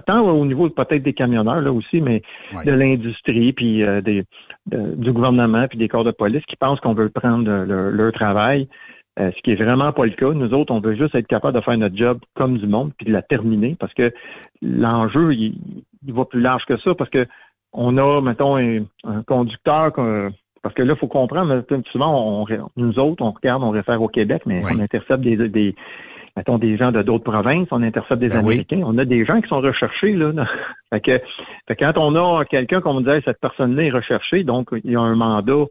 tant 0.06 0.20
au 0.20 0.44
niveau 0.46 0.68
peut-être 0.70 1.02
des 1.02 1.12
camionneurs 1.12 1.60
là 1.60 1.72
aussi, 1.72 2.00
mais 2.00 2.22
de 2.64 2.70
l'industrie, 2.70 3.52
puis 3.52 3.82
euh, 3.82 4.00
des, 4.00 4.24
du 4.66 5.12
gouvernement, 5.12 5.66
puis 5.68 5.78
des 5.78 5.88
corps 5.88 6.04
de 6.04 6.10
police 6.10 6.44
qui 6.46 6.56
pensent 6.56 6.80
qu'on 6.80 6.94
veut 6.94 7.09
prendre 7.09 7.50
leur, 7.50 8.12
travail, 8.12 8.68
euh, 9.18 9.30
ce 9.36 9.42
qui 9.42 9.52
est 9.52 9.62
vraiment 9.62 9.92
pas 9.92 10.04
le 10.04 10.12
cas. 10.12 10.32
Nous 10.32 10.54
autres, 10.54 10.72
on 10.72 10.80
veut 10.80 10.94
juste 10.94 11.14
être 11.14 11.26
capable 11.26 11.56
de 11.56 11.62
faire 11.62 11.76
notre 11.76 11.96
job 11.96 12.18
comme 12.34 12.59
du 12.59 12.66
monde, 12.66 12.92
puis 12.96 13.06
de 13.06 13.12
la 13.12 13.22
terminer, 13.22 13.76
parce 13.78 13.92
que 13.94 14.12
l'enjeu, 14.60 15.34
il, 15.34 15.54
va 16.09 16.24
plus 16.24 16.40
large 16.40 16.64
que 16.66 16.76
ça, 16.78 16.94
parce 16.94 17.10
que 17.10 17.26
on 17.72 17.96
a, 17.96 18.20
mettons, 18.20 18.56
un, 18.56 19.22
conducteur 19.26 19.92
parce 20.62 20.76
que 20.76 20.82
là, 20.82 20.94
il 20.94 20.98
faut 20.98 21.09
comprendre, 21.09 21.64
souvent, 21.90 22.42
on, 22.42 22.46
nous 22.76 22.98
autres, 22.98 23.24
on 23.24 23.32
regarde, 23.32 23.64
on 23.64 23.70
réfère 23.70 24.00
au 24.00 24.09
Québec, 24.09 24.42
mais 24.46 24.62
on 24.64 24.78
intercepte 24.78 25.20
des, 25.20 25.48
des, 25.48 25.74
mettons, 26.36 26.59
des 26.59 26.76
gens 26.76 26.92
de 26.92 27.02
d'autres 27.02 27.30
provinces, 27.30 27.68
on 27.70 27.82
intercepte 27.82 28.20
des 28.20 28.28
ben 28.28 28.38
Américains, 28.38 28.82
on 28.84 28.96
a 28.98 29.04
des 29.04 29.24
gens 29.24 29.40
qui 29.40 29.48
sont 29.48 29.60
recherchés, 29.60 30.12
là. 30.12 30.32
fait, 30.92 31.00
que, 31.00 31.20
fait 31.68 31.76
quand 31.76 31.92
on 31.96 32.14
a 32.16 32.44
quelqu'un, 32.44 32.80
comme 32.80 32.96
on 32.96 33.00
disait, 33.00 33.22
cette 33.24 33.40
personne-là 33.40 33.84
est 33.84 33.90
recherchée, 33.90 34.44
donc 34.44 34.70
il 34.84 34.92
y 34.92 34.96
a 34.96 35.00
un 35.00 35.14
mandat 35.14 35.66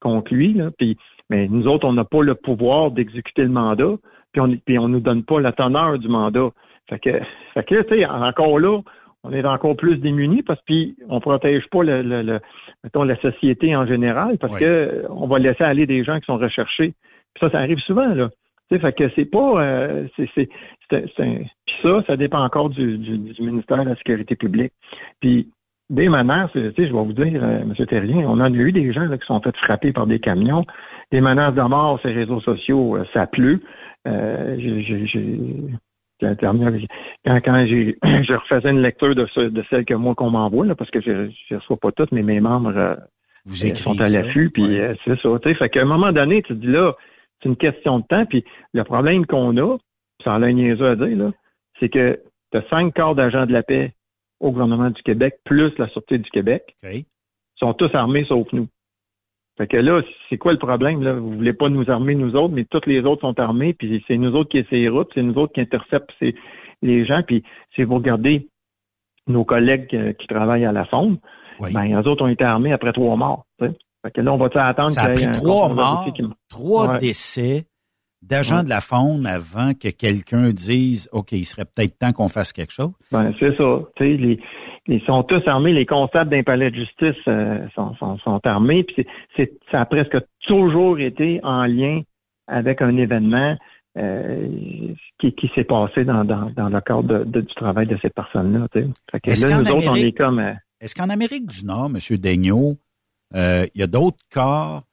contre 0.00 0.32
lui, 0.32 0.54
là, 0.54 0.70
puis, 0.78 0.96
mais 1.30 1.48
nous 1.48 1.66
autres, 1.66 1.86
on 1.86 1.92
n'a 1.92 2.04
pas 2.04 2.22
le 2.22 2.34
pouvoir 2.34 2.90
d'exécuter 2.90 3.42
le 3.42 3.48
mandat, 3.48 3.96
puis 4.32 4.40
on 4.40 4.56
puis 4.64 4.78
on 4.78 4.88
nous 4.88 5.00
donne 5.00 5.24
pas 5.24 5.40
la 5.40 5.52
teneur 5.52 5.98
du 5.98 6.08
mandat. 6.08 6.50
Fait 6.88 6.98
que, 6.98 7.10
fait 7.54 7.64
que 7.64 7.82
tu 7.82 7.96
sais, 7.96 8.06
encore 8.06 8.58
là, 8.58 8.80
on 9.24 9.32
est 9.32 9.44
encore 9.44 9.76
plus 9.76 9.96
démunis 9.96 10.42
parce 10.42 10.60
qu'on 10.66 11.20
protège 11.20 11.66
pas 11.70 11.82
le, 11.82 12.02
le, 12.02 12.40
mettons, 12.84 13.02
la 13.02 13.20
société 13.20 13.74
en 13.74 13.84
général 13.84 14.38
parce 14.38 14.56
que 14.58 15.04
on 15.10 15.26
va 15.26 15.38
laisser 15.38 15.64
aller 15.64 15.86
des 15.86 16.04
gens 16.04 16.20
qui 16.20 16.26
sont 16.26 16.38
recherchés. 16.38 16.94
Puis 17.34 17.40
ça, 17.40 17.50
ça 17.50 17.58
arrive 17.58 17.78
souvent, 17.80 18.14
là 18.14 18.30
fait 18.68 18.92
que 18.92 19.10
c'est 19.16 19.24
pas 19.24 19.62
euh, 19.62 20.06
c'est 20.16 20.28
c'est 20.34 20.48
puis 20.90 21.74
ça, 21.82 22.02
ça 22.06 22.16
dépend 22.16 22.42
encore 22.42 22.70
du, 22.70 22.98
du, 22.98 23.34
ministère 23.40 23.84
de 23.84 23.90
la 23.90 23.96
Sécurité 23.96 24.36
publique. 24.36 24.72
Puis 25.20 25.50
des 25.90 26.08
menaces, 26.08 26.50
tu 26.52 26.60
sais, 26.60 26.86
je 26.86 26.92
vais 26.92 27.04
vous 27.04 27.12
dire, 27.12 27.42
euh, 27.42 27.62
M. 27.62 27.74
Terrien, 27.86 28.26
on 28.28 28.40
a 28.40 28.50
eu 28.50 28.72
des 28.72 28.92
gens 28.92 29.06
là, 29.06 29.16
qui 29.16 29.26
sont 29.26 29.40
fait 29.40 29.56
frapper 29.56 29.92
par 29.92 30.06
des 30.06 30.18
camions. 30.18 30.64
Des 31.10 31.20
menaces 31.20 31.54
de 31.54 31.62
mort 31.62 31.98
sur 32.00 32.08
les 32.08 32.14
réseaux 32.14 32.40
sociaux, 32.40 32.96
euh, 32.96 33.04
ça 33.14 33.26
pleut. 33.26 33.62
Euh, 34.06 34.56
j'ai 34.58 35.68
quand, 36.20 36.34
quand 37.44 37.66
j'ai, 37.66 37.96
je 38.04 38.32
refaisais 38.34 38.70
une 38.70 38.82
lecture 38.82 39.14
de, 39.14 39.26
ce, 39.26 39.40
de 39.40 39.64
celle 39.70 39.84
que 39.84 39.94
moi 39.94 40.14
qu'on 40.14 40.30
m'envoie, 40.30 40.66
là, 40.66 40.74
parce 40.74 40.90
que 40.90 41.00
je 41.00 41.30
ne 41.50 41.56
reçois 41.58 41.76
pas 41.76 41.92
toutes, 41.92 42.12
mais 42.12 42.22
mes 42.22 42.40
membres 42.40 42.76
euh, 42.76 42.94
Vous 43.46 43.54
sont 43.54 44.00
à 44.00 44.08
l'affût, 44.08 44.50
puis 44.50 44.80
c'est 45.04 45.18
ça. 45.20 45.28
Fait 45.42 45.68
qu'à 45.70 45.82
un 45.82 45.86
moment 45.86 46.12
donné, 46.12 46.42
tu 46.42 46.54
te 46.54 46.60
dis 46.60 46.66
là, 46.66 46.94
c'est 47.40 47.48
une 47.48 47.56
question 47.56 48.00
de 48.00 48.04
temps. 48.06 48.26
Puis 48.26 48.44
le 48.72 48.84
problème 48.84 49.26
qu'on 49.26 49.56
a, 49.56 49.78
sans 50.24 50.38
la 50.38 50.52
niaiseux 50.52 50.88
à 50.88 50.96
dire, 50.96 51.16
là, 51.16 51.32
c'est 51.78 51.88
que 51.88 52.20
tu 52.52 52.58
as 52.58 52.68
cinq 52.68 52.94
corps 52.94 53.14
d'agents 53.14 53.46
de 53.46 53.52
la 53.52 53.62
paix 53.62 53.94
au 54.40 54.52
gouvernement 54.52 54.90
du 54.90 55.02
Québec, 55.02 55.38
plus 55.44 55.76
la 55.78 55.88
Sûreté 55.88 56.18
du 56.18 56.30
Québec. 56.30 56.76
Ils 56.84 57.04
sont 57.58 57.74
tous 57.74 57.92
armés 57.94 58.24
sauf 58.24 58.46
nous. 58.52 58.68
Fait 59.56 59.66
que 59.66 59.76
là, 59.76 60.02
c'est 60.28 60.38
quoi 60.38 60.52
le 60.52 60.58
problème? 60.58 61.02
Là? 61.02 61.14
Vous 61.14 61.32
voulez 61.32 61.52
pas 61.52 61.68
nous 61.68 61.90
armer, 61.90 62.14
nous 62.14 62.36
autres, 62.36 62.54
mais 62.54 62.64
tous 62.64 62.86
les 62.86 63.00
autres 63.00 63.22
sont 63.22 63.38
armés, 63.40 63.74
puis 63.74 64.04
c'est 64.06 64.16
nous 64.16 64.34
autres 64.36 64.50
qui 64.50 64.58
essaient 64.58 64.76
les 64.76 64.88
routes, 64.88 65.10
c'est 65.14 65.22
nous 65.22 65.34
autres 65.34 65.52
qui 65.52 65.60
interceptent 65.60 66.14
les 66.82 67.04
gens. 67.04 67.22
Puis 67.24 67.42
si 67.74 67.82
vous 67.82 67.96
regardez 67.96 68.46
nos 69.26 69.44
collègues 69.44 69.94
euh, 69.94 70.12
qui 70.12 70.28
travaillent 70.28 70.64
à 70.64 70.72
la 70.72 70.84
Fonde, 70.84 71.18
ben, 71.60 72.00
eux 72.00 72.06
autres 72.06 72.24
ont 72.24 72.28
été 72.28 72.44
armés 72.44 72.72
après 72.72 72.92
trois 72.92 73.16
morts. 73.16 73.46
Fait 74.02 74.12
que 74.12 74.20
là, 74.20 74.32
on 74.32 74.36
va 74.36 74.48
attendre 74.66 74.90
Ça 74.90 75.02
a 75.02 75.10
pris 75.10 75.30
trois 75.32 75.68
morts, 75.68 76.06
trois 76.48 76.98
décès 76.98 77.66
d'agents 78.22 78.64
de 78.64 78.68
la 78.68 78.80
faune 78.80 79.26
avant 79.26 79.72
que 79.74 79.88
quelqu'un 79.88 80.50
dise 80.50 81.08
OK, 81.12 81.32
il 81.32 81.44
serait 81.44 81.64
peut-être 81.64 81.98
temps 81.98 82.12
qu'on 82.12 82.28
fasse 82.28 82.52
quelque 82.52 82.72
chose. 82.72 82.92
Ben, 83.12 83.32
c'est 83.38 83.56
ça. 83.56 83.80
Les, 84.00 84.40
ils 84.86 85.02
sont 85.02 85.22
tous 85.22 85.46
armés. 85.46 85.72
Les 85.72 85.86
constables 85.86 86.30
d'un 86.30 86.42
palais 86.42 86.70
de 86.70 86.76
justice 86.76 87.22
euh, 87.28 87.66
sont, 87.74 87.94
sont, 87.96 88.18
sont, 88.18 88.40
armés. 88.44 88.84
Puis 88.84 89.06
c'est, 89.36 89.52
ça 89.70 89.82
a 89.82 89.86
presque 89.86 90.16
toujours 90.46 90.98
été 90.98 91.40
en 91.42 91.66
lien 91.66 92.00
avec 92.46 92.80
un 92.80 92.96
événement 92.96 93.56
euh, 93.98 94.48
qui, 95.18 95.32
qui 95.34 95.50
s'est 95.54 95.64
passé 95.64 96.04
dans, 96.04 96.24
dans, 96.24 96.50
dans, 96.56 96.68
le 96.68 96.80
cadre 96.80 97.24
de, 97.24 97.40
du 97.40 97.54
travail 97.54 97.86
de 97.86 97.98
ces 98.00 98.10
personnes-là. 98.10 98.66
Fait 98.72 99.20
que 99.20 99.46
là, 99.46 99.60
nous 99.60 99.70
autres, 99.70 99.88
on 99.90 99.94
est 99.94 100.12
comme. 100.12 100.38
Euh, 100.38 100.52
est-ce 100.80 100.94
qu'en 100.94 101.08
Amérique 101.08 101.46
du 101.46 101.66
Nord, 101.66 101.86
M. 101.86 102.16
Daigneault, 102.16 102.76
il 103.34 103.70
y 103.74 103.82
a 103.82 103.86
d'autres 103.86 104.24
corps, 104.32 104.84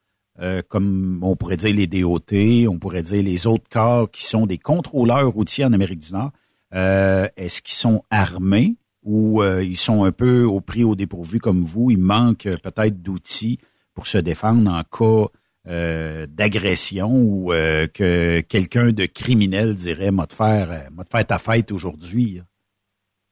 euh, 0.41 0.61
comme 0.67 1.19
on 1.21 1.35
pourrait 1.35 1.57
dire 1.57 1.73
les 1.73 1.87
DOT, 1.87 2.67
on 2.69 2.77
pourrait 2.77 3.03
dire 3.03 3.23
les 3.23 3.47
autres 3.47 3.69
corps 3.69 4.11
qui 4.11 4.25
sont 4.25 4.45
des 4.45 4.57
contrôleurs 4.57 5.29
routiers 5.29 5.65
en 5.65 5.73
Amérique 5.73 5.99
du 5.99 6.11
Nord. 6.11 6.31
Euh, 6.73 7.27
est-ce 7.37 7.61
qu'ils 7.61 7.75
sont 7.75 8.03
armés 8.09 8.75
ou 9.03 9.43
ils 9.43 9.77
sont 9.77 10.03
un 10.03 10.11
peu 10.11 10.43
au 10.43 10.61
prix 10.61 10.83
au 10.83 10.95
dépourvu 10.95 11.39
comme 11.39 11.63
vous? 11.63 11.91
Il 11.91 11.99
manque 11.99 12.49
peut-être 12.63 13.01
d'outils 13.01 13.59
pour 13.93 14.07
se 14.07 14.17
défendre 14.17 14.71
en 14.71 14.83
cas 14.83 16.25
d'agression 16.27 17.11
ou 17.15 17.49
que 17.49 18.41
quelqu'un 18.41 18.91
de 18.91 19.05
criminel 19.05 19.75
dirait 19.75 20.11
m'a 20.11 20.25
de 20.25 20.33
faire 20.33 20.89
faire 21.09 21.25
ta 21.25 21.37
fête 21.37 21.71
aujourd'hui. 21.71 22.41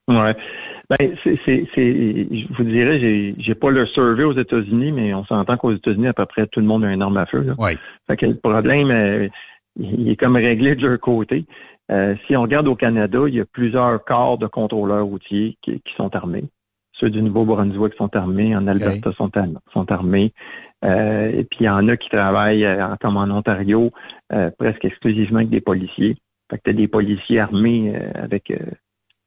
Ouais. 0.07 0.35
Ben, 0.89 1.15
c'est, 1.23 1.39
c'est, 1.45 1.65
je 1.75 2.53
vous 2.57 2.63
dirais, 2.63 2.99
j'ai, 2.99 3.35
j'ai 3.37 3.55
pas 3.55 3.71
le 3.71 3.85
survey 3.87 4.23
aux 4.23 4.37
États-Unis, 4.37 4.91
mais 4.91 5.13
on 5.13 5.23
s'entend 5.25 5.55
qu'aux 5.55 5.71
États-Unis, 5.71 6.07
à 6.07 6.13
peu 6.13 6.25
près 6.25 6.45
tout 6.47 6.59
le 6.59 6.65
monde 6.65 6.83
a 6.83 6.91
une 6.91 7.01
arme 7.01 7.17
à 7.17 7.25
feu. 7.25 7.41
Là. 7.41 7.53
Oui. 7.57 7.71
Fait 8.07 8.17
que 8.17 8.25
le 8.25 8.35
problème, 8.35 8.91
euh, 8.91 9.29
il 9.77 10.09
est 10.09 10.17
comme 10.17 10.35
réglé 10.35 10.75
de 10.75 10.85
leur 10.85 10.99
côté. 10.99 11.45
Euh, 11.89 12.15
si 12.27 12.35
on 12.35 12.41
regarde 12.41 12.67
au 12.67 12.75
Canada, 12.75 13.19
il 13.27 13.35
y 13.35 13.39
a 13.39 13.45
plusieurs 13.45 14.03
corps 14.03 14.37
de 14.37 14.47
contrôleurs 14.47 15.05
routiers 15.05 15.57
qui, 15.61 15.81
sont 15.95 16.13
armés. 16.15 16.45
Ceux 16.99 17.09
du 17.09 17.21
Nouveau-Brunswick 17.21 17.93
sont 17.95 18.13
armés, 18.15 18.55
en 18.55 18.67
Alberta 18.67 19.13
sont, 19.13 19.31
sont 19.73 19.91
armés. 19.91 20.33
Euh, 20.83 21.31
et 21.31 21.43
puis 21.45 21.59
il 21.61 21.65
y 21.65 21.69
en 21.69 21.87
a 21.87 21.95
qui 21.95 22.09
travaillent, 22.09 22.67
comme 23.01 23.17
en 23.17 23.29
Ontario, 23.29 23.91
presque 24.57 24.85
exclusivement 24.85 25.39
avec 25.39 25.49
des 25.49 25.61
policiers. 25.61 26.17
Fait 26.51 26.57
que 26.57 26.63
tu 26.65 26.69
as 26.71 26.73
des 26.73 26.87
policiers 26.87 27.39
armés 27.39 27.95
avec 28.15 28.53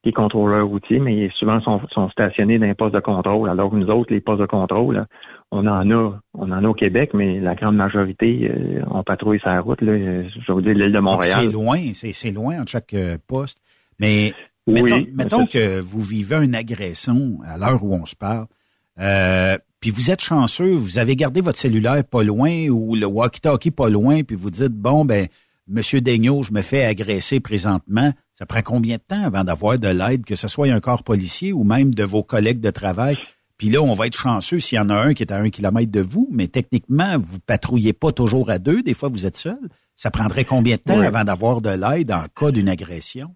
les 0.06 0.12
contrôleurs 0.12 0.68
routiers, 0.68 1.00
mais 1.00 1.28
souvent 1.36 1.60
sont, 1.60 1.80
sont 1.90 2.08
stationnés 2.10 2.60
dans 2.60 2.66
les 2.66 2.74
postes 2.74 2.94
de 2.94 3.00
contrôle. 3.00 3.50
Alors 3.50 3.72
que 3.72 3.76
nous 3.76 3.90
autres, 3.90 4.12
les 4.12 4.20
postes 4.20 4.40
de 4.40 4.46
contrôle, 4.46 5.04
on 5.50 5.66
en 5.66 5.90
a, 5.90 6.20
on 6.34 6.52
en 6.52 6.64
a 6.64 6.68
au 6.68 6.74
Québec, 6.74 7.10
mais 7.12 7.40
la 7.40 7.56
grande 7.56 7.74
majorité, 7.74 8.48
euh, 8.48 8.82
on 8.88 9.02
patrouille 9.02 9.40
sa 9.42 9.60
route. 9.60 9.82
Là, 9.82 9.92
je 9.96 10.52
veux 10.52 10.62
dire 10.62 10.74
l'île 10.74 10.92
de 10.92 11.00
Montréal. 11.00 11.40
C'est 11.42 11.52
loin, 11.52 11.78
c'est 11.92 12.30
loin 12.30 12.62
en 12.62 12.66
chaque 12.66 12.94
euh, 12.94 13.18
poste. 13.26 13.60
Mais 13.98 14.32
mettons, 14.68 15.46
que 15.46 15.80
vous 15.80 16.02
vivez 16.02 16.36
une 16.36 16.54
agression 16.54 17.40
à 17.44 17.58
l'heure 17.58 17.82
où 17.82 17.92
on 17.92 18.06
se 18.06 18.14
parle. 18.14 18.46
Euh, 19.00 19.58
puis 19.80 19.90
vous 19.90 20.12
êtes 20.12 20.22
chanceux, 20.22 20.72
vous 20.72 20.98
avez 20.98 21.16
gardé 21.16 21.40
votre 21.40 21.58
cellulaire 21.58 22.04
pas 22.04 22.22
loin 22.22 22.68
ou 22.68 22.94
le 22.94 23.06
walkie-talkie 23.06 23.72
pas 23.72 23.90
loin, 23.90 24.22
puis 24.22 24.36
vous 24.36 24.50
dites 24.50 24.72
bon 24.72 25.04
ben 25.04 25.26
Monsieur 25.68 26.00
Daigneault, 26.00 26.44
je 26.44 26.52
me 26.52 26.62
fais 26.62 26.84
agresser 26.84 27.40
présentement. 27.40 28.12
Ça 28.34 28.46
prend 28.46 28.62
combien 28.62 28.98
de 28.98 29.02
temps 29.02 29.24
avant 29.24 29.42
d'avoir 29.42 29.80
de 29.80 29.88
l'aide, 29.88 30.24
que 30.24 30.36
ce 30.36 30.46
soit 30.46 30.68
un 30.68 30.78
corps 30.78 31.02
policier 31.02 31.52
ou 31.52 31.64
même 31.64 31.92
de 31.92 32.04
vos 32.04 32.22
collègues 32.22 32.60
de 32.60 32.70
travail? 32.70 33.16
Puis 33.58 33.70
là, 33.70 33.80
on 33.80 33.94
va 33.94 34.06
être 34.06 34.16
chanceux 34.16 34.60
s'il 34.60 34.76
y 34.76 34.80
en 34.80 34.90
a 34.90 34.94
un 34.94 35.12
qui 35.12 35.24
est 35.24 35.32
à 35.32 35.38
un 35.38 35.48
kilomètre 35.48 35.90
de 35.90 36.02
vous, 36.02 36.28
mais 36.30 36.46
techniquement, 36.46 37.16
vous 37.18 37.38
patrouillez 37.44 37.94
pas 37.94 38.12
toujours 38.12 38.48
à 38.48 38.58
deux. 38.58 38.82
Des 38.82 38.94
fois, 38.94 39.08
vous 39.08 39.26
êtes 39.26 39.36
seul. 39.36 39.58
Ça 39.96 40.12
prendrait 40.12 40.44
combien 40.44 40.76
de 40.76 40.82
temps 40.82 41.00
avant 41.00 41.24
d'avoir 41.24 41.60
de 41.60 41.70
l'aide 41.70 42.12
en 42.12 42.24
cas 42.34 42.52
d'une 42.52 42.68
agression? 42.68 43.34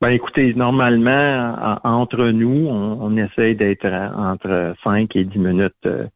Ben 0.00 0.10
écoutez, 0.10 0.54
normalement, 0.54 1.78
entre 1.84 2.28
nous, 2.28 2.68
on, 2.68 3.16
essaie 3.16 3.54
d'être 3.54 3.84
entre 4.16 4.74
5 4.84 5.14
et 5.16 5.24
10 5.24 5.38
minutes. 5.38 5.74
Euh, 5.86 6.06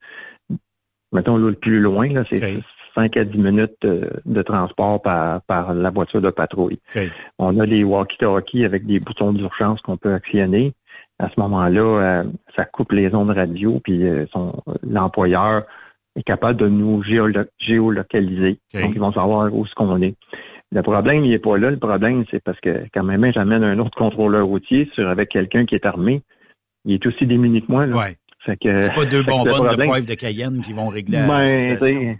mettons 1.13 1.37
le 1.37 1.53
plus 1.55 1.81
loin, 1.81 2.09
là, 2.13 2.25
c'est 2.31 2.39
5 2.95 3.17
à 3.17 3.25
10 3.25 3.39
minutes 3.39 3.77
de, 3.83 4.43
transport 4.43 5.01
par, 5.03 5.43
par 5.43 5.75
la 5.75 5.91
voiture 5.91 6.21
de 6.21 6.31
patrouille. 6.31 6.81
On 7.39 7.59
a 7.59 7.67
les 7.67 7.85
walkie-talkies 7.85 8.65
avec 8.65 8.87
des 8.87 9.01
boutons 9.01 9.33
d'urgence 9.33 9.81
qu'on 9.83 9.97
peut 9.97 10.15
actionner. 10.15 10.73
À 11.19 11.29
ce 11.29 11.41
moment-là, 11.41 11.81
euh, 11.83 12.25
ça 12.57 12.65
coupe 12.65 12.93
les 12.93 13.15
ondes 13.15 13.31
radio, 13.31 13.81
puis 13.85 14.03
euh, 14.05 14.27
l'employeur 14.83 15.63
est 16.17 16.23
capable 16.23 16.59
de 16.59 16.69
nous 16.69 17.03
géolo- 17.05 17.49
géolocaliser. 17.59 18.59
Donc, 18.75 18.93
ils 18.95 19.01
vont 19.01 19.13
savoir 19.13 19.55
où 19.55 19.65
ce 19.67 19.75
qu'on 19.75 20.01
est. 20.03 20.15
Le 20.73 20.83
problème, 20.83 21.25
il 21.25 21.31
n'est 21.31 21.39
pas 21.39 21.57
là. 21.59 21.71
Le 21.71 21.79
problème, 21.79 22.25
c'est 22.31 22.43
parce 22.43 22.59
que 22.61 22.87
quand 22.95 23.05
même, 23.05 23.31
j'amène 23.33 23.63
un 23.63 23.79
autre 23.79 23.97
contrôleur 23.97 24.47
routier 24.47 24.89
sur 24.95 25.09
avec 25.09 25.29
quelqu'un 25.29 25.67
qui 25.67 25.75
est 25.75 25.87
armé. 25.87 26.23
Il 26.85 26.95
est 26.95 27.07
aussi 27.07 27.27
démuni 27.27 27.63
que 27.63 27.71
moi. 27.71 27.87
Là. 27.87 27.97
Ouais. 27.97 28.17
Fait 28.45 28.57
que, 28.57 28.81
C'est 28.81 28.95
pas 28.95 29.05
deux 29.05 29.23
bonbonnes 29.27 29.77
de 29.77 29.85
poivre 29.85 30.07
de 30.07 30.15
Cayenne 30.15 30.61
qui 30.63 30.73
vont 30.73 30.89
régler 30.89 31.19
la 31.19 31.27
ben, 31.27 31.49
situation. 31.49 32.17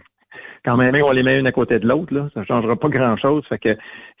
Quand 0.65 0.77
même, 0.77 0.95
on 0.95 1.11
les 1.11 1.23
met 1.23 1.39
une 1.39 1.47
à 1.47 1.51
côté 1.51 1.79
de 1.79 1.87
l'autre, 1.87 2.13
là. 2.13 2.29
Ça 2.33 2.43
changera 2.45 2.75
pas 2.75 2.87
grand 2.87 3.17
chose. 3.17 3.43
Fait 3.49 3.57
que 3.59 3.75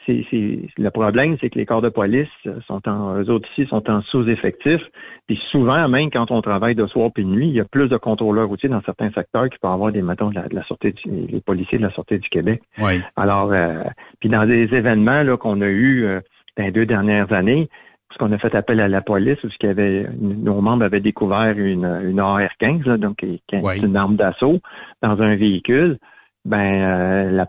c'est, 0.05 0.25
c'est, 0.29 0.59
le 0.77 0.89
problème, 0.89 1.37
c'est 1.39 1.49
que 1.49 1.57
les 1.57 1.65
corps 1.65 1.81
de 1.81 1.89
police 1.89 2.27
sont 2.67 2.87
en, 2.87 3.15
eux 3.21 3.29
autres 3.29 3.47
ici 3.51 3.67
sont 3.69 3.89
en 3.89 4.01
sous-effectif. 4.01 4.81
Puis 5.27 5.39
souvent, 5.51 5.87
même 5.87 6.11
quand 6.11 6.31
on 6.31 6.41
travaille 6.41 6.75
de 6.75 6.85
soir 6.87 7.11
puis 7.13 7.23
de 7.23 7.29
nuit, 7.29 7.47
il 7.47 7.53
y 7.53 7.61
a 7.61 7.65
plus 7.65 7.87
de 7.87 7.97
contrôleurs 7.97 8.49
routiers 8.49 8.69
dans 8.69 8.81
certains 8.81 9.11
secteurs 9.11 9.49
qui 9.49 9.57
peuvent 9.59 9.71
avoir 9.71 9.91
des, 9.91 10.01
mettons, 10.01 10.29
de 10.31 10.35
la, 10.35 10.47
de 10.47 10.55
la 10.55 10.63
Sûreté 10.63 10.91
du- 10.91 11.27
les 11.27 11.39
policiers 11.39 11.77
de 11.77 11.83
la 11.83 11.91
Sûreté 11.91 12.17
du 12.17 12.27
Québec. 12.27 12.61
Oui. 12.79 13.01
Alors, 13.15 13.51
euh, 13.53 13.83
puis 14.19 14.27
dans 14.29 14.45
des 14.45 14.63
événements 14.73 15.23
là, 15.23 15.37
qu'on 15.37 15.61
a 15.61 15.67
eus 15.67 16.05
euh, 16.05 16.19
dans 16.57 16.65
les 16.65 16.71
deux 16.71 16.85
dernières 16.85 17.31
années, 17.31 17.69
parce 18.09 18.17
qu'on 18.29 18.35
a 18.35 18.37
fait 18.37 18.53
appel 18.53 18.79
à 18.79 18.87
la 18.87 19.01
police, 19.01 19.37
parce 19.41 19.55
qu'il 19.57 19.67
y 19.69 19.71
avait 19.71 20.07
nos 20.19 20.61
membres 20.61 20.83
avaient 20.83 20.99
découvert 20.99 21.57
une, 21.57 21.85
une 22.03 22.19
AR-15, 22.19 22.85
là, 22.85 22.97
donc 22.97 23.17
qui 23.17 23.41
qui 23.47 23.55
est 23.55 23.77
une 23.81 23.95
arme 23.97 24.17
d'assaut 24.17 24.59
dans 25.01 25.19
un 25.21 25.35
véhicule, 25.35 25.97
ben 26.45 26.57
euh, 26.59 27.31
la, 27.31 27.47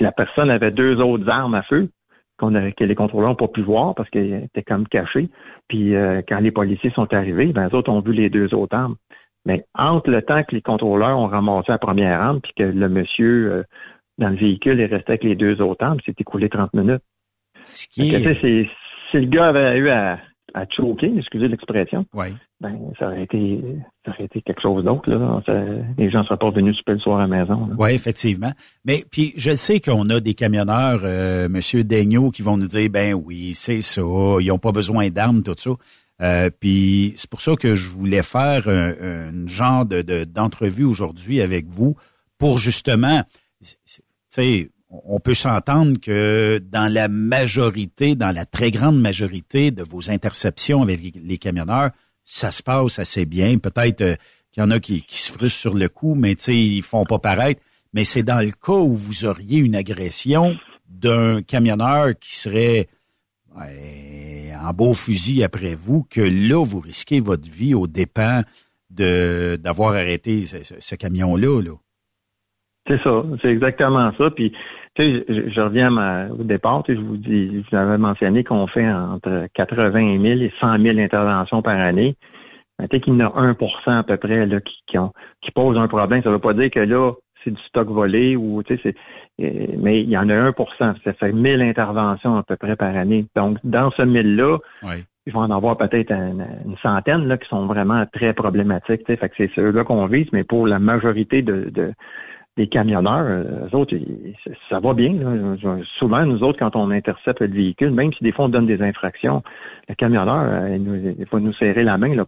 la 0.00 0.12
personne 0.12 0.50
avait 0.50 0.70
deux 0.70 1.00
autres 1.00 1.28
armes 1.28 1.54
à 1.54 1.62
feu 1.62 1.88
qu'on 2.38 2.52
que 2.72 2.84
les 2.84 2.94
contrôleurs 2.94 3.30
n'ont 3.30 3.36
pas 3.36 3.48
pu 3.48 3.62
voir 3.62 3.94
parce 3.94 4.10
qu'elles 4.10 4.44
étaient 4.44 4.62
comme 4.62 4.88
cachées. 4.88 5.28
Puis 5.68 5.94
euh, 5.94 6.20
quand 6.26 6.40
les 6.40 6.50
policiers 6.50 6.90
sont 6.90 7.12
arrivés, 7.14 7.52
ben 7.52 7.68
les 7.68 7.74
autres 7.74 7.90
ont 7.90 8.00
vu 8.00 8.12
les 8.12 8.30
deux 8.30 8.52
autres 8.54 8.74
armes. 8.76 8.96
Mais 9.46 9.64
entre 9.74 10.10
le 10.10 10.22
temps 10.22 10.42
que 10.42 10.54
les 10.54 10.62
contrôleurs 10.62 11.18
ont 11.18 11.26
ramassé 11.26 11.70
la 11.70 11.78
première 11.78 12.20
arme, 12.20 12.40
puis 12.40 12.52
que 12.56 12.62
le 12.64 12.88
monsieur 12.88 13.52
euh, 13.52 13.62
dans 14.18 14.30
le 14.30 14.36
véhicule 14.36 14.80
est 14.80 14.86
resté 14.86 15.12
avec 15.12 15.24
les 15.24 15.34
deux 15.36 15.60
autres 15.60 15.84
armes, 15.84 15.98
c'est 16.04 16.18
écoulé 16.20 16.48
30 16.48 16.72
minutes. 16.74 17.02
qui 17.86 18.10
tu 18.10 18.22
sais, 18.24 18.34
c'est- 18.40 18.68
si 19.10 19.20
le 19.20 19.26
gars 19.26 19.48
avait 19.48 19.78
eu 19.78 19.90
à, 19.90 20.18
à 20.54 20.64
choquer, 20.70 21.12
excusez 21.18 21.48
l'expression, 21.48 22.06
Oui. 22.14 22.28
ben 22.60 22.78
ça 22.98 23.06
aurait 23.08 23.24
été 23.24 23.60
ça 24.04 24.12
aurait 24.12 24.24
été 24.24 24.40
quelque 24.42 24.62
chose 24.62 24.84
d'autre. 24.84 25.10
Là. 25.10 25.42
Ça- 25.44 25.64
les 25.98 26.10
gens 26.10 26.20
ne 26.20 26.24
seraient 26.24 26.36
pas 26.38 26.50
venus 26.50 26.76
souper 26.76 26.92
le 26.92 26.98
soir 27.00 27.18
à 27.18 27.26
la 27.26 27.28
maison. 27.28 27.68
Oui, 27.78 27.90
effectivement. 27.92 28.52
Mais 28.84 29.04
puis 29.10 29.32
je 29.36 29.50
sais 29.52 29.80
qu'on 29.80 30.08
a 30.10 30.20
des 30.20 30.34
camionneurs, 30.34 31.00
euh, 31.04 31.48
Monsieur 31.48 31.82
Daigneault, 31.84 32.30
qui 32.30 32.42
vont 32.42 32.56
nous 32.56 32.68
dire 32.68 32.88
ben 32.90 33.14
oui, 33.14 33.52
c'est 33.54 33.80
ça, 33.82 34.02
ils 34.40 34.46
n'ont 34.46 34.58
pas 34.58 34.72
besoin 34.72 35.10
d'armes, 35.10 35.42
tout 35.42 35.54
ça. 35.56 35.70
Euh, 36.22 36.48
puis 36.60 37.12
c'est 37.16 37.28
pour 37.28 37.40
ça 37.40 37.56
que 37.56 37.74
je 37.74 37.90
voulais 37.90 38.22
faire 38.22 38.68
un, 38.68 38.92
un 39.00 39.46
genre 39.48 39.84
de 39.84 40.02
de- 40.02 40.22
d'entrevue 40.24 40.84
aujourd'hui 40.84 41.40
avec 41.40 41.66
vous 41.66 41.96
pour 42.38 42.58
justement, 42.58 43.22
tu 43.62 43.74
sais, 44.28 44.70
on 45.04 45.18
peut 45.20 45.34
s'entendre 45.34 45.98
que 46.00 46.58
dans 46.70 46.92
la 46.92 47.08
majorité, 47.08 48.14
dans 48.14 48.32
la 48.32 48.46
très 48.46 48.70
grande 48.70 49.00
majorité 49.00 49.70
de 49.70 49.82
vos 49.82 50.10
interceptions 50.10 50.82
avec 50.82 51.00
les 51.22 51.38
camionneurs, 51.38 51.90
ça 52.24 52.50
se 52.50 52.62
passe 52.62 52.98
assez 52.98 53.24
bien. 53.26 53.58
Peut-être 53.58 54.00
euh, 54.02 54.16
qu'il 54.52 54.62
y 54.62 54.66
en 54.66 54.70
a 54.70 54.80
qui, 54.80 55.04
se 55.08 55.32
frustrent 55.32 55.58
sur 55.60 55.74
le 55.74 55.88
coup, 55.88 56.14
mais 56.14 56.34
tu 56.36 56.44
sais, 56.44 56.56
ils 56.56 56.82
font 56.82 57.04
pas 57.04 57.18
paraître. 57.18 57.60
Mais 57.92 58.04
c'est 58.04 58.22
dans 58.22 58.40
le 58.44 58.52
cas 58.52 58.72
où 58.72 58.96
vous 58.96 59.24
auriez 59.24 59.58
une 59.58 59.76
agression 59.76 60.56
d'un 60.88 61.42
camionneur 61.42 62.12
qui 62.18 62.34
serait 62.36 62.88
en 63.56 64.72
beau 64.72 64.94
fusil 64.94 65.44
après 65.44 65.74
vous, 65.74 66.04
que 66.08 66.20
là, 66.20 66.64
vous 66.64 66.80
risquez 66.80 67.20
votre 67.20 67.48
vie 67.48 67.74
aux 67.74 67.86
dépens 67.86 68.42
d'avoir 68.90 69.94
arrêté 69.94 70.44
ce, 70.46 70.62
ce- 70.62 70.74
ce 70.78 70.94
camion-là. 70.94 71.60
Là. 71.62 71.72
C'est 72.86 73.00
ça, 73.02 73.22
c'est 73.40 73.48
exactement 73.48 74.12
ça. 74.18 74.30
Puis, 74.30 74.50
tu 74.94 75.02
sais, 75.02 75.24
je, 75.28 75.48
je 75.50 75.60
reviens 75.60 75.86
à 75.86 75.90
ma- 75.90 76.28
au 76.28 76.42
départ, 76.44 76.82
tu 76.84 76.92
sais, 76.94 77.00
je 77.00 77.04
vous 77.04 77.16
dis, 77.16 77.62
je 77.62 77.70
vous 77.70 77.76
avais 77.76 77.96
mentionné 77.98 78.44
qu'on 78.44 78.66
fait 78.66 78.86
entre 78.90 79.46
80 79.54 80.20
000 80.20 80.40
et 80.42 80.52
100 80.60 80.78
000 80.78 80.98
interventions 80.98 81.62
par 81.62 81.78
année. 81.78 82.14
Ben, 82.78 82.86
Tu 82.88 82.96
sais 82.96 83.00
qu'il 83.00 83.14
y 83.14 83.22
en 83.22 83.26
a 83.30 83.52
1% 83.52 83.98
à 83.98 84.02
peu 84.02 84.16
près 84.18 84.44
là, 84.46 84.60
qui, 84.60 84.74
qui, 84.86 84.98
ont, 84.98 85.12
qui 85.40 85.50
posent 85.50 85.78
un 85.78 85.88
problème. 85.88 86.22
Ça 86.22 86.30
veut 86.30 86.38
pas 86.38 86.52
dire 86.52 86.70
que 86.70 86.80
là, 86.80 87.12
c'est 87.42 87.50
du 87.52 87.62
stock 87.62 87.88
volé 87.88 88.36
ou, 88.36 88.62
tu 88.62 88.76
sais, 88.76 88.80
c'est, 88.82 89.44
euh, 89.44 89.66
mais 89.78 90.00
il 90.02 90.10
y 90.10 90.18
en 90.18 90.28
a 90.28 90.34
1% 90.50 90.94
Ça 91.04 91.12
fait 91.14 91.32
1000 91.32 91.62
interventions 91.62 92.36
à 92.36 92.42
peu 92.42 92.56
près 92.56 92.76
par 92.76 92.94
année. 92.96 93.26
Donc, 93.34 93.58
dans 93.64 93.90
ce 93.92 94.02
1000-là, 94.02 94.58
il 95.26 95.32
va 95.32 95.40
en 95.40 95.50
avoir 95.50 95.78
peut-être 95.78 96.12
une, 96.12 96.44
une 96.66 96.76
centaine 96.82 97.26
là, 97.28 97.38
qui 97.38 97.48
sont 97.48 97.64
vraiment 97.66 98.04
très 98.12 98.34
problématiques. 98.34 99.04
tu 99.06 99.12
sais. 99.12 99.16
Fait 99.16 99.30
que 99.30 99.34
c'est 99.38 99.50
ceux-là 99.54 99.84
qu'on 99.84 100.04
vise, 100.06 100.26
mais 100.32 100.44
pour 100.44 100.66
la 100.66 100.78
majorité 100.78 101.40
de, 101.40 101.70
de 101.70 101.92
des 102.56 102.68
camionneurs, 102.68 103.24
euh, 103.26 103.66
eux 103.72 103.76
autres, 103.76 103.94
ils- 103.94 104.34
ça 104.70 104.78
va 104.78 104.94
bien. 104.94 105.12
là. 105.14 105.56
Souvent, 105.98 106.24
nous 106.24 106.42
autres, 106.44 106.58
quand 106.58 106.76
on 106.76 106.90
intercepte 106.90 107.40
le 107.40 107.48
véhicule, 107.48 107.90
même 107.90 108.12
si 108.12 108.22
des 108.22 108.30
fois 108.32 108.44
on 108.44 108.48
donne 108.48 108.66
des 108.66 108.80
infractions, 108.80 109.42
le 109.88 109.94
camionneur, 109.96 110.44
euh, 110.48 110.76
il, 110.76 110.82
nous, 110.82 111.14
il 111.18 111.26
faut 111.26 111.40
nous 111.40 111.52
serrer 111.54 111.82
la 111.82 111.98
main. 111.98 112.14
Là. 112.14 112.24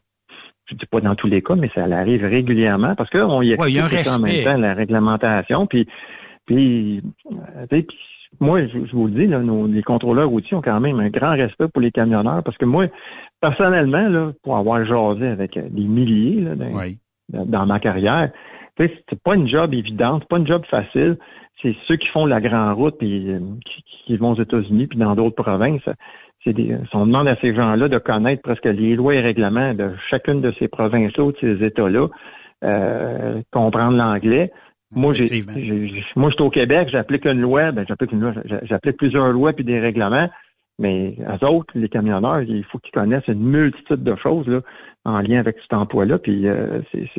Je 0.69 0.74
dis 0.74 0.86
pas 0.86 1.01
dans 1.01 1.15
tous 1.15 1.28
les 1.28 1.43
cas, 1.43 1.55
mais 1.55 1.70
ça 1.74 1.85
arrive 1.85 2.24
régulièrement 2.24 2.97
parce 2.97 3.09
qu'on 3.11 3.40
y 3.43 3.55
Ouais, 3.55 3.70
il 3.70 3.77
y 3.77 3.78
explique 3.78 4.09
en 4.19 4.20
même 4.20 4.32
temps 4.44 4.59
la 4.59 4.74
réglementation. 4.74 5.66
Puis, 5.69 5.86
puis, 6.44 7.03
euh, 7.31 7.66
puis 7.70 7.86
moi, 8.40 8.66
je, 8.66 8.85
je 8.85 8.93
vous 8.93 9.07
le 9.07 9.12
dis, 9.12 9.27
là, 9.28 9.39
nos, 9.39 9.69
les 9.69 9.82
contrôleurs 9.85 10.28
routiers 10.28 10.57
ont 10.57 10.62
quand 10.62 10.81
même 10.81 10.98
un 10.98 11.09
grand 11.09 11.31
respect 11.36 11.69
pour 11.69 11.81
les 11.81 11.93
camionneurs 11.93 12.43
parce 12.43 12.57
que 12.59 12.65
moi, 12.65 12.86
personnellement, 13.40 14.09
là, 14.09 14.32
pour 14.43 14.57
avoir 14.57 14.85
jasé 14.85 15.27
avec 15.28 15.57
des 15.57 15.85
milliers 15.85 16.40
là, 16.40 16.55
dans, 17.32 17.66
ma 17.66 17.78
carrière, 17.81 18.31
c'est 18.78 19.23
pas 19.23 19.35
une 19.35 19.48
job 19.48 19.74
évidente, 19.74 20.23
c'est 20.23 20.28
pas 20.28 20.39
une 20.39 20.47
job 20.47 20.65
facile. 20.66 21.16
C'est 21.62 21.74
ceux 21.89 21.97
qui 21.97 22.09
font 22.09 22.27
la 22.27 22.40
grande 22.40 22.77
route 22.77 22.97
puis 22.98 23.31
euh, 23.31 23.40
qui, 23.65 23.82
qui 24.05 24.16
vont 24.16 24.32
aux 24.32 24.40
États-Unis 24.40 24.86
puis 24.86 24.98
dans 24.98 25.15
d'autres 25.15 25.43
provinces. 25.43 25.89
C'est 26.44 26.53
des, 26.53 26.77
si 26.89 26.97
on 26.97 27.07
demande 27.07 27.28
à 27.28 27.36
ces 27.40 27.55
gens-là 27.55 27.89
de 27.89 27.98
connaître 27.98 28.43
presque 28.43 28.66
les 28.66 28.94
lois 28.94 29.15
et 29.15 29.20
règlements 29.20 29.74
de 29.74 29.90
chacune 30.11 30.40
de 30.40 30.53
ces 30.59 30.69
provinces-là 30.69 31.24
ou 31.24 31.32
de 31.32 31.39
ces 31.40 31.65
États-là, 31.65 32.09
euh, 32.65 33.40
comprendre 33.53 33.97
l'anglais. 33.97 34.53
Moi, 34.94 35.12
j'ai, 35.15 35.43
moi, 36.15 36.31
je 36.31 36.35
suis 36.35 36.44
au 36.44 36.51
Québec, 36.51 36.89
j'applique 36.93 37.24
une 37.24 37.40
loi, 37.40 37.73
ben, 37.73 37.85
j'applique 37.89 38.12
une 38.12 38.20
loi, 38.20 38.32
j'a- 38.44 38.65
j'applique 38.65 38.97
plusieurs 38.98 39.32
lois 39.32 39.53
puis 39.53 39.65
des 39.65 39.81
règlements, 39.81 40.28
mais 40.78 41.16
eux 41.19 41.47
autres, 41.47 41.73
les 41.74 41.89
camionneurs, 41.89 42.43
il 42.43 42.65
faut 42.65 42.78
qu'ils 42.78 42.93
connaissent 42.93 43.27
une 43.27 43.43
multitude 43.43 44.05
de 44.05 44.15
choses 44.16 44.47
là, 44.47 44.61
en 45.05 45.19
lien 45.20 45.40
avec 45.40 45.57
cet 45.61 45.73
emploi-là, 45.73 46.19
puis 46.19 46.47
euh, 46.47 46.81
c'est, 46.93 47.11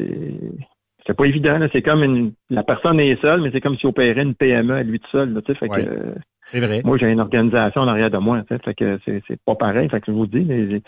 c'est, 1.07 1.15
pas 1.17 1.25
évident. 1.25 1.57
là. 1.57 1.67
C'est 1.71 1.81
comme 1.81 2.03
une, 2.03 2.33
la 2.49 2.63
personne 2.63 2.99
est 2.99 3.19
seule, 3.21 3.41
mais 3.41 3.49
c'est 3.51 3.61
comme 3.61 3.77
si 3.77 3.85
opérait 3.87 4.21
une 4.21 4.35
PME 4.35 4.73
à 4.75 4.83
lui 4.83 4.99
tout 4.99 5.09
seul. 5.11 5.33
Là, 5.33 5.41
fait 5.45 5.67
Ouais. 5.69 5.83
que, 5.83 5.89
euh, 5.89 6.15
C'est 6.45 6.59
vrai. 6.59 6.81
moi, 6.85 6.97
j'ai 6.97 7.09
une 7.11 7.19
organisation 7.21 7.81
en 7.81 7.87
arrière 7.87 8.11
de 8.11 8.17
moi. 8.17 8.43
Fait 8.63 8.73
que 8.75 8.99
c'est, 9.05 9.23
c'est 9.27 9.39
pas 9.45 9.55
pareil. 9.55 9.89
Fait 9.89 9.99
que 10.01 10.07
je 10.07 10.11
vous 10.11 10.27
dis, 10.27 10.43
les- 10.43 10.65
les- 10.67 10.81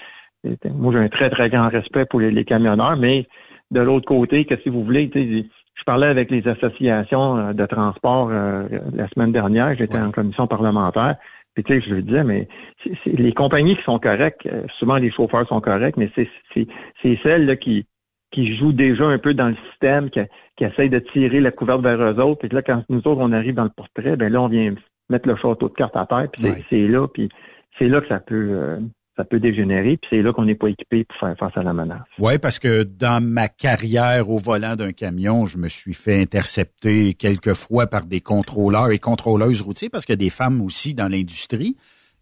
les- 0.44 0.58
moi, 0.76 0.94
j'ai 0.94 1.00
un 1.00 1.10
très, 1.10 1.30
très 1.30 1.50
grand 1.50 1.70
respect 1.70 2.06
pour 2.06 2.20
les, 2.20 2.32
les 2.32 2.46
camionneurs, 2.46 2.98
mais 2.98 3.28
de 3.72 3.80
l'autre 3.82 4.06
côté, 4.08 4.46
que 4.46 4.56
si 4.62 4.70
vous 4.70 4.84
voulez, 4.84 5.10
je 5.14 5.84
parlais 5.86 6.08
avec 6.08 6.30
les 6.32 6.48
associations 6.48 7.38
euh, 7.38 7.54
de 7.54 7.66
transport 7.66 8.30
euh, 8.32 8.64
la 8.94 9.08
semaine 9.10 9.32
dernière, 9.32 9.74
j'étais 9.76 9.98
en 9.98 10.12
commission 10.12 10.48
parlementaire. 10.48 11.16
Puis 11.56 11.64
tu 11.64 11.74
sais, 11.74 11.82
je 11.88 11.94
lui 11.96 12.04
disais, 12.04 12.24
mais 12.24 12.48
c'est, 12.84 12.91
c'est- 13.04 13.18
les 13.20 13.34
compagnies 13.34 13.76
qui 13.76 13.84
sont 13.84 14.00
correctes, 14.00 14.46
euh, 14.46 14.64
souvent 14.78 14.98
les 14.98 15.12
chauffeurs 15.12 15.48
sont 15.48 15.60
corrects, 15.62 15.98
mais 15.98 16.10
c'est, 16.16 16.28
c'est, 16.54 16.68
c'est 17.02 17.18
celles 17.24 17.46
là, 17.46 17.56
qui, 17.56 17.86
qui 18.31 18.57
jouent 18.57 18.73
déjà 18.73 19.06
un 19.06 19.18
peu 19.18 19.34
dans 19.34 19.47
le 19.47 19.57
système, 19.69 20.10
qui, 20.10 20.19
qui 20.57 20.64
essayent 20.64 20.89
de 20.89 20.99
tirer 20.99 21.39
la 21.39 21.51
couverte 21.51 21.81
vers 21.81 22.01
eux 22.01 22.19
autres. 22.19 22.39
Puis 22.39 22.49
là, 22.49 22.61
quand 22.61 22.84
nous 22.89 22.99
autres, 22.99 23.19
on 23.19 23.31
arrive 23.31 23.56
dans 23.56 23.64
le 23.64 23.69
portrait, 23.69 24.15
ben 24.15 24.31
là, 24.31 24.41
on 24.41 24.47
vient 24.47 24.73
mettre 25.10 25.27
le 25.27 25.35
château 25.35 25.69
de 25.69 25.73
cartes 25.73 25.95
à 25.95 26.06
terre, 26.06 26.27
puis 26.31 26.43
c'est, 26.43 26.65
c'est 26.69 26.88
là, 26.88 27.07
puis 27.07 27.30
c'est 27.77 27.88
là 27.88 28.01
que 28.01 28.07
ça 28.07 28.19
peut 28.19 28.49
euh, 28.51 28.77
ça 29.19 29.26
peut 29.26 29.39
dégénérer, 29.39 29.97
puis 29.97 30.07
c'est 30.10 30.22
là 30.22 30.31
qu'on 30.31 30.45
n'est 30.45 30.56
pas 30.56 30.69
équipé 30.69 31.03
pour 31.03 31.18
faire 31.18 31.35
face 31.38 31.57
à 31.57 31.61
la 31.61 31.73
menace. 31.73 32.03
Oui, 32.19 32.38
parce 32.38 32.57
que 32.57 32.84
dans 32.84 33.22
ma 33.22 33.49
carrière 33.49 34.30
au 34.30 34.38
volant 34.38 34.77
d'un 34.77 34.93
camion, 34.93 35.43
je 35.43 35.57
me 35.57 35.68
suis 35.68 35.93
fait 35.93 36.22
intercepter 36.22 37.14
quelques 37.15 37.53
fois 37.53 37.88
par 37.88 38.06
des 38.06 38.22
contrôleurs 38.22 38.91
et 38.91 38.97
contrôleuses 38.97 39.61
routiers, 39.61 39.89
parce 39.89 40.06
qu'il 40.06 40.14
y 40.14 40.19
a 40.19 40.23
des 40.23 40.30
femmes 40.30 40.61
aussi 40.61 40.93
dans 40.93 41.10
l'industrie. 41.10 41.76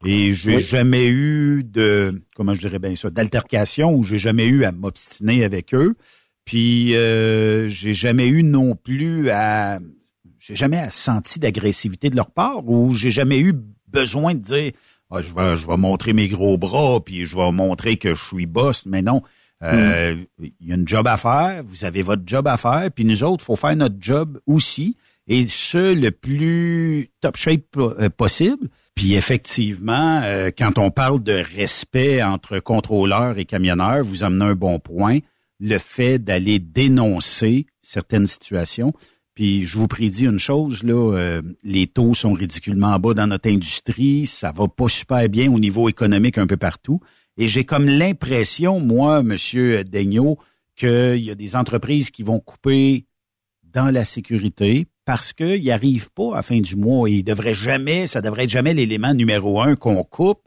Et 0.05 0.33
j'ai 0.33 0.55
Oui. 0.57 0.61
jamais 0.63 1.07
eu 1.07 1.63
de, 1.63 2.21
comment 2.35 2.53
je 2.53 2.59
dirais 2.59 2.79
bien 2.79 2.95
ça, 2.95 3.09
d'altercation 3.09 3.93
ou 3.95 4.03
j'ai 4.03 4.17
jamais 4.19 4.45
eu 4.45 4.63
à 4.63 4.71
m'obstiner 4.71 5.43
avec 5.43 5.73
eux. 5.73 5.95
Puis 6.45 6.95
euh, 6.95 7.67
j'ai 7.67 7.93
jamais 7.93 8.27
eu 8.27 8.43
non 8.43 8.75
plus 8.75 9.29
à, 9.31 9.79
j'ai 10.39 10.55
jamais 10.55 10.87
senti 10.91 11.39
d'agressivité 11.39 12.09
de 12.09 12.15
leur 12.15 12.31
part 12.31 12.67
ou 12.69 12.93
j'ai 12.93 13.09
jamais 13.09 13.39
eu 13.39 13.53
besoin 13.87 14.33
de 14.35 14.39
dire, 14.39 14.71
Ah, 15.09 15.21
je 15.21 15.33
vais, 15.33 15.57
je 15.57 15.65
vais 15.67 15.77
montrer 15.77 16.13
mes 16.13 16.27
gros 16.27 16.57
bras 16.57 16.99
puis 17.03 17.25
je 17.25 17.35
vais 17.35 17.51
montrer 17.51 17.97
que 17.97 18.13
je 18.13 18.23
suis 18.23 18.45
boss. 18.45 18.85
Mais 18.85 19.01
non, 19.01 19.21
euh, 19.63 20.15
il 20.39 20.53
y 20.67 20.71
a 20.71 20.75
une 20.75 20.87
job 20.87 21.07
à 21.07 21.17
faire. 21.17 21.63
Vous 21.67 21.83
avez 21.85 22.01
votre 22.03 22.23
job 22.25 22.47
à 22.47 22.55
faire. 22.57 22.89
Puis 22.93 23.03
nous 23.03 23.23
autres, 23.23 23.43
faut 23.43 23.55
faire 23.55 23.75
notre 23.75 23.97
job 23.99 24.39
aussi 24.45 24.95
et 25.27 25.45
ce 25.49 25.93
le 25.93 26.11
plus 26.11 27.09
top 27.19 27.35
shape 27.35 27.75
euh, 27.77 28.09
possible. 28.09 28.67
Puis 28.97 29.13
effectivement, 29.13 30.21
euh, 30.23 30.49
quand 30.57 30.79
on 30.79 30.89
parle 30.89 31.21
de 31.21 31.33
respect 31.55 32.23
entre 32.23 32.57
contrôleurs 32.57 33.37
et 33.37 33.45
camionneurs, 33.45 34.03
vous 34.03 34.23
amenez 34.23 34.45
un 34.45 34.55
bon 34.55 34.79
point. 34.79 35.19
le 35.59 35.79
fait 35.79 36.19
d'aller 36.19 36.59
dénoncer 36.59 37.65
certaines 37.81 38.27
situations. 38.27 38.93
Puis 39.33 39.65
je 39.65 39.79
vous 39.79 39.87
prédis 39.87 40.25
une 40.25 40.37
chose, 40.37 40.83
là, 40.83 41.15
euh, 41.15 41.41
les 41.63 41.87
taux 41.87 42.13
sont 42.13 42.33
ridiculement 42.33 42.99
bas 42.99 43.15
dans 43.15 43.25
notre 43.25 43.49
industrie, 43.49 44.27
ça 44.27 44.51
va 44.51 44.67
pas 44.67 44.87
super 44.87 45.27
bien 45.29 45.51
au 45.51 45.57
niveau 45.57 45.89
économique 45.89 46.37
un 46.37 46.45
peu 46.45 46.57
partout. 46.57 46.99
Et 47.37 47.47
j'ai 47.47 47.65
comme 47.65 47.85
l'impression, 47.85 48.79
moi, 48.79 49.23
Monsieur 49.23 49.83
Daigneault, 49.83 50.37
qu'il 50.75 51.23
y 51.23 51.31
a 51.31 51.35
des 51.35 51.55
entreprises 51.55 52.11
qui 52.11 52.21
vont 52.21 52.39
couper 52.39 53.07
dans 53.63 53.89
la 53.89 54.05
sécurité 54.05 54.85
parce 55.07 55.31
qu'ils 55.31 55.61
n'y 55.61 55.71
arrivent 55.71 56.11
pas 56.11 56.33
à 56.33 56.35
la 56.35 56.41
fin 56.41 56.59
du 56.59 56.75
mois. 56.75 57.09
Et 57.09 57.23
devrait 57.23 57.53
jamais, 57.53 58.07
ça 58.07 58.21
devrait 58.21 58.43
être 58.43 58.49
jamais 58.49 58.73
l'élément 58.73 59.13
numéro 59.13 59.61
un 59.61 59.75
qu'on 59.75 60.03
coupe. 60.03 60.41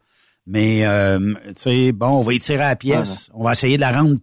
Mais, 0.46 0.84
euh, 0.84 1.18
tu 1.46 1.52
sais, 1.56 1.92
bon, 1.92 2.08
on 2.08 2.20
va 2.20 2.34
y 2.34 2.38
tirer 2.40 2.64
à 2.64 2.68
la 2.68 2.76
pièce. 2.76 3.30
On 3.32 3.44
va 3.44 3.52
essayer 3.52 3.76
de 3.76 3.80
la 3.80 3.90
rendre 3.90 4.18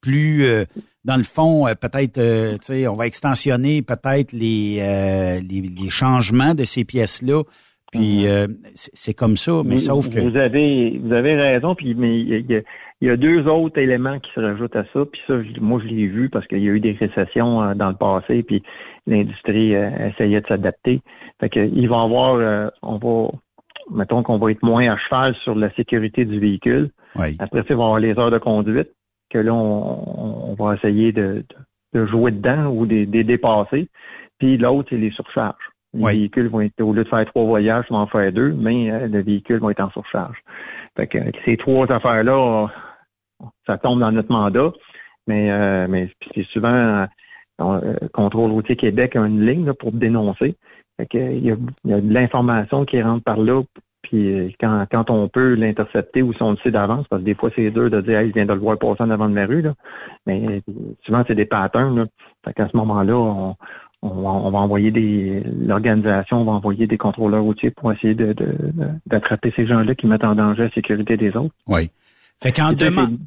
plus, 0.00 0.44
euh, 0.44 0.64
dans 1.04 1.16
le 1.16 1.24
fond, 1.24 1.66
euh, 1.66 1.74
peut-être, 1.74 2.14
tu 2.14 2.58
sais, 2.62 2.86
on 2.86 2.94
va 2.94 3.08
extensionner 3.08 3.82
peut-être 3.82 4.32
les, 4.32 5.40
les, 5.42 5.90
changements 5.90 6.54
de 6.54 6.64
ces 6.64 6.84
pièces-là. 6.84 7.42
Puis 7.90 8.24
c'est 8.74 9.14
comme 9.14 9.36
ça, 9.36 9.62
mais, 9.64 9.78
sauf 9.78 10.08
que 10.08 10.20
vous 10.20 10.36
avez 10.36 10.98
vous 10.98 11.12
avez 11.12 11.34
raison. 11.34 11.74
Puis 11.74 11.94
mais 11.94 12.20
il 12.20 12.46
y, 12.48 12.54
a, 12.54 12.60
il 13.02 13.08
y 13.08 13.10
a 13.10 13.16
deux 13.16 13.46
autres 13.46 13.78
éléments 13.78 14.18
qui 14.20 14.30
se 14.32 14.40
rajoutent 14.40 14.76
à 14.76 14.84
ça. 14.92 15.04
Puis 15.04 15.20
ça, 15.26 15.34
moi, 15.60 15.80
je 15.82 15.88
l'ai 15.88 16.06
vu 16.06 16.30
parce 16.30 16.46
qu'il 16.46 16.62
y 16.62 16.68
a 16.68 16.72
eu 16.72 16.80
des 16.80 16.92
récessions 16.92 17.74
dans 17.74 17.88
le 17.88 17.96
passé. 17.96 18.42
Puis 18.42 18.62
l'industrie 19.06 19.72
essayait 19.72 20.40
de 20.40 20.46
s'adapter. 20.46 21.02
Fait 21.40 21.50
qu'ils 21.50 21.88
vont 21.88 22.00
avoir, 22.00 22.70
on 22.82 22.96
va 22.98 23.32
mettons 23.90 24.22
qu'on 24.22 24.38
va 24.38 24.50
être 24.50 24.62
moins 24.62 24.92
à 24.92 24.96
cheval 24.96 25.34
sur 25.42 25.54
la 25.54 25.70
sécurité 25.74 26.24
du 26.24 26.38
véhicule. 26.38 26.90
Après 27.16 27.60
ça, 27.60 27.66
il 27.70 27.76
va 27.76 27.82
y 27.82 27.86
avoir 27.86 27.98
les 27.98 28.18
heures 28.18 28.30
de 28.30 28.38
conduite, 28.38 28.90
que 29.30 29.38
là, 29.38 29.52
on, 29.52 30.54
va 30.58 30.74
essayer 30.74 31.12
de, 31.12 31.44
jouer 31.94 32.30
dedans 32.30 32.66
ou 32.66 32.86
de, 32.86 33.04
dépasser. 33.22 33.88
Puis 34.38 34.56
l'autre, 34.56 34.88
c'est 34.90 34.96
les 34.96 35.10
surcharges. 35.10 35.70
Les 35.94 36.06
véhicules 36.06 36.48
vont 36.48 36.62
être, 36.62 36.80
au 36.80 36.94
lieu 36.94 37.04
de 37.04 37.08
faire 37.08 37.24
trois 37.26 37.44
voyages, 37.44 37.84
ils 37.90 37.92
vont 37.92 37.98
en 37.98 38.06
faire 38.06 38.32
deux, 38.32 38.52
mais 38.52 38.90
euh, 38.90 39.08
le 39.08 39.22
véhicule 39.22 39.58
va 39.58 39.72
être 39.72 39.82
en 39.82 39.90
surcharge. 39.90 40.38
Fait 40.96 41.06
que 41.06 41.18
ces 41.44 41.58
trois 41.58 41.90
affaires-là, 41.92 42.70
ça 43.66 43.78
tombe 43.78 44.00
dans 44.00 44.12
notre 44.12 44.32
mandat, 44.32 44.72
mais, 45.26 45.50
euh, 45.50 45.86
mais 45.88 46.10
c'est 46.34 46.46
souvent 46.46 47.06
euh, 47.60 47.94
Contrôle 48.12 48.50
routier 48.50 48.76
Québec 48.76 49.14
a 49.16 49.26
une 49.26 49.44
ligne 49.46 49.72
pour 49.74 49.92
dénoncer 49.92 50.56
il, 51.12 51.44
y 51.44 51.50
a, 51.50 51.56
de 52.00 52.12
l'information 52.12 52.84
qui 52.84 53.00
rentre 53.02 53.24
par 53.24 53.38
là, 53.38 53.62
puis 54.02 54.32
euh, 54.32 54.50
quand, 54.90 55.10
on 55.10 55.28
peut 55.28 55.54
l'intercepter 55.54 56.22
ou 56.22 56.32
si 56.32 56.42
on 56.42 56.56
d'avance, 56.66 57.06
parce 57.08 57.22
que 57.22 57.26
des 57.26 57.34
fois 57.34 57.50
c'est 57.54 57.70
dur 57.70 57.90
de 57.90 58.00
dire 58.00 58.18
hey, 58.18 58.28
je 58.28 58.34
viens 58.34 58.46
de 58.46 58.52
le 58.52 58.60
voir 58.60 58.78
passer 58.78 59.02
en 59.02 59.10
avant 59.10 59.28
de 59.28 59.34
ma 59.34 59.46
rue, 59.46 59.62
là. 59.62 59.74
mais 60.26 60.62
souvent 61.04 61.22
c'est 61.26 61.34
des 61.34 61.46
patterns. 61.46 61.96
Là. 61.96 62.06
Fait 62.44 62.68
ce 62.70 62.76
moment-là, 62.76 63.14
on, 63.14 63.56
on, 64.02 64.50
va, 64.50 64.58
envoyer 64.58 64.90
des 64.90 65.42
l'organisation 65.44 66.44
va 66.44 66.52
envoyer 66.52 66.86
des 66.86 66.98
contrôleurs 66.98 67.42
routiers 67.42 67.70
pour 67.70 67.92
essayer 67.92 68.14
de, 68.14 68.34
d'attraper 69.06 69.52
ces 69.54 69.66
gens-là 69.66 69.94
qui 69.94 70.06
mettent 70.06 70.24
en 70.24 70.34
danger 70.34 70.64
la 70.64 70.70
sécurité 70.70 71.16
des 71.16 71.36
autres. 71.36 71.54
Oui. 71.68 71.90
Fait 72.42 72.52
qu'en 72.52 72.72
demande. 72.72 73.18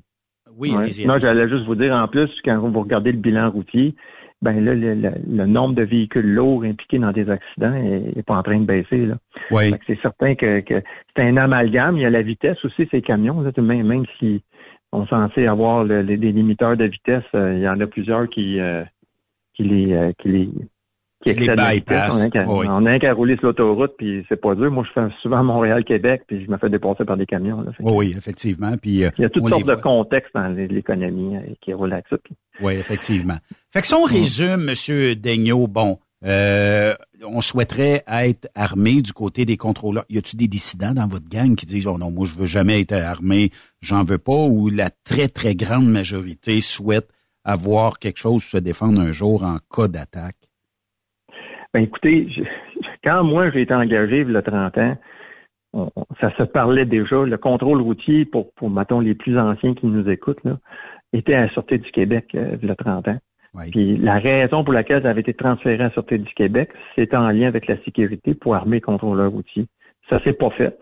Oui, 0.57 0.71
Non, 1.05 1.17
j'allais 1.17 1.49
juste 1.49 1.65
vous 1.65 1.75
dire 1.75 1.93
en 1.93 2.07
plus, 2.07 2.29
quand 2.43 2.57
vous 2.59 2.81
regardez 2.81 3.11
le 3.11 3.17
bilan 3.17 3.51
routier, 3.51 3.93
ben 4.41 4.63
là, 4.63 4.73
le, 4.73 5.45
nombre 5.45 5.75
de 5.75 5.83
véhicules 5.83 6.33
lourds 6.33 6.63
impliqués 6.63 6.99
dans 6.99 7.11
des 7.11 7.29
accidents 7.29 7.73
est, 7.73 8.23
pas 8.23 8.35
en 8.35 8.43
train 8.43 8.59
de 8.59 8.65
baisser. 8.65 9.05
Là. 9.05 9.15
Oui. 9.51 9.73
C'est 9.87 9.99
certain 10.01 10.35
que, 10.35 10.63
c'est 10.67 11.21
un 11.23 11.37
amalgame. 11.37 11.97
Il 11.97 12.03
y 12.03 12.05
a 12.05 12.09
la 12.09 12.21
vitesse 12.21 12.63
aussi, 12.63 12.87
ces 12.91 13.01
camions. 13.01 13.41
Là, 13.41 13.51
même, 13.57 13.87
même 13.87 14.05
si 14.19 14.43
on 14.91 15.05
est 15.05 15.09
censé 15.09 15.47
avoir 15.47 15.83
les, 15.83 16.17
des 16.17 16.31
limiteurs 16.31 16.77
de 16.77 16.85
vitesse, 16.85 17.23
euh, 17.33 17.55
il 17.55 17.61
y 17.61 17.67
en 17.67 17.79
a 17.79 17.87
plusieurs 17.87 18.29
qui, 18.29 18.59
euh, 18.59 18.83
qui 19.53 19.63
les 19.63 19.93
euh, 19.93 20.11
qui 20.19 20.29
les 20.29 20.49
qui 21.23 21.33
On 22.47 22.85
a 22.85 22.99
qu'à 22.99 23.13
rouler 23.13 23.35
sur 23.37 23.47
l'autoroute, 23.47 23.93
puis 23.97 24.25
c'est 24.29 24.39
pas 24.39 24.53
dur. 24.55 24.69
Moi, 24.71 24.83
je 24.87 24.91
fais 24.91 25.07
souvent 25.21 25.43
Montréal-Québec, 25.43 26.23
puis 26.27 26.45
je 26.45 26.51
me 26.51 26.57
fais 26.57 26.69
dépasser 26.69 27.05
par 27.05 27.17
des 27.17 27.25
camions. 27.25 27.61
Là, 27.61 27.71
oui, 27.79 28.13
effectivement. 28.15 28.75
Puis, 28.77 29.03
euh, 29.03 29.09
Il 29.17 29.23
y 29.23 29.25
a 29.25 29.29
toutes 29.29 29.47
sortes 29.47 29.65
de 29.65 29.75
contextes 29.75 30.31
dans 30.35 30.47
l'économie 30.47 31.37
euh, 31.37 31.41
qui 31.61 31.73
roulent 31.73 31.89
là-dessus. 31.89 32.21
Oui, 32.61 32.73
effectivement. 32.73 33.37
Fait 33.71 33.81
que 33.81 33.87
si 33.87 33.93
on 33.93 34.03
résume, 34.03 34.69
M. 34.69 35.15
Daigneault, 35.15 35.67
bon, 35.67 35.97
euh, 36.25 36.93
on 37.23 37.41
souhaiterait 37.41 38.03
être 38.07 38.47
armé 38.55 39.01
du 39.01 39.13
côté 39.13 39.45
des 39.45 39.57
contrôleurs. 39.57 40.05
Y 40.09 40.17
a-t-il 40.17 40.37
des 40.37 40.47
dissidents 40.47 40.93
dans 40.93 41.07
votre 41.07 41.27
gang 41.29 41.55
qui 41.55 41.65
disent, 41.65 41.87
oh 41.87 41.97
non, 41.97 42.11
moi, 42.11 42.25
je 42.25 42.35
veux 42.35 42.45
jamais 42.45 42.81
être 42.81 42.93
armé, 42.93 43.49
j'en 43.81 44.03
veux 44.03 44.17
pas, 44.17 44.45
ou 44.45 44.69
la 44.69 44.89
très, 45.03 45.27
très 45.27 45.55
grande 45.55 45.87
majorité 45.87 46.61
souhaite 46.61 47.09
avoir 47.43 47.99
quelque 47.99 48.17
chose 48.17 48.43
pour 48.43 48.51
se 48.51 48.57
défendre 48.57 48.99
un 49.01 49.11
jour 49.11 49.43
en 49.43 49.57
cas 49.73 49.87
d'attaque? 49.87 50.37
Ben 51.75 51.83
écoutez, 51.83 52.29
quand 53.03 53.25
moi 53.25 53.51
j'ai 53.51 53.63
été 53.63 53.73
engagé 53.73 54.21
il 54.21 54.31
y 54.31 54.37
a 54.37 54.41
30 54.41 54.77
ans, 54.77 54.97
ça 56.21 56.33
se 56.37 56.43
parlait 56.43 56.85
déjà. 56.85 57.25
Le 57.25 57.37
contrôle 57.37 57.81
routier, 57.81 58.23
pour, 58.23 58.53
pour 58.53 58.69
mettons, 58.69 59.01
les 59.01 59.13
plus 59.13 59.37
anciens 59.37 59.73
qui 59.73 59.85
nous 59.85 60.09
écoutent, 60.09 60.41
là, 60.45 60.57
était 61.11 61.33
à 61.33 61.41
la 61.41 61.49
Sûreté 61.49 61.77
du 61.77 61.91
Québec 61.91 62.27
euh, 62.33 62.55
il 62.61 62.69
y 62.69 62.71
a 62.71 62.75
30 62.75 63.09
ans. 63.09 63.17
Puis 63.71 63.97
la 63.97 64.19
raison 64.19 64.63
pour 64.63 64.71
laquelle 64.71 65.03
ça 65.03 65.09
avait 65.09 65.19
été 65.19 65.33
transféré 65.33 65.75
à 65.75 65.87
la 65.87 65.89
Sûreté 65.89 66.17
du 66.17 66.33
Québec, 66.33 66.69
c'était 66.95 67.17
en 67.17 67.27
lien 67.27 67.49
avec 67.49 67.67
la 67.67 67.75
sécurité 67.83 68.35
pour 68.35 68.55
armer 68.55 68.77
les 68.77 68.81
contrôleurs 68.81 69.31
routiers. 69.31 69.65
Ça 70.09 70.23
s'est 70.23 70.31
pas 70.31 70.51
fait. 70.51 70.79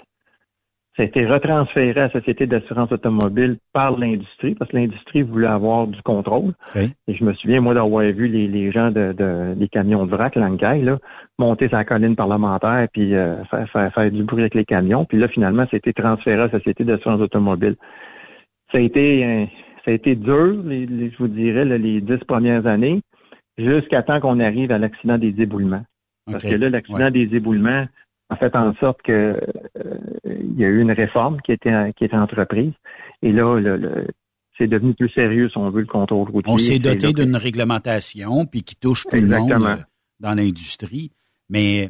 Ça 0.96 1.02
a 1.02 1.06
été 1.08 1.26
retransféré 1.26 2.00
à 2.00 2.08
la 2.08 2.12
Société 2.12 2.46
d'assurance 2.46 2.92
automobile 2.92 3.58
par 3.74 3.98
l'industrie, 3.98 4.54
parce 4.54 4.70
que 4.70 4.78
l'industrie 4.78 5.24
voulait 5.24 5.48
avoir 5.48 5.88
du 5.88 6.00
contrôle. 6.04 6.54
Et 6.76 7.16
je 7.16 7.24
me 7.24 7.34
souviens, 7.34 7.62
moi, 7.62 7.74
d'avoir 7.74 8.04
vu 8.04 8.28
les, 8.28 8.48
les 8.48 8.72
gens 8.72 8.92
de, 8.92 9.12
de, 9.12 9.56
des 9.56 9.68
camions 9.68 10.06
de 10.06 10.12
vrac, 10.12 10.36
l'Ancaille, 10.36 10.84
là, 10.84 11.00
monter 11.40 11.68
sa 11.70 11.84
colline 11.84 12.16
parlementaire 12.16 12.88
puis 12.94 13.16
euh, 13.16 13.44
faire, 13.46 13.68
faire, 13.72 13.92
faire, 13.92 14.12
du 14.12 14.24
bruit 14.24 14.42
avec 14.42 14.54
les 14.54 14.66
camions. 14.66 15.06
Puis 15.06 15.18
là, 15.18 15.28
finalement, 15.28 15.64
ça 15.64 15.72
a 15.74 15.78
été 15.78 15.94
transféré 15.94 16.40
à 16.40 16.46
la 16.46 16.52
Société 16.52 16.84
d'assurance 16.84 17.22
automobile. 17.22 17.76
Ça 18.72 18.78
a 18.78 18.82
été 18.82 19.50
ça 19.86 19.92
a 19.92 19.94
été 19.94 20.16
dur, 20.16 20.62
les, 20.64 20.88
je 20.88 21.18
vous 21.18 21.28
dirais, 21.28 21.66
les 21.66 22.02
dix 22.02 22.18
premières 22.26 22.66
années, 22.68 23.02
jusqu'à 23.58 24.02
temps 24.02 24.20
qu'on 24.20 24.40
arrive 24.40 24.72
à 24.72 24.78
l'accident 24.78 25.18
des 25.18 25.34
éboulements. 25.42 25.84
Parce 26.32 26.44
que 26.44 26.56
là, 26.56 26.70
l'accident 26.70 27.12
des 27.12 27.36
éboulements, 27.36 27.86
a 28.34 28.36
fait 28.38 28.56
en 28.56 28.74
sorte 28.76 29.02
que 29.02 29.12
euh, 29.12 29.98
il 30.26 30.60
y 30.60 30.66
a 30.66 30.68
eu 30.68 30.82
une 30.82 30.92
réforme 30.92 31.42
qui 31.42 31.52
était 31.52 31.94
qui 31.96 32.06
était 32.06 32.16
entreprise. 32.16 32.74
Et 33.22 33.32
là, 33.32 33.60
le, 33.60 34.08
c'est 34.58 34.68
devenu 34.68 34.94
plus 34.94 35.10
sérieux 35.10 35.50
si 35.50 35.58
on 35.58 35.70
veut 35.70 35.82
le 35.82 35.88
contrôle 35.88 36.30
routier. 36.30 36.52
On 36.52 36.58
s'est 36.58 36.80
doté 36.80 37.14
d'une 37.14 37.36
réglementation 37.36 38.46
puis 38.46 38.64
qui 38.64 38.76
touche 38.76 39.06
tout 39.10 39.16
le 39.16 39.28
monde 39.28 39.52
euh, 39.52 39.78
dans 40.20 40.34
l'industrie. 40.34 41.12
Mais 41.50 41.90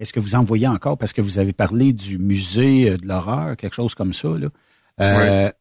est-ce 0.00 0.12
que 0.12 0.20
vous 0.20 0.34
en 0.34 0.42
voyez 0.42 0.68
encore? 0.68 0.98
Parce 0.98 1.12
que 1.12 1.22
vous 1.22 1.38
avez 1.38 1.52
parlé 1.52 1.92
du 1.92 2.18
musée 2.18 2.90
euh, 2.90 2.96
de 2.96 3.06
l'horreur, 3.06 3.56
quelque 3.56 3.74
chose 3.74 3.94
comme 3.94 4.12
ça 4.12 4.28
là. 4.28 4.48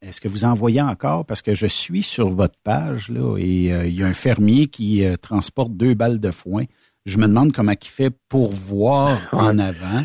Est-ce 0.01 0.21
que 0.21 0.29
vous 0.29 0.45
en 0.45 0.53
voyez 0.53 0.81
encore? 0.81 1.25
Parce 1.25 1.41
que 1.41 1.53
je 1.53 1.67
suis 1.67 2.03
sur 2.03 2.29
votre 2.29 2.57
page 2.63 3.09
là, 3.09 3.37
et 3.37 3.67
il 3.67 3.93
y 3.93 4.01
a 4.01 4.07
un 4.07 4.13
fermier 4.13 4.67
qui 4.67 5.05
transporte 5.21 5.73
deux 5.73 5.93
balles 5.93 6.21
de 6.21 6.31
foin 6.31 6.63
je 7.05 7.17
me 7.17 7.27
demande 7.27 7.53
comment 7.53 7.73
il 7.73 7.87
fait 7.87 8.13
pour 8.29 8.51
voir 8.51 9.29
en 9.31 9.57
avant. 9.59 10.03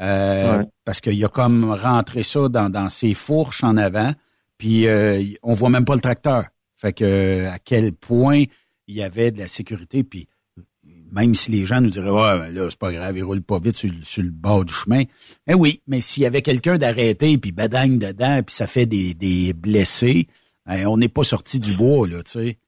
Euh, 0.00 0.64
parce 0.84 1.00
qu'il 1.00 1.22
a 1.24 1.28
comme 1.28 1.70
rentré 1.70 2.22
ça 2.22 2.48
dans, 2.48 2.88
ses 2.88 3.12
fourches 3.12 3.62
en 3.62 3.76
avant, 3.76 4.12
puis 4.56 4.86
euh, 4.86 5.22
on 5.42 5.54
voit 5.54 5.68
même 5.68 5.84
pas 5.84 5.94
le 5.94 6.00
tracteur. 6.00 6.46
Fait 6.74 6.94
que 6.94 7.46
à 7.46 7.58
quel 7.58 7.92
point 7.92 8.44
il 8.86 8.96
y 8.96 9.02
avait 9.02 9.30
de 9.30 9.38
la 9.38 9.46
sécurité, 9.46 10.02
puis 10.02 10.26
même 11.12 11.34
si 11.34 11.50
les 11.50 11.66
gens 11.66 11.80
nous 11.80 11.90
diraient 11.90 12.10
ouais 12.10 12.38
ben 12.38 12.54
là 12.54 12.70
c'est 12.70 12.78
pas 12.78 12.92
grave, 12.92 13.18
il 13.18 13.24
roule 13.24 13.42
pas 13.42 13.58
vite 13.58 13.76
sur, 13.76 13.90
le 14.22 14.30
bord 14.30 14.64
du 14.64 14.72
chemin. 14.72 15.02
Eh 15.46 15.54
oui, 15.54 15.82
mais 15.86 16.00
s'il 16.00 16.22
y 16.22 16.26
avait 16.26 16.42
quelqu'un 16.42 16.78
d'arrêté 16.78 17.36
puis 17.36 17.52
badagne 17.52 17.98
dedans, 17.98 18.40
puis 18.42 18.54
ça 18.54 18.66
fait 18.66 18.86
des, 18.86 19.12
des 19.12 19.52
blessés, 19.52 20.28
ben, 20.64 20.86
on 20.86 20.96
n'est 20.96 21.08
pas 21.08 21.24
sorti 21.24 21.60
du 21.60 21.76
bois 21.76 22.08
là, 22.08 22.22
tu 22.22 22.30
sais. 22.30 22.58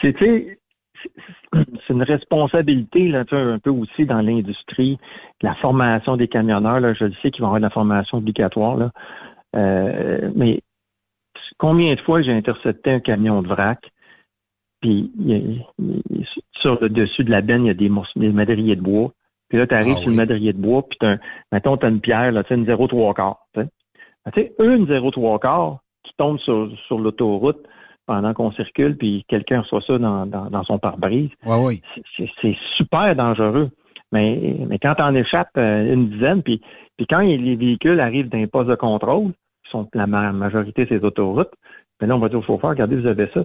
C'était 0.00 0.58
c'est 1.52 1.92
une 1.92 2.02
responsabilité 2.02 3.08
là, 3.08 3.24
un 3.30 3.58
peu 3.58 3.70
aussi 3.70 4.04
dans 4.04 4.20
l'industrie, 4.20 4.98
la 5.42 5.54
formation 5.56 6.16
des 6.16 6.28
camionneurs. 6.28 6.80
Là, 6.80 6.92
je 6.94 7.06
sais 7.22 7.30
qu'ils 7.30 7.42
vont 7.42 7.48
avoir 7.48 7.60
de 7.60 7.66
la 7.66 7.70
formation 7.70 8.18
obligatoire. 8.18 8.76
Là. 8.76 8.90
Euh, 9.54 10.30
mais 10.34 10.60
combien 11.58 11.94
de 11.94 12.00
fois 12.00 12.22
j'ai 12.22 12.32
intercepté 12.32 12.90
un 12.90 13.00
camion 13.00 13.42
de 13.42 13.48
vrac, 13.48 13.80
puis 14.80 15.10
sur 16.52 16.80
le 16.80 16.88
dessus 16.88 17.24
de 17.24 17.30
la 17.30 17.40
benne, 17.40 17.64
il 17.64 17.68
y 17.68 17.70
a 17.70 17.74
des, 17.74 17.90
des 18.16 18.32
madriers 18.32 18.76
de 18.76 18.82
bois. 18.82 19.12
Puis 19.48 19.58
là, 19.58 19.66
tu 19.66 19.74
arrives 19.74 19.94
ah 19.96 20.00
sur 20.00 20.10
le 20.10 20.16
madrier 20.16 20.52
de 20.52 20.58
bois, 20.58 20.82
puis 20.88 20.98
mettons, 21.52 21.76
tu 21.76 21.86
as 21.86 21.88
une 21.88 22.00
pierre, 22.00 22.32
là, 22.32 22.42
tu 22.42 22.54
une 22.54 22.66
0,3 22.66 23.14
quart. 23.14 23.46
Tu 23.54 23.62
sais, 24.34 24.54
une 24.58 24.86
0,3 24.86 25.38
quart 25.40 25.78
qui 26.02 26.12
tombe 26.18 26.38
sur, 26.40 26.70
sur 26.86 26.98
l'autoroute, 26.98 27.64
pendant 28.06 28.32
qu'on 28.34 28.52
circule, 28.52 28.96
puis 28.96 29.24
quelqu'un 29.28 29.60
reçoit 29.60 29.82
ça 29.86 29.98
dans, 29.98 30.26
dans, 30.26 30.64
son 30.64 30.78
pare-brise. 30.78 31.30
oui. 31.44 31.82
C'est 32.16 32.56
super 32.76 33.14
dangereux. 33.16 33.70
Mais, 34.12 34.56
mais 34.68 34.78
quand 34.78 34.94
on 35.00 35.14
échappe 35.14 35.50
euh, 35.56 35.92
une 35.92 36.10
dizaine, 36.10 36.42
puis, 36.42 36.60
puis 36.96 37.06
quand 37.08 37.20
les 37.20 37.56
véhicules 37.56 38.00
arrivent 38.00 38.28
d'un 38.28 38.46
poste 38.46 38.68
de 38.68 38.76
contrôle, 38.76 39.32
qui 39.64 39.70
sont 39.72 39.88
la 39.94 40.06
majorité 40.06 40.84
de 40.84 40.88
ces 40.88 41.04
autoroutes, 41.04 41.52
Mais 42.00 42.06
là, 42.06 42.14
on 42.14 42.20
va 42.20 42.28
dire 42.28 42.38
au 42.38 42.42
chauffeur, 42.42 42.70
regardez, 42.70 42.96
vous 42.96 43.06
avez 43.06 43.28
ça. 43.34 43.42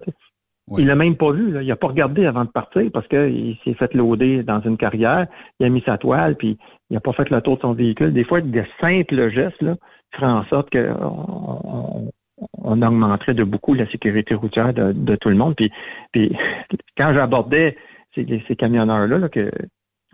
Il 0.78 0.88
l'a 0.88 0.96
même 0.96 1.18
pas 1.18 1.32
vu. 1.32 1.52
Là. 1.52 1.62
Il 1.62 1.68
n'a 1.68 1.76
pas 1.76 1.88
regardé 1.88 2.26
avant 2.26 2.46
de 2.46 2.50
partir 2.50 2.90
parce 2.94 3.08
qu'il 3.08 3.58
s'est 3.64 3.74
fait 3.74 3.94
loader 3.94 4.44
dans 4.44 4.62
une 4.62 4.78
carrière. 4.78 5.28
Il 5.60 5.66
a 5.66 5.70
mis 5.70 5.82
sa 5.82 5.98
toile, 5.98 6.36
puis 6.36 6.58
il 6.90 6.94
n'a 6.94 7.00
pas 7.00 7.14
fait 7.14 7.30
le 7.30 7.42
tour 7.42 7.58
de 7.58 7.62
son 7.62 7.74
véhicule. 7.74 8.14
Des 8.14 8.24
fois, 8.24 8.42
des 8.42 8.66
simples 8.80 9.30
gestes 9.32 9.62
là, 9.62 9.76
feraient 10.14 10.28
en 10.28 10.46
sorte 10.46 10.70
qu'on 10.70 12.12
on, 12.54 12.82
augmenterait 12.82 13.34
de 13.34 13.44
beaucoup 13.44 13.74
la 13.74 13.90
sécurité 13.90 14.36
routière 14.36 14.74
de, 14.74 15.16
tout 15.16 15.30
le 15.30 15.36
monde. 15.36 15.56
Puis, 15.56 15.72
puis 16.12 16.36
quand 16.98 17.14
j'abordais 17.14 17.78
ces, 18.16 18.44
ces 18.48 18.56
camionneurs-là, 18.56 19.18
là, 19.18 19.30
que 19.30 19.52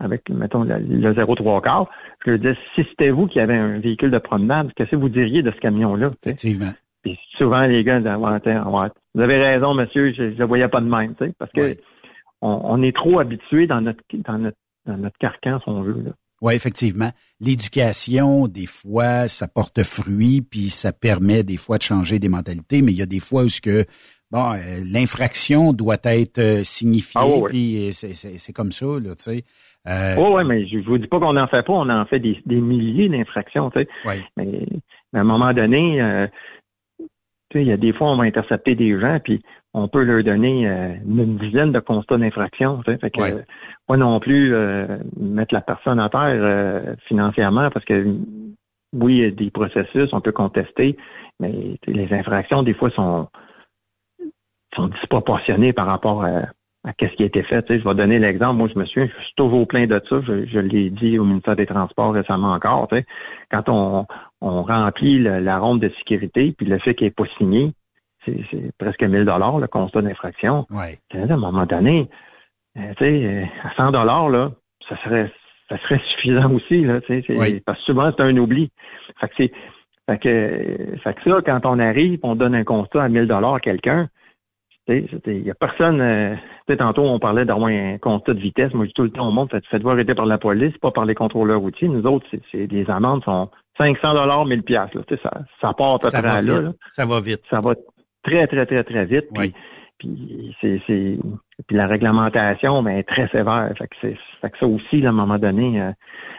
avec, 0.00 0.30
mettons, 0.30 0.62
le, 0.62 0.78
le 0.78 1.12
0,3 1.12 1.62
quart, 1.62 1.90
je 2.24 2.30
leur 2.30 2.38
disais, 2.38 2.56
si 2.74 2.84
c'était 2.90 3.10
vous 3.10 3.26
qui 3.26 3.40
avez 3.40 3.56
un 3.56 3.78
véhicule 3.80 4.10
de 4.10 4.18
promenade, 4.18 4.72
qu'est-ce 4.74 4.92
que 4.92 4.96
vous 4.96 5.08
diriez 5.08 5.42
de 5.42 5.50
ce 5.50 5.56
camion-là? 5.56 6.12
Effectivement. 6.22 6.70
Puis 7.02 7.18
souvent, 7.36 7.62
les 7.62 7.82
gars 7.84 8.00
disent, 8.00 8.12
vous 8.12 9.20
avez 9.20 9.38
raison, 9.38 9.74
monsieur, 9.74 10.12
je 10.12 10.22
ne 10.22 10.44
voyais 10.44 10.68
pas 10.68 10.80
de 10.80 10.88
même, 10.88 11.14
tu 11.14 11.26
sais, 11.26 11.32
parce 11.38 11.50
que 11.52 11.76
on, 12.40 12.82
est 12.82 12.94
trop 12.94 13.18
habitué 13.18 13.66
dans 13.66 13.80
notre, 13.80 14.02
dans 14.12 14.38
notre, 14.38 14.56
dans 14.86 14.96
notre 14.96 15.18
carcan, 15.18 15.58
si 15.60 15.68
on 15.68 15.82
veut. 15.82 16.02
Là. 16.02 16.12
Oui, 16.40 16.54
effectivement. 16.54 17.10
L'éducation, 17.40 18.46
des 18.46 18.66
fois, 18.66 19.28
ça 19.28 19.48
porte 19.48 19.82
fruit, 19.82 20.40
puis 20.40 20.70
ça 20.70 20.92
permet 20.92 21.42
des 21.42 21.56
fois 21.56 21.78
de 21.78 21.82
changer 21.82 22.18
des 22.18 22.28
mentalités, 22.28 22.82
mais 22.82 22.92
il 22.92 22.98
y 22.98 23.02
a 23.02 23.06
des 23.06 23.20
fois 23.20 23.42
où 23.42 23.48
ce 23.48 23.60
que 23.60 23.84
bon, 24.30 24.52
euh, 24.52 24.80
l'infraction 24.90 25.72
doit 25.72 25.96
être 26.04 26.38
euh, 26.38 26.62
signifiée, 26.62 27.20
ah, 27.20 27.46
puis 27.48 27.90
c'est 27.92 28.52
comme 28.52 28.72
ça, 28.72 28.86
là, 28.86 29.14
tu 29.16 29.24
sais. 29.24 29.44
Euh, 29.88 30.16
oh, 30.18 30.34
oui, 30.36 30.44
mais 30.44 30.66
je 30.66 30.78
vous 30.78 30.98
dis 30.98 31.06
pas 31.06 31.18
qu'on 31.18 31.32
n'en 31.32 31.46
fait 31.46 31.62
pas, 31.62 31.72
on 31.72 31.88
en 31.88 32.04
fait 32.04 32.20
des, 32.20 32.38
des 32.44 32.60
milliers 32.60 33.08
d'infractions, 33.08 33.70
tu 33.70 33.80
sais. 33.80 33.88
Mais, 34.36 34.66
à 35.14 35.20
un 35.20 35.24
moment 35.24 35.54
donné, 35.54 36.28
euh, 37.56 37.60
il 37.60 37.66
y 37.66 37.72
a 37.72 37.76
des 37.76 37.92
fois, 37.92 38.10
on 38.10 38.16
va 38.16 38.24
intercepter 38.24 38.74
des 38.74 38.98
gens, 38.98 39.18
puis 39.22 39.42
on 39.74 39.88
peut 39.88 40.02
leur 40.02 40.22
donner 40.24 40.68
euh, 40.68 40.94
une 41.06 41.36
dizaine 41.38 41.72
de 41.72 41.80
constats 41.80 42.18
d'infraction. 42.18 42.82
Fait 42.82 42.98
que 43.10 43.44
pas 43.86 43.96
non 43.96 44.18
plus 44.20 44.54
euh, 44.54 44.98
mettre 45.18 45.54
la 45.54 45.60
personne 45.60 46.00
à 46.00 46.08
terre 46.08 46.20
euh, 46.22 46.94
financièrement 47.06 47.70
parce 47.70 47.84
que 47.84 48.16
oui, 48.94 49.16
il 49.16 49.22
y 49.22 49.26
a 49.26 49.30
des 49.30 49.50
processus, 49.50 50.08
on 50.12 50.20
peut 50.20 50.32
contester, 50.32 50.96
mais 51.40 51.76
les 51.86 52.12
infractions, 52.12 52.62
des 52.62 52.72
fois, 52.72 52.90
sont, 52.90 53.28
sont 54.74 54.88
disproportionnées 54.88 55.74
par 55.74 55.86
rapport 55.86 56.24
à, 56.24 56.44
à 56.88 56.92
ce 56.98 57.14
qui 57.16 57.22
a 57.22 57.26
été 57.26 57.42
fait. 57.42 57.64
je 57.68 57.84
vais 57.84 57.94
donner 57.94 58.18
l'exemple. 58.18 58.56
Moi, 58.56 58.68
je 58.72 58.78
me 58.78 58.84
souviens, 58.86 59.08
je 59.18 59.24
suis 59.24 59.34
toujours 59.36 59.66
plein 59.68 59.86
de 59.86 60.00
ça. 60.08 60.20
Je, 60.26 60.58
l'ai 60.58 60.90
dit 60.90 61.18
au 61.18 61.24
ministère 61.24 61.56
des 61.56 61.66
Transports 61.66 62.12
récemment 62.12 62.52
encore. 62.52 62.88
quand 63.50 63.68
on, 63.68 64.06
on 64.40 64.62
remplit 64.62 65.18
la 65.18 65.58
ronde 65.58 65.80
de 65.80 65.90
sécurité, 65.98 66.54
puis 66.56 66.66
le 66.66 66.78
fait 66.78 66.94
qu'il 66.94 67.06
n'est 67.06 67.12
pas 67.12 67.26
signé, 67.36 67.72
c'est 68.24 68.72
presque 68.78 69.02
1000 69.02 69.24
dollars 69.24 69.58
le 69.58 69.66
constat 69.66 70.02
d'infraction. 70.02 70.66
Ouais. 70.70 70.98
À 71.14 71.32
un 71.32 71.36
moment 71.36 71.66
donné, 71.66 72.08
euh, 72.76 72.92
tu 72.98 73.04
sais, 73.04 73.50
à 73.64 73.74
100 73.74 73.92
dollars 73.92 74.28
là, 74.28 74.50
ça 74.88 74.96
serait 75.02 75.30
ça 75.68 75.78
serait 75.78 76.00
suffisant 76.10 76.50
aussi 76.52 76.84
là, 76.84 77.00
tu 77.02 77.22
sais, 77.22 77.62
parce 77.64 77.78
que 77.78 77.84
souvent 77.84 78.10
c'est 78.16 78.22
un 78.22 78.36
oubli. 78.36 78.70
Fait 79.20 79.28
que 79.28 79.34
c'est 79.36 79.52
fait 80.08 80.18
que, 80.18 80.96
fait 81.04 81.14
que 81.14 81.30
ça, 81.30 81.42
quand 81.44 81.66
on 81.66 81.78
arrive, 81.78 82.18
on 82.22 82.34
donne 82.34 82.54
un 82.54 82.64
constat 82.64 83.02
à 83.02 83.08
1000 83.10 83.26
dollars 83.26 83.56
à 83.56 83.60
quelqu'un, 83.60 84.08
il 84.88 85.46
y 85.46 85.50
a 85.50 85.54
personne. 85.54 86.00
Euh, 86.00 86.34
tantôt, 86.76 87.02
on 87.02 87.18
parlait 87.18 87.44
d'avoir 87.44 87.68
un 87.68 87.98
constat 87.98 88.34
de 88.34 88.40
vitesse. 88.40 88.72
Moi, 88.74 88.84
je 88.84 88.88
dis 88.88 88.94
tout 88.94 89.02
le 89.02 89.10
temps 89.10 89.28
au 89.28 89.32
monde, 89.32 89.50
faites 89.50 89.82
voir 89.82 89.94
arrêter 89.94 90.14
par 90.14 90.26
la 90.26 90.38
police, 90.38 90.76
pas 90.78 90.90
par 90.90 91.04
les 91.04 91.14
contrôleurs 91.14 91.60
routiers. 91.60 91.88
Nous 91.88 92.06
autres, 92.06 92.26
c'est 92.50 92.66
des 92.66 92.88
amendes 92.90 93.24
sont 93.24 93.50
500 93.76 94.14
dollars, 94.14 94.44
1000 94.44 94.62
pièces. 94.62 94.90
Ça, 95.22 95.30
ça 95.60 95.72
part 95.74 95.94
à 95.94 95.98
peu 95.98 96.08
près 96.08 96.22
là, 96.22 96.42
là, 96.42 96.72
Ça 96.88 97.06
va 97.06 97.20
vite. 97.20 97.42
Ça 97.48 97.60
va 97.60 97.74
très, 98.22 98.46
très, 98.46 98.66
très, 98.66 98.84
très 98.84 99.04
vite. 99.04 99.26
Puis, 99.34 99.54
puis 99.98 100.56
c'est, 100.60 100.80
puis 101.66 101.76
la 101.76 101.86
réglementation, 101.86 102.82
ben, 102.82 102.98
est 102.98 103.02
très 103.02 103.28
sévère. 103.28 103.72
Fait 103.76 103.88
que, 103.88 103.96
c'est, 104.00 104.16
fait 104.40 104.50
que 104.50 104.58
ça 104.58 104.66
aussi, 104.66 105.04
à 105.04 105.08
un 105.08 105.12
moment 105.12 105.38
donné, 105.38 105.80
euh, 105.80 105.90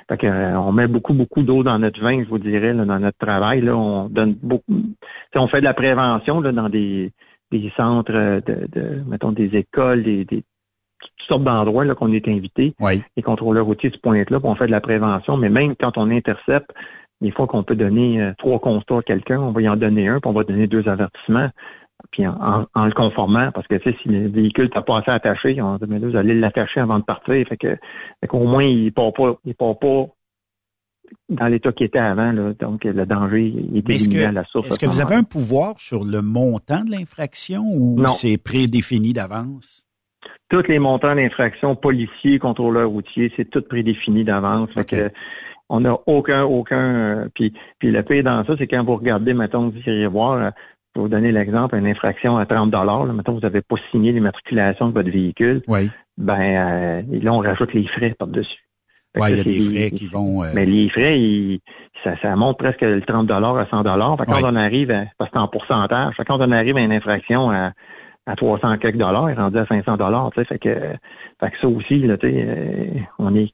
fait 0.10 0.18
que, 0.18 0.28
euh, 0.28 0.60
on 0.60 0.72
met 0.72 0.88
beaucoup, 0.88 1.14
beaucoup 1.14 1.44
d'eau 1.44 1.64
dans 1.64 1.78
notre 1.78 2.00
vin, 2.02 2.24
je 2.24 2.30
vous 2.30 2.40
dirais, 2.40 2.74
là, 2.74 2.86
dans 2.86 3.00
notre 3.00 3.18
travail. 3.18 3.62
Là, 3.62 3.76
on 3.76 4.08
donne 4.10 4.36
beaucoup. 4.42 4.82
On 5.36 5.48
fait 5.48 5.60
de 5.60 5.66
la 5.66 5.74
prévention 5.74 6.40
là, 6.42 6.52
dans 6.52 6.70
des 6.70 7.12
des 7.52 7.72
centres 7.76 8.12
de, 8.12 8.68
de 8.72 9.04
mettons, 9.08 9.32
des 9.32 9.56
écoles, 9.56 10.04
des, 10.04 10.26
des 10.26 10.44
toutes 11.00 11.28
sortes 11.28 11.44
d'endroits 11.44 11.86
là 11.86 11.96
qu'on 11.96 12.12
est 12.12 12.28
invité. 12.28 12.74
Les 13.16 13.24
contrôleurs 13.24 13.66
routiers 13.66 13.92
se 13.92 13.98
pointent 13.98 14.30
là, 14.30 14.40
puis 14.40 14.50
on 14.50 14.56
fait 14.56 14.68
de 14.68 14.72
la 14.72 14.82
prévention, 14.82 15.38
mais 15.38 15.50
même 15.50 15.76
quand 15.76 15.98
on 15.98 16.10
intercepte, 16.12 16.72
des 17.22 17.32
fois 17.32 17.48
qu'on 17.48 17.64
peut 17.64 17.76
donner 17.76 18.22
euh, 18.22 18.34
trois 18.38 18.60
constats 18.60 19.00
à 19.00 19.02
quelqu'un, 19.02 19.40
on 19.40 19.52
va 19.52 19.62
y 19.62 19.70
en 19.70 19.76
donner 19.76 20.08
un, 20.08 20.20
puis 20.20 20.30
on 20.30 20.34
va 20.34 20.44
donner 20.44 20.68
deux 20.68 20.88
avertissements, 20.88 21.50
puis 22.12 22.26
en, 22.26 22.66
le 22.76 22.94
conformant, 22.94 23.52
parce 23.52 23.68
que 23.68 23.76
tu 23.76 23.92
sais, 23.92 23.98
si 24.02 24.10
le 24.10 24.30
véhicule 24.30 24.70
t'a 24.70 24.82
pas 24.82 25.00
assez 25.00 25.12
attaché, 25.12 25.62
on 25.62 25.76
dit, 25.76 25.86
mais 25.88 26.00
là, 26.00 26.08
vous 26.08 26.16
allez 26.16 26.34
l'attacher 26.34 26.80
avant 26.80 27.00
de 27.00 27.04
partir, 27.04 27.46
fait 27.48 27.58
que 27.58 27.76
fait 28.22 28.28
qu'au 28.28 28.46
moins 28.46 28.64
il 28.64 28.92
part 28.94 29.12
pas, 29.12 29.36
il 29.44 29.54
part 29.56 29.78
pas 29.78 30.06
dans 31.30 31.48
l'état 31.48 31.72
qui 31.72 31.84
était 31.84 32.00
avant. 32.00 32.32
Là. 32.32 32.54
Donc, 32.60 32.84
le 32.84 33.06
danger 33.06 33.54
est 33.76 33.90
éliminé 33.90 34.26
à 34.26 34.32
la 34.32 34.44
source. 34.46 34.68
Est-ce 34.68 34.80
que 34.80 34.86
vous 34.86 35.02
avez 35.02 35.16
un 35.16 35.24
pouvoir 35.24 35.80
sur 35.80 36.04
le 36.04 36.22
montant 36.22 36.84
de 36.84 36.92
l'infraction 36.92 37.64
ou 37.66 38.06
c'est 38.08 38.38
prédéfini 38.38 39.14
d'avance? 39.14 39.86
Tous 40.50 40.68
les 40.68 40.80
montants 40.80 41.16
d'infraction, 41.16 41.76
policiers, 41.76 42.40
contrôleurs 42.40 42.90
routiers, 42.90 43.32
c'est 43.38 43.50
tout 43.50 43.62
prédéfini 43.62 44.24
d'avance. 44.24 44.70
que 44.88 45.12
on 45.70 45.82
n'a 45.82 45.98
aucun, 46.08 46.44
aucun. 46.44 46.96
Euh, 46.96 47.30
puis, 47.34 47.54
puis 47.78 47.92
le 47.92 48.04
pire 48.04 48.24
dans 48.24 48.44
ça, 48.46 48.54
c'est 48.58 48.68
quand 48.68 48.84
vous 48.84 48.96
regardez, 48.96 49.34
mettons, 49.34 49.70
vous 49.70 49.78
irez 49.86 50.08
voir, 50.08 50.34
euh, 50.34 50.50
vais 50.96 51.02
vous 51.02 51.08
donner 51.08 51.32
l'exemple, 51.32 51.76
une 51.76 51.86
infraction 51.88 52.38
à 52.38 52.46
30 52.46 52.72
dollars. 52.72 53.06
Mettons, 53.06 53.34
vous 53.34 53.40
n'avez 53.40 53.62
pas 53.62 53.76
signé 53.92 54.12
l'immatriculation 54.12 54.90
de 54.90 54.94
votre 54.94 55.12
véhicule. 55.12 55.62
Oui. 55.68 55.90
Ben, 56.18 56.40
euh, 56.40 57.02
là, 57.22 57.34
on 57.34 57.40
rajoute 57.40 57.74
les 57.74 57.88
frais 57.88 58.16
par-dessus. 58.18 58.60
Oui, 59.18 59.32
il 59.32 59.38
y 59.38 59.40
a 59.40 59.44
des 59.44 59.60
frais 59.62 59.92
qui 59.92 60.08
vont. 60.08 60.44
Mais 60.54 60.66
les 60.66 60.90
frais, 60.90 61.18
ça, 62.04 62.16
ça 62.22 62.36
monte 62.36 62.58
presque 62.58 62.82
le 62.82 63.02
30 63.02 63.30
à 63.32 63.68
100 63.70 63.84
dollars. 63.84 64.18
Quand 64.28 64.44
on 64.44 64.56
arrive, 64.56 64.92
à, 64.92 65.06
parce 65.18 65.32
que 65.32 65.38
c'est 65.38 65.42
en 65.42 65.48
pourcentage, 65.48 66.16
quand 66.28 66.40
on 66.40 66.52
arrive 66.52 66.78
à 66.78 66.82
une 66.82 66.92
infraction 66.92 67.50
à, 67.50 67.72
à 68.28 68.36
300 68.36 68.78
quelques 68.78 68.98
dollars, 68.98 69.36
rendu 69.36 69.58
à 69.58 69.66
500 69.66 69.98
dollars, 69.98 70.30
tu 70.34 70.42
sais, 70.42 70.46
fait 70.46 70.60
que, 70.60 70.70
fait 71.40 71.52
que 71.52 71.60
ça 71.60 71.68
aussi, 71.68 72.00
là, 72.00 72.18
tu 72.18 72.30
sais, 72.30 72.46
euh, 72.48 73.00
on 73.18 73.36
est, 73.36 73.52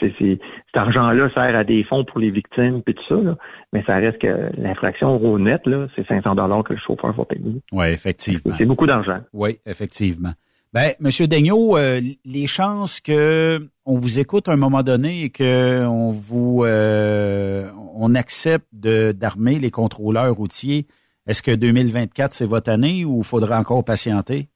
c'est, 0.00 0.12
cet 0.18 0.40
argent-là 0.74 1.28
sert 1.34 1.54
à 1.56 1.64
des 1.64 1.84
fonds 1.84 2.04
pour 2.04 2.18
les 2.18 2.30
victimes 2.30 2.82
puis 2.82 2.94
tout 2.94 3.04
ça, 3.08 3.16
là, 3.16 3.36
mais 3.72 3.82
ça 3.84 3.96
reste 3.96 4.18
que 4.18 4.50
l'infraction 4.58 5.16
au 5.16 5.38
net, 5.38 5.60
là, 5.66 5.86
c'est 5.94 6.06
500 6.06 6.34
dollars 6.34 6.64
que 6.64 6.72
le 6.72 6.78
chauffeur 6.78 7.12
va 7.12 7.24
payer. 7.24 7.60
Oui, 7.72 7.86
effectivement. 7.88 8.54
C'est 8.56 8.66
beaucoup 8.66 8.86
d'argent. 8.86 9.20
Oui, 9.32 9.58
effectivement. 9.66 10.32
Ben, 10.76 10.92
Monsieur 11.00 11.26
Daigneault, 11.26 11.78
euh, 11.78 12.00
les 12.26 12.46
chances 12.46 13.00
que 13.00 13.60
on 13.86 13.96
vous 13.96 14.18
écoute 14.18 14.46
à 14.46 14.52
un 14.52 14.56
moment 14.56 14.82
donné 14.82 15.22
et 15.22 15.30
que 15.30 15.86
on 15.86 16.12
vous 16.12 16.64
euh, 16.66 17.64
on 17.94 18.14
accepte 18.14 18.66
de 18.74 19.12
d'armer 19.12 19.58
les 19.58 19.70
contrôleurs 19.70 20.34
routiers, 20.34 20.84
est-ce 21.26 21.42
que 21.42 21.50
2024 21.50 22.34
c'est 22.34 22.44
votre 22.44 22.70
année 22.70 23.06
ou 23.06 23.22
faudra 23.22 23.58
encore 23.58 23.86
patienter? 23.86 24.48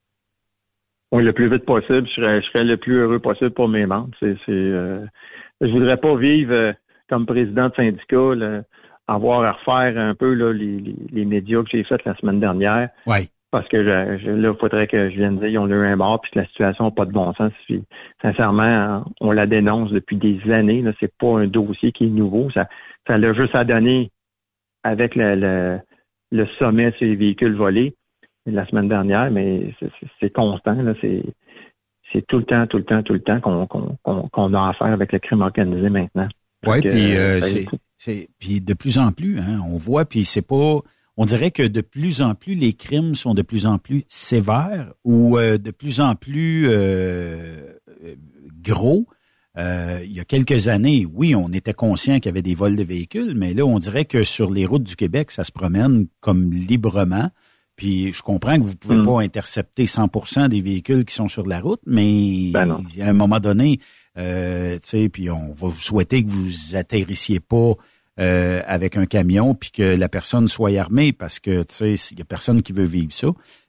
Oui, 1.10 1.24
le 1.24 1.32
plus 1.32 1.48
vite 1.48 1.64
possible. 1.64 2.06
Je 2.14 2.42
serais, 2.42 2.64
le 2.64 2.76
plus 2.76 2.98
heureux 2.98 3.20
possible 3.20 3.52
pour 3.52 3.70
mes 3.70 3.86
membres. 3.86 4.10
C'est, 4.20 4.36
c'est, 4.44 4.52
euh, 4.52 5.06
je 5.62 5.68
voudrais 5.68 5.96
pas 5.96 6.16
vivre 6.16 6.74
comme 7.08 7.24
président 7.24 7.70
de 7.70 7.74
syndicat, 7.76 8.62
avoir 9.08 9.42
à 9.44 9.52
refaire 9.52 9.96
un 9.96 10.14
peu 10.14 10.34
là, 10.34 10.52
les, 10.52 10.94
les, 11.12 11.24
médias 11.24 11.62
que 11.62 11.70
j'ai 11.72 11.82
fait 11.82 12.04
la 12.04 12.14
semaine 12.16 12.40
dernière. 12.40 12.90
Oui 13.06 13.30
parce 13.50 13.66
que 13.68 13.76
là, 13.76 14.14
il 14.14 14.54
faudrait 14.60 14.86
que 14.86 15.10
je 15.10 15.16
vienne 15.16 15.38
dire 15.38 15.48
ils 15.48 15.58
ont 15.58 15.66
eu 15.66 15.86
un 15.86 15.96
mort 15.96 16.20
puis 16.20 16.30
que 16.30 16.38
la 16.38 16.46
situation 16.46 16.84
n'a 16.84 16.90
pas 16.92 17.04
de 17.04 17.12
bon 17.12 17.32
sens. 17.34 17.52
sincèrement, 18.22 19.04
on 19.20 19.32
la 19.32 19.46
dénonce 19.46 19.90
depuis 19.90 20.16
des 20.16 20.40
années. 20.52 20.84
Ce 20.84 20.92
c'est 21.00 21.16
pas 21.18 21.40
un 21.40 21.46
dossier 21.48 21.90
qui 21.90 22.04
est 22.04 22.10
nouveau. 22.10 22.50
Ça, 22.52 22.68
ça 23.06 23.18
l'a 23.18 23.32
juste 23.32 23.54
à 23.54 23.64
donner 23.64 24.10
avec 24.84 25.16
le, 25.16 25.80
le, 26.30 26.46
sommet 26.58 26.92
sur 26.92 27.06
les 27.06 27.16
véhicules 27.16 27.54
volés 27.54 27.94
la 28.46 28.66
semaine 28.66 28.88
dernière, 28.88 29.30
mais 29.30 29.74
c'est 30.20 30.32
constant. 30.32 30.76
C'est 32.12 32.26
tout 32.26 32.38
le 32.38 32.44
temps, 32.44 32.66
tout 32.66 32.78
le 32.78 32.84
temps, 32.84 33.02
tout 33.02 33.12
le 33.12 33.20
temps 33.20 33.40
qu'on 33.40 34.54
a 34.54 34.68
affaire 34.68 34.92
avec 34.92 35.12
le 35.12 35.18
crime 35.18 35.42
organisé 35.42 35.88
maintenant. 35.90 36.28
Oui, 36.66 36.80
puis 36.80 37.16
euh, 37.16 37.40
c'est 37.96 38.28
puis 38.38 38.60
de 38.60 38.74
plus 38.74 38.98
en 38.98 39.12
plus, 39.12 39.38
hein, 39.38 39.60
on 39.66 39.76
voit, 39.76 40.04
puis 40.04 40.24
c'est 40.24 40.46
pas 40.46 40.80
on 41.20 41.26
dirait 41.26 41.50
que 41.50 41.62
de 41.62 41.82
plus 41.82 42.22
en 42.22 42.34
plus 42.34 42.54
les 42.54 42.72
crimes 42.72 43.14
sont 43.14 43.34
de 43.34 43.42
plus 43.42 43.66
en 43.66 43.76
plus 43.76 44.04
sévères 44.08 44.94
ou 45.04 45.36
euh, 45.36 45.58
de 45.58 45.70
plus 45.70 46.00
en 46.00 46.14
plus 46.14 46.66
euh, 46.70 47.74
gros. 48.62 49.06
Euh, 49.58 50.00
il 50.02 50.12
y 50.12 50.20
a 50.20 50.24
quelques 50.24 50.68
années, 50.68 51.06
oui, 51.12 51.34
on 51.34 51.52
était 51.52 51.74
conscient 51.74 52.14
qu'il 52.14 52.26
y 52.26 52.28
avait 52.30 52.40
des 52.40 52.54
vols 52.54 52.74
de 52.74 52.82
véhicules, 52.82 53.34
mais 53.34 53.52
là, 53.52 53.66
on 53.66 53.78
dirait 53.78 54.06
que 54.06 54.24
sur 54.24 54.50
les 54.50 54.64
routes 54.64 54.84
du 54.84 54.96
Québec, 54.96 55.30
ça 55.30 55.44
se 55.44 55.52
promène 55.52 56.06
comme 56.20 56.50
librement. 56.52 57.28
Puis 57.76 58.14
je 58.14 58.22
comprends 58.22 58.56
que 58.56 58.64
vous 58.64 58.76
pouvez 58.76 58.96
hmm. 58.96 59.04
pas 59.04 59.20
intercepter 59.20 59.84
100% 59.84 60.48
des 60.48 60.62
véhicules 60.62 61.04
qui 61.04 61.14
sont 61.14 61.28
sur 61.28 61.46
la 61.46 61.60
route, 61.60 61.82
mais 61.84 62.50
ben 62.54 62.82
à 62.98 63.08
un 63.10 63.12
moment 63.12 63.40
donné, 63.40 63.78
euh, 64.16 64.76
tu 64.76 64.88
sais, 64.88 65.08
puis 65.10 65.28
on 65.28 65.52
va 65.52 65.68
vous 65.68 65.80
souhaiter 65.80 66.24
que 66.24 66.30
vous 66.30 66.76
atterrissiez 66.76 67.40
pas 67.40 67.74
euh, 68.20 68.62
avec 68.66 68.96
un 68.96 69.06
camion, 69.06 69.54
puis 69.54 69.70
que 69.70 69.82
la 69.82 70.08
personne 70.08 70.48
soit 70.48 70.78
armée, 70.78 71.12
parce 71.12 71.40
que 71.40 71.62
tu 71.62 71.96
sais, 71.96 72.12
il 72.12 72.18
y 72.18 72.22
a 72.22 72.24
personne 72.24 72.62
qui 72.62 72.72
veut 72.72 72.84
vivre 72.84 73.12
ça. 73.12 73.28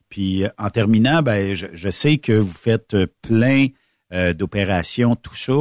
Puis 0.10 0.44
en 0.57 0.69
terminant, 0.69 1.22
ben 1.22 1.56
je, 1.56 1.90
sais 1.90 2.18
que 2.18 2.34
vous 2.34 2.53
faites 2.53 2.98
plein 3.22 3.68
d'opérations, 4.34 5.15
tout 5.15 5.36
ça, 5.36 5.53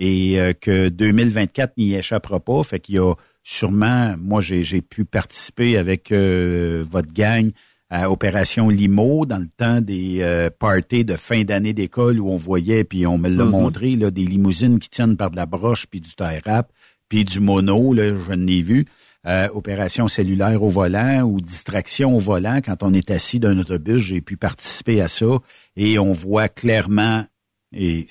et 0.00 0.54
que 0.60 0.88
2024 0.88 1.74
n'y 1.76 1.94
échappera 1.94 2.40
pas. 2.40 2.64
Fait 2.64 2.80
qu'il 2.80 2.96
y 2.96 2.98
a 2.98 3.14
sûrement, 3.44 4.16
moi 4.18 4.40
j'ai 4.40 4.82
pu 4.82 5.04
participer 5.04 5.78
avec 5.78 6.10
votre 6.10 7.12
gang 7.12 7.52
à 7.94 8.10
Opération 8.10 8.68
Limo 8.70 9.24
dans 9.24 9.38
le 9.38 9.46
temps 9.46 9.80
des 9.80 10.18
euh, 10.20 10.50
parties 10.50 11.04
de 11.04 11.14
fin 11.14 11.44
d'année 11.44 11.74
d'école 11.74 12.18
où 12.18 12.28
on 12.28 12.36
voyait, 12.36 12.82
puis 12.82 13.06
on 13.06 13.18
me 13.18 13.28
l'a 13.28 13.44
mm-hmm. 13.44 13.48
montré, 13.48 13.96
là, 13.96 14.10
des 14.10 14.24
limousines 14.24 14.80
qui 14.80 14.88
tiennent 14.88 15.16
par 15.16 15.30
de 15.30 15.36
la 15.36 15.46
broche, 15.46 15.86
puis 15.86 16.00
du 16.00 16.10
tie 16.10 16.40
rap, 16.44 16.72
du 17.22 17.38
mono, 17.38 17.92
là, 17.92 18.18
je 18.18 18.32
n'ai 18.32 18.62
vu. 18.62 18.86
Euh, 19.26 19.48
opération 19.54 20.08
cellulaire 20.08 20.62
au 20.62 20.68
volant 20.68 21.22
ou 21.22 21.40
distraction 21.40 22.16
au 22.16 22.18
volant. 22.18 22.60
Quand 22.62 22.82
on 22.82 22.92
est 22.92 23.10
assis 23.10 23.40
d'un 23.40 23.58
autobus, 23.58 23.98
j'ai 23.98 24.20
pu 24.20 24.36
participer 24.36 25.00
à 25.00 25.08
ça 25.08 25.38
et 25.76 25.98
on 25.98 26.12
voit 26.12 26.48
clairement, 26.48 27.24
et 27.72 28.06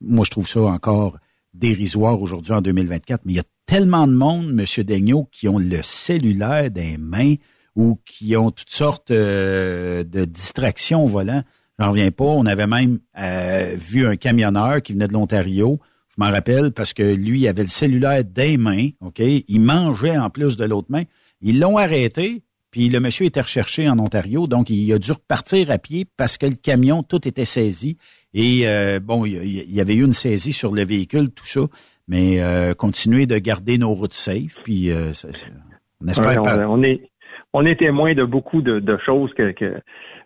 moi 0.00 0.24
je 0.24 0.30
trouve 0.30 0.48
ça 0.48 0.62
encore 0.62 1.18
dérisoire 1.54 2.20
aujourd'hui 2.20 2.54
en 2.54 2.60
2024, 2.60 3.20
mais 3.24 3.34
il 3.34 3.36
y 3.36 3.40
a 3.40 3.44
tellement 3.66 4.08
de 4.08 4.14
monde, 4.14 4.52
Monsieur 4.52 4.82
Daigneault, 4.82 5.28
qui 5.30 5.48
ont 5.48 5.58
le 5.58 5.80
cellulaire 5.82 6.70
des 6.70 6.96
mains, 6.98 7.34
ou 7.76 7.98
qui 8.04 8.36
ont 8.36 8.50
toutes 8.50 8.70
sortes 8.70 9.10
euh, 9.10 10.04
de 10.04 10.24
distractions 10.24 11.04
au 11.04 11.08
volant. 11.08 11.42
J'en 11.78 11.90
reviens 11.90 12.10
pas. 12.10 12.24
On 12.24 12.46
avait 12.46 12.66
même 12.66 12.98
euh, 13.18 13.74
vu 13.76 14.06
un 14.06 14.16
camionneur 14.16 14.82
qui 14.82 14.92
venait 14.92 15.08
de 15.08 15.12
l'Ontario. 15.12 15.80
Je 16.16 16.22
m'en 16.22 16.30
rappelle 16.30 16.72
parce 16.72 16.92
que 16.92 17.02
lui 17.02 17.40
il 17.40 17.48
avait 17.48 17.62
le 17.62 17.68
cellulaire 17.68 18.24
des 18.24 18.56
mains, 18.56 18.88
OK? 19.00 19.20
Il 19.20 19.60
mangeait 19.60 20.18
en 20.18 20.30
plus 20.30 20.56
de 20.56 20.64
l'autre 20.64 20.88
main. 20.90 21.02
Ils 21.40 21.58
l'ont 21.58 21.78
arrêté, 21.78 22.42
puis 22.70 22.88
le 22.88 23.00
monsieur 23.00 23.26
était 23.26 23.40
recherché 23.40 23.88
en 23.88 23.98
Ontario, 23.98 24.46
donc 24.46 24.70
il 24.70 24.92
a 24.92 24.98
dû 24.98 25.12
repartir 25.12 25.70
à 25.70 25.78
pied 25.78 26.06
parce 26.16 26.38
que 26.38 26.46
le 26.46 26.54
camion, 26.54 27.02
tout 27.02 27.26
était 27.26 27.44
saisi. 27.44 27.96
Et 28.34 28.62
euh, 28.64 29.00
bon, 29.00 29.24
il 29.24 29.72
y 29.72 29.80
avait 29.80 29.94
eu 29.94 30.04
une 30.04 30.12
saisie 30.12 30.52
sur 30.52 30.72
le 30.72 30.84
véhicule, 30.84 31.30
tout 31.30 31.46
ça. 31.46 31.62
Mais 32.08 32.40
continuer 32.76 33.26
de 33.26 33.38
garder 33.38 33.78
nos 33.78 33.94
routes 33.94 34.12
safe, 34.12 34.58
puis 34.64 34.90
on 34.92 36.08
espère 36.08 36.42
pas. 36.42 36.68
On 36.68 36.82
est, 36.82 37.12
on 37.52 37.66
est 37.66 37.76
témoin 37.76 38.14
de 38.14 38.24
beaucoup 38.24 38.62
de, 38.62 38.98
choses 39.04 39.32
que, 39.34 39.52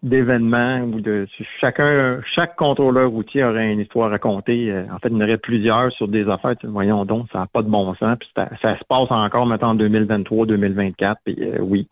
d'événements 0.07 0.83
ou 0.83 1.01
de 1.01 1.27
chacun 1.61 2.21
chaque 2.35 2.55
contrôleur 2.57 3.11
routier 3.11 3.43
aurait 3.43 3.73
une 3.73 3.81
histoire 3.81 4.07
à 4.07 4.11
raconter. 4.11 4.71
Euh, 4.71 4.85
en 4.93 4.99
fait, 4.99 5.09
il 5.09 5.15
y 5.15 5.17
en 5.17 5.21
aurait 5.21 5.37
plusieurs 5.37 5.91
sur 5.93 6.07
des 6.07 6.29
affaires. 6.29 6.55
Voyons 6.63 7.05
donc, 7.05 7.27
ça 7.33 7.41
n'a 7.41 7.47
pas 7.47 7.63
de 7.63 7.69
bon 7.69 7.93
sens. 7.97 8.17
Puis 8.19 8.29
ça, 8.37 8.49
se 8.79 8.85
passe 8.89 9.11
encore 9.11 9.47
maintenant 9.47 9.71
en 9.71 9.75
2023, 9.75 10.47
2024. 10.47 11.21
Puis 11.25 11.37
euh, 11.41 11.59
oui. 11.61 11.89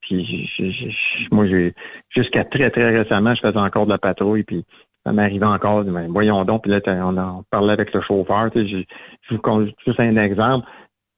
Puis 0.00 0.50
moi, 1.30 1.46
j'ai 1.46 1.72
jusqu'à 2.10 2.44
très 2.44 2.70
très 2.70 2.90
récemment, 2.90 3.34
je 3.34 3.40
faisais 3.40 3.58
encore 3.58 3.86
de 3.86 3.92
la 3.92 3.98
patrouille. 3.98 4.42
Puis 4.42 4.64
ça 5.06 5.12
m'arrivait 5.12 5.46
encore. 5.46 5.84
Ben, 5.84 6.08
voyons 6.10 6.44
donc. 6.44 6.62
Puis 6.62 6.72
là, 6.72 6.80
on 7.04 7.16
en 7.16 7.44
parlait 7.48 7.74
avec 7.74 7.94
le 7.94 8.00
chauffeur. 8.00 8.50
je, 8.54 8.60
je 8.66 9.34
vous 9.36 9.66
juste 9.86 10.00
un 10.00 10.16
exemple. 10.16 10.66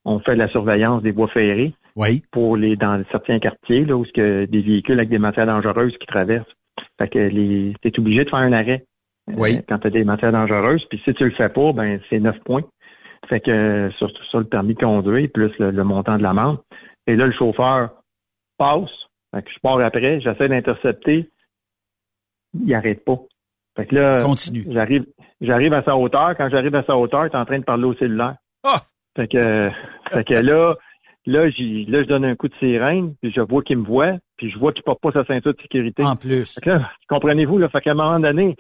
On 0.05 0.19
fait 0.21 0.35
de 0.35 0.39
la 0.39 0.49
surveillance 0.49 1.03
des 1.03 1.13
voies 1.13 1.29
ferrées. 1.29 1.73
Oui. 1.97 2.23
Pour 2.33 2.57
les 2.57 2.77
dans 2.77 3.03
certains 3.11 3.39
quartiers 3.39 3.85
là 3.85 3.97
où 3.97 4.05
a 4.05 4.47
des 4.47 4.63
véhicules 4.63 4.99
avec 4.99 5.09
des 5.09 5.19
matières 5.19 5.47
dangereuses 5.47 5.97
qui 5.99 6.07
traversent. 6.07 6.53
Fait 6.99 7.09
que 7.09 7.19
les 7.19 7.75
t'es 7.83 7.99
obligé 7.99 8.25
de 8.25 8.31
faire 8.31 8.41
un 8.41 8.53
arrêt. 8.53 8.85
Euh, 9.31 9.35
oui. 9.39 9.61
quand 9.67 9.79
tu 9.79 9.87
as 9.87 9.91
des 9.91 10.05
matières 10.05 10.33
dangereuses. 10.33 10.85
Puis 10.91 11.01
si 11.05 11.15
tu 11.15 11.25
le 11.25 11.31
fais 11.31 11.49
pas, 11.49 11.73
ben 11.73 11.99
c'est 12.11 12.21
neuf 12.21 12.39
points. 12.41 12.65
Fait 13.29 13.41
que 13.41 13.91
surtout 13.97 14.23
ça, 14.31 14.39
le 14.39 14.45
permis 14.45 14.75
de 14.75 14.81
conduire, 14.81 15.29
plus 15.33 15.51
le, 15.59 15.85
montant 15.85 16.19
de 16.19 16.23
l'amende. 16.23 16.59
Et 17.07 17.17
là, 17.17 17.27
le 17.27 17.33
chauffeur 17.33 17.91
passe. 18.59 18.91
Fait 19.35 19.43
que 19.43 19.51
je 19.51 19.59
pars 19.61 19.81
après, 19.81 20.21
j'essaie 20.21 20.49
d'intercepter. 20.49 21.31
Il 22.55 22.75
arrête 22.75 23.05
pas. 23.05 23.19
Fait 23.77 23.87
que 23.87 23.95
là, 23.95 24.23
Continue. 24.23 24.65
j'arrive, 24.69 25.07
j'arrive 25.41 25.73
à 25.73 25.83
sa 25.83 25.97
hauteur. 25.97 26.37
Quand 26.37 26.49
j'arrive 26.51 26.75
à 26.75 26.85
sa 26.85 26.97
hauteur, 26.97 27.27
il 27.27 27.31
est 27.33 27.37
en 27.37 27.45
train 27.45 27.59
de 27.59 27.65
parler 27.65 27.85
au 27.85 27.95
cellulaire. 27.95 28.37
Ah! 28.63 28.83
Fait 29.17 29.29
que, 29.29 29.71
fait 30.13 30.25
que 30.25 30.35
là, 30.35 30.75
Là, 31.27 31.47
là, 31.47 32.03
je 32.03 32.07
donne 32.07 32.25
un 32.25 32.37
coup 32.37 32.49
de 32.49 32.55
sirène, 32.57 33.15
puis 33.23 33.33
je 33.35 33.41
vois 33.41 33.63
qu'il 33.63 33.79
me 33.79 33.87
voit, 33.87 34.19
puis 34.37 34.51
je 34.51 34.59
vois 34.59 34.73
qu'il 34.73 34.83
porte 34.83 35.01
pas 35.01 35.11
sa 35.11 35.25
ceinture 35.25 35.55
de 35.55 35.61
sécurité. 35.63 36.05
En 36.05 36.17
plus. 36.17 36.59
comprenez-vous, 37.09 37.57
là, 37.57 37.69
fait 37.71 37.81
qu'à 37.81 37.93
un 37.93 37.95
moment 37.95 38.21
donné, 38.21 38.57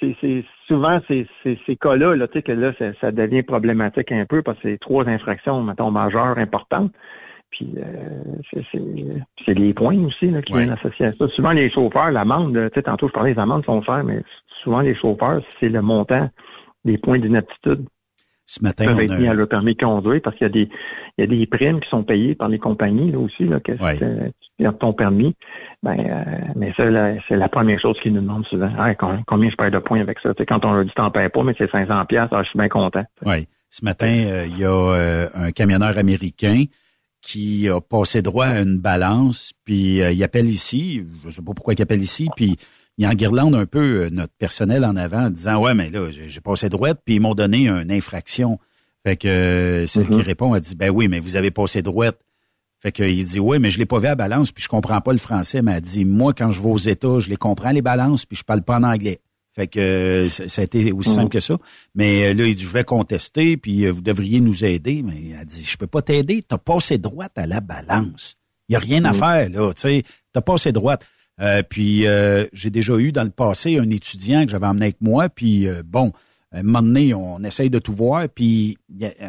c'est, 0.00 0.44
souvent 0.66 1.00
ces, 1.06 1.26
ces, 1.42 1.58
ces 1.66 1.76
cas-là, 1.76 2.16
là, 2.16 2.26
tu 2.26 2.34
sais, 2.34 2.42
que 2.42 2.52
là, 2.52 2.72
ça, 2.78 2.86
ça, 3.00 3.12
devient 3.12 3.42
problématique 3.42 4.10
un 4.10 4.24
peu 4.26 4.42
parce 4.42 4.58
que 4.58 4.70
c'est 4.70 4.78
trois 4.78 5.06
infractions, 5.06 5.62
mettons, 5.62 5.90
majeures, 5.90 6.38
importantes. 6.38 6.92
Puis 7.50 7.74
euh, 7.76 8.62
c'est, 8.72 9.54
les 9.54 9.74
points 9.74 9.98
aussi 10.04 10.30
là, 10.30 10.40
qui 10.40 10.52
viennent 10.52 10.70
associer 10.70 11.06
à 11.06 11.12
ça. 11.12 11.28
Souvent, 11.28 11.50
les 11.50 11.70
chauffeurs, 11.70 12.10
l'amende, 12.10 12.54
tu 12.54 12.74
sais, 12.74 12.82
tantôt 12.82 13.08
je 13.08 13.12
parlais 13.12 13.34
des 13.34 13.40
amendes 13.40 13.64
sont 13.64 13.82
faire, 13.82 14.02
mais 14.04 14.22
souvent 14.62 14.80
les 14.80 14.94
chauffeurs, 14.94 15.42
c'est 15.58 15.68
le 15.68 15.82
montant 15.82 16.28
des 16.84 16.96
points 16.96 17.18
d'inaptitude 17.18 17.84
ce 18.50 18.64
matin, 18.64 18.86
peuvent 18.86 18.98
être 18.98 19.16
mis 19.16 19.28
à 19.28 19.34
leur 19.34 19.46
permis 19.46 19.74
de 19.74 19.80
conduire 19.80 20.20
parce 20.24 20.36
qu'il 20.36 20.44
y 20.44 20.50
a 20.50 20.52
des 20.52 20.68
il 21.16 21.20
y 21.20 21.22
a 21.22 21.26
des 21.28 21.46
primes 21.46 21.78
qui 21.78 21.88
sont 21.88 22.02
payées 22.02 22.34
par 22.34 22.48
les 22.48 22.58
compagnies 22.58 23.12
là 23.12 23.20
aussi 23.20 23.44
là 23.44 23.60
que 23.60 23.70
oui. 23.70 24.32
tu 24.58 24.66
as 24.66 24.72
ton 24.72 24.92
permis. 24.92 25.36
Ben 25.84 25.96
euh, 26.00 26.52
mais 26.56 26.72
ça 26.76 26.82
c'est 27.28 27.36
la 27.36 27.48
première 27.48 27.80
chose 27.80 27.96
qu'ils 28.02 28.12
nous 28.12 28.22
demandent 28.22 28.44
souvent. 28.46 28.72
combien 29.28 29.50
je 29.50 29.54
perds 29.54 29.70
de 29.70 29.78
points 29.78 30.00
avec 30.00 30.18
ça? 30.18 30.30
Quand 30.48 30.64
on 30.64 30.72
leur 30.72 30.84
dit 30.84 30.90
t'en 30.96 31.12
payes 31.12 31.28
pas 31.28 31.44
mais 31.44 31.54
c'est 31.58 31.70
500 31.70 32.06
pièces, 32.06 32.28
ah, 32.32 32.42
je 32.42 32.48
suis 32.48 32.58
bien 32.58 32.68
content. 32.68 33.04
Oui. 33.24 33.46
Ce 33.72 33.84
matin, 33.84 34.12
euh, 34.12 34.46
il 34.48 34.58
y 34.58 34.64
a 34.64 34.68
euh, 34.68 35.28
un 35.32 35.52
camionneur 35.52 35.96
américain 35.96 36.64
qui 37.22 37.68
a 37.68 37.80
passé 37.80 38.20
droit 38.20 38.46
à 38.46 38.62
une 38.62 38.80
balance, 38.80 39.52
puis 39.64 39.98
il 39.98 40.24
appelle 40.24 40.46
ici, 40.46 41.04
je 41.22 41.30
sais 41.30 41.42
pas 41.42 41.52
pourquoi 41.54 41.74
il 41.74 41.82
appelle 41.82 42.00
ici, 42.00 42.28
puis 42.34 42.56
il 42.98 43.06
enguirlande 43.06 43.54
un 43.54 43.66
peu 43.66 44.02
euh, 44.02 44.08
notre 44.12 44.34
personnel 44.34 44.84
en 44.84 44.96
avant 44.96 45.26
en 45.26 45.30
disant 45.30 45.60
Ouais, 45.62 45.74
mais 45.74 45.90
là, 45.90 46.10
j'ai 46.10 46.40
passé 46.40 46.68
droite, 46.68 47.00
puis 47.04 47.16
ils 47.16 47.20
m'ont 47.20 47.34
donné 47.34 47.68
une 47.68 47.90
infraction. 47.90 48.58
Fait 49.04 49.16
que 49.16 49.28
euh, 49.28 49.86
celle 49.86 50.06
qui 50.06 50.12
mm-hmm. 50.12 50.22
répond 50.22 50.52
a 50.52 50.60
dit 50.60 50.74
Ben 50.74 50.90
oui, 50.90 51.08
mais 51.08 51.18
vous 51.18 51.36
avez 51.36 51.50
passé 51.50 51.82
droite. 51.82 52.18
Fait 52.82 52.92
qu'il 52.92 53.24
dit 53.24 53.40
Oui, 53.40 53.58
mais 53.58 53.70
je 53.70 53.78
l'ai 53.78 53.86
pas 53.86 53.98
vu 53.98 54.06
à 54.06 54.14
balance, 54.14 54.52
puis 54.52 54.62
je 54.62 54.68
comprends 54.68 55.00
pas 55.00 55.12
le 55.12 55.18
français, 55.18 55.62
mais 55.62 55.72
elle 55.72 55.80
dit 55.80 56.04
Moi, 56.04 56.34
quand 56.34 56.50
je 56.50 56.62
vais 56.62 56.68
aux 56.68 56.78
États, 56.78 57.18
je 57.18 57.30
les 57.30 57.36
comprends 57.36 57.70
les 57.70 57.82
balances, 57.82 58.26
puis 58.26 58.36
je 58.36 58.44
parle 58.44 58.62
pas 58.62 58.76
en 58.76 58.82
anglais. 58.82 59.20
Fait 59.52 59.66
que 59.66 59.80
euh, 59.80 60.28
ça 60.28 60.60
a 60.60 60.64
été 60.64 60.92
aussi 60.92 61.10
simple 61.10 61.28
mm-hmm. 61.28 61.32
que 61.32 61.40
ça. 61.40 61.58
Mais 61.94 62.34
là, 62.34 62.46
il 62.46 62.54
dit, 62.54 62.62
je 62.62 62.72
vais 62.72 62.84
contester, 62.84 63.56
puis 63.56 63.88
vous 63.88 64.00
devriez 64.00 64.40
nous 64.40 64.64
aider. 64.64 65.02
Mais 65.02 65.30
elle 65.40 65.44
dit, 65.44 65.64
je 65.64 65.76
peux 65.76 65.88
pas 65.88 66.02
t'aider. 66.02 66.44
T'as 66.46 66.58
passé 66.58 66.98
droite 66.98 67.32
à 67.34 67.48
la 67.48 67.60
balance. 67.60 68.36
Il 68.68 68.74
y 68.74 68.76
a 68.76 68.78
rien 68.78 69.04
à 69.04 69.10
mm-hmm. 69.10 69.18
faire, 69.18 69.50
là. 69.50 69.74
Tu 69.74 69.80
sais, 69.80 70.02
t'as 70.32 70.40
passé 70.40 70.70
droite. 70.70 71.04
Euh, 71.40 71.62
puis 71.68 72.06
euh, 72.06 72.46
j'ai 72.52 72.70
déjà 72.70 72.96
eu 72.98 73.12
dans 73.12 73.24
le 73.24 73.30
passé 73.30 73.78
un 73.78 73.88
étudiant 73.90 74.44
que 74.44 74.50
j'avais 74.50 74.66
emmené 74.66 74.86
avec 74.86 75.00
moi, 75.00 75.28
puis 75.28 75.66
euh, 75.66 75.82
bon, 75.84 76.12
un 76.52 76.62
moment 76.64 76.82
donné, 76.82 77.14
on 77.14 77.42
essaye 77.44 77.70
de 77.70 77.78
tout 77.78 77.92
voir, 77.92 78.28
puis 78.28 78.76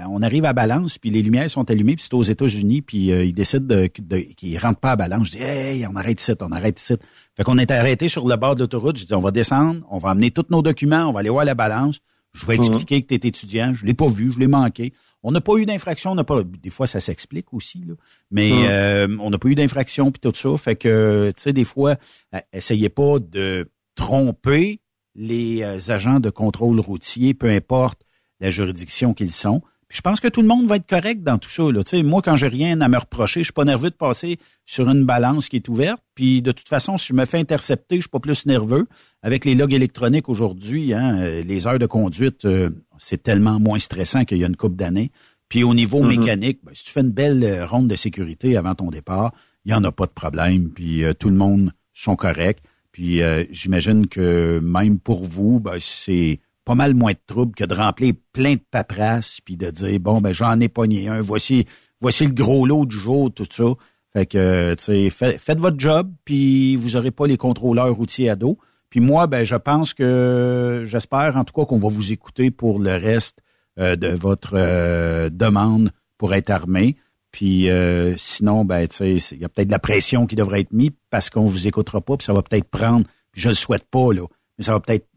on 0.09 0.23
arrive 0.23 0.43
à 0.43 0.53
Balance, 0.53 0.97
puis 0.97 1.11
les 1.11 1.21
lumières 1.21 1.49
sont 1.51 1.69
allumées, 1.69 1.95
puis 1.95 2.03
c'est 2.03 2.15
aux 2.15 2.23
États-Unis, 2.23 2.81
puis 2.81 3.09
ils 3.09 3.33
décident 3.33 3.75
de, 3.75 3.87
de 3.99 4.17
qu'ils 4.17 4.57
rentrent 4.57 4.79
pas 4.79 4.93
à 4.93 4.95
Balance. 4.95 5.27
Je 5.27 5.31
dis, 5.33 5.43
hey, 5.43 5.85
on 5.85 5.95
arrête 5.95 6.19
ici, 6.19 6.31
on 6.41 6.51
arrête 6.51 6.81
ici. 6.81 6.95
Fait 7.37 7.43
qu'on 7.43 7.59
est 7.59 7.69
arrêté 7.69 8.07
sur 8.07 8.27
le 8.27 8.35
bord 8.37 8.55
de 8.55 8.61
l'autoroute. 8.61 8.97
Je 8.97 9.05
dis, 9.05 9.13
on 9.13 9.19
va 9.21 9.29
descendre, 9.29 9.85
on 9.91 9.99
va 9.99 10.09
amener 10.09 10.31
tous 10.31 10.47
nos 10.49 10.63
documents, 10.63 11.05
on 11.09 11.13
va 11.13 11.19
aller 11.19 11.29
voir 11.29 11.45
la 11.45 11.53
Balance. 11.53 11.99
Je 12.33 12.45
vais 12.45 12.55
expliquer 12.55 13.01
que 13.01 13.07
tu 13.07 13.13
es 13.15 13.27
étudiant, 13.27 13.73
je 13.73 13.85
l'ai 13.85 13.93
pas 13.93 14.07
vu, 14.07 14.31
je 14.31 14.39
l'ai 14.39 14.47
manqué. 14.47 14.93
On 15.23 15.31
n'a 15.31 15.41
pas 15.41 15.57
eu 15.57 15.65
d'infraction, 15.65 16.11
on 16.11 16.15
n'a 16.15 16.23
pas. 16.23 16.43
Des 16.43 16.69
fois, 16.69 16.87
ça 16.87 16.99
s'explique 16.99 17.53
aussi, 17.53 17.83
là. 17.85 17.93
Mais 18.31 18.51
hum. 18.51 18.65
euh, 18.67 19.17
on 19.19 19.29
n'a 19.29 19.37
pas 19.37 19.49
eu 19.49 19.55
d'infraction 19.55 20.11
puis 20.11 20.19
tout 20.21 20.35
ça. 20.35 20.57
Fait 20.57 20.75
que, 20.75 21.31
tu 21.35 21.41
sais, 21.41 21.53
des 21.53 21.65
fois, 21.65 21.97
euh, 22.33 22.39
essayez 22.53 22.89
pas 22.89 23.19
de 23.19 23.69
tromper 23.95 24.79
les 25.13 25.61
euh, 25.61 25.77
agents 25.89 26.19
de 26.19 26.29
contrôle 26.29 26.79
routier, 26.79 27.33
peu 27.33 27.49
importe 27.49 28.01
la 28.39 28.49
juridiction 28.49 29.13
qu'ils 29.13 29.31
sont 29.31 29.61
je 29.91 29.99
pense 29.99 30.21
que 30.21 30.29
tout 30.29 30.41
le 30.41 30.47
monde 30.47 30.67
va 30.67 30.77
être 30.77 30.87
correct 30.87 31.21
dans 31.21 31.37
tout 31.37 31.49
ça. 31.49 31.63
Là. 31.63 31.81
moi, 32.03 32.21
quand 32.21 32.37
j'ai 32.37 32.47
rien 32.47 32.79
à 32.79 32.87
me 32.87 32.97
reprocher, 32.97 33.41
je 33.41 33.45
suis 33.45 33.53
pas 33.53 33.65
nerveux 33.65 33.89
de 33.89 33.95
passer 33.95 34.37
sur 34.65 34.89
une 34.89 35.05
balance 35.05 35.49
qui 35.49 35.57
est 35.57 35.67
ouverte. 35.67 36.01
Puis 36.15 36.41
de 36.41 36.53
toute 36.53 36.69
façon, 36.69 36.97
si 36.97 37.07
je 37.07 37.13
me 37.13 37.25
fais 37.25 37.39
intercepter, 37.39 37.97
je 37.97 38.01
suis 38.01 38.09
pas 38.09 38.21
plus 38.21 38.45
nerveux. 38.45 38.87
Avec 39.21 39.43
les 39.43 39.53
logs 39.53 39.73
électroniques 39.73 40.29
aujourd'hui, 40.29 40.93
hein, 40.93 41.17
euh, 41.19 41.43
les 41.43 41.67
heures 41.67 41.77
de 41.77 41.85
conduite, 41.85 42.45
euh, 42.45 42.69
c'est 42.97 43.21
tellement 43.21 43.59
moins 43.59 43.79
stressant 43.79 44.23
qu'il 44.23 44.37
y 44.37 44.45
a 44.45 44.47
une 44.47 44.55
coupe 44.55 44.77
d'années. 44.77 45.11
Puis 45.49 45.63
au 45.63 45.73
niveau 45.73 46.01
mm-hmm. 46.01 46.19
mécanique, 46.19 46.59
ben, 46.63 46.71
si 46.73 46.85
tu 46.85 46.91
fais 46.91 47.01
une 47.01 47.11
belle 47.11 47.43
euh, 47.43 47.65
ronde 47.65 47.89
de 47.89 47.95
sécurité 47.97 48.55
avant 48.55 48.75
ton 48.75 48.91
départ, 48.91 49.33
il 49.65 49.71
y 49.71 49.75
en 49.75 49.83
a 49.83 49.91
pas 49.91 50.05
de 50.05 50.11
problème. 50.11 50.69
Puis 50.69 51.03
tout 51.19 51.29
le 51.29 51.35
monde 51.35 51.71
sont 51.93 52.15
corrects. 52.15 52.59
Puis 52.93 53.21
j'imagine 53.51 54.07
que 54.07 54.59
même 54.59 54.97
pour 54.99 55.23
vous, 55.23 55.59
ben, 55.59 55.75
c'est 55.77 56.39
pas 56.65 56.75
mal 56.75 56.93
moins 56.93 57.11
de 57.11 57.19
troubles 57.25 57.55
que 57.55 57.63
de 57.63 57.73
remplir 57.73 58.13
plein 58.33 58.55
de 58.55 58.61
paperasses 58.71 59.39
puis 59.43 59.57
de 59.57 59.69
dire 59.69 59.99
bon 59.99 60.21
ben 60.21 60.33
j'en 60.33 60.59
ai 60.59 60.69
pogné 60.69 61.07
un, 61.07 61.21
voici 61.21 61.65
voici 61.99 62.25
le 62.25 62.33
gros 62.33 62.65
lot 62.65 62.85
du 62.85 62.95
jour 62.95 63.31
tout 63.33 63.47
ça. 63.49 63.73
Fait 64.13 64.25
que 64.25 64.75
tu 64.75 64.83
sais 64.83 65.09
faites, 65.09 65.59
votre 65.59 65.79
job 65.79 66.11
puis 66.25 66.75
vous 66.75 66.95
aurez 66.95 67.11
pas 67.11 67.27
les 67.27 67.37
contrôleurs 67.37 67.95
routiers 67.95 68.29
à 68.29 68.35
dos. 68.35 68.57
Puis 68.89 68.99
moi 68.99 69.27
ben 69.27 69.43
je 69.43 69.55
pense 69.55 69.93
que 69.93 70.83
j'espère 70.85 71.37
en 71.37 71.43
tout 71.43 71.53
cas 71.53 71.65
qu'on 71.65 71.79
va 71.79 71.89
vous 71.89 72.11
écouter 72.11 72.51
pour 72.51 72.79
le 72.79 72.91
reste 72.91 73.39
euh, 73.79 73.95
de 73.95 74.09
votre 74.09 74.53
euh, 74.55 75.29
demande 75.29 75.91
pour 76.17 76.33
être 76.33 76.49
armé. 76.49 76.97
Puis 77.31 77.69
euh, 77.69 78.15
sinon, 78.17 78.65
ben, 78.65 78.87
tu 78.87 79.19
sais, 79.19 79.35
il 79.35 79.41
y 79.41 79.45
a 79.45 79.49
peut-être 79.49 79.69
de 79.69 79.71
la 79.73 79.79
pression 79.79 80.27
qui 80.27 80.35
devrait 80.35 80.59
être 80.59 80.73
mise 80.73 80.91
parce 81.09 81.29
qu'on 81.29 81.45
vous 81.45 81.67
écoutera 81.67 82.01
pas, 82.01 82.17
puis 82.17 82.25
ça 82.25 82.33
va 82.33 82.41
peut-être 82.41 82.69
prendre, 82.69 83.05
je 83.33 83.49
le 83.49 83.55
souhaite 83.55 83.85
pas, 83.89 84.13
là, 84.13 84.23
mais 84.57 84.65
ça 84.65 84.73
va 84.73 84.81
peut-être 84.81 85.07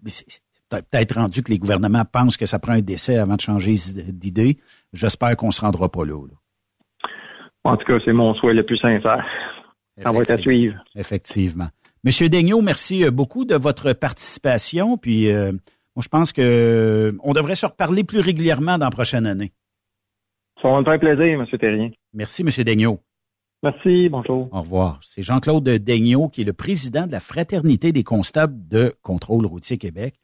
peut-être 0.82 1.14
rendu 1.16 1.42
que 1.42 1.50
les 1.50 1.58
gouvernements 1.58 2.04
pensent 2.04 2.36
que 2.36 2.46
ça 2.46 2.58
prend 2.58 2.72
un 2.72 2.80
décès 2.80 3.18
avant 3.18 3.36
de 3.36 3.40
changer 3.40 3.74
d'idée. 4.08 4.58
J'espère 4.92 5.36
qu'on 5.36 5.50
se 5.50 5.60
rendra 5.60 5.88
pas 5.88 6.04
là, 6.04 6.16
En 7.64 7.76
tout 7.76 7.84
cas, 7.84 7.98
c'est 8.04 8.12
mon 8.12 8.34
souhait 8.34 8.54
le 8.54 8.64
plus 8.64 8.78
sincère. 8.78 9.24
Ça 9.98 10.12
va 10.12 10.20
être 10.20 10.30
à 10.30 10.38
suivre. 10.38 10.82
Effectivement. 10.96 11.68
Monsieur 12.02 12.28
Daigneault, 12.28 12.60
merci 12.60 13.04
euh, 13.04 13.10
beaucoup 13.10 13.44
de 13.44 13.54
votre 13.54 13.92
participation. 13.92 14.98
Puis, 14.98 15.30
euh, 15.30 15.52
moi, 15.96 16.02
je 16.02 16.08
pense 16.08 16.32
que 16.32 17.16
on 17.22 17.32
devrait 17.32 17.54
se 17.54 17.66
reparler 17.66 18.04
plus 18.04 18.20
régulièrement 18.20 18.76
dans 18.76 18.86
la 18.86 18.90
prochaine 18.90 19.26
année. 19.26 19.52
Ça 20.60 20.68
va 20.68 20.80
me 20.80 20.84
faire 20.84 20.98
plaisir, 20.98 21.40
M. 21.40 21.46
Terrien. 21.58 21.90
Merci, 22.12 22.42
M. 22.42 22.64
Daigneault. 22.64 23.00
Merci, 23.62 24.10
bonjour. 24.10 24.48
Au 24.52 24.60
revoir. 24.60 24.98
C'est 25.02 25.22
Jean-Claude 25.22 25.64
Daigneault 25.64 26.28
qui 26.28 26.42
est 26.42 26.44
le 26.44 26.52
président 26.52 27.06
de 27.06 27.12
la 27.12 27.20
Fraternité 27.20 27.92
des 27.92 28.04
constables 28.04 28.68
de 28.68 28.92
contrôle 29.02 29.46
routier 29.46 29.78
Québec. 29.78 30.16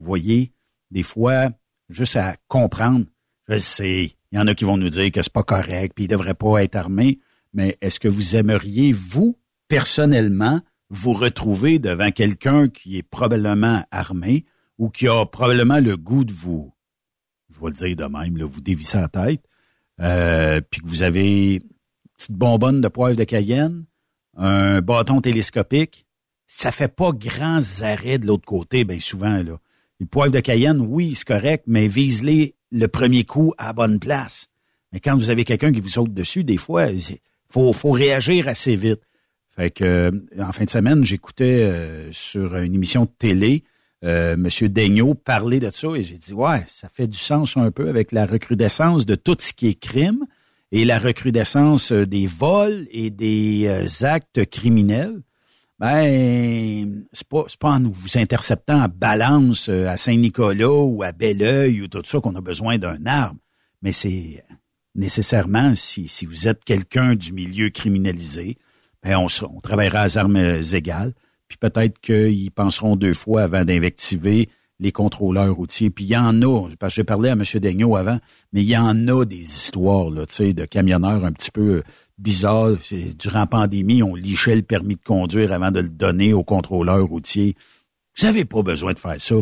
Vous 0.00 0.06
voyez, 0.06 0.52
des 0.90 1.02
fois, 1.02 1.50
juste 1.88 2.16
à 2.16 2.36
comprendre, 2.48 3.06
je 3.48 3.58
sais, 3.58 4.16
il 4.32 4.38
y 4.38 4.40
en 4.40 4.46
a 4.46 4.54
qui 4.54 4.64
vont 4.64 4.76
nous 4.76 4.88
dire 4.88 5.10
que 5.10 5.22
c'est 5.22 5.32
pas 5.32 5.42
correct, 5.42 5.92
puis 5.94 6.04
ils 6.04 6.08
devraient 6.08 6.34
pas 6.34 6.62
être 6.62 6.76
armés, 6.76 7.20
mais 7.52 7.78
est-ce 7.80 8.00
que 8.00 8.08
vous 8.08 8.36
aimeriez, 8.36 8.92
vous, 8.92 9.38
personnellement, 9.68 10.60
vous 10.90 11.14
retrouver 11.14 11.78
devant 11.78 12.10
quelqu'un 12.10 12.68
qui 12.68 12.98
est 12.98 13.02
probablement 13.02 13.84
armé 13.90 14.44
ou 14.78 14.90
qui 14.90 15.08
a 15.08 15.24
probablement 15.26 15.80
le 15.80 15.96
goût 15.96 16.24
de 16.24 16.32
vous, 16.32 16.72
je 17.50 17.60
vais 17.60 17.66
le 17.66 17.72
dire 17.72 17.96
de 17.96 18.04
même, 18.04 18.36
là, 18.36 18.44
vous 18.44 18.60
dévisser 18.60 18.98
la 18.98 19.08
tête, 19.08 19.42
euh, 20.00 20.60
puis 20.60 20.80
que 20.80 20.86
vous 20.86 21.02
avez 21.02 21.54
une 21.54 21.60
petite 22.16 22.32
bonbonne 22.32 22.80
de 22.80 22.88
poivre 22.88 23.16
de 23.16 23.24
Cayenne, 23.24 23.86
un 24.36 24.82
bâton 24.82 25.20
télescopique, 25.20 26.06
ça 26.46 26.70
fait 26.70 26.94
pas 26.94 27.12
grands 27.12 27.62
arrêts 27.80 28.18
de 28.18 28.26
l'autre 28.26 28.44
côté, 28.44 28.84
bien 28.84 29.00
souvent, 29.00 29.42
là. 29.42 29.58
Le 29.98 30.06
poivre 30.06 30.32
de 30.32 30.40
Cayenne, 30.40 30.80
oui, 30.80 31.14
c'est 31.14 31.26
correct, 31.26 31.64
mais 31.66 31.88
vise-les 31.88 32.54
le 32.70 32.86
premier 32.86 33.24
coup 33.24 33.54
à 33.56 33.72
bonne 33.72 33.98
place. 33.98 34.48
Mais 34.92 35.00
quand 35.00 35.14
vous 35.14 35.30
avez 35.30 35.44
quelqu'un 35.44 35.72
qui 35.72 35.80
vous 35.80 35.88
saute 35.88 36.12
dessus, 36.12 36.44
des 36.44 36.58
fois, 36.58 36.86
il 36.88 37.02
faut, 37.48 37.72
faut 37.72 37.92
réagir 37.92 38.48
assez 38.48 38.76
vite. 38.76 39.00
Fait 39.56 39.70
que 39.70 39.84
euh, 39.84 40.10
en 40.38 40.52
fin 40.52 40.64
de 40.64 40.70
semaine, 40.70 41.04
j'écoutais 41.04 41.62
euh, 41.62 42.12
sur 42.12 42.56
une 42.56 42.74
émission 42.74 43.04
de 43.04 43.10
télé 43.18 43.64
euh, 44.04 44.34
M. 44.34 44.68
Daigneault 44.68 45.14
parler 45.14 45.60
de 45.60 45.70
ça 45.70 45.88
et 45.96 46.02
j'ai 46.02 46.18
dit 46.18 46.34
ouais, 46.34 46.62
ça 46.68 46.90
fait 46.92 47.06
du 47.06 47.16
sens 47.16 47.56
un 47.56 47.70
peu 47.70 47.88
avec 47.88 48.12
la 48.12 48.26
recrudescence 48.26 49.06
de 49.06 49.14
tout 49.14 49.36
ce 49.38 49.54
qui 49.54 49.68
est 49.68 49.80
crime 49.80 50.24
et 50.72 50.84
la 50.84 50.98
recrudescence 50.98 51.92
des 51.92 52.26
vols 52.26 52.86
et 52.90 53.08
des 53.08 53.88
actes 54.02 54.44
criminels 54.44 55.22
ben 55.78 57.04
c'est 57.12 57.28
pas 57.28 57.44
pas 57.60 57.70
en 57.70 57.82
vous 57.82 58.18
interceptant 58.18 58.80
à 58.80 58.88
Balance, 58.88 59.68
euh, 59.68 59.88
à 59.88 59.96
Saint-Nicolas 59.96 60.70
ou 60.70 61.02
à 61.02 61.12
Belleuil 61.12 61.82
ou 61.82 61.88
tout 61.88 62.02
ça 62.04 62.20
qu'on 62.20 62.34
a 62.34 62.40
besoin 62.40 62.78
d'un 62.78 63.04
arme, 63.04 63.38
mais 63.82 63.92
c'est 63.92 64.42
nécessairement 64.94 65.74
si, 65.74 66.08
si 66.08 66.24
vous 66.26 66.48
êtes 66.48 66.64
quelqu'un 66.64 67.14
du 67.14 67.32
milieu 67.32 67.68
criminalisé, 67.68 68.56
ben 69.02 69.18
on, 69.18 69.26
on 69.54 69.60
travaillera 69.60 70.02
à 70.02 70.18
armes 70.18 70.36
égales, 70.72 71.12
puis 71.48 71.58
peut-être 71.58 71.98
qu'ils 72.00 72.50
penseront 72.50 72.96
deux 72.96 73.14
fois 73.14 73.42
avant 73.42 73.64
d'invectiver 73.64 74.48
les 74.78 74.92
contrôleurs 74.92 75.54
routiers. 75.54 75.90
Puis 75.90 76.04
il 76.04 76.10
y 76.10 76.16
en 76.16 76.42
a, 76.42 76.68
parce 76.78 76.94
que 76.94 76.96
j'ai 76.96 77.04
parlé 77.04 77.30
à 77.30 77.32
M. 77.32 77.42
Daigneault 77.54 77.96
avant, 77.96 78.18
mais 78.52 78.62
il 78.62 78.68
y 78.68 78.76
en 78.76 79.08
a 79.08 79.24
des 79.24 79.40
histoires 79.40 80.10
là, 80.10 80.24
de 80.24 80.64
camionneurs 80.64 81.24
un 81.24 81.32
petit 81.32 81.50
peu 81.50 81.82
bizarre. 82.18 82.76
Durant 83.18 83.46
pandémie, 83.46 84.02
on 84.02 84.14
lichait 84.14 84.56
le 84.56 84.62
permis 84.62 84.96
de 84.96 85.02
conduire 85.02 85.52
avant 85.52 85.70
de 85.70 85.80
le 85.80 85.88
donner 85.88 86.32
au 86.32 86.44
contrôleur 86.44 87.06
routier. 87.06 87.54
Vous 88.16 88.26
n'avez 88.26 88.44
pas 88.44 88.62
besoin 88.62 88.92
de 88.92 88.98
faire 88.98 89.20
ça. 89.20 89.36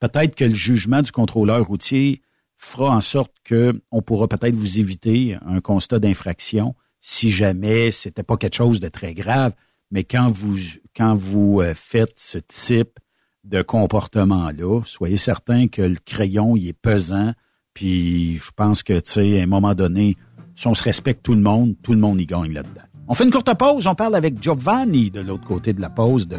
Peut-être 0.00 0.34
que 0.34 0.44
le 0.44 0.54
jugement 0.54 1.02
du 1.02 1.10
contrôleur 1.10 1.66
routier 1.66 2.22
fera 2.56 2.94
en 2.94 3.00
sorte 3.00 3.32
que 3.44 3.80
on 3.90 4.02
pourra 4.02 4.28
peut-être 4.28 4.54
vous 4.54 4.78
éviter 4.78 5.36
un 5.46 5.60
constat 5.60 5.98
d'infraction 5.98 6.74
si 7.00 7.30
jamais 7.30 7.90
c'était 7.90 8.22
pas 8.22 8.36
quelque 8.36 8.56
chose 8.56 8.80
de 8.80 8.88
très 8.88 9.14
grave. 9.14 9.52
Mais 9.90 10.04
quand 10.04 10.30
vous 10.30 10.56
quand 10.94 11.14
vous 11.16 11.60
euh, 11.60 11.74
faites 11.74 12.18
ce 12.18 12.38
type 12.38 12.98
de 13.44 13.62
comportement-là, 13.62 14.82
soyez 14.84 15.16
certain 15.16 15.68
que 15.68 15.82
le 15.82 15.96
crayon 16.04 16.56
il 16.56 16.68
est 16.68 16.72
pesant. 16.72 17.32
Puis 17.72 18.38
je 18.38 18.50
pense 18.54 18.82
que 18.82 18.98
tu 18.98 19.12
sais 19.12 19.40
à 19.40 19.44
un 19.44 19.46
moment 19.46 19.74
donné, 19.74 20.16
si 20.58 20.66
on 20.66 20.74
se 20.74 20.82
respecte 20.82 21.22
tout 21.22 21.34
le 21.34 21.40
monde, 21.40 21.76
tout 21.84 21.92
le 21.92 22.00
monde 22.00 22.20
y 22.20 22.26
gagne 22.26 22.52
là-dedans. 22.52 22.82
On 23.06 23.14
fait 23.14 23.22
une 23.22 23.30
courte 23.30 23.54
pause, 23.56 23.86
on 23.86 23.94
parle 23.94 24.16
avec 24.16 24.42
Giovanni 24.42 25.08
de 25.08 25.20
l'autre 25.20 25.44
côté 25.44 25.72
de 25.72 25.80
la 25.80 25.88
pause 25.88 26.26
de 26.26 26.38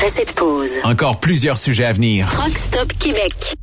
Contract. 0.00 0.10
cette 0.10 0.34
pause. 0.34 0.78
Encore 0.84 1.20
plusieurs 1.20 1.58
sujets 1.58 1.84
à 1.84 1.92
venir. 1.92 2.26
Rockstop 2.28 2.92
Québec. 2.94 3.54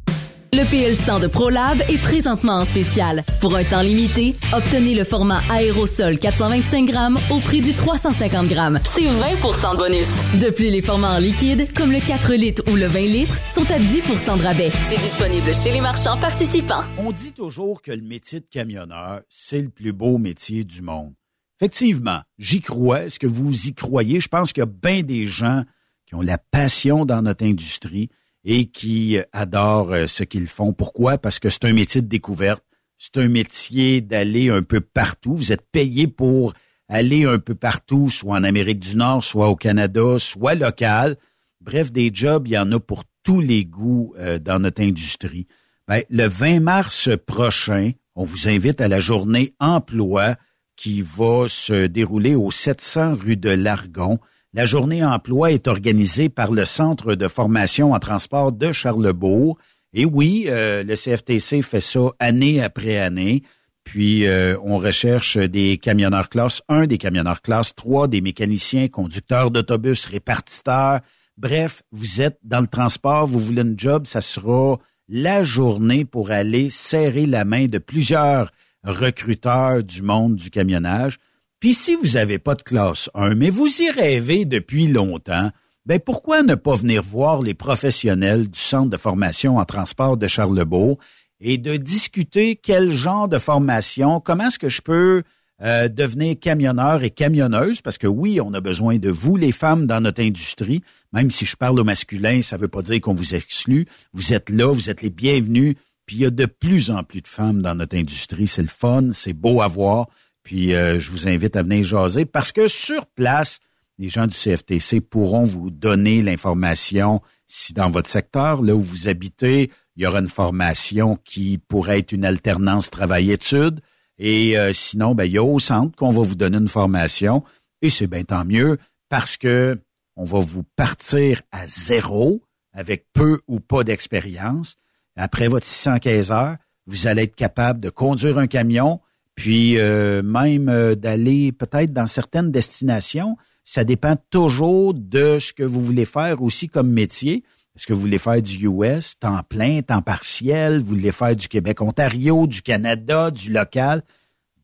Le 0.53 0.63
PL100 0.63 1.21
de 1.21 1.27
ProLab 1.27 1.81
est 1.81 2.01
présentement 2.01 2.59
en 2.59 2.65
spécial. 2.65 3.23
Pour 3.41 3.55
un 3.55 3.63
temps 3.63 3.81
limité, 3.81 4.33
obtenez 4.53 4.95
le 4.95 5.03
format 5.03 5.41
aérosol 5.49 6.17
425 6.17 6.85
grammes 6.85 7.19
au 7.29 7.39
prix 7.39 7.61
du 7.61 7.73
350 7.73 8.47
grammes. 8.47 8.79
C'est 8.85 9.01
20% 9.03 9.73
de 9.73 9.77
bonus. 9.77 10.09
De 10.41 10.49
plus, 10.49 10.69
les 10.69 10.81
formats 10.81 11.15
en 11.15 11.19
liquide, 11.19 11.73
comme 11.73 11.91
le 11.91 11.99
4 11.99 12.33
litres 12.33 12.63
ou 12.71 12.75
le 12.75 12.87
20 12.87 12.99
litres, 13.01 13.35
sont 13.49 13.69
à 13.71 13.79
10% 13.79 14.37
de 14.37 14.43
rabais. 14.43 14.71
C'est 14.83 14.99
disponible 14.99 15.53
chez 15.53 15.71
les 15.71 15.81
marchands 15.81 16.17
participants. 16.17 16.83
On 16.97 17.11
dit 17.11 17.33
toujours 17.33 17.81
que 17.81 17.91
le 17.91 18.01
métier 18.01 18.39
de 18.39 18.47
camionneur, 18.49 19.21
c'est 19.29 19.61
le 19.61 19.69
plus 19.69 19.93
beau 19.93 20.17
métier 20.17 20.63
du 20.63 20.81
monde. 20.81 21.13
Effectivement, 21.59 22.21
j'y 22.37 22.61
crois. 22.61 23.05
Est-ce 23.05 23.19
que 23.19 23.27
vous 23.27 23.67
y 23.67 23.73
croyez? 23.73 24.19
Je 24.19 24.27
pense 24.27 24.53
qu'il 24.53 24.61
y 24.61 24.63
a 24.63 24.67
bien 24.67 25.01
des 25.01 25.27
gens 25.27 25.63
qui 26.07 26.15
ont 26.15 26.21
la 26.21 26.39
passion 26.39 27.05
dans 27.05 27.21
notre 27.21 27.45
industrie 27.45 28.09
et 28.43 28.65
qui 28.65 29.19
adorent 29.33 29.91
euh, 29.91 30.07
ce 30.07 30.23
qu'ils 30.23 30.47
font. 30.47 30.73
Pourquoi? 30.73 31.17
Parce 31.17 31.37
que 31.37 31.49
c'est 31.49 31.65
un 31.65 31.73
métier 31.73 32.01
de 32.01 32.07
découverte. 32.07 32.63
C'est 32.97 33.17
un 33.17 33.27
métier 33.27 34.01
d'aller 34.01 34.49
un 34.49 34.63
peu 34.63 34.81
partout. 34.81 35.35
Vous 35.35 35.51
êtes 35.51 35.69
payé 35.71 36.07
pour 36.07 36.53
aller 36.89 37.25
un 37.25 37.39
peu 37.39 37.53
partout, 37.53 38.09
soit 38.09 38.37
en 38.37 38.43
Amérique 38.43 38.79
du 38.79 38.95
Nord, 38.95 39.23
soit 39.23 39.49
au 39.49 39.55
Canada, 39.55 40.17
soit 40.17 40.55
local. 40.55 41.17
Bref, 41.61 41.91
des 41.91 42.09
jobs, 42.13 42.47
il 42.47 42.53
y 42.53 42.57
en 42.57 42.71
a 42.71 42.79
pour 42.79 43.03
tous 43.23 43.41
les 43.41 43.65
goûts 43.65 44.13
euh, 44.17 44.39
dans 44.39 44.59
notre 44.59 44.81
industrie. 44.81 45.47
Ben, 45.87 46.01
le 46.09 46.27
20 46.27 46.61
mars 46.61 47.09
prochain, 47.25 47.91
on 48.15 48.23
vous 48.23 48.47
invite 48.47 48.81
à 48.81 48.87
la 48.87 48.99
journée 48.99 49.53
emploi 49.59 50.35
qui 50.77 51.01
va 51.01 51.47
se 51.49 51.87
dérouler 51.87 52.35
au 52.35 52.51
700 52.51 53.15
rue 53.15 53.37
de 53.37 53.49
Largon. 53.49 54.19
La 54.57 54.65
journée 54.65 55.05
emploi 55.05 55.51
est 55.51 55.67
organisée 55.67 56.29
par 56.29 56.51
le 56.51 56.65
Centre 56.65 57.13
de 57.13 57.27
formation 57.27 57.93
en 57.93 57.99
transport 57.99 58.51
de 58.51 58.71
Charlebourg. 58.71 59.55
Et 59.93 60.03
oui, 60.03 60.45
euh, 60.47 60.81
le 60.81 60.95
CFTC 60.95 61.61
fait 61.61 61.79
ça 61.79 62.09
année 62.17 62.63
après 62.63 62.97
année. 62.97 63.43
Puis 63.83 64.25
euh, 64.25 64.57
on 64.63 64.79
recherche 64.79 65.37
des 65.37 65.77
camionneurs 65.77 66.27
classe 66.27 66.63
1, 66.69 66.87
des 66.87 66.97
camionneurs 66.97 67.43
classe 67.43 67.75
3, 67.75 68.07
des 68.07 68.19
mécaniciens, 68.19 68.87
conducteurs 68.87 69.51
d'autobus, 69.51 70.07
répartiteurs. 70.07 71.01
Bref, 71.37 71.83
vous 71.91 72.21
êtes 72.23 72.39
dans 72.41 72.61
le 72.61 72.65
transport, 72.65 73.27
vous 73.27 73.37
voulez 73.37 73.61
un 73.61 73.75
job, 73.77 74.07
ça 74.07 74.21
sera 74.21 74.79
la 75.07 75.43
journée 75.43 76.03
pour 76.03 76.31
aller 76.31 76.71
serrer 76.71 77.27
la 77.27 77.45
main 77.45 77.67
de 77.67 77.77
plusieurs 77.77 78.51
recruteurs 78.83 79.83
du 79.83 80.01
monde 80.01 80.35
du 80.35 80.49
camionnage. 80.49 81.19
Puis 81.59 81.73
si 81.73 81.95
vous 81.95 82.13
n'avez 82.13 82.37
pas 82.39 82.55
de 82.55 82.61
classe 82.61 83.09
1, 83.15 83.35
mais 83.35 83.49
vous 83.49 83.67
y 83.81 83.89
rêvez 83.89 84.45
depuis 84.45 84.87
longtemps, 84.87 85.49
ben 85.85 85.99
pourquoi 85.99 86.43
ne 86.43 86.55
pas 86.55 86.75
venir 86.75 87.01
voir 87.01 87.41
les 87.41 87.53
professionnels 87.53 88.47
du 88.47 88.59
Centre 88.59 88.89
de 88.89 88.97
formation 88.97 89.57
en 89.57 89.65
transport 89.65 90.17
de 90.17 90.27
Charlebourg 90.27 90.97
et 91.39 91.57
de 91.57 91.77
discuter 91.77 92.55
quel 92.55 92.91
genre 92.91 93.27
de 93.27 93.37
formation, 93.37 94.19
comment 94.19 94.47
est-ce 94.47 94.59
que 94.59 94.69
je 94.69 94.81
peux 94.81 95.23
euh, 95.63 95.87
devenir 95.87 96.39
camionneur 96.39 97.01
et 97.01 97.09
camionneuse, 97.09 97.81
parce 97.81 97.97
que 97.97 98.05
oui, 98.05 98.39
on 98.39 98.53
a 98.53 98.61
besoin 98.61 98.99
de 98.99 99.09
vous, 99.09 99.35
les 99.37 99.51
femmes, 99.51 99.87
dans 99.87 100.01
notre 100.01 100.21
industrie. 100.21 100.83
Même 101.13 101.31
si 101.31 101.47
je 101.47 101.55
parle 101.55 101.79
au 101.79 101.83
masculin, 101.83 102.43
ça 102.43 102.57
ne 102.57 102.61
veut 102.61 102.67
pas 102.67 102.83
dire 102.83 103.01
qu'on 103.01 103.15
vous 103.15 103.33
exclut. 103.33 103.87
Vous 104.13 104.33
êtes 104.33 104.51
là, 104.51 104.71
vous 104.71 104.91
êtes 104.91 105.01
les 105.01 105.09
bienvenus. 105.09 105.75
Puis 106.05 106.17
il 106.17 106.21
y 106.21 106.25
a 106.25 106.29
de 106.29 106.45
plus 106.45 106.91
en 106.91 107.03
plus 107.03 107.21
de 107.21 107.27
femmes 107.27 107.63
dans 107.63 107.73
notre 107.73 107.97
industrie. 107.97 108.47
C'est 108.47 108.61
le 108.61 108.67
fun, 108.67 109.09
c'est 109.13 109.33
beau 109.33 109.61
à 109.61 109.67
voir. 109.67 110.07
Puis 110.47 110.73
euh, 110.73 110.97
je 110.97 111.11
vous 111.11 111.27
invite 111.27 111.57
à 111.57 111.63
venir 111.63 111.83
jaser 111.83 112.23
parce 112.23 112.53
que 112.53 112.69
sur 112.69 113.05
place, 113.05 113.59
les 113.97 114.07
gens 114.07 114.27
du 114.27 114.33
CFTC 114.33 115.01
pourront 115.01 115.43
vous 115.43 115.69
donner 115.71 116.21
l'information 116.21 117.21
si 117.47 117.73
dans 117.73 117.89
votre 117.89 118.07
secteur, 118.07 118.61
là 118.61 118.73
où 118.73 118.81
vous 118.81 119.09
habitez, 119.09 119.69
il 119.97 120.03
y 120.03 120.07
aura 120.07 120.19
une 120.19 120.29
formation 120.29 121.17
qui 121.25 121.57
pourrait 121.57 121.99
être 121.99 122.13
une 122.13 122.23
alternance 122.23 122.89
travail-études. 122.91 123.81
Et 124.19 124.57
euh, 124.57 124.71
sinon, 124.71 125.15
ben, 125.15 125.25
il 125.25 125.33
y 125.33 125.37
a 125.37 125.43
au 125.43 125.59
centre 125.59 125.97
qu'on 125.97 126.11
va 126.11 126.23
vous 126.23 126.35
donner 126.35 126.59
une 126.59 126.69
formation. 126.69 127.43
Et 127.81 127.89
c'est 127.89 128.07
bien 128.07 128.23
tant 128.23 128.45
mieux 128.45 128.77
parce 129.09 129.35
que 129.35 129.77
on 130.15 130.23
va 130.23 130.39
vous 130.39 130.63
partir 130.77 131.41
à 131.51 131.67
zéro 131.67 132.41
avec 132.71 133.05
peu 133.11 133.41
ou 133.49 133.59
pas 133.59 133.83
d'expérience. 133.83 134.77
Après 135.17 135.49
votre 135.49 135.65
615 135.65 136.31
heures, 136.31 136.55
vous 136.85 137.05
allez 137.05 137.23
être 137.23 137.35
capable 137.35 137.81
de 137.81 137.89
conduire 137.89 138.37
un 138.37 138.47
camion, 138.47 139.01
puis 139.37 139.77
euh, 139.77 140.23
même 140.23 140.67
euh, 140.67 140.95
d'aller 140.95 141.51
peut-être 141.51 141.93
dans 141.93 142.07
certaines 142.07 142.51
destinations. 142.51 143.37
Ça 143.63 143.83
dépend 143.83 144.15
toujours 144.31 144.95
de 144.95 145.37
ce 145.39 145.53
que 145.53 145.63
vous 145.63 145.81
voulez 145.81 146.05
faire 146.05 146.41
aussi 146.41 146.67
comme 146.67 146.89
métier. 146.89 147.43
Est-ce 147.75 147.85
que 147.85 147.93
vous 147.93 148.01
voulez 148.01 148.17
faire 148.17 148.41
du 148.41 148.67
US, 148.67 149.19
temps 149.19 149.43
plein, 149.47 149.81
temps 149.83 150.01
partiel? 150.01 150.79
Vous 150.79 150.87
voulez 150.87 151.11
faire 151.11 151.35
du 151.35 151.47
Québec-Ontario, 151.47 152.47
du 152.47 152.63
Canada, 152.63 153.29
du 153.29 153.51
local? 153.51 154.01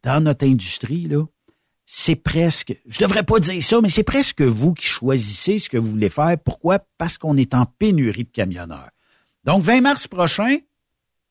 Dans 0.01 0.23
notre 0.23 0.45
industrie, 0.45 1.03
là, 1.03 1.23
c'est 1.85 2.15
presque, 2.15 2.75
je 2.87 2.99
devrais 2.99 3.23
pas 3.23 3.39
dire 3.39 3.61
ça, 3.61 3.79
mais 3.79 3.89
c'est 3.89 4.03
presque 4.03 4.41
vous 4.41 4.73
qui 4.73 4.87
choisissez 4.87 5.59
ce 5.59 5.69
que 5.69 5.77
vous 5.77 5.91
voulez 5.91 6.09
faire. 6.09 6.35
Pourquoi? 6.43 6.79
Parce 6.97 7.19
qu'on 7.19 7.37
est 7.37 7.53
en 7.53 7.67
pénurie 7.67 8.23
de 8.23 8.31
camionneurs. 8.31 8.89
Donc, 9.43 9.61
20 9.61 9.81
mars 9.81 10.07
prochain, 10.07 10.57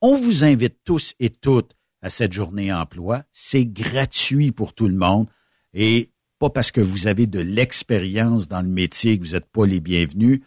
on 0.01 0.15
vous 0.15 0.45
invite 0.45 0.77
tous 0.85 1.15
et 1.19 1.31
toutes 1.31 1.75
à 2.03 2.11
cette 2.11 2.33
journée 2.33 2.73
emploi. 2.73 3.23
C'est 3.33 3.65
gratuit 3.65 4.53
pour 4.53 4.75
tout 4.75 4.89
le 4.89 4.97
monde 4.97 5.29
et 5.73 6.11
pas 6.39 6.51
parce 6.51 6.73
que 6.73 6.81
vous 6.81 7.07
avez 7.07 7.27
de 7.27 7.41
l'expérience 7.41 8.49
dans 8.49 8.61
le 8.61 8.69
métier 8.69 9.19
que 9.19 9.25
vous 9.25 9.33
n'êtes 9.33 9.47
pas 9.47 9.65
les 9.65 9.81
bienvenus. 9.81 10.41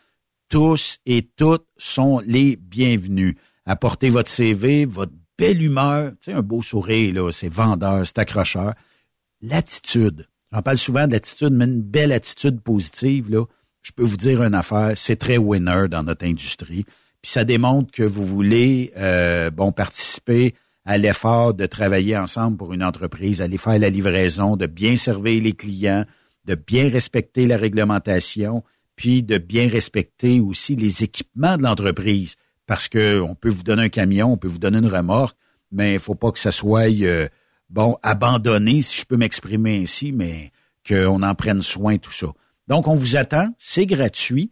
Tous 0.50 0.98
et 1.06 1.24
toutes 1.24 1.66
sont 1.78 2.22
les 2.26 2.58
bienvenus. 2.58 3.36
Apportez 3.66 4.10
votre 4.10 4.30
CV, 4.30 4.86
votre 4.86 5.14
belle 5.38 5.64
humeur, 5.64 6.12
tu 6.12 6.32
sais, 6.32 6.34
un 6.34 6.42
beau 6.42 6.62
sourire, 6.62 7.14
là, 7.14 7.32
c'est 7.32 7.50
vendeur, 7.50 8.06
c'est 8.06 8.20
accrocheur. 8.20 8.74
L'attitude. 9.42 10.28
J'en 10.52 10.62
parle 10.62 10.78
souvent 10.78 11.08
de 11.08 11.14
l'attitude, 11.14 11.52
mais 11.52 11.66
une 11.66 11.82
belle 11.82 12.12
attitude 12.12 12.62
positive, 12.62 13.32
là. 13.32 13.46
Je 13.82 13.92
peux 13.92 14.04
vous 14.04 14.18
dire 14.18 14.42
une 14.42 14.56
affaire, 14.56 14.94
c'est 14.96 15.16
très 15.16 15.38
winner 15.38 15.88
dans 15.90 16.04
notre 16.04 16.26
industrie. 16.26 16.86
Puis 17.22 17.32
ça 17.32 17.44
démontre 17.44 17.92
que 17.92 18.04
vous 18.04 18.26
voulez, 18.26 18.92
euh, 18.98 19.52
bon, 19.52 19.72
participer 19.72 20.56
à 20.86 20.98
l'effort 20.98 21.54
de 21.54 21.66
travailler 21.66 22.18
ensemble 22.18 22.58
pour 22.58 22.74
une 22.74 22.84
entreprise, 22.84 23.42
aller 23.42 23.58
faire 23.58 23.80
la 23.80 23.90
livraison, 23.90 24.56
de 24.56 24.68
bien 24.68 24.96
servir 24.98 25.42
les 25.42 25.54
clients, 25.54 26.06
de 26.46 26.56
bien 26.56 26.90
respecter 26.90 27.48
la 27.48 27.58
réglementation, 27.58 28.64
puis 28.96 29.24
de 29.24 29.38
bien 29.38 29.68
respecter 29.68 30.40
aussi 30.40 30.76
les 30.76 31.04
équipements 31.04 31.58
de 31.58 31.64
l'entreprise 31.64 32.36
parce 32.68 32.88
que 32.88 33.22
on 33.22 33.36
peut 33.36 33.50
vous 33.50 33.64
donner 33.64 33.84
un 33.84 33.90
camion, 33.90 34.34
on 34.34 34.38
peut 34.38 34.48
vous 34.48 34.60
donner 34.60 34.80
une 34.80 34.88
remorque, 34.88 35.38
mais 35.72 35.96
il 35.96 36.00
faut 36.00 36.16
pas 36.16 36.32
que 36.32 36.40
ça 36.40 36.52
soit 36.52 36.90
euh, 36.90 37.28
bon 37.70 37.98
abandonné, 38.02 38.82
si 38.82 39.00
je 39.00 39.06
peux 39.06 39.18
m'exprimer 39.18 39.82
ainsi, 39.82 40.12
mais 40.12 40.52
qu'on 40.88 41.24
en 41.24 41.36
prenne 41.36 41.62
soin 41.62 41.98
tout 41.98 42.12
ça. 42.12 42.28
Donc 42.68 42.88
on 42.88 42.96
vous 42.96 43.16
attend, 43.16 43.50
c'est 43.58 43.86
gratuit. 43.86 44.52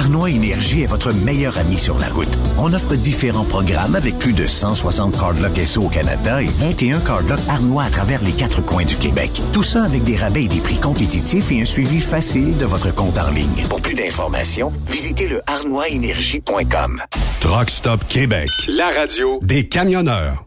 Arnois 0.00 0.30
Énergie 0.30 0.80
est 0.80 0.86
votre 0.86 1.12
meilleur 1.12 1.58
ami 1.58 1.78
sur 1.78 1.98
la 1.98 2.08
route. 2.08 2.30
On 2.56 2.72
offre 2.72 2.94
différents 2.94 3.44
programmes 3.44 3.94
avec 3.94 4.18
plus 4.18 4.32
de 4.32 4.46
160 4.46 5.18
cardlocks 5.18 5.58
SO 5.58 5.82
au 5.82 5.88
Canada 5.90 6.40
et 6.40 6.46
21 6.46 7.00
cardlocks 7.00 7.46
Arnois 7.50 7.82
à 7.82 7.90
travers 7.90 8.22
les 8.22 8.32
quatre 8.32 8.64
coins 8.64 8.86
du 8.86 8.96
Québec. 8.96 9.30
Tout 9.52 9.62
ça 9.62 9.84
avec 9.84 10.02
des 10.02 10.16
rabais 10.16 10.44
et 10.44 10.48
des 10.48 10.60
prix 10.60 10.78
compétitifs 10.80 11.52
et 11.52 11.60
un 11.60 11.64
suivi 11.66 12.00
facile 12.00 12.56
de 12.56 12.64
votre 12.64 12.94
compte 12.94 13.18
en 13.18 13.30
ligne. 13.30 13.66
Pour 13.68 13.82
plus 13.82 13.94
d'informations, 13.94 14.72
visitez 14.88 15.28
le 15.28 15.42
arnoisénergie.com. 15.46 17.02
Truck 17.40 17.68
Stop 17.68 18.00
Québec, 18.08 18.48
la 18.68 18.88
radio 18.88 19.38
des 19.42 19.68
camionneurs. 19.68 20.46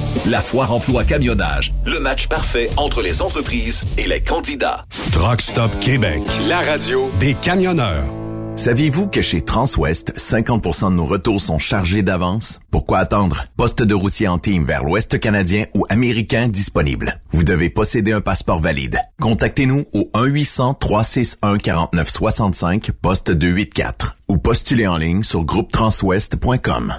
La 0.25 0.41
foire 0.41 0.71
emploi 0.71 1.03
camionnage. 1.03 1.73
Le 1.85 1.99
match 1.99 2.27
parfait 2.27 2.69
entre 2.77 3.01
les 3.01 3.21
entreprises 3.21 3.81
et 3.97 4.07
les 4.07 4.21
candidats. 4.21 4.85
Truck 5.11 5.41
Stop 5.41 5.71
Québec, 5.79 6.21
la 6.47 6.61
radio 6.61 7.11
des 7.19 7.33
camionneurs. 7.35 8.20
Saviez-vous 8.57 9.07
que 9.07 9.21
chez 9.21 9.41
Transwest, 9.41 10.13
50% 10.17 10.91
de 10.91 10.95
nos 10.95 11.05
retours 11.05 11.39
sont 11.41 11.57
chargés 11.57 12.03
d'avance? 12.03 12.59
Pourquoi 12.69 12.99
attendre? 12.99 13.45
Poste 13.57 13.81
de 13.81 13.95
routier 13.95 14.27
en 14.27 14.37
team 14.37 14.63
vers 14.63 14.83
l'Ouest 14.83 15.19
canadien 15.19 15.65
ou 15.75 15.85
américain 15.89 16.47
disponible. 16.47 17.19
Vous 17.31 17.43
devez 17.43 17.69
posséder 17.69 18.11
un 18.11 18.21
passeport 18.21 18.59
valide. 18.59 18.99
Contactez-nous 19.19 19.85
au 19.93 20.11
1-800-361-4965, 20.13 22.91
poste 22.91 23.31
284 23.31 24.17
ou 24.29 24.37
postulez 24.37 24.85
en 24.85 24.97
ligne 24.97 25.23
sur 25.23 25.43
groupetranswest.com. 25.43 26.93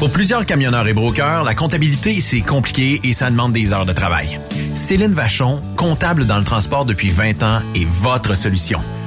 Pour 0.00 0.10
plusieurs 0.10 0.46
camionneurs 0.46 0.88
et 0.88 0.94
brokers, 0.94 1.44
la 1.44 1.54
comptabilité, 1.54 2.20
c'est 2.20 2.40
compliqué 2.40 3.00
et 3.04 3.12
ça 3.12 3.30
demande 3.30 3.52
des 3.52 3.72
heures 3.72 3.86
de 3.86 3.92
travail. 3.92 4.40
Céline 4.74 5.14
Vachon, 5.14 5.60
comptable 5.76 6.26
dans 6.26 6.38
le 6.38 6.44
transport 6.44 6.84
depuis 6.84 7.10
20 7.10 7.44
ans, 7.44 7.60
est 7.76 7.86
votre 7.86 8.36
solution. 8.36 8.80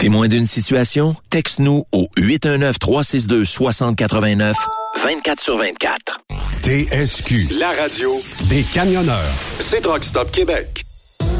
Témoin 0.00 0.28
d'une 0.28 0.46
situation? 0.46 1.16
Texte-nous 1.30 1.84
au 1.92 2.08
819-362-6089, 2.18 4.54
24 5.02 5.40
sur 5.40 5.56
24. 5.56 6.20
TSQ. 6.62 7.48
La 7.58 7.70
radio 7.80 8.10
des 8.48 8.62
camionneurs. 8.62 9.18
C'est 9.58 9.84
Rock 9.86 10.04
Stop 10.04 10.30
Québec. 10.30 10.82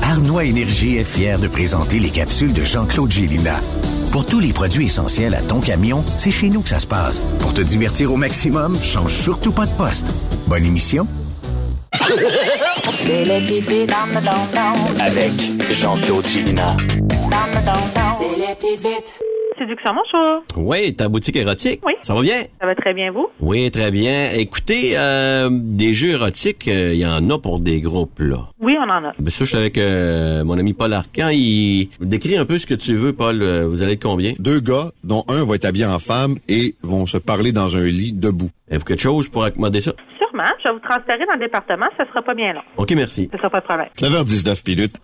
Arnois 0.02 0.44
Énergie 0.44 0.96
est 0.96 1.04
fier 1.04 1.38
de 1.38 1.48
présenter 1.48 1.98
les 1.98 2.10
capsules 2.10 2.52
de 2.52 2.64
Jean-Claude 2.64 3.10
Gélina. 3.10 3.60
Pour 4.12 4.24
tous 4.24 4.40
les 4.40 4.52
produits 4.52 4.86
essentiels 4.86 5.34
à 5.34 5.42
ton 5.42 5.60
camion, 5.60 6.04
c'est 6.16 6.30
chez 6.30 6.48
nous 6.48 6.62
que 6.62 6.68
ça 6.68 6.78
se 6.78 6.86
passe. 6.86 7.20
Pour 7.40 7.52
te 7.54 7.60
divertir 7.60 8.12
au 8.12 8.16
maximum, 8.16 8.80
change 8.82 9.12
surtout 9.12 9.52
pas 9.52 9.66
de 9.66 9.72
poste. 9.72 10.06
Bonne 10.46 10.64
émission. 10.64 11.06
C'est 12.98 13.24
les 13.24 13.40
petites 13.42 13.86
don 13.86 15.00
Avec 15.00 15.32
Jean-Claude 15.70 16.26
Gélina. 16.26 16.76
C'est 18.14 18.36
les 18.36 18.54
petites 18.54 18.80
vites. 18.80 19.23
Séduction, 19.58 19.92
bonjour. 19.94 20.42
Oui, 20.56 20.94
ta 20.96 21.08
boutique 21.08 21.36
érotique. 21.36 21.80
Oui. 21.86 21.92
Ça 22.02 22.14
va 22.14 22.22
bien? 22.22 22.42
Ça 22.60 22.66
va 22.66 22.74
très 22.74 22.92
bien, 22.92 23.10
vous? 23.12 23.28
Oui, 23.40 23.70
très 23.70 23.90
bien. 23.90 24.32
Écoutez, 24.32 24.92
euh, 24.96 25.48
des 25.50 25.94
jeux 25.94 26.10
érotiques, 26.10 26.66
euh, 26.68 26.92
il 26.92 26.98
y 27.00 27.06
en 27.06 27.30
a 27.30 27.38
pour 27.38 27.60
des 27.60 27.80
groupes, 27.80 28.18
là. 28.18 28.48
Oui, 28.60 28.76
on 28.78 28.82
en 28.90 29.04
a. 29.04 29.12
Ben 29.18 29.30
ça, 29.30 29.44
je 29.44 29.50
suis 29.50 29.56
avec 29.56 29.78
euh, 29.78 30.42
mon 30.44 30.58
ami 30.58 30.72
Paul 30.74 30.92
Arcan. 30.92 31.28
Il 31.32 31.88
décrit 32.00 32.36
un 32.36 32.44
peu 32.44 32.58
ce 32.58 32.66
que 32.66 32.74
tu 32.74 32.94
veux, 32.94 33.12
Paul. 33.12 33.42
Euh, 33.42 33.66
Vous 33.68 33.82
allez 33.82 33.92
être 33.92 34.02
combien? 34.02 34.32
Deux 34.38 34.60
gars, 34.60 34.90
dont 35.04 35.24
un 35.28 35.44
va 35.44 35.54
être 35.54 35.64
habillé 35.66 35.86
en 35.86 35.98
femme 36.00 36.36
et 36.48 36.74
vont 36.82 37.06
se 37.06 37.16
parler 37.18 37.52
dans 37.52 37.76
un 37.76 37.84
lit 37.84 38.12
debout. 38.12 38.50
Avez-vous 38.68 38.84
quelque 38.84 39.02
chose 39.02 39.28
pour 39.28 39.44
accommoder 39.44 39.80
ça? 39.80 39.92
Sûrement. 40.18 40.44
Je 40.64 40.68
vais 40.68 40.74
vous 40.74 40.80
transférer 40.88 41.24
dans 41.26 41.34
le 41.34 41.40
département. 41.40 41.86
Ça 41.96 42.04
sera 42.08 42.22
pas 42.22 42.34
bien 42.34 42.52
long. 42.54 42.62
OK, 42.76 42.92
merci. 42.96 43.28
Ce 43.32 43.38
sera 43.38 43.50
pas 43.50 43.60
de 43.60 43.66
problème. 43.66 43.88
9h19 44.00 44.68
minutes. 44.68 44.96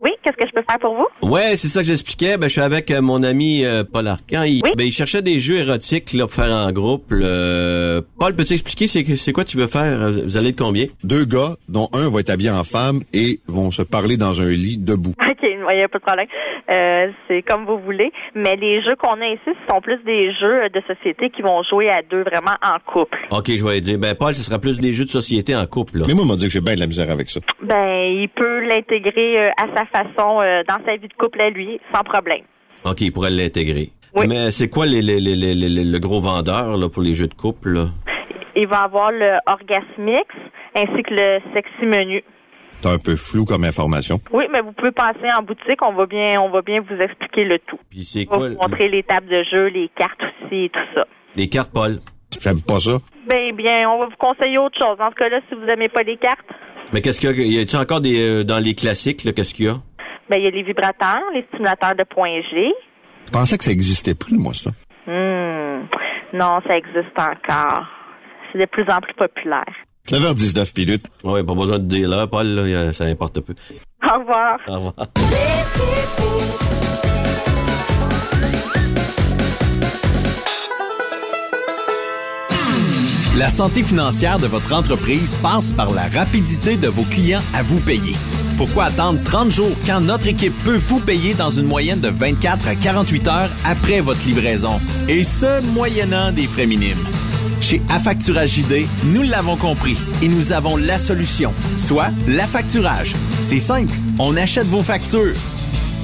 Oui, 0.00 0.10
qu'est-ce 0.24 0.36
que 0.36 0.48
je 0.48 0.52
peux 0.52 0.64
faire 0.68 0.78
pour 0.78 0.94
vous? 0.94 1.28
Ouais, 1.28 1.56
c'est 1.56 1.68
ça 1.68 1.80
que 1.80 1.86
j'expliquais. 1.86 2.36
Ben, 2.38 2.48
je 2.48 2.52
suis 2.52 2.60
avec 2.60 2.90
euh, 2.90 3.02
mon 3.02 3.22
ami 3.22 3.64
euh, 3.64 3.84
Paul 3.84 4.06
Arcan. 4.08 4.42
Il, 4.44 4.62
ben, 4.76 4.84
il 4.84 4.92
cherchait 4.92 5.22
des 5.22 5.38
jeux 5.38 5.56
érotiques 5.56 6.12
là, 6.12 6.24
pour 6.26 6.34
faire 6.34 6.52
en 6.52 6.70
groupe. 6.72 7.08
Paul, 7.08 8.34
peux-tu 8.36 8.54
expliquer 8.54 8.86
c'est, 8.86 9.04
c'est 9.16 9.32
quoi 9.32 9.44
tu 9.44 9.56
veux 9.56 9.66
faire? 9.66 10.10
Vous 10.24 10.36
allez 10.36 10.50
être 10.50 10.58
combien? 10.58 10.86
Deux 11.02 11.24
gars, 11.24 11.56
dont 11.68 11.88
un 11.92 12.10
va 12.10 12.20
être 12.20 12.30
habillé 12.30 12.50
en 12.50 12.64
femme 12.64 13.02
et 13.12 13.40
vont 13.46 13.70
se 13.70 13.82
parler 13.82 14.16
dans 14.16 14.40
un 14.40 14.50
lit 14.50 14.78
debout. 14.78 15.14
OK, 15.30 15.38
il 15.42 15.76
n'y 15.76 15.82
a 15.82 15.88
pas 15.88 15.98
de 15.98 16.04
problème. 16.04 16.26
Euh, 16.70 17.08
c'est 17.28 17.42
comme 17.42 17.66
vous 17.66 17.78
voulez. 17.78 18.12
Mais 18.34 18.56
les 18.56 18.82
jeux 18.82 18.96
qu'on 18.96 19.20
a 19.20 19.26
ici, 19.26 19.40
ce 19.46 19.74
sont 19.74 19.80
plus 19.80 20.02
des 20.04 20.32
jeux 20.32 20.68
de 20.70 20.80
société 20.86 21.30
qui 21.30 21.42
vont 21.42 21.62
jouer 21.62 21.88
à 21.88 22.02
deux 22.02 22.22
vraiment 22.22 22.56
en 22.62 22.78
couple. 22.90 23.18
OK, 23.30 23.50
je 23.54 23.64
vais 23.64 23.80
dire. 23.80 23.98
Ben, 23.98 24.14
Paul, 24.14 24.34
ce 24.34 24.42
sera 24.42 24.58
plus 24.58 24.80
des 24.80 24.92
jeux 24.92 25.04
de 25.04 25.10
société 25.10 25.54
en 25.54 25.66
couple. 25.66 25.98
Là. 25.98 26.04
Mais 26.08 26.14
moi, 26.14 26.24
on 26.24 26.28
m'a 26.28 26.36
dit 26.36 26.46
que 26.46 26.52
j'ai 26.52 26.60
bien 26.60 26.74
de 26.74 26.80
la 26.80 26.86
misère 26.86 27.10
avec 27.10 27.30
ça. 27.30 27.40
Ben, 27.62 28.04
il 28.04 28.28
peut 28.28 28.60
l'intégrer 28.60 29.40
euh, 29.40 29.50
à 29.56 29.66
sa 29.76 29.84
façon 29.86 30.13
euh, 30.18 30.62
dans 30.68 30.84
sa 30.84 30.96
vie 30.96 31.08
de 31.08 31.14
couple 31.14 31.40
à 31.40 31.50
lui, 31.50 31.80
sans 31.92 32.02
problème. 32.02 32.42
OK, 32.84 33.00
il 33.00 33.12
pourrait 33.12 33.30
l'intégrer. 33.30 33.90
Mais 34.28 34.50
c'est 34.52 34.68
quoi 34.68 34.86
les, 34.86 35.02
les, 35.02 35.18
les, 35.20 35.34
les- 35.34 35.54
les- 35.54 35.84
le 35.84 35.98
gros 35.98 36.20
vendeur 36.20 36.76
là, 36.76 36.88
pour 36.88 37.02
les 37.02 37.14
jeux 37.14 37.26
de 37.26 37.34
couple? 37.34 37.70
Là? 37.70 37.86
Il 38.54 38.68
va 38.68 38.82
avoir 38.84 39.10
le 39.10 39.38
Orgasmix 39.46 40.28
ainsi 40.76 41.02
que 41.02 41.14
le 41.14 41.40
Sexy 41.52 41.84
Menu. 41.86 42.22
C'est 42.80 42.88
un 42.90 42.98
peu 42.98 43.16
flou 43.16 43.44
comme 43.44 43.64
information. 43.64 44.20
Oui, 44.32 44.44
mais 44.52 44.60
vous 44.60 44.72
pouvez 44.72 44.92
passer 44.92 45.26
en 45.36 45.42
boutique, 45.42 45.80
on 45.82 45.94
va 45.94 46.06
bien, 46.06 46.36
on 46.40 46.50
va 46.50 46.60
bien 46.62 46.80
vous 46.80 46.94
expliquer 47.00 47.44
le 47.44 47.58
tout. 47.60 47.78
Puis 47.90 48.04
c'est 48.04 48.26
On 48.30 48.38
va 48.38 48.48
vous 48.50 48.54
montrer 48.56 48.88
les 48.88 49.02
tables 49.02 49.28
de 49.28 49.42
jeu, 49.50 49.66
les 49.68 49.90
cartes 49.96 50.20
aussi 50.22 50.64
et 50.66 50.68
tout 50.68 50.78
ça. 50.94 51.04
les 51.34 51.48
cartes, 51.48 51.72
Paul? 51.72 51.98
J'aime 52.40 52.60
pas 52.62 52.80
ça. 52.80 52.98
Ben 53.30 53.54
bien, 53.56 53.88
on 53.90 53.98
va 54.00 54.06
vous 54.06 54.16
conseiller 54.18 54.58
autre 54.58 54.76
chose. 54.80 54.98
Dans 54.98 55.10
ce 55.10 55.14
cas-là, 55.14 55.40
si 55.48 55.54
vous 55.54 55.64
n'aimez 55.64 55.88
pas 55.88 56.02
les 56.02 56.16
cartes, 56.18 56.44
Mais 56.92 57.00
qu'est-ce 57.00 57.20
qu'il 57.20 57.30
y 57.30 57.56
a? 57.56 57.60
Y 57.60 57.62
a-t-il 57.62 57.78
encore 57.80 58.00
des 58.00 58.20
euh, 58.20 58.44
dans 58.44 58.58
les 58.58 58.74
classiques, 58.74 59.24
là, 59.24 59.32
qu'est-ce 59.32 59.54
qu'il 59.54 59.66
y 59.66 59.68
a? 59.68 59.76
Ben 60.28 60.38
il 60.38 60.44
y 60.44 60.46
a 60.46 60.50
les 60.50 60.62
vibrateurs, 60.62 61.22
les 61.34 61.44
stimulateurs 61.48 61.94
de 61.94 62.04
point 62.04 62.40
G. 62.50 62.72
Je 63.26 63.30
pensais 63.30 63.58
que 63.58 63.64
ça 63.64 63.70
existait 63.70 64.14
plus, 64.14 64.36
moi, 64.36 64.52
ça. 64.54 64.70
Hmm. 65.06 65.86
Non, 66.32 66.60
ça 66.66 66.76
existe 66.76 67.18
encore. 67.18 67.86
C'est 68.52 68.58
de 68.58 68.66
plus 68.66 68.84
en 68.90 69.00
plus 69.00 69.14
populaire. 69.14 69.64
9h19 70.08 70.78
minutes. 70.78 71.06
Oui, 71.24 71.42
pas 71.42 71.54
besoin 71.54 71.78
de 71.78 71.84
dire 71.84 72.08
là, 72.08 72.26
Paul, 72.26 72.46
là, 72.46 72.92
ça 72.92 73.04
importe 73.04 73.40
peu. 73.40 73.54
Au 74.02 74.18
revoir. 74.18 74.58
Au 74.68 74.74
revoir. 74.74 74.94
La 83.38 83.50
santé 83.50 83.82
financière 83.82 84.38
de 84.38 84.46
votre 84.46 84.72
entreprise 84.74 85.36
passe 85.38 85.72
par 85.72 85.92
la 85.92 86.06
rapidité 86.06 86.76
de 86.76 86.88
vos 86.88 87.02
clients 87.02 87.42
à 87.52 87.62
vous 87.62 87.80
payer. 87.80 88.14
Pourquoi 88.56 88.84
attendre 88.84 89.20
30 89.24 89.50
jours 89.50 89.72
quand 89.84 90.00
notre 90.00 90.28
équipe 90.28 90.54
peut 90.64 90.76
vous 90.76 91.00
payer 91.00 91.34
dans 91.34 91.50
une 91.50 91.66
moyenne 91.66 92.00
de 92.00 92.08
24 92.08 92.68
à 92.68 92.76
48 92.76 93.28
heures 93.28 93.50
après 93.64 94.00
votre 94.00 94.24
livraison? 94.26 94.80
Et 95.08 95.24
ce, 95.24 95.60
moyennant 95.72 96.30
des 96.30 96.46
frais 96.46 96.66
minimes. 96.66 97.04
Chez 97.60 97.82
Affacturage 97.90 98.50
JD, 98.50 98.86
nous 99.06 99.22
l'avons 99.22 99.56
compris 99.56 99.96
et 100.22 100.28
nous 100.28 100.52
avons 100.52 100.76
la 100.76 100.98
solution, 100.98 101.52
soit 101.78 102.10
l'affacturage. 102.28 103.14
C'est 103.40 103.58
simple, 103.58 103.92
on 104.18 104.36
achète 104.36 104.66
vos 104.66 104.82
factures. 104.82 105.34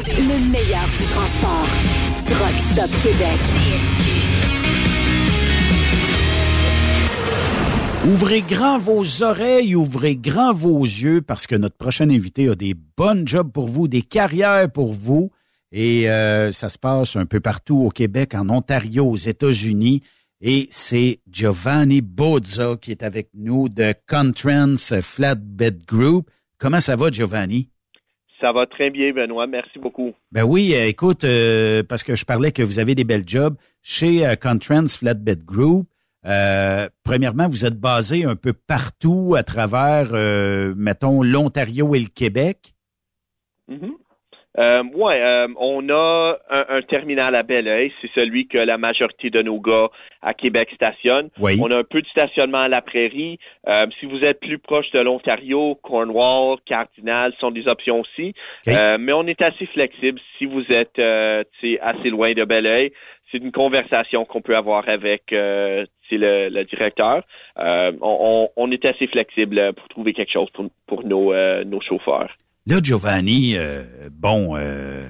le 0.06 0.50
meilleur 0.50 0.86
du 0.88 1.04
transport. 1.06 1.68
Truck 2.26 2.58
Stop 2.58 2.90
Québec. 3.02 3.40
Ouvrez 8.06 8.42
grand 8.42 8.78
vos 8.78 9.22
oreilles, 9.22 9.74
ouvrez 9.74 10.14
grand 10.14 10.52
vos 10.52 10.82
yeux 10.82 11.22
parce 11.22 11.46
que 11.46 11.54
notre 11.54 11.76
prochain 11.76 12.10
invité 12.10 12.50
a 12.50 12.54
des 12.54 12.74
bonnes 12.98 13.26
jobs 13.26 13.50
pour 13.50 13.66
vous, 13.68 13.88
des 13.88 14.02
carrières 14.02 14.70
pour 14.70 14.92
vous. 14.92 15.30
Et 15.72 16.10
euh, 16.10 16.52
ça 16.52 16.68
se 16.68 16.76
passe 16.78 17.16
un 17.16 17.24
peu 17.24 17.40
partout 17.40 17.78
au 17.78 17.88
Québec, 17.88 18.34
en 18.34 18.50
Ontario, 18.50 19.06
aux 19.06 19.16
États-Unis. 19.16 20.02
Et 20.46 20.66
c'est 20.68 21.20
Giovanni 21.26 22.02
Bozza 22.02 22.76
qui 22.76 22.90
est 22.90 23.02
avec 23.02 23.30
nous 23.32 23.70
de 23.70 23.94
Contrans 24.06 25.00
Flatbed 25.00 25.86
Group. 25.86 26.28
Comment 26.58 26.80
ça 26.80 26.96
va, 26.96 27.10
Giovanni? 27.10 27.70
Ça 28.42 28.52
va 28.52 28.66
très 28.66 28.90
bien, 28.90 29.14
Benoît. 29.14 29.46
Merci 29.46 29.78
beaucoup. 29.78 30.12
Ben 30.32 30.44
oui, 30.44 30.74
euh, 30.74 30.86
écoute, 30.86 31.24
euh, 31.24 31.82
parce 31.82 32.02
que 32.02 32.14
je 32.14 32.26
parlais 32.26 32.52
que 32.52 32.62
vous 32.62 32.78
avez 32.78 32.94
des 32.94 33.04
belles 33.04 33.26
jobs 33.26 33.56
chez 33.80 34.26
euh, 34.26 34.36
Contrans 34.36 34.98
Flatbed 34.98 35.46
Group. 35.46 35.88
Euh, 36.26 36.90
premièrement, 37.04 37.48
vous 37.48 37.64
êtes 37.64 37.80
basé 37.80 38.26
un 38.26 38.36
peu 38.36 38.52
partout 38.52 39.36
à 39.38 39.44
travers, 39.44 40.10
euh, 40.12 40.74
mettons, 40.76 41.22
l'Ontario 41.22 41.94
et 41.94 42.00
le 42.00 42.08
Québec. 42.08 42.74
Mhm. 43.68 43.94
Euh, 44.58 44.84
ouais, 44.94 45.20
euh, 45.20 45.48
on 45.58 45.88
a 45.88 46.36
un, 46.50 46.64
un 46.68 46.82
terminal 46.82 47.34
à 47.34 47.42
Belleuil, 47.42 47.92
c'est 48.00 48.10
celui 48.14 48.46
que 48.46 48.58
la 48.58 48.78
majorité 48.78 49.28
de 49.30 49.42
nos 49.42 49.58
gars 49.60 49.88
à 50.22 50.32
Québec 50.32 50.70
stationnent. 50.74 51.28
Oui. 51.40 51.58
On 51.60 51.70
a 51.70 51.78
un 51.78 51.84
peu 51.84 52.00
de 52.00 52.06
stationnement 52.06 52.58
à 52.60 52.68
la 52.68 52.80
prairie. 52.80 53.38
Euh, 53.66 53.86
si 53.98 54.06
vous 54.06 54.24
êtes 54.24 54.40
plus 54.40 54.58
proche 54.58 54.90
de 54.92 55.00
l'Ontario, 55.00 55.74
Cornwall, 55.82 56.58
Cardinal 56.66 57.32
sont 57.40 57.50
des 57.50 57.66
options 57.66 58.00
aussi. 58.00 58.32
Euh, 58.68 58.96
mais 58.98 59.12
on 59.12 59.26
est 59.26 59.42
assez 59.42 59.66
flexible. 59.66 60.20
Si 60.38 60.46
vous 60.46 60.64
êtes 60.70 60.98
euh, 60.98 61.42
assez 61.82 62.10
loin 62.10 62.32
de 62.32 62.44
Belleuil, 62.44 62.92
c'est 63.32 63.38
une 63.38 63.52
conversation 63.52 64.24
qu'on 64.24 64.40
peut 64.42 64.56
avoir 64.56 64.88
avec 64.88 65.32
euh, 65.32 65.84
le, 66.12 66.48
le 66.48 66.64
directeur. 66.64 67.24
Euh, 67.58 67.90
on, 68.00 68.48
on- 68.56 68.64
on 68.68 68.70
est 68.70 68.84
assez 68.84 69.08
flexible 69.08 69.72
pour 69.72 69.88
trouver 69.88 70.12
quelque 70.12 70.30
chose 70.32 70.48
pour, 70.50 70.66
pour 70.86 71.04
nos, 71.04 71.32
euh, 71.32 71.64
nos 71.64 71.80
chauffeurs. 71.80 72.30
Là, 72.66 72.76
Giovanni, 72.82 73.58
euh, 73.58 73.82
bon, 74.10 74.56
euh, 74.56 75.06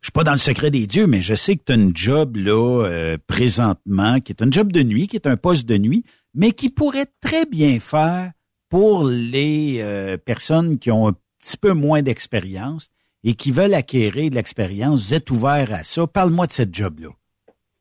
je 0.00 0.06
suis 0.06 0.12
pas 0.14 0.22
dans 0.22 0.30
le 0.30 0.38
secret 0.38 0.70
des 0.70 0.86
dieux, 0.86 1.08
mais 1.08 1.20
je 1.20 1.34
sais 1.34 1.56
que 1.56 1.64
tu 1.66 1.72
as 1.72 1.74
une 1.74 1.90
job 1.92 2.36
là 2.36 2.84
euh, 2.86 3.16
présentement, 3.26 4.20
qui 4.20 4.30
est 4.30 4.42
un 4.44 4.50
job 4.52 4.70
de 4.70 4.84
nuit, 4.84 5.08
qui 5.08 5.16
est 5.16 5.26
un 5.26 5.36
poste 5.36 5.68
de 5.68 5.76
nuit, 5.76 6.04
mais 6.36 6.52
qui 6.52 6.70
pourrait 6.70 7.08
très 7.20 7.46
bien 7.46 7.80
faire 7.80 8.30
pour 8.70 9.08
les 9.08 9.82
personnes 10.24 10.78
qui 10.78 10.92
ont 10.92 11.08
un 11.08 11.14
petit 11.40 11.56
peu 11.56 11.72
moins 11.72 12.02
d'expérience 12.02 12.90
et 13.24 13.32
qui 13.32 13.50
veulent 13.50 13.74
acquérir 13.74 14.30
de 14.30 14.36
l'expérience. 14.36 15.08
Vous 15.08 15.14
êtes 15.14 15.30
ouvert 15.30 15.72
à 15.72 15.82
ça. 15.82 16.06
Parle-moi 16.06 16.46
de 16.46 16.52
cette 16.52 16.74
job-là. 16.74 17.08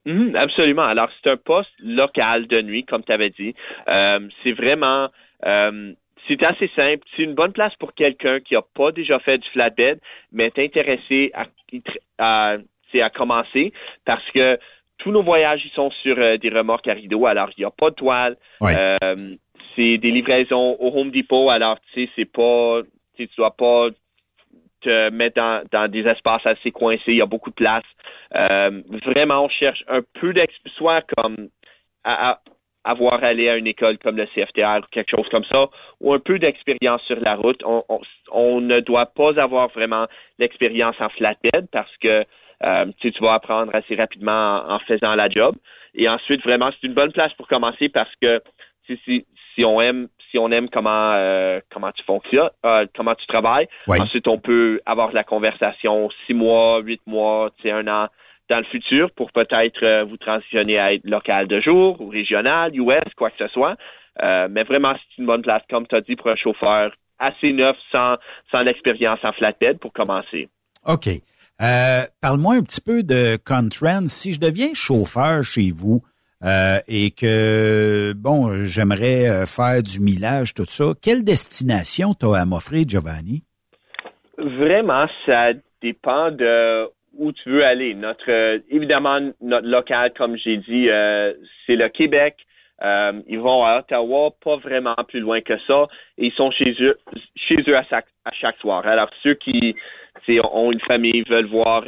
Mhm, 0.05 0.35
absolument. 0.35 0.85
Alors, 0.85 1.09
c'est 1.21 1.29
un 1.29 1.37
poste 1.37 1.69
local 1.79 2.47
de 2.47 2.61
nuit, 2.61 2.85
comme 2.85 3.03
tu 3.03 3.11
avais 3.11 3.29
dit. 3.29 3.53
C'est 3.85 4.53
vraiment... 4.53 5.09
C'est 6.27 6.43
assez 6.43 6.69
simple. 6.75 7.03
C'est 7.15 7.23
une 7.23 7.35
bonne 7.35 7.53
place 7.53 7.75
pour 7.75 7.93
quelqu'un 7.93 8.39
qui 8.39 8.53
n'a 8.53 8.61
pas 8.73 8.91
déjà 8.91 9.19
fait 9.19 9.37
du 9.37 9.49
flatbed, 9.49 9.99
mais 10.31 10.45
est 10.45 10.59
intéressé 10.59 11.31
à, 11.33 11.45
à, 12.17 12.57
à 13.01 13.09
commencer 13.09 13.73
parce 14.05 14.29
que 14.31 14.57
tous 14.97 15.11
nos 15.11 15.23
voyages 15.23 15.61
ils 15.63 15.71
sont 15.71 15.91
sur 16.01 16.17
euh, 16.17 16.37
des 16.37 16.49
remorques 16.49 16.87
à 16.87 16.93
rideau. 16.93 17.25
Alors, 17.25 17.49
il 17.57 17.61
n'y 17.61 17.65
a 17.65 17.71
pas 17.71 17.89
de 17.89 17.95
toile. 17.95 18.37
Euh, 18.61 19.15
c'est 19.75 19.97
des 19.97 20.11
livraisons 20.11 20.75
au 20.79 20.99
Home 20.99 21.11
Depot. 21.11 21.49
Alors, 21.49 21.79
tu 21.93 22.05
sais, 22.05 22.11
c'est 22.15 22.31
pas... 22.31 22.81
Tu 23.15 23.27
dois 23.37 23.55
pas 23.55 23.87
te 24.81 25.09
mettre 25.09 25.41
dans, 25.71 25.91
des 25.91 26.07
espaces 26.07 26.45
assez 26.45 26.71
coincés. 26.71 27.01
Il 27.07 27.17
y 27.17 27.21
a 27.21 27.25
beaucoup 27.25 27.49
de 27.49 27.55
place. 27.55 27.83
Euh, 28.35 28.81
vraiment, 29.05 29.45
on 29.45 29.49
cherche 29.49 29.83
un 29.87 30.01
peu 30.19 30.33
d'expérience, 30.33 30.77
soit 30.77 31.01
comme 31.15 31.49
à, 32.03 32.39
avoir 32.83 33.23
allé 33.23 33.49
à 33.49 33.57
une 33.57 33.67
école 33.67 33.97
comme 33.97 34.17
le 34.17 34.25
CFTR 34.27 34.79
ou 34.79 34.87
quelque 34.91 35.11
chose 35.11 35.27
comme 35.29 35.43
ça, 35.45 35.67
ou 35.99 36.13
un 36.13 36.19
peu 36.19 36.39
d'expérience 36.39 37.01
sur 37.03 37.19
la 37.19 37.35
route. 37.35 37.61
On, 38.31 38.61
ne 38.61 38.79
doit 38.79 39.07
pas 39.07 39.39
avoir 39.39 39.67
vraiment 39.69 40.07
l'expérience 40.39 40.95
en 40.99 41.09
flatbed 41.09 41.67
parce 41.71 41.95
que 41.97 42.23
euh, 42.63 42.85
tu, 42.99 43.11
vas 43.19 43.35
apprendre 43.35 43.75
assez 43.75 43.95
rapidement 43.95 44.63
en, 44.67 44.79
faisant 44.79 45.15
la 45.15 45.29
job. 45.29 45.55
Et 45.93 46.07
ensuite, 46.09 46.41
vraiment, 46.43 46.69
c'est 46.71 46.87
une 46.87 46.93
bonne 46.93 47.11
place 47.11 47.33
pour 47.33 47.47
commencer 47.47 47.89
parce 47.89 48.13
que 48.21 48.41
si, 48.87 49.25
si 49.55 49.65
on 49.65 49.81
aime 49.81 50.07
si 50.31 50.37
on 50.37 50.51
aime 50.51 50.69
comment 50.69 51.13
euh, 51.13 51.59
comment 51.71 51.91
tu 51.91 52.03
fonctionnes, 52.03 52.49
euh, 52.65 52.85
comment 52.95 53.15
tu 53.15 53.25
travailles, 53.27 53.67
ensuite 53.87 54.27
on 54.27 54.39
peut 54.39 54.81
avoir 54.85 55.13
la 55.13 55.23
conversation 55.23 56.09
six 56.25 56.33
mois, 56.33 56.79
huit 56.81 57.01
mois, 57.05 57.49
un 57.65 57.87
an 57.87 58.07
dans 58.49 58.59
le 58.59 58.65
futur 58.65 59.11
pour 59.11 59.31
peut-être 59.31 59.83
euh, 59.83 60.03
vous 60.03 60.17
transitionner 60.17 60.79
à 60.79 60.93
être 60.93 61.05
local 61.05 61.47
de 61.47 61.59
jour 61.59 61.99
ou 62.01 62.09
régional, 62.09 62.75
US, 62.75 63.13
quoi 63.15 63.29
que 63.29 63.37
ce 63.39 63.47
soit. 63.49 63.75
Euh, 64.23 64.47
mais 64.49 64.63
vraiment, 64.63 64.93
c'est 64.93 65.21
une 65.21 65.27
bonne 65.27 65.41
place, 65.41 65.61
comme 65.69 65.87
tu 65.87 65.95
as 65.95 66.01
dit, 66.01 66.15
pour 66.15 66.29
un 66.29 66.35
chauffeur 66.35 66.91
assez 67.19 67.51
neuf 67.51 67.75
sans, 67.91 68.15
sans 68.51 68.61
l'expérience 68.61 69.19
en 69.23 69.31
flatbed 69.33 69.79
pour 69.79 69.91
commencer. 69.93 70.49
OK. 70.85 71.07
Euh, 71.07 72.01
parle-moi 72.21 72.55
un 72.55 72.63
petit 72.63 72.81
peu 72.81 73.03
de 73.03 73.37
Contran. 73.43 74.07
Si 74.07 74.33
je 74.33 74.39
deviens 74.39 74.73
chauffeur 74.73 75.43
chez 75.43 75.71
vous 75.75 76.01
et 76.87 77.09
que, 77.11 78.13
bon, 78.13 78.65
j'aimerais 78.65 79.47
faire 79.47 79.81
du 79.81 79.99
millage, 79.99 80.53
tout 80.53 80.65
ça, 80.65 80.93
quelle 81.01 81.23
destination 81.23 82.13
tu 82.13 82.27
as 82.27 82.41
à 82.41 82.45
m'offrir, 82.45 82.87
Giovanni? 82.87 83.43
Vraiment, 84.37 85.07
ça 85.25 85.53
dépend 85.81 86.29
de 86.29 86.87
où 87.17 87.31
tu 87.31 87.49
veux 87.49 87.65
aller. 87.65 87.95
Euh, 88.27 88.59
évidemment 88.69 89.19
notre 89.41 89.67
local, 89.67 90.11
comme 90.17 90.37
j'ai 90.37 90.57
dit, 90.57 90.89
euh, 90.89 91.33
c'est 91.65 91.75
le 91.75 91.89
Québec. 91.89 92.35
Euh, 92.83 93.21
ils 93.27 93.39
vont 93.39 93.63
à 93.63 93.79
Ottawa, 93.79 94.29
pas 94.43 94.57
vraiment 94.57 94.95
plus 95.07 95.19
loin 95.19 95.41
que 95.41 95.57
ça, 95.65 95.87
et 96.19 96.27
ils 96.27 96.33
sont 96.33 96.51
chez 96.51 96.75
eux, 96.79 96.97
chez 97.35 97.57
eux 97.67 97.75
à 97.75 97.83
chaque, 97.83 98.57
soir. 98.59 98.85
Alors 98.85 99.09
ceux 99.23 99.33
qui 99.33 99.75
ont 100.43 100.71
une 100.71 100.79
famille, 100.81 101.23
veulent 101.27 101.47
voir 101.47 101.85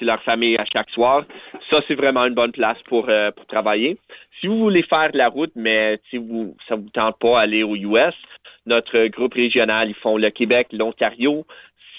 leur 0.00 0.22
famille 0.22 0.56
à 0.56 0.64
chaque 0.72 0.88
soir, 0.90 1.24
ça 1.68 1.80
c'est 1.86 1.94
vraiment 1.94 2.24
une 2.24 2.34
bonne 2.34 2.52
place 2.52 2.78
pour 2.86 3.10
pour 3.36 3.46
travailler. 3.46 3.98
Si 4.40 4.46
vous 4.46 4.58
voulez 4.58 4.82
faire 4.84 5.12
de 5.12 5.18
la 5.18 5.28
route, 5.28 5.52
mais 5.56 5.98
si 6.08 6.16
vous 6.16 6.56
ça 6.66 6.76
vous 6.76 6.88
tente 6.88 7.18
pas 7.18 7.38
aller 7.38 7.62
aux 7.62 7.76
US, 7.76 8.14
notre 8.66 9.06
groupe 9.08 9.34
régional, 9.34 9.88
ils 9.88 9.94
font 9.94 10.16
le 10.16 10.30
Québec, 10.30 10.68
l'Ontario, 10.72 11.44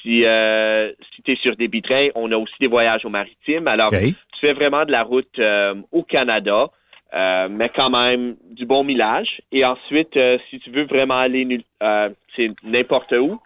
si, 0.01 0.25
euh, 0.25 0.91
si 1.13 1.21
tu 1.21 1.31
es 1.31 1.35
sur 1.35 1.55
des 1.55 1.67
bitrains, 1.67 2.09
on 2.15 2.31
a 2.31 2.37
aussi 2.37 2.53
des 2.59 2.67
voyages 2.67 3.05
au 3.05 3.09
maritime. 3.09 3.67
Alors, 3.67 3.89
tu 3.89 4.15
fais 4.39 4.53
vraiment 4.53 4.85
de 4.85 4.91
la 4.91 5.03
route 5.03 5.39
euh, 5.39 5.75
au 5.91 6.03
Canada, 6.03 6.69
euh, 7.13 7.47
mais 7.49 7.69
quand 7.69 7.89
même 7.89 8.35
du 8.49 8.65
bon 8.65 8.83
millage. 8.83 9.41
Et 9.51 9.63
ensuite, 9.65 10.15
euh, 10.17 10.37
si 10.49 10.59
tu 10.59 10.71
veux 10.71 10.83
vraiment 10.83 11.19
aller 11.19 11.63
c'est 12.35 12.49
n'importe 12.63 13.11
où, 13.13 13.39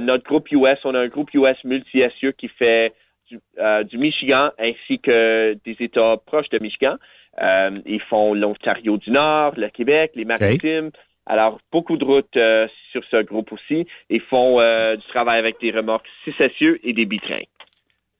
notre 0.00 0.24
groupe 0.24 0.50
US, 0.52 0.78
on 0.84 0.94
a 0.94 1.00
un 1.00 1.08
groupe 1.08 1.34
US 1.34 1.56
multi-SE 1.64 2.32
qui 2.38 2.48
fait 2.48 2.92
du, 3.28 3.38
du, 3.88 3.98
Michigan 3.98 4.50
ainsi 4.58 5.00
que 5.00 5.58
des 5.64 5.76
États 5.80 6.16
proches 6.24 6.48
de 6.50 6.60
Michigan. 6.60 6.96
ils 7.84 8.00
font 8.08 8.32
l'Ontario 8.32 8.96
du 8.96 9.10
Nord, 9.10 9.54
le 9.56 9.68
Québec, 9.70 10.12
les 10.14 10.24
maritimes. 10.24 10.92
Alors, 11.26 11.60
beaucoup 11.70 11.96
de 11.96 12.04
routes 12.04 12.36
euh, 12.36 12.66
sur 12.90 13.02
ce 13.10 13.22
groupe 13.22 13.52
aussi 13.52 13.86
et 14.10 14.18
font 14.18 14.60
euh, 14.60 14.96
du 14.96 15.06
travail 15.08 15.38
avec 15.38 15.60
des 15.60 15.70
remorques 15.70 16.06
6 16.24 16.32
et 16.82 16.92
des 16.92 17.06
bitrains. 17.06 17.44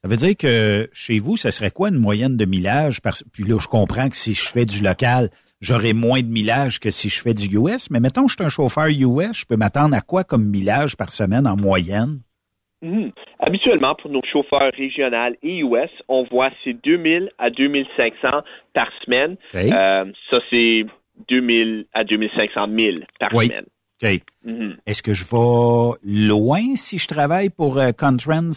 Ça 0.03 0.09
veut 0.09 0.17
dire 0.17 0.37
que 0.37 0.89
chez 0.93 1.19
vous, 1.19 1.37
ça 1.37 1.51
serait 1.51 1.71
quoi 1.71 1.89
une 1.89 1.99
moyenne 1.99 2.37
de 2.37 2.45
millage? 2.45 3.01
Parce, 3.01 3.25
puis 3.33 3.45
là, 3.45 3.59
je 3.61 3.69
comprends 3.69 4.09
que 4.09 4.17
si 4.17 4.35
je 4.35 4.49
fais 4.49 4.65
du 4.65 4.83
local, 4.83 5.29
j'aurai 5.61 5.93
moins 5.93 6.21
de 6.21 6.27
millage 6.27 6.81
que 6.81 6.91
si 6.91 7.09
je 7.09 7.21
fais 7.23 7.35
du 7.35 7.47
US. 7.57 7.89
Mais 7.91 8.01
mettons 8.01 8.25
que 8.25 8.31
je 8.31 8.35
suis 8.37 8.45
un 8.45 8.49
chauffeur 8.49 8.89
US, 8.89 9.41
je 9.41 9.47
peux 9.47 9.57
m'attendre 9.57 9.97
à 9.97 10.01
quoi 10.01 10.25
comme 10.25 10.45
millage 10.45 10.97
par 10.97 11.11
semaine 11.11 11.47
en 11.47 11.57
moyenne? 11.57 12.21
Hmm. 12.83 13.11
Habituellement, 13.39 13.95
pour 13.95 14.11
nos 14.11 14.23
chauffeurs 14.25 14.73
régionaux 14.77 15.37
et 15.43 15.59
US, 15.59 15.91
on 16.09 16.25
voit 16.25 16.51
c'est 16.65 16.73
2000 16.73 17.31
à 17.39 17.51
2500 17.51 18.29
par 18.75 18.89
semaine. 19.05 19.37
Euh, 19.55 20.05
ça, 20.31 20.39
c'est 20.51 20.85
2000 21.29 21.87
à 21.93 22.05
2500 22.05 22.67
000 22.77 22.99
par 23.19 23.31
semaine. 23.31 23.67
Mhm. 24.45 24.77
Est-ce 24.87 25.03
que 25.03 25.13
je 25.13 25.25
vais 25.25 25.99
loin 26.05 26.75
si 26.77 26.99
je 26.99 27.07
travaille 27.07 27.51
pour 27.51 27.79
euh, 27.79 27.93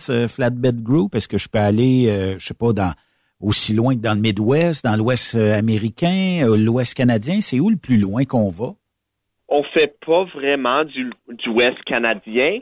euh 0.10 0.28
Flatbed 0.28 0.82
Group? 0.82 1.16
Est-ce 1.16 1.28
que 1.28 1.38
je 1.38 1.48
peux 1.50 1.60
aller, 1.60 2.08
euh, 2.10 2.40
je 2.40 2.46
sais 2.46 2.54
pas, 2.54 2.74
dans 2.74 2.94
aussi 3.40 3.74
loin 3.74 3.96
que 3.96 4.02
dans 4.02 4.16
le 4.16 4.22
Midwest, 4.22 4.86
dans 4.86 4.96
l'Ouest 4.96 5.36
euh, 5.36 5.58
américain, 5.58 6.48
l'Ouest 6.58 6.96
canadien? 6.96 7.42
C'est 7.42 7.60
où 7.60 7.70
le 7.70 7.78
plus 7.78 7.98
loin 7.98 8.26
qu'on 8.26 8.50
va? 8.50 8.74
On 9.48 9.64
fait 9.64 9.96
pas 10.06 10.24
vraiment 10.26 10.84
du, 10.84 11.12
du 11.30 11.50
Ouest 11.50 11.82
canadien. 11.86 12.60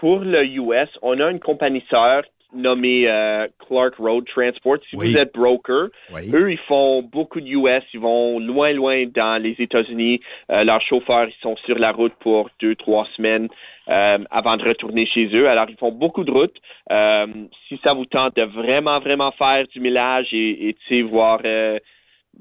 pour 0.00 0.18
le 0.18 0.44
US, 0.44 0.88
on 1.00 1.18
a 1.20 1.30
une 1.30 1.40
compagnie 1.40 1.84
sœur 1.88 2.24
nommé 2.54 3.08
euh, 3.08 3.46
Clark 3.66 3.94
Road 3.96 4.24
Transport. 4.26 4.78
Si 4.88 4.96
vous 4.96 5.16
êtes 5.16 5.32
broker, 5.34 5.88
eux, 6.14 6.52
ils 6.52 6.58
font 6.68 7.02
beaucoup 7.02 7.40
de 7.40 7.48
US. 7.48 7.82
Ils 7.94 8.00
vont 8.00 8.38
loin, 8.38 8.72
loin 8.72 9.06
dans 9.06 9.40
les 9.42 9.54
États-Unis. 9.58 10.20
Euh, 10.50 10.64
leurs 10.64 10.82
chauffeurs, 10.82 11.28
ils 11.28 11.42
sont 11.42 11.56
sur 11.64 11.78
la 11.78 11.92
route 11.92 12.14
pour 12.20 12.50
deux, 12.60 12.74
trois 12.74 13.06
semaines 13.16 13.48
euh, 13.88 14.18
avant 14.30 14.56
de 14.56 14.64
retourner 14.64 15.06
chez 15.06 15.28
eux. 15.34 15.48
Alors, 15.48 15.66
ils 15.68 15.76
font 15.76 15.92
beaucoup 15.92 16.24
de 16.24 16.30
routes. 16.30 16.56
si 17.68 17.80
ça 17.82 17.92
vous 17.92 18.06
tente 18.06 18.36
de 18.36 18.42
vraiment, 18.42 19.00
vraiment 19.00 19.32
faire 19.32 19.66
du 19.68 19.80
millage 19.80 20.28
et, 20.32 20.68
et 20.68 20.74
tu 20.74 20.96
sais, 20.96 21.02
voir 21.02 21.40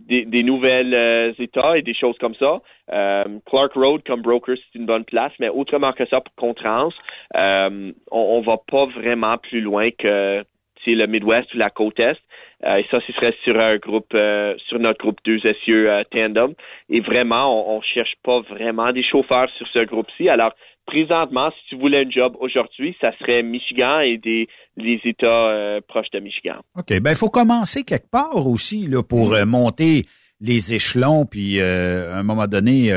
des, 0.08 0.26
des 0.26 0.44
nouvelles 0.44 0.94
euh, 0.94 1.34
États 1.38 1.78
et 1.78 1.82
des 1.82 1.94
choses 1.94 2.18
comme 2.20 2.36
ça. 2.36 2.62
Euh, 2.92 3.24
Clark 3.46 3.74
Road 3.74 4.02
comme 4.06 4.22
broker, 4.22 4.56
c'est 4.58 4.80
une 4.80 4.86
bonne 4.86 5.06
place, 5.06 5.32
mais 5.40 5.50
autrement 5.50 5.94
que 5.94 6.06
ça, 6.08 6.22
pour 6.22 6.36
Contrans, 6.36 6.94
euh, 7.36 7.92
on, 8.12 8.20
on 8.20 8.42
va 8.42 8.58
pas 8.58 8.86
vraiment 8.86 9.38
plus 9.38 9.62
loin 9.62 9.90
que 9.92 10.44
le 10.88 11.06
Midwest 11.06 11.54
ou 11.54 11.58
la 11.58 11.70
côte 11.70 12.00
Est. 12.00 12.18
Euh, 12.66 12.78
et 12.78 12.86
ça, 12.90 13.00
ce 13.06 13.14
serait 13.14 13.36
sur 13.44 13.60
un 13.60 13.78
groupe, 13.78 14.12
euh, 14.16 14.56
sur 14.68 14.80
notre 14.80 14.98
groupe 14.98 15.20
2 15.24 15.46
essieux 15.46 15.90
Tandem. 16.10 16.54
Et 16.90 17.00
vraiment, 17.00 17.72
on, 17.72 17.78
on 17.78 17.82
cherche 17.82 18.16
pas 18.24 18.40
vraiment 18.42 18.92
des 18.92 19.04
chauffeurs 19.04 19.50
sur 19.52 19.68
ce 19.68 19.86
groupe-ci. 19.86 20.30
Alors, 20.30 20.54
présentement, 20.90 21.52
si 21.52 21.70
tu 21.70 21.76
voulais 21.80 22.04
un 22.06 22.10
job 22.10 22.34
aujourd'hui, 22.40 22.96
ça 23.00 23.12
serait 23.20 23.44
Michigan 23.44 24.00
et 24.00 24.18
des 24.18 24.48
les 24.76 25.00
États 25.04 25.28
euh, 25.28 25.82
proches 25.88 26.10
de 26.12 26.20
Michigan. 26.20 26.56
OK. 26.78 27.00
Ben, 27.00 27.12
il 27.12 27.16
faut 27.16 27.30
commencer 27.30 27.84
quelque 27.84 28.10
part 28.10 28.48
aussi 28.48 28.88
là, 28.88 29.04
pour 29.04 29.34
euh, 29.34 29.46
monter 29.46 30.06
les 30.42 30.74
échelons, 30.74 31.26
puis 31.26 31.60
euh, 31.60 32.16
à 32.16 32.20
un 32.20 32.24
moment 32.24 32.48
donné, 32.48 32.92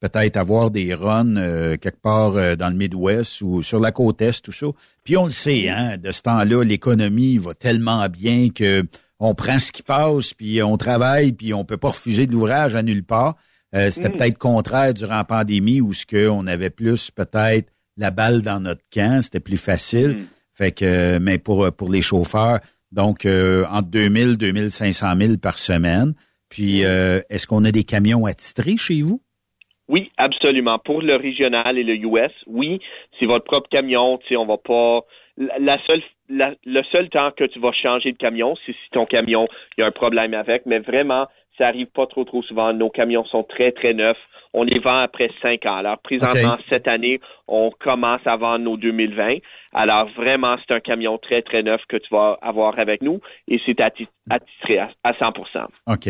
peut-être 0.00 0.36
avoir 0.36 0.70
des 0.70 0.94
runs 0.94 1.34
quelque 1.76 2.00
part 2.00 2.56
dans 2.56 2.70
le 2.70 2.74
Midwest 2.74 3.42
ou 3.42 3.62
sur 3.62 3.78
la 3.80 3.92
côte 3.92 4.22
Est, 4.22 4.42
tout 4.42 4.52
ça. 4.52 4.66
Puis 5.04 5.16
on 5.16 5.26
le 5.26 5.30
sait, 5.30 5.68
hein, 5.68 5.98
de 5.98 6.10
ce 6.10 6.22
temps-là, 6.22 6.64
l'économie 6.64 7.36
va 7.36 7.52
tellement 7.52 8.08
bien 8.08 8.48
que 8.48 8.82
on 9.20 9.34
prend 9.34 9.58
ce 9.58 9.72
qui 9.72 9.82
passe, 9.82 10.32
puis 10.32 10.62
on 10.62 10.76
travaille, 10.78 11.32
puis 11.32 11.52
on 11.52 11.64
peut 11.64 11.76
pas 11.76 11.88
refuser 11.88 12.26
de 12.26 12.32
l'ouvrage 12.32 12.74
à 12.74 12.82
nulle 12.82 13.04
part. 13.04 13.36
Euh, 13.76 13.90
c'était 13.90 14.08
mm. 14.08 14.16
peut-être 14.16 14.38
contraire 14.38 14.94
durant 14.94 15.16
la 15.16 15.24
pandémie 15.24 15.80
où 15.80 15.92
ce 15.92 16.06
que 16.06 16.28
on 16.28 16.46
avait 16.46 16.70
plus 16.70 17.10
peut-être 17.10 17.70
la 17.96 18.10
balle 18.10 18.42
dans 18.42 18.60
notre 18.60 18.82
camp, 18.92 19.22
c'était 19.22 19.40
plus 19.40 19.56
facile. 19.62 20.16
Mm. 20.16 20.26
Fait 20.54 20.72
que, 20.72 21.18
mais 21.18 21.38
pour 21.38 21.70
pour 21.76 21.90
les 21.92 22.02
chauffeurs, 22.02 22.60
donc 22.92 23.26
euh, 23.26 23.64
entre 23.70 23.88
2000 23.90 24.38
2500 24.38 25.06
000 25.18 25.32
par 25.40 25.58
semaine. 25.58 26.14
Puis, 26.48 26.80
mm. 26.80 26.86
euh, 26.86 27.20
est-ce 27.30 27.46
qu'on 27.46 27.64
a 27.64 27.72
des 27.72 27.84
camions 27.84 28.26
attitrés 28.26 28.76
chez 28.76 29.02
vous? 29.02 29.20
Oui, 29.88 30.10
absolument. 30.16 30.78
Pour 30.78 31.00
le 31.00 31.14
régional 31.14 31.78
et 31.78 31.84
le 31.84 31.94
US, 31.94 32.32
oui, 32.46 32.80
c'est 33.18 33.26
votre 33.26 33.44
propre 33.44 33.68
camion. 33.68 34.18
Tu 34.18 34.28
sais, 34.28 34.36
on 34.36 34.46
va 34.46 34.58
pas. 34.58 35.00
La 35.36 35.78
seule, 35.86 36.02
le 36.28 36.82
seul 36.90 37.08
temps 37.10 37.30
que 37.36 37.44
tu 37.44 37.60
vas 37.60 37.70
changer 37.72 38.10
de 38.10 38.16
camion, 38.16 38.56
c'est 38.64 38.72
si 38.72 38.90
ton 38.90 39.06
camion 39.06 39.46
il 39.76 39.82
y 39.82 39.84
a 39.84 39.86
un 39.86 39.92
problème 39.92 40.34
avec. 40.34 40.66
Mais 40.66 40.80
vraiment, 40.80 41.26
ça 41.58 41.68
arrive 41.68 41.86
pas 41.86 42.06
trop 42.06 42.24
trop 42.24 42.42
souvent. 42.42 42.72
Nos 42.72 42.90
camions 42.90 43.24
sont 43.24 43.42
très 43.42 43.72
très 43.72 43.94
neufs. 43.94 44.16
On 44.52 44.62
les 44.62 44.78
vend 44.78 44.98
après 45.00 45.30
cinq 45.42 45.66
ans. 45.66 45.76
Alors 45.76 45.98
présentement 45.98 46.56
cette 46.68 46.88
année, 46.88 47.20
on 47.46 47.70
commence 47.78 48.20
à 48.24 48.36
vendre 48.36 48.64
nos 48.64 48.76
2020. 48.76 49.38
Alors 49.72 50.08
vraiment, 50.16 50.56
c'est 50.66 50.74
un 50.74 50.80
camion 50.80 51.18
très 51.18 51.42
très 51.42 51.62
neuf 51.62 51.80
que 51.88 51.96
tu 51.96 52.08
vas 52.10 52.38
avoir 52.40 52.78
avec 52.78 53.02
nous 53.02 53.20
et 53.48 53.60
c'est 53.66 53.80
attitré 53.80 54.78
à, 54.78 54.90
à 55.04 55.12
100%. 55.12 55.66
OK. 55.86 56.08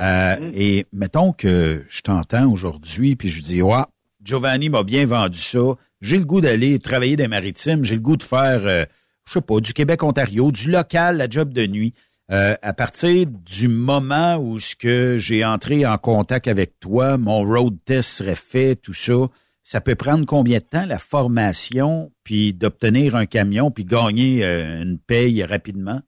Euh, 0.00 0.36
mm. 0.40 0.50
Et 0.54 0.86
mettons 0.92 1.32
que 1.32 1.84
je 1.88 2.00
t'entends 2.02 2.50
aujourd'hui, 2.50 3.16
puis 3.16 3.28
je 3.28 3.40
dis, 3.40 3.62
ouais, 3.62 3.84
Giovanni 4.22 4.70
m'a 4.70 4.82
bien 4.82 5.06
vendu 5.06 5.38
ça. 5.38 5.74
J'ai 6.00 6.18
le 6.18 6.24
goût 6.24 6.40
d'aller 6.40 6.78
travailler 6.78 7.16
des 7.16 7.28
maritimes. 7.28 7.84
J'ai 7.84 7.94
le 7.94 8.00
goût 8.00 8.16
de 8.16 8.22
faire, 8.22 8.66
euh, 8.66 8.84
je 9.26 9.34
sais 9.34 9.40
pas, 9.40 9.60
du 9.60 9.72
Québec-Ontario, 9.72 10.50
du 10.50 10.70
local, 10.70 11.16
la 11.16 11.28
job 11.28 11.52
de 11.52 11.66
nuit. 11.66 11.94
Euh, 12.30 12.54
à 12.62 12.72
partir 12.72 13.26
du 13.26 13.68
moment 13.68 14.36
où 14.36 14.58
ce 14.58 14.76
que 14.76 15.18
j'ai 15.18 15.44
entré 15.44 15.84
en 15.84 15.98
contact 15.98 16.48
avec 16.48 16.80
toi, 16.80 17.18
mon 17.18 17.42
road 17.42 17.74
test 17.84 18.10
serait 18.10 18.34
fait, 18.34 18.76
tout 18.76 18.94
ça, 18.94 19.28
ça 19.62 19.80
peut 19.80 19.94
prendre 19.94 20.24
combien 20.26 20.58
de 20.58 20.64
temps 20.64 20.86
la 20.86 20.98
formation, 20.98 22.10
puis 22.24 22.54
d'obtenir 22.54 23.14
un 23.14 23.26
camion, 23.26 23.70
puis 23.70 23.84
gagner 23.84 24.42
une 24.44 24.98
paye 24.98 25.42
rapidement? 25.42 26.00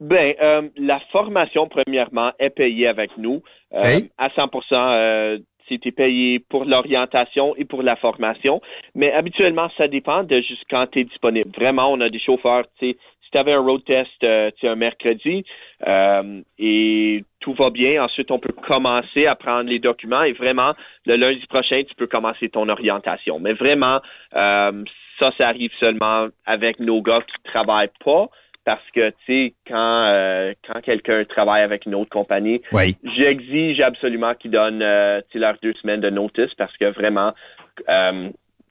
Ben, 0.00 0.34
euh, 0.42 0.68
la 0.76 1.00
formation, 1.10 1.68
premièrement, 1.68 2.32
est 2.38 2.50
payée 2.50 2.86
avec 2.86 3.16
nous 3.16 3.42
euh, 3.72 4.00
à 4.18 4.28
100% 4.28 4.50
euh, 4.72 5.38
c'était 5.68 5.90
payé 5.90 6.38
pour 6.38 6.64
l'orientation 6.64 7.56
et 7.56 7.64
pour 7.64 7.82
la 7.82 7.96
formation. 7.96 8.60
Mais 8.94 9.10
habituellement, 9.12 9.68
ça 9.76 9.88
dépend 9.88 10.22
de 10.22 10.36
juste 10.40 10.64
quand 10.70 10.86
tu 10.92 11.00
es 11.00 11.04
disponible. 11.04 11.50
Vraiment, 11.56 11.90
on 11.90 12.00
a 12.00 12.06
des 12.06 12.20
chauffeurs, 12.20 12.64
tu 12.78 12.90
sais, 12.90 12.96
si 13.26 13.30
tu 13.32 13.38
avais 13.38 13.52
un 13.52 13.60
road 13.60 13.84
test 13.84 14.24
euh, 14.24 14.50
un 14.62 14.74
mercredi 14.76 15.44
et 16.58 17.24
tout 17.40 17.52
va 17.52 17.70
bien, 17.70 18.02
ensuite 18.02 18.30
on 18.30 18.38
peut 18.38 18.54
commencer 18.66 19.26
à 19.26 19.34
prendre 19.34 19.68
les 19.68 19.78
documents 19.78 20.22
et 20.22 20.32
vraiment, 20.32 20.72
le 21.04 21.16
lundi 21.16 21.46
prochain, 21.46 21.82
tu 21.86 21.94
peux 21.94 22.06
commencer 22.06 22.48
ton 22.48 22.68
orientation. 22.68 23.38
Mais 23.38 23.52
vraiment, 23.52 24.00
ça, 24.32 25.32
ça 25.38 25.48
arrive 25.48 25.70
seulement 25.78 26.28
avec 26.46 26.80
nos 26.80 27.02
gars 27.02 27.20
qui 27.20 27.50
travaillent 27.50 27.90
pas 28.04 28.28
parce 28.66 28.82
que 28.92 29.10
tu 29.10 29.16
sais 29.26 29.54
quand 29.66 30.10
euh, 30.12 30.52
quand 30.66 30.80
quelqu'un 30.82 31.24
travaille 31.24 31.62
avec 31.62 31.86
une 31.86 31.94
autre 31.94 32.10
compagnie, 32.10 32.60
j'exige 33.16 33.80
absolument 33.80 34.34
qu'ils 34.34 34.50
donnent 34.50 34.82
euh, 34.82 35.20
leurs 35.34 35.56
deux 35.62 35.72
semaines 35.80 36.00
de 36.00 36.10
notice 36.10 36.52
parce 36.58 36.76
que 36.76 36.86
vraiment 36.86 37.32
euh, 37.88 38.28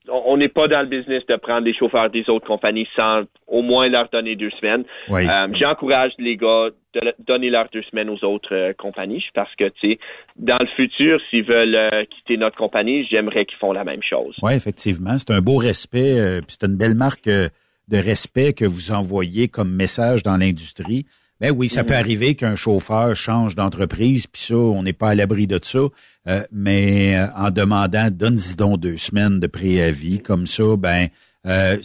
on 0.10 0.38
n'est 0.38 0.50
pas 0.50 0.68
dans 0.68 0.82
le 0.82 0.88
business 0.88 1.26
de 1.28 1.36
prendre 1.36 1.64
des 1.64 1.74
chauffeurs 1.74 2.10
des 2.10 2.30
autres 2.30 2.48
compagnies 2.48 2.88
sans 2.96 3.24
au 3.48 3.62
moins 3.62 3.88
leur 3.88 4.10
donner 4.10 4.36
deux 4.36 4.52
semaines. 4.62 4.84
Euh, 5.10 5.48
j'encourage 5.60 6.12
les 6.18 6.38
gars 6.38 6.70
de 6.94 7.14
donner 7.20 7.50
leurs 7.50 7.70
deux 7.74 7.84
semaines 7.84 8.10
aux 8.10 8.24
autres 8.24 8.74
compagnies 8.74 9.24
parce 9.34 9.54
que, 9.56 9.66
tu 9.70 9.92
sais, 9.92 10.00
dans 10.38 10.58
le 10.60 10.68
futur, 10.76 11.20
s'ils 11.30 11.44
veulent 11.44 11.78
quitter 12.08 12.38
notre 12.38 12.58
compagnie, 12.58 13.06
j'aimerais 13.10 13.46
qu'ils 13.46 13.58
font 13.58 13.74
la 13.74 13.84
même 13.84 14.04
chose. 14.04 14.36
Oui, 14.42 14.54
effectivement. 14.54 15.18
C'est 15.18 15.32
un 15.32 15.42
beau 15.42 15.58
respect. 15.58 16.42
puis 16.46 16.58
c'est 16.60 16.68
une 16.68 16.78
belle 16.78 16.96
marque 16.96 17.28
de 17.28 17.98
respect 17.98 18.54
que 18.54 18.66
vous 18.66 18.92
envoyez 18.92 19.48
comme 19.48 19.72
message 19.72 20.24
dans 20.24 20.38
l'industrie. 20.38 21.06
Ben 21.42 21.52
oui, 21.52 21.68
ça 21.68 21.84
peut 21.84 21.94
mhm. 21.94 22.00
arriver 22.00 22.36
qu'un 22.36 22.56
chauffeur 22.56 23.14
change 23.16 23.56
d'entreprise, 23.56 24.26
puis 24.28 24.42
ça, 24.42 24.56
on 24.56 24.84
n'est 24.84 24.94
pas 24.94 25.10
à 25.10 25.16
l'abri 25.16 25.48
de 25.48 25.60
ça. 25.62 25.80
Euh, 26.28 26.44
mais 26.52 27.18
euh, 27.18 27.28
en 27.36 27.52
demandant, 27.52 28.10
donne-y 28.10 28.56
donc 28.56 28.80
deux 28.80 28.98
semaines 28.98 29.40
de 29.40 29.48
préavis, 29.48 30.20
comme 30.20 30.48
ça, 30.48 30.78
ben, 30.78 31.10
euh, 31.46 31.78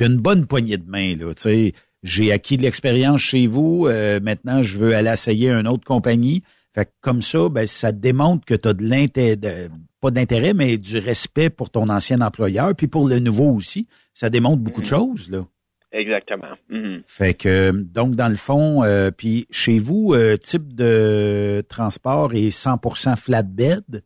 une 0.00 0.16
bonne 0.18 0.46
poignée 0.46 0.78
de 0.78 0.88
main, 0.88 1.14
là, 1.16 1.34
tu 1.34 1.42
sais. 1.42 1.74
J'ai 2.04 2.30
acquis 2.30 2.56
de 2.56 2.62
l'expérience 2.62 3.20
chez 3.20 3.48
vous, 3.48 3.86
euh, 3.88 4.20
maintenant 4.22 4.62
je 4.62 4.78
veux 4.78 4.94
aller 4.94 5.10
essayer 5.10 5.50
une 5.50 5.66
autre 5.66 5.84
compagnie. 5.84 6.44
Fait 6.72 6.88
comme 7.00 7.22
ça, 7.22 7.48
ben, 7.48 7.66
ça 7.66 7.90
démontre 7.90 8.44
que 8.44 8.54
tu 8.54 8.68
as 8.68 8.72
de 8.72 8.84
l'intérêt, 8.84 9.68
pas 10.00 10.12
d'intérêt, 10.12 10.54
mais 10.54 10.78
du 10.78 10.98
respect 10.98 11.50
pour 11.50 11.70
ton 11.70 11.88
ancien 11.88 12.20
employeur, 12.20 12.74
puis 12.76 12.86
pour 12.86 13.08
le 13.08 13.18
nouveau 13.18 13.50
aussi. 13.50 13.88
Ça 14.14 14.30
démontre 14.30 14.58
beaucoup 14.58 14.82
de 14.82 14.86
mhm. 14.86 14.90
choses, 14.90 15.28
là. 15.28 15.44
Exactement. 15.92 16.54
Mhm. 16.68 17.02
Fait 17.06 17.34
que, 17.34 17.70
donc, 17.72 18.12
dans 18.12 18.28
le 18.28 18.36
fond, 18.36 18.82
euh, 18.82 19.10
puis 19.10 19.46
chez 19.50 19.78
vous, 19.78 20.12
euh, 20.12 20.36
type 20.36 20.74
de 20.74 21.62
transport 21.68 22.34
est 22.34 22.50
100% 22.50 23.16
flatbed? 23.16 24.02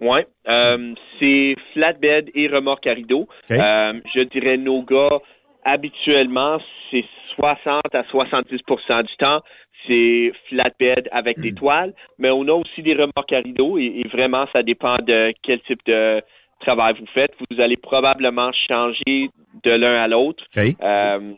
Oui, 0.00 0.20
euh, 0.48 0.94
c'est 1.18 1.56
flatbed 1.72 2.30
et 2.34 2.48
remorque 2.48 2.86
à 2.86 2.92
rideau. 2.92 3.26
je 3.48 4.22
dirais 4.24 4.58
nos 4.58 4.82
gars, 4.82 5.18
habituellement, 5.64 6.58
c'est 6.90 7.04
60 7.34 7.82
à 7.94 8.02
70% 8.02 9.02
du 9.04 9.16
temps, 9.16 9.40
c'est 9.86 10.32
flatbed 10.48 11.08
avec 11.12 11.38
des 11.40 11.52
hmm. 11.52 11.56
toiles, 11.56 11.94
mais 12.18 12.30
on 12.30 12.42
a 12.48 12.52
aussi 12.52 12.82
des 12.82 12.94
remorques 12.94 13.32
à 13.32 13.38
rideau 13.38 13.78
et, 13.78 14.04
vraiment, 14.12 14.46
ça 14.52 14.62
dépend 14.62 14.96
de 14.98 15.32
quel 15.42 15.60
type 15.62 15.80
de 15.86 16.20
travail 16.60 16.94
vous 16.98 17.06
faites. 17.14 17.32
Vous 17.50 17.60
allez 17.60 17.76
probablement 17.76 18.50
changer 18.68 19.30
de 19.62 19.70
l'un 19.70 20.02
à 20.02 20.08
l'autre. 20.08 20.44
Euh, 20.56 21.32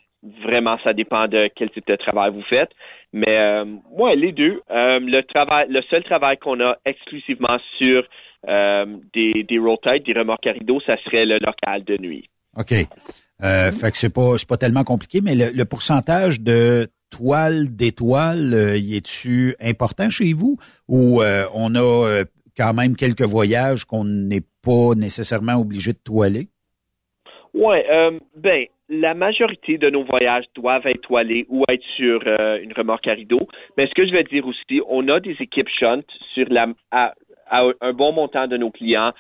vraiment, 0.45 0.79
ça 0.85 0.93
dépend 0.93 1.29
de 1.29 1.49
quel 1.55 1.71
type 1.71 1.87
de 1.87 1.97
travail 1.97 2.31
vous 2.33 2.43
faites. 2.43 2.71
Mais 3.13 3.39
euh, 3.39 3.65
moi, 3.97 4.15
les 4.15 4.33
deux, 4.33 4.63
euh, 4.71 5.01
le 5.01 5.23
travail, 5.23 5.67
le 5.69 5.83
seul 5.91 6.05
travail 6.05 6.39
qu'on 6.39 6.61
a 6.61 6.77
exclusivement 6.85 7.59
sur 7.79 8.05
des, 8.47 9.45
des 9.45 9.59
road 9.59 9.79
des 10.07 10.13
remorques 10.15 10.47
à 10.47 10.53
rideau, 10.53 10.81
ça 10.87 10.97
serait 11.05 11.27
le 11.27 11.39
local 11.39 11.85
de 11.85 11.99
nuit. 11.99 12.31
OK. 12.57 12.73
Euh, 13.43 13.73
fait 13.73 13.91
que 13.91 13.97
c'est 13.97 14.11
pas 14.11 14.37
c'est 14.37 14.49
pas 14.49 14.57
tellement 14.57 14.85
compliqué, 14.85 15.21
mais 15.23 15.35
le, 15.35 15.65
pourcentage 15.65 16.41
de 16.41 16.89
toiles 17.11 17.75
d'étoiles, 17.75 18.53
euh, 18.55 18.77
y 18.77 18.97
est-tu 18.97 19.57
important 19.61 20.11
chez 20.11 20.33
vous? 20.33 20.59
Ou 20.89 21.23
euh, 21.23 21.47
on 21.55 21.75
a 21.75 21.81
euh, 21.81 22.25
quand 22.57 22.75
même 22.75 22.97
quelques 22.97 23.23
voyages 23.23 23.85
qu'on 23.85 24.05
n'est 24.05 24.45
pas 24.63 24.95
nécessairement 24.95 25.55
obligé 25.55 25.93
de 25.93 25.99
toiler? 25.99 26.49
Oui, 27.55 27.77
ben 28.37 28.67
la 28.89 29.15
majorité 29.15 29.79
de 29.79 29.89
nos 29.91 30.05
voyages 30.05 30.45
doivent 30.55 30.87
être 30.87 31.03
toilés 31.03 31.47
ou 31.49 31.65
être 31.69 31.85
sur 31.97 32.23
une 32.27 32.73
remorque 32.73 33.07
à 33.07 33.13
rideau. 33.13 33.49
Mais 33.77 33.87
ce 33.87 33.95
que 33.95 34.07
je 34.07 34.13
vais 34.13 34.25
dire 34.25 34.47
aussi, 34.47 34.81
on 34.89 35.09
a 35.09 35.21
des 35.21 35.37
équipes 35.41 35.69
shunt 35.69 36.03
sur 36.35 36.47
la 36.51 36.67
à, 36.91 37.15
un 37.81 37.93
bon 37.93 38.13
montant 38.13 38.47
de 38.47 38.57
nos 38.57 38.71
clients 38.71 39.13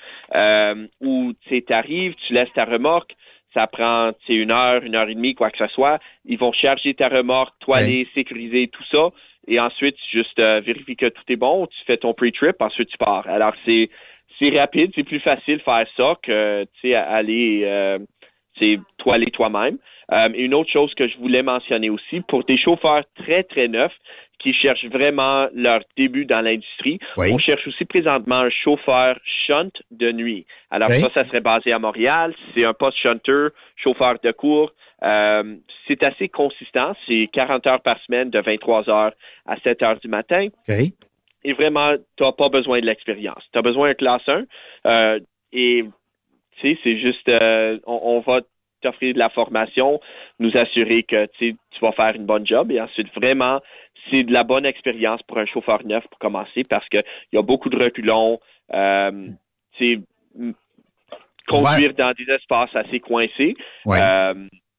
où 1.01 1.33
tu 1.49 1.65
arrives, 1.71 2.15
tu 2.27 2.33
laisses 2.33 2.53
ta 2.55 2.65
remorque, 2.65 3.15
ça 3.55 3.67
prend 3.67 4.13
une 4.29 4.53
heure, 4.53 4.83
une 4.85 4.95
heure 4.95 5.09
et 5.09 5.15
demie, 5.15 5.35
quoi 5.35 5.51
que 5.51 5.59
ce 5.59 5.67
soit. 5.69 5.99
Ils 6.25 6.39
vont 6.39 6.53
charger 6.53 6.95
ta 6.95 7.09
remorque, 7.09 7.55
toiler, 7.61 8.07
sécuriser, 8.15 8.69
tout 8.69 8.85
ça. 8.91 9.11
Et 9.49 9.59
ensuite, 9.59 9.97
juste 10.13 10.39
euh, 10.39 10.61
que 10.63 11.09
tout 11.09 11.23
est 11.29 11.37
bon. 11.37 11.67
Tu 11.67 11.85
fais 11.87 11.97
ton 11.97 12.15
pre-trip, 12.15 12.61
ensuite 12.61 12.89
tu 12.89 12.99
pars. 12.99 13.27
Alors, 13.29 13.55
c'est 13.65 13.89
rapide, 14.59 14.93
c'est 14.95 15.05
plus 15.05 15.21
facile 15.21 15.61
faire 15.61 15.87
ça 15.97 16.17
que 16.23 16.65
aller 16.95 17.63
euh, 17.65 17.99
toiler 18.99 19.31
toi-même. 19.31 19.79
Euh, 20.13 20.29
une 20.35 20.55
autre 20.55 20.71
chose 20.71 20.93
que 20.95 21.07
je 21.07 21.17
voulais 21.19 21.43
mentionner 21.43 21.89
aussi, 21.89 22.21
pour 22.29 22.45
des 22.45 22.59
chauffeurs 22.59 23.05
très, 23.17 23.45
très 23.45 23.69
neufs, 23.69 23.97
qui 24.41 24.55
cherchent 24.55 24.87
vraiment 24.87 25.49
leur 25.55 25.83
début 25.97 26.25
dans 26.25 26.41
l'industrie. 26.41 26.99
On 27.17 27.39
cherche 27.39 27.67
aussi 27.69 27.85
présentement 27.85 28.41
un 28.41 28.51
chauffeur 28.51 29.19
shunt 29.47 29.71
de 29.91 30.13
nuit. 30.13 30.47
Alors 30.71 30.91
ça, 30.91 31.11
ça 31.15 31.27
serait 31.27 31.41
basé 31.41 31.73
à 31.73 31.79
Montréal. 31.79 32.35
C'est 32.55 32.65
un 32.65 32.73
poste 32.73 32.99
shunter, 32.99 33.49
chauffeur 33.77 34.17
de 34.23 34.33
cours. 34.33 34.73
Euh, 35.03 35.57
c'est 35.87 36.03
assez 36.03 36.29
consistant. 36.29 36.95
C'est 37.07 37.29
40 37.33 37.67
heures 37.67 37.83
par 37.83 37.99
semaine 38.05 38.31
de 38.31 38.41
23 38.41 38.89
heures 38.89 39.13
à 39.47 39.57
7 39.61 39.83
heures 39.83 40.01
du 40.01 40.09
matin. 40.09 40.49
Et 41.43 41.53
vraiment, 41.53 41.95
tu 42.17 42.25
n'as 42.25 42.33
pas 42.33 42.49
besoin 42.49 42.81
de 42.81 42.87
l'expérience. 42.87 43.43
Tu 43.53 43.59
as 43.59 43.63
besoin 43.63 43.89
d'un 43.89 43.95
classe 43.95 44.29
1. 44.29 44.45
Euh, 44.87 45.21
et 45.53 45.85
tu 46.61 46.75
sais, 46.75 46.79
c'est 46.83 46.99
juste, 46.99 47.29
euh, 47.29 47.79
on, 47.87 48.01
on 48.03 48.21
va 48.21 48.41
t'offrir 48.83 49.15
de 49.15 49.19
la 49.19 49.29
formation, 49.29 50.01
nous 50.39 50.57
assurer 50.57 51.03
que 51.03 51.27
tu 51.39 51.57
vas 51.83 51.93
faire 51.93 52.15
une 52.15 52.25
bonne 52.25 52.47
job 52.47 52.71
et 52.73 52.81
ensuite 52.81 53.13
vraiment 53.15 53.61
c'est 54.11 54.23
de 54.23 54.33
la 54.33 54.43
bonne 54.43 54.65
expérience 54.65 55.23
pour 55.25 55.39
un 55.39 55.45
chauffeur 55.45 55.85
neuf 55.85 56.07
pour 56.09 56.19
commencer 56.19 56.63
parce 56.69 56.89
qu'il 56.89 57.03
y 57.33 57.37
a 57.37 57.43
beaucoup 57.43 57.69
de 57.69 57.77
reculons. 57.77 58.41
Euh, 58.73 59.29
conduire 61.49 61.95
dans 61.95 62.13
des 62.13 62.33
espaces 62.33 62.75
assez 62.75 63.01
coincés. 63.01 63.57
Euh, 63.87 64.35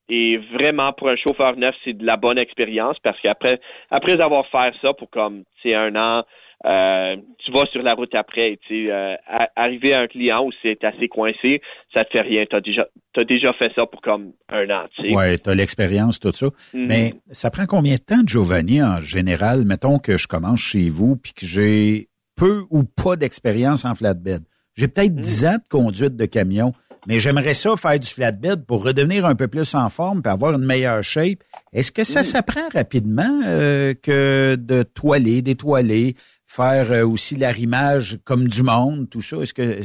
et 0.10 0.38
vraiment, 0.38 0.94
pour 0.94 1.10
un 1.10 1.16
chauffeur 1.16 1.56
neuf, 1.58 1.76
c'est 1.84 1.94
de 1.94 2.06
la 2.06 2.18
bonne 2.18 2.38
expérience 2.38 2.98
parce 3.00 3.20
qu'après 3.22 3.60
après 3.90 4.20
avoir 4.20 4.46
fait 4.48 4.74
ça 4.82 4.94
pour 4.94 5.10
comme 5.10 5.44
un 5.66 5.96
an, 5.96 6.24
euh, 6.66 7.16
tu 7.40 7.52
vas 7.52 7.66
sur 7.68 7.82
la 7.82 7.94
route 7.94 8.14
après. 8.14 8.60
Tu 8.68 8.86
sais, 8.86 8.92
euh, 8.92 9.16
arriver 9.56 9.94
à 9.94 10.02
un 10.02 10.08
client 10.08 10.46
où 10.46 10.52
c'est 10.62 10.84
assez 10.84 11.08
coincé, 11.08 11.62
ça 11.94 12.06
te 12.06 12.12
fait 12.12 12.22
rien. 12.22 12.46
Tu 12.50 12.56
as 12.56 12.62
déjà, 12.62 12.88
as 13.18 13.24
déjà 13.24 13.54
fait 13.54 13.72
ça 13.76 13.86
pour 13.86 14.02
comme 14.02 14.34
un 14.50 14.70
an. 14.70 14.86
Tu 14.96 15.10
sais. 15.10 15.16
Ouais, 15.16 15.38
tu 15.38 15.50
as 15.50 15.56
l'expérience, 15.56 16.20
tout 16.20 16.32
ça. 16.32 16.48
Mhm. 16.74 16.86
Mais 16.88 17.14
ça 17.32 17.50
prend 17.50 17.66
combien 17.66 17.96
de 17.96 18.02
temps, 18.02 18.22
Giovanni, 18.26 18.82
en 18.84 19.00
général? 19.00 19.66
Mettons 19.66 19.98
que 19.98 20.18
je 20.18 20.28
commence 20.28 20.60
chez 20.60 20.90
vous 20.90 21.18
puis 21.18 21.34
que 21.34 21.46
j'ai 21.46 22.10
peu 22.36 22.64
ou 22.70 22.84
pas 22.84 23.16
d'expérience 23.16 23.86
en 23.86 23.96
flatbed? 23.96 24.44
J'ai 24.76 24.88
peut-être 24.88 25.16
10 25.16 25.44
mhm. 25.44 25.50
ans 25.50 25.56
de 25.56 25.68
conduite 25.70 26.16
de 26.16 26.26
camion. 26.26 26.74
mais 27.08 27.18
j'aimerais 27.18 27.56
ça 27.56 27.76
faire 27.76 28.00
du 28.00 28.08
flatbed 28.08 28.66
pour 28.68 28.84
redevenir 28.84 29.26
un 29.26 29.34
peu 29.34 29.48
plus 29.48 29.74
en 29.74 29.90
forme 29.90 30.22
et 30.24 30.28
avoir 30.28 30.54
une 30.54 30.66
meilleure 30.66 31.02
shape. 31.02 31.40
Est-ce 31.74 31.92
que 31.92 32.04
ça 32.04 32.22
s'apprend 32.22 32.70
rapidement 32.74 33.42
euh, 33.48 33.96
que 33.96 34.56
de 34.56 34.84
toiler, 34.84 35.42
d'étoiler, 35.42 36.14
faire 36.56 36.92
euh, 36.92 37.06
aussi 37.06 37.38
l'arrimage 37.38 38.18
comme 38.26 38.48
du 38.48 38.64
monde, 38.64 39.10
tout 39.10 39.22
ça? 39.22 39.38
Est-ce 39.38 39.54
que 39.54 39.82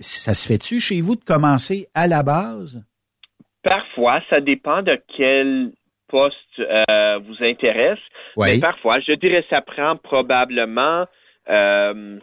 ça 0.00 0.34
se 0.34 0.48
fait-tu 0.48 0.80
chez 0.80 1.00
vous 1.00 1.16
de 1.16 1.24
commencer 1.24 1.86
à 1.94 2.06
la 2.08 2.22
base? 2.22 2.82
Parfois, 3.62 4.20
ça 4.30 4.40
dépend 4.40 4.82
de 4.82 4.98
quel 5.16 5.72
poste 6.08 6.36
euh, 6.58 7.18
vous 7.18 7.36
intéresse. 7.44 7.98
Mais 8.36 8.60
parfois, 8.60 9.00
je 9.00 9.12
dirais 9.12 9.44
ça 9.50 9.60
prend 9.62 9.96
probablement 9.96 11.06
euh, 11.48 12.18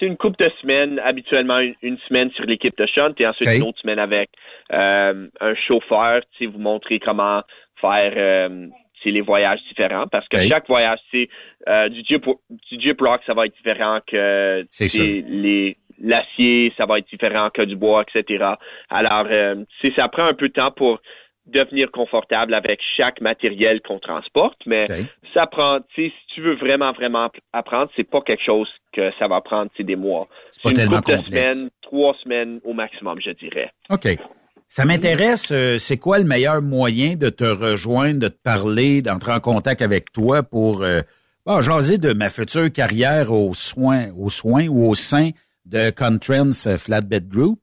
une 0.00 0.16
couple 0.16 0.44
de 0.44 0.50
semaines, 0.60 0.98
habituellement 1.00 1.58
une, 1.58 1.98
semaine 2.08 2.30
sur 2.32 2.44
l'équipe 2.44 2.76
de 2.76 2.86
shunt 2.86 3.14
et 3.18 3.26
ensuite 3.26 3.48
une 3.48 3.62
autre 3.62 3.80
semaine 3.80 3.98
avec 3.98 4.30
euh, 4.72 5.28
un 5.40 5.54
chauffeur, 5.66 6.20
vous 6.40 6.58
montrer 6.58 6.98
comment 6.98 7.42
faire 7.80 8.48
euh, 9.04 9.10
les 9.10 9.20
voyages 9.20 9.60
différents 9.68 10.06
parce 10.06 10.28
que 10.28 10.40
chaque 10.42 10.66
voyage, 10.66 10.98
c'est 11.10 11.28
euh, 11.68 11.88
du, 11.88 12.02
Jeep, 12.04 12.24
du 12.24 12.80
Jeep 12.80 13.00
Rock, 13.00 13.20
ça 13.26 13.34
va 13.34 13.46
être 13.46 13.56
différent 13.56 14.00
que 14.06 14.64
les 15.28 15.76
l'acier, 15.98 16.72
ça 16.76 16.84
va 16.86 16.98
être 16.98 17.08
différent 17.08 17.48
que 17.50 17.62
du 17.62 17.76
bois, 17.76 18.04
etc. 18.06 18.44
Alors, 18.90 19.26
euh, 19.30 19.64
ça 19.96 20.08
prend 20.08 20.26
un 20.26 20.34
peu 20.34 20.48
de 20.48 20.52
temps 20.52 20.70
pour 20.70 21.00
devenir 21.46 21.90
confortable 21.90 22.54
avec 22.54 22.80
chaque 22.96 23.20
matériel 23.20 23.80
qu'on 23.80 23.98
transporte, 23.98 24.58
mais 24.66 24.86
ça 25.32 25.46
prend, 25.46 25.78
si 25.94 26.12
tu 26.34 26.40
veux 26.40 26.56
vraiment, 26.56 26.92
vraiment 26.92 27.30
apprendre, 27.52 27.90
c'est 27.96 28.08
pas 28.08 28.20
quelque 28.20 28.44
chose 28.44 28.68
que 28.92 29.12
ça 29.18 29.28
va 29.28 29.40
prendre 29.40 29.70
des 29.78 29.96
mois. 29.96 30.28
C'est 30.50 30.70
une 30.70 30.88
couple 30.88 31.16
de 31.16 31.22
semaines, 31.22 31.70
trois 31.82 32.14
semaines 32.22 32.60
au 32.64 32.72
maximum, 32.72 33.20
je 33.20 33.30
dirais. 33.30 33.70
OK. 33.90 34.18
Ça 34.68 34.84
m'intéresse, 34.84 35.52
euh, 35.52 35.78
c'est 35.78 35.96
quoi 35.96 36.18
le 36.18 36.24
meilleur 36.24 36.60
moyen 36.60 37.14
de 37.14 37.28
te 37.28 37.44
rejoindre, 37.44 38.20
de 38.20 38.28
te 38.28 38.42
parler, 38.42 39.00
d'entrer 39.00 39.32
en 39.32 39.40
contact 39.40 39.80
avec 39.80 40.12
toi 40.12 40.42
pour 40.42 40.82
euh, 40.82 41.02
jaser 41.60 41.98
de 41.98 42.12
ma 42.12 42.28
future 42.28 42.72
carrière 42.72 43.30
aux 43.30 43.54
soins, 43.54 44.06
aux 44.16 44.30
soins 44.30 44.66
ou 44.66 44.88
au 44.88 44.94
sein 44.94 45.30
de 45.64 45.90
Contrans 45.90 46.76
Flatbed 46.78 47.28
Group? 47.28 47.58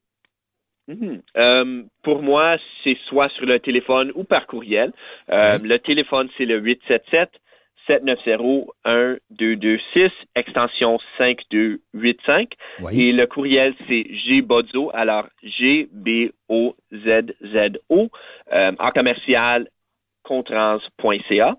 Mhm. 0.87 1.21
Euh, 1.37 1.83
pour 2.03 2.21
moi, 2.21 2.57
c'est 2.83 2.97
soit 3.07 3.29
sur 3.29 3.45
le 3.45 3.59
téléphone 3.59 4.11
ou 4.15 4.23
par 4.23 4.47
courriel. 4.47 4.91
Euh, 5.29 5.57
le 5.63 5.77
téléphone, 5.79 6.29
c'est 6.37 6.45
le 6.45 6.59
877 6.59 7.29
790 7.87 8.67
1226, 8.85 10.11
extension 10.35 10.99
5285. 11.17 12.53
Et 12.91 13.11
le 13.11 13.25
courriel, 13.25 13.73
c'est 13.87 14.03
gbodzo, 14.03 14.91
alors 14.93 15.27
G-B-O-Z-Z-O, 15.43 16.31
euh, 18.51 18.71
en 18.79 18.91
commercial 18.91 19.67
contrans.ca. 20.23 21.57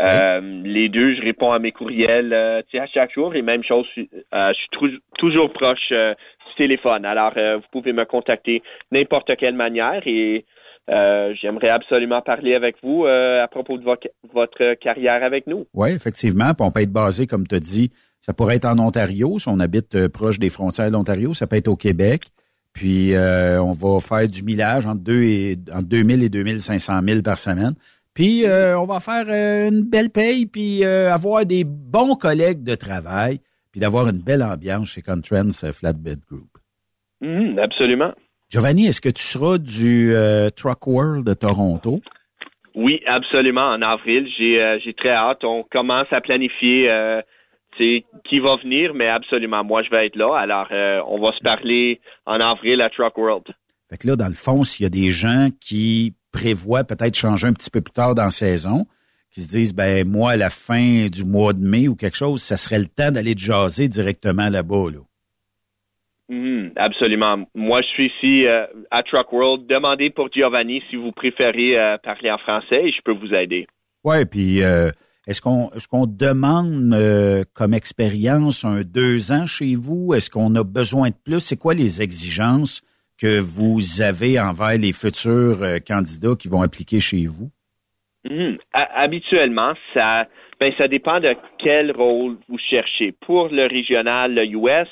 les 0.00 0.88
deux, 0.88 1.14
je 1.14 1.22
réponds 1.22 1.52
à 1.52 1.58
mes 1.58 1.72
courriels 1.72 2.32
à 2.32 2.86
chaque 2.86 3.12
jour 3.12 3.34
et 3.34 3.42
même 3.42 3.62
chose, 3.62 3.86
je 3.96 4.52
suis 4.54 5.00
toujours 5.18 5.52
proche 5.52 5.92
téléphone. 6.60 7.06
Alors, 7.06 7.32
euh, 7.38 7.56
vous 7.56 7.68
pouvez 7.72 7.94
me 7.94 8.04
contacter 8.04 8.62
n'importe 8.92 9.34
quelle 9.36 9.54
manière 9.54 10.02
et 10.04 10.44
euh, 10.90 11.34
j'aimerais 11.40 11.68
absolument 11.68 12.20
parler 12.20 12.54
avec 12.54 12.76
vous 12.82 13.04
euh, 13.04 13.42
à 13.42 13.48
propos 13.48 13.78
de 13.78 13.84
votre 13.84 14.74
carrière 14.74 15.22
avec 15.22 15.46
nous. 15.46 15.66
Oui, 15.74 15.90
effectivement. 15.90 16.52
on 16.58 16.70
peut 16.70 16.80
être 16.80 16.92
basé, 16.92 17.26
comme 17.26 17.46
tu 17.46 17.54
as 17.54 17.60
dit, 17.60 17.90
ça 18.20 18.32
pourrait 18.32 18.56
être 18.56 18.66
en 18.66 18.78
Ontario, 18.78 19.38
si 19.38 19.48
on 19.48 19.60
habite 19.60 20.08
proche 20.08 20.38
des 20.38 20.50
frontières 20.50 20.88
de 20.88 20.92
l'Ontario, 20.92 21.32
ça 21.32 21.46
peut 21.46 21.56
être 21.56 21.68
au 21.68 21.76
Québec. 21.76 22.24
Puis 22.72 23.12
on 23.16 23.72
va 23.72 24.00
faire 24.00 24.28
du 24.28 24.42
millage 24.42 24.86
entre, 24.86 25.00
deux 25.00 25.22
et, 25.22 25.56
entre 25.72 25.88
2000 25.88 26.22
et 26.22 26.28
2500 26.28 27.00
000 27.06 27.22
par 27.22 27.38
semaine. 27.38 27.74
Puis 28.14 28.44
on 28.46 28.84
va 28.84 29.00
faire 29.00 29.26
une 29.68 29.82
belle 29.82 30.10
paye, 30.10 30.46
puis 30.46 30.84
avoir 30.84 31.46
des 31.46 31.64
bons 31.64 32.14
collègues 32.14 32.62
de 32.62 32.74
travail 32.74 33.40
puis 33.70 33.80
d'avoir 33.80 34.08
une 34.08 34.18
belle 34.18 34.42
ambiance 34.42 34.92
chez 34.92 35.02
Contrans 35.02 35.72
Flatbed 35.72 36.20
Group. 36.28 36.50
Mm, 37.20 37.58
absolument. 37.58 38.12
Giovanni, 38.50 38.86
est-ce 38.86 39.00
que 39.00 39.08
tu 39.08 39.22
seras 39.22 39.58
du 39.58 40.12
euh, 40.12 40.50
Truck 40.50 40.84
World 40.88 41.24
de 41.24 41.34
Toronto? 41.34 42.00
Oui, 42.74 43.00
absolument, 43.06 43.68
en 43.68 43.80
avril. 43.80 44.28
J'ai 44.36 44.60
euh, 44.60 44.78
très 44.96 45.10
hâte. 45.10 45.44
On 45.44 45.64
commence 45.70 46.08
à 46.10 46.20
planifier 46.20 46.90
euh, 46.90 47.20
qui 47.78 48.40
va 48.40 48.56
venir, 48.56 48.92
mais 48.92 49.08
absolument, 49.08 49.62
moi, 49.62 49.84
je 49.84 49.90
vais 49.90 50.06
être 50.06 50.16
là. 50.16 50.36
Alors, 50.36 50.66
euh, 50.72 51.00
on 51.06 51.20
va 51.20 51.30
se 51.32 51.42
parler 51.44 52.00
en 52.26 52.40
avril 52.40 52.80
à 52.82 52.90
Truck 52.90 53.16
World. 53.16 53.46
Fait 53.88 53.98
que 53.98 54.08
là, 54.08 54.16
dans 54.16 54.28
le 54.28 54.34
fond, 54.34 54.64
s'il 54.64 54.82
y 54.82 54.86
a 54.86 54.90
des 54.90 55.10
gens 55.12 55.48
qui 55.60 56.14
prévoient 56.32 56.82
peut-être 56.82 57.16
changer 57.16 57.46
un 57.46 57.52
petit 57.52 57.70
peu 57.70 57.80
plus 57.80 57.92
tard 57.92 58.16
dans 58.16 58.24
la 58.24 58.30
saison, 58.30 58.84
qui 59.30 59.42
se 59.42 59.50
disent, 59.50 59.74
ben 59.74 60.08
moi, 60.08 60.32
à 60.32 60.36
la 60.36 60.50
fin 60.50 61.06
du 61.06 61.24
mois 61.24 61.52
de 61.52 61.60
mai 61.60 61.86
ou 61.86 61.94
quelque 61.94 62.16
chose, 62.16 62.42
ça 62.42 62.56
serait 62.56 62.80
le 62.80 62.86
temps 62.86 63.12
d'aller 63.12 63.34
jaser 63.36 63.86
directement 63.86 64.48
là-bas. 64.48 64.90
Là. 64.92 64.98
Mhm, 66.30 66.70
absolument. 66.76 67.44
Moi, 67.56 67.82
je 67.82 67.86
suis 67.88 68.06
ici 68.06 68.46
euh, 68.46 68.64
à 68.92 69.02
Truck 69.02 69.32
World. 69.32 69.66
Demandez 69.66 70.10
pour 70.10 70.32
Giovanni 70.32 70.80
si 70.88 70.94
vous 70.94 71.10
préférez 71.10 71.76
euh, 71.76 71.98
parler 71.98 72.30
en 72.30 72.38
français 72.38 72.84
et 72.84 72.92
je 72.92 73.02
peux 73.04 73.12
vous 73.12 73.34
aider. 73.34 73.66
Oui, 74.04 74.24
puis 74.26 74.62
euh, 74.62 74.90
est-ce 75.26 75.42
qu'on 75.42 75.70
est-ce 75.74 75.88
qu'on 75.88 76.06
demande 76.06 76.96
comme 77.52 77.74
expérience 77.74 78.64
un 78.64 78.82
deux 78.82 79.32
ans 79.32 79.46
chez 79.46 79.74
vous? 79.74 80.14
Est-ce 80.14 80.30
qu'on 80.30 80.54
a 80.54 80.62
besoin 80.62 81.08
de 81.08 81.16
plus? 81.22 81.40
C'est 81.40 81.58
quoi 81.58 81.74
les 81.74 82.00
exigences 82.00 82.80
que 83.20 83.40
vous 83.40 84.00
avez 84.00 84.38
envers 84.38 84.78
les 84.78 84.92
futurs 84.92 85.58
candidats 85.84 86.36
qui 86.38 86.46
vont 86.46 86.62
appliquer 86.62 87.00
chez 87.00 87.26
vous? 87.26 87.50
Mhm. 88.24 88.58
Habituellement, 88.72 89.72
ça, 89.94 90.28
ben, 90.60 90.72
ça 90.78 90.86
dépend 90.86 91.18
de 91.18 91.34
quel 91.58 91.90
rôle 91.90 92.36
vous 92.48 92.58
cherchez. 92.58 93.12
Pour 93.26 93.48
le 93.48 93.66
régional, 93.66 94.32
le 94.32 94.44
US, 94.46 94.88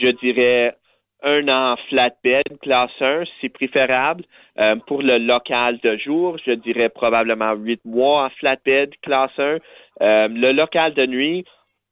je 0.00 0.08
dirais 0.08 0.74
un 1.22 1.48
an 1.48 1.76
flatbed, 1.88 2.58
classe 2.62 2.90
1, 3.00 3.24
c'est 3.40 3.48
préférable. 3.48 4.24
Euh, 4.58 4.76
pour 4.86 5.02
le 5.02 5.18
local 5.18 5.78
de 5.82 5.96
jour, 5.96 6.36
je 6.46 6.52
dirais 6.52 6.88
probablement 6.88 7.52
huit 7.54 7.80
mois 7.84 8.26
en 8.26 8.30
flatbed, 8.30 8.94
classe 9.02 9.38
1. 9.38 9.58
Euh, 10.02 10.28
le 10.28 10.52
local 10.52 10.94
de 10.94 11.06
nuit, 11.06 11.44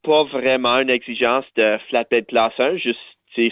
pas 0.02 0.24
vraiment 0.24 0.78
une 0.78 0.90
exigence 0.90 1.44
de 1.56 1.78
flatbed 1.88 2.26
classe 2.26 2.58
1, 2.58 2.76
juste 2.76 3.00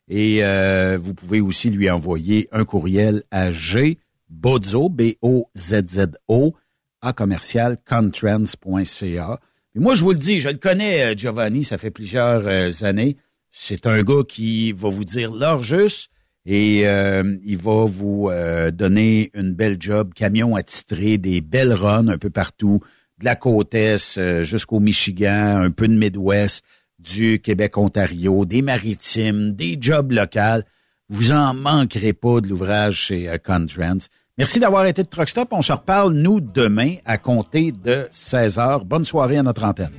Et 0.09 0.43
euh, 0.43 0.97
vous 1.01 1.13
pouvez 1.13 1.43
aussi 1.43 1.69
lui 1.69 1.91
envoyer 1.91 2.49
un 2.53 2.65
courriel 2.65 3.25
à 3.31 3.51
G 3.51 3.99
Bozo, 4.31 4.89
B-O-Z-Z-O, 4.89 6.55
à 7.03 7.13
commercial 7.13 7.77
contrans.ca. 7.87 9.41
Moi, 9.75 9.95
je 9.95 10.05
vous 10.05 10.13
le 10.13 10.19
dis, 10.19 10.41
je 10.41 10.49
le 10.49 10.57
connais, 10.57 11.15
Giovanni, 11.19 11.65
ça 11.65 11.77
fait 11.77 11.91
plusieurs 11.91 12.83
années. 12.83 13.19
C'est 13.55 13.87
un 13.87 14.03
gars 14.03 14.23
qui 14.27 14.73
va 14.73 14.89
vous 14.89 15.05
dire 15.05 15.31
l'heure 15.31 15.63
juste 15.63 16.11
et 16.47 16.89
euh, 16.89 17.37
il 17.45 17.59
va 17.59 17.85
vous 17.85 18.29
euh, 18.31 18.71
donner 18.71 19.31
une 19.35 19.53
belle 19.53 19.77
job, 19.79 20.13
camion 20.15 20.57
attitré, 20.57 21.19
des 21.19 21.43
belles 21.43 21.75
runs 21.75 22.09
un 22.09 22.17
peu 22.17 22.31
partout, 22.31 22.81
de 23.21 23.27
la 23.27 23.37
côte 23.37 23.75
est 23.75 24.19
euh, 24.19 24.43
jusqu'au 24.43 24.81
Michigan, 24.81 25.59
un 25.59 25.71
peu 25.71 25.87
de 25.87 25.93
Midwest, 25.93 26.65
du 26.99 27.41
Québec-Ontario, 27.41 28.47
des 28.47 28.63
maritimes, 28.63 29.53
des 29.53 29.77
jobs 29.79 30.13
locaux. 30.13 30.65
Vous 31.11 31.31
en 31.33 31.53
manquerez 31.53 32.15
pas 32.15 32.41
de 32.41 32.49
l'ouvrage 32.49 32.97
chez 32.97 33.31
Contrans. 33.45 34.09
Merci 34.39 34.61
d'avoir 34.61 34.87
été 34.87 35.03
de 35.03 35.09
Truck 35.09 35.29
Stop. 35.29 35.49
On 35.51 35.61
se 35.61 35.73
reparle, 35.73 36.15
nous, 36.15 36.41
demain, 36.41 36.95
à 37.05 37.19
compter 37.19 37.71
de 37.71 38.09
16 38.11 38.59
heures. 38.59 38.85
Bonne 38.87 39.05
soirée 39.05 39.37
à 39.37 39.43
notre 39.43 39.65
antenne. 39.65 39.93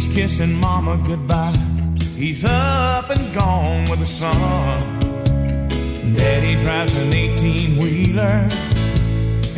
He's 0.00 0.14
kissing 0.14 0.58
mama 0.58 0.96
goodbye. 1.06 1.54
He's 2.16 2.42
up 2.42 3.10
and 3.10 3.34
gone 3.34 3.84
with 3.90 3.98
the 3.98 4.06
sun. 4.06 4.80
Daddy 6.16 6.54
drives 6.64 6.94
an 6.94 7.12
18 7.12 7.76
wheeler. 7.76 8.48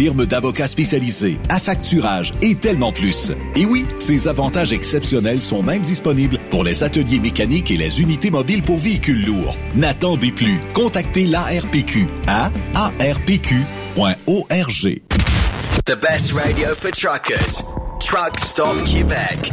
firme 0.00 0.24
d'avocats 0.24 0.66
spécialisés, 0.66 1.36
affacturage 1.50 2.32
et 2.40 2.54
tellement 2.54 2.90
plus. 2.90 3.32
Et 3.54 3.66
oui, 3.66 3.84
ces 3.98 4.28
avantages 4.28 4.72
exceptionnels 4.72 5.42
sont 5.42 5.62
même 5.62 5.82
disponibles 5.82 6.38
pour 6.48 6.64
les 6.64 6.82
ateliers 6.82 7.20
mécaniques 7.20 7.70
et 7.70 7.76
les 7.76 8.00
unités 8.00 8.30
mobiles 8.30 8.62
pour 8.62 8.78
véhicules 8.78 9.26
lourds. 9.26 9.54
N'attendez 9.76 10.32
plus. 10.32 10.58
Contactez 10.72 11.26
l'ARPQ 11.26 12.06
à 12.26 12.50
arpq.org. 12.74 13.50
The 15.84 15.96
best 16.00 16.32
radio 16.32 16.74
for 16.74 16.90
truckers. 16.92 17.62
Truck 18.00 18.38
Québec. 18.86 19.52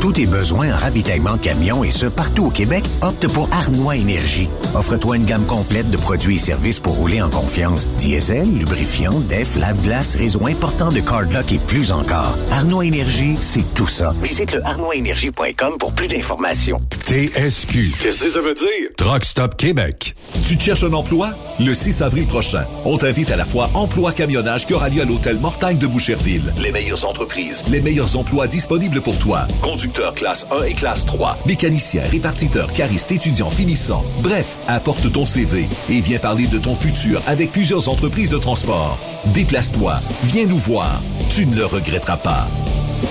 Tous 0.00 0.12
tes 0.12 0.24
besoins 0.24 0.72
en 0.72 0.78
ravitaillement 0.78 1.36
camion 1.36 1.84
et 1.84 1.90
ce 1.90 2.06
partout 2.06 2.46
au 2.46 2.50
Québec, 2.50 2.82
opte 3.02 3.28
pour 3.28 3.50
Arnois 3.52 3.96
Énergie. 3.96 4.48
Offre-toi 4.74 5.16
une 5.16 5.26
gamme 5.26 5.44
complète 5.44 5.90
de 5.90 5.98
produits 5.98 6.36
et 6.36 6.38
services 6.38 6.80
pour 6.80 6.94
rouler 6.94 7.20
en 7.20 7.28
confiance. 7.28 7.86
Diesel, 7.98 8.50
lubrifiant, 8.50 9.12
def, 9.28 9.56
lave-glace, 9.56 10.16
réseau 10.16 10.46
important 10.46 10.88
de 10.88 11.00
cardlock 11.00 11.52
et 11.52 11.58
plus 11.58 11.92
encore. 11.92 12.34
Arnois 12.50 12.86
Énergie, 12.86 13.36
c'est 13.42 13.74
tout 13.74 13.86
ça. 13.86 14.14
Visite 14.22 14.52
le 14.52 14.64
arnoisénergie.com 14.64 15.76
pour 15.78 15.92
plus 15.92 16.08
d'informations. 16.08 16.80
TSQ. 17.06 17.92
Qu'est-ce 18.00 18.24
que 18.24 18.30
ça 18.30 18.40
veut 18.40 18.54
dire? 18.54 18.88
Truck 18.96 19.22
Stop 19.22 19.56
Québec. 19.58 20.14
Tu 20.48 20.56
te 20.56 20.62
cherches 20.62 20.84
un 20.84 20.94
emploi? 20.94 21.30
Le 21.58 21.74
6 21.74 22.00
avril 22.00 22.24
prochain, 22.24 22.64
on 22.86 22.96
t'invite 22.96 23.30
à 23.30 23.36
la 23.36 23.44
fois 23.44 23.68
Emploi 23.74 24.12
Camionnage 24.12 24.66
qui 24.66 24.72
aura 24.72 24.88
lieu 24.88 25.02
à 25.02 25.04
l'hôtel 25.04 25.38
Mortagne 25.38 25.76
de 25.76 25.86
Boucherville. 25.86 26.54
Les 26.62 26.72
meilleures 26.72 27.04
entreprises. 27.04 27.62
Les 27.68 27.80
meilleurs 27.80 28.16
emplois 28.16 28.46
disponibles 28.46 29.02
pour 29.02 29.18
toi. 29.18 29.46
Conducteur 29.90 30.14
classe 30.14 30.46
1 30.52 30.64
et 30.66 30.74
classe 30.74 31.04
3. 31.04 31.38
Mécanicien, 31.46 32.02
répartiteur, 32.12 32.72
cariste, 32.72 33.10
étudiant, 33.10 33.50
finissant. 33.50 34.04
Bref, 34.22 34.56
apporte 34.68 35.10
ton 35.10 35.26
CV 35.26 35.66
et 35.88 36.00
viens 36.00 36.20
parler 36.20 36.46
de 36.46 36.58
ton 36.58 36.76
futur 36.76 37.20
avec 37.26 37.50
plusieurs 37.50 37.88
entreprises 37.88 38.30
de 38.30 38.38
transport. 38.38 38.96
Déplace-toi, 39.34 39.98
viens 40.22 40.46
nous 40.46 40.58
voir. 40.58 41.02
Tu 41.30 41.44
ne 41.44 41.56
le 41.56 41.66
regretteras 41.66 42.18
pas. 42.18 42.46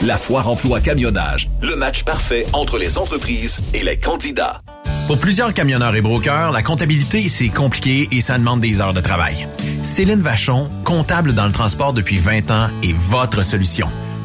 La 0.04 0.18
foire 0.18 0.48
emploi 0.48 0.80
camionnage. 0.80 1.50
Le 1.62 1.76
match 1.76 2.04
parfait 2.04 2.46
entre 2.54 2.78
les 2.78 2.98
entreprises 2.98 3.60
et 3.74 3.84
les 3.84 3.98
candidats. 3.98 4.62
Pour 5.08 5.18
plusieurs 5.18 5.54
camionneurs 5.54 5.98
et 5.98 6.02
brokers, 6.02 6.54
la 6.54 6.64
comptabilité, 6.64 7.28
c'est 7.28 7.50
compliqué 7.50 8.08
et 8.14 8.22
ça 8.22 8.38
demande 8.38 8.62
des 8.62 8.80
heures 8.80 8.94
de 8.94 9.02
travail. 9.02 9.48
Céline 9.84 10.22
Vachon, 10.22 10.70
comptable 10.86 11.34
dans 11.34 11.48
le 11.48 11.52
transport 11.52 11.92
depuis 11.92 12.20
20 12.20 12.52
ans, 12.52 12.68
est 12.84 12.96
votre 12.96 13.44
solution. 13.44 13.90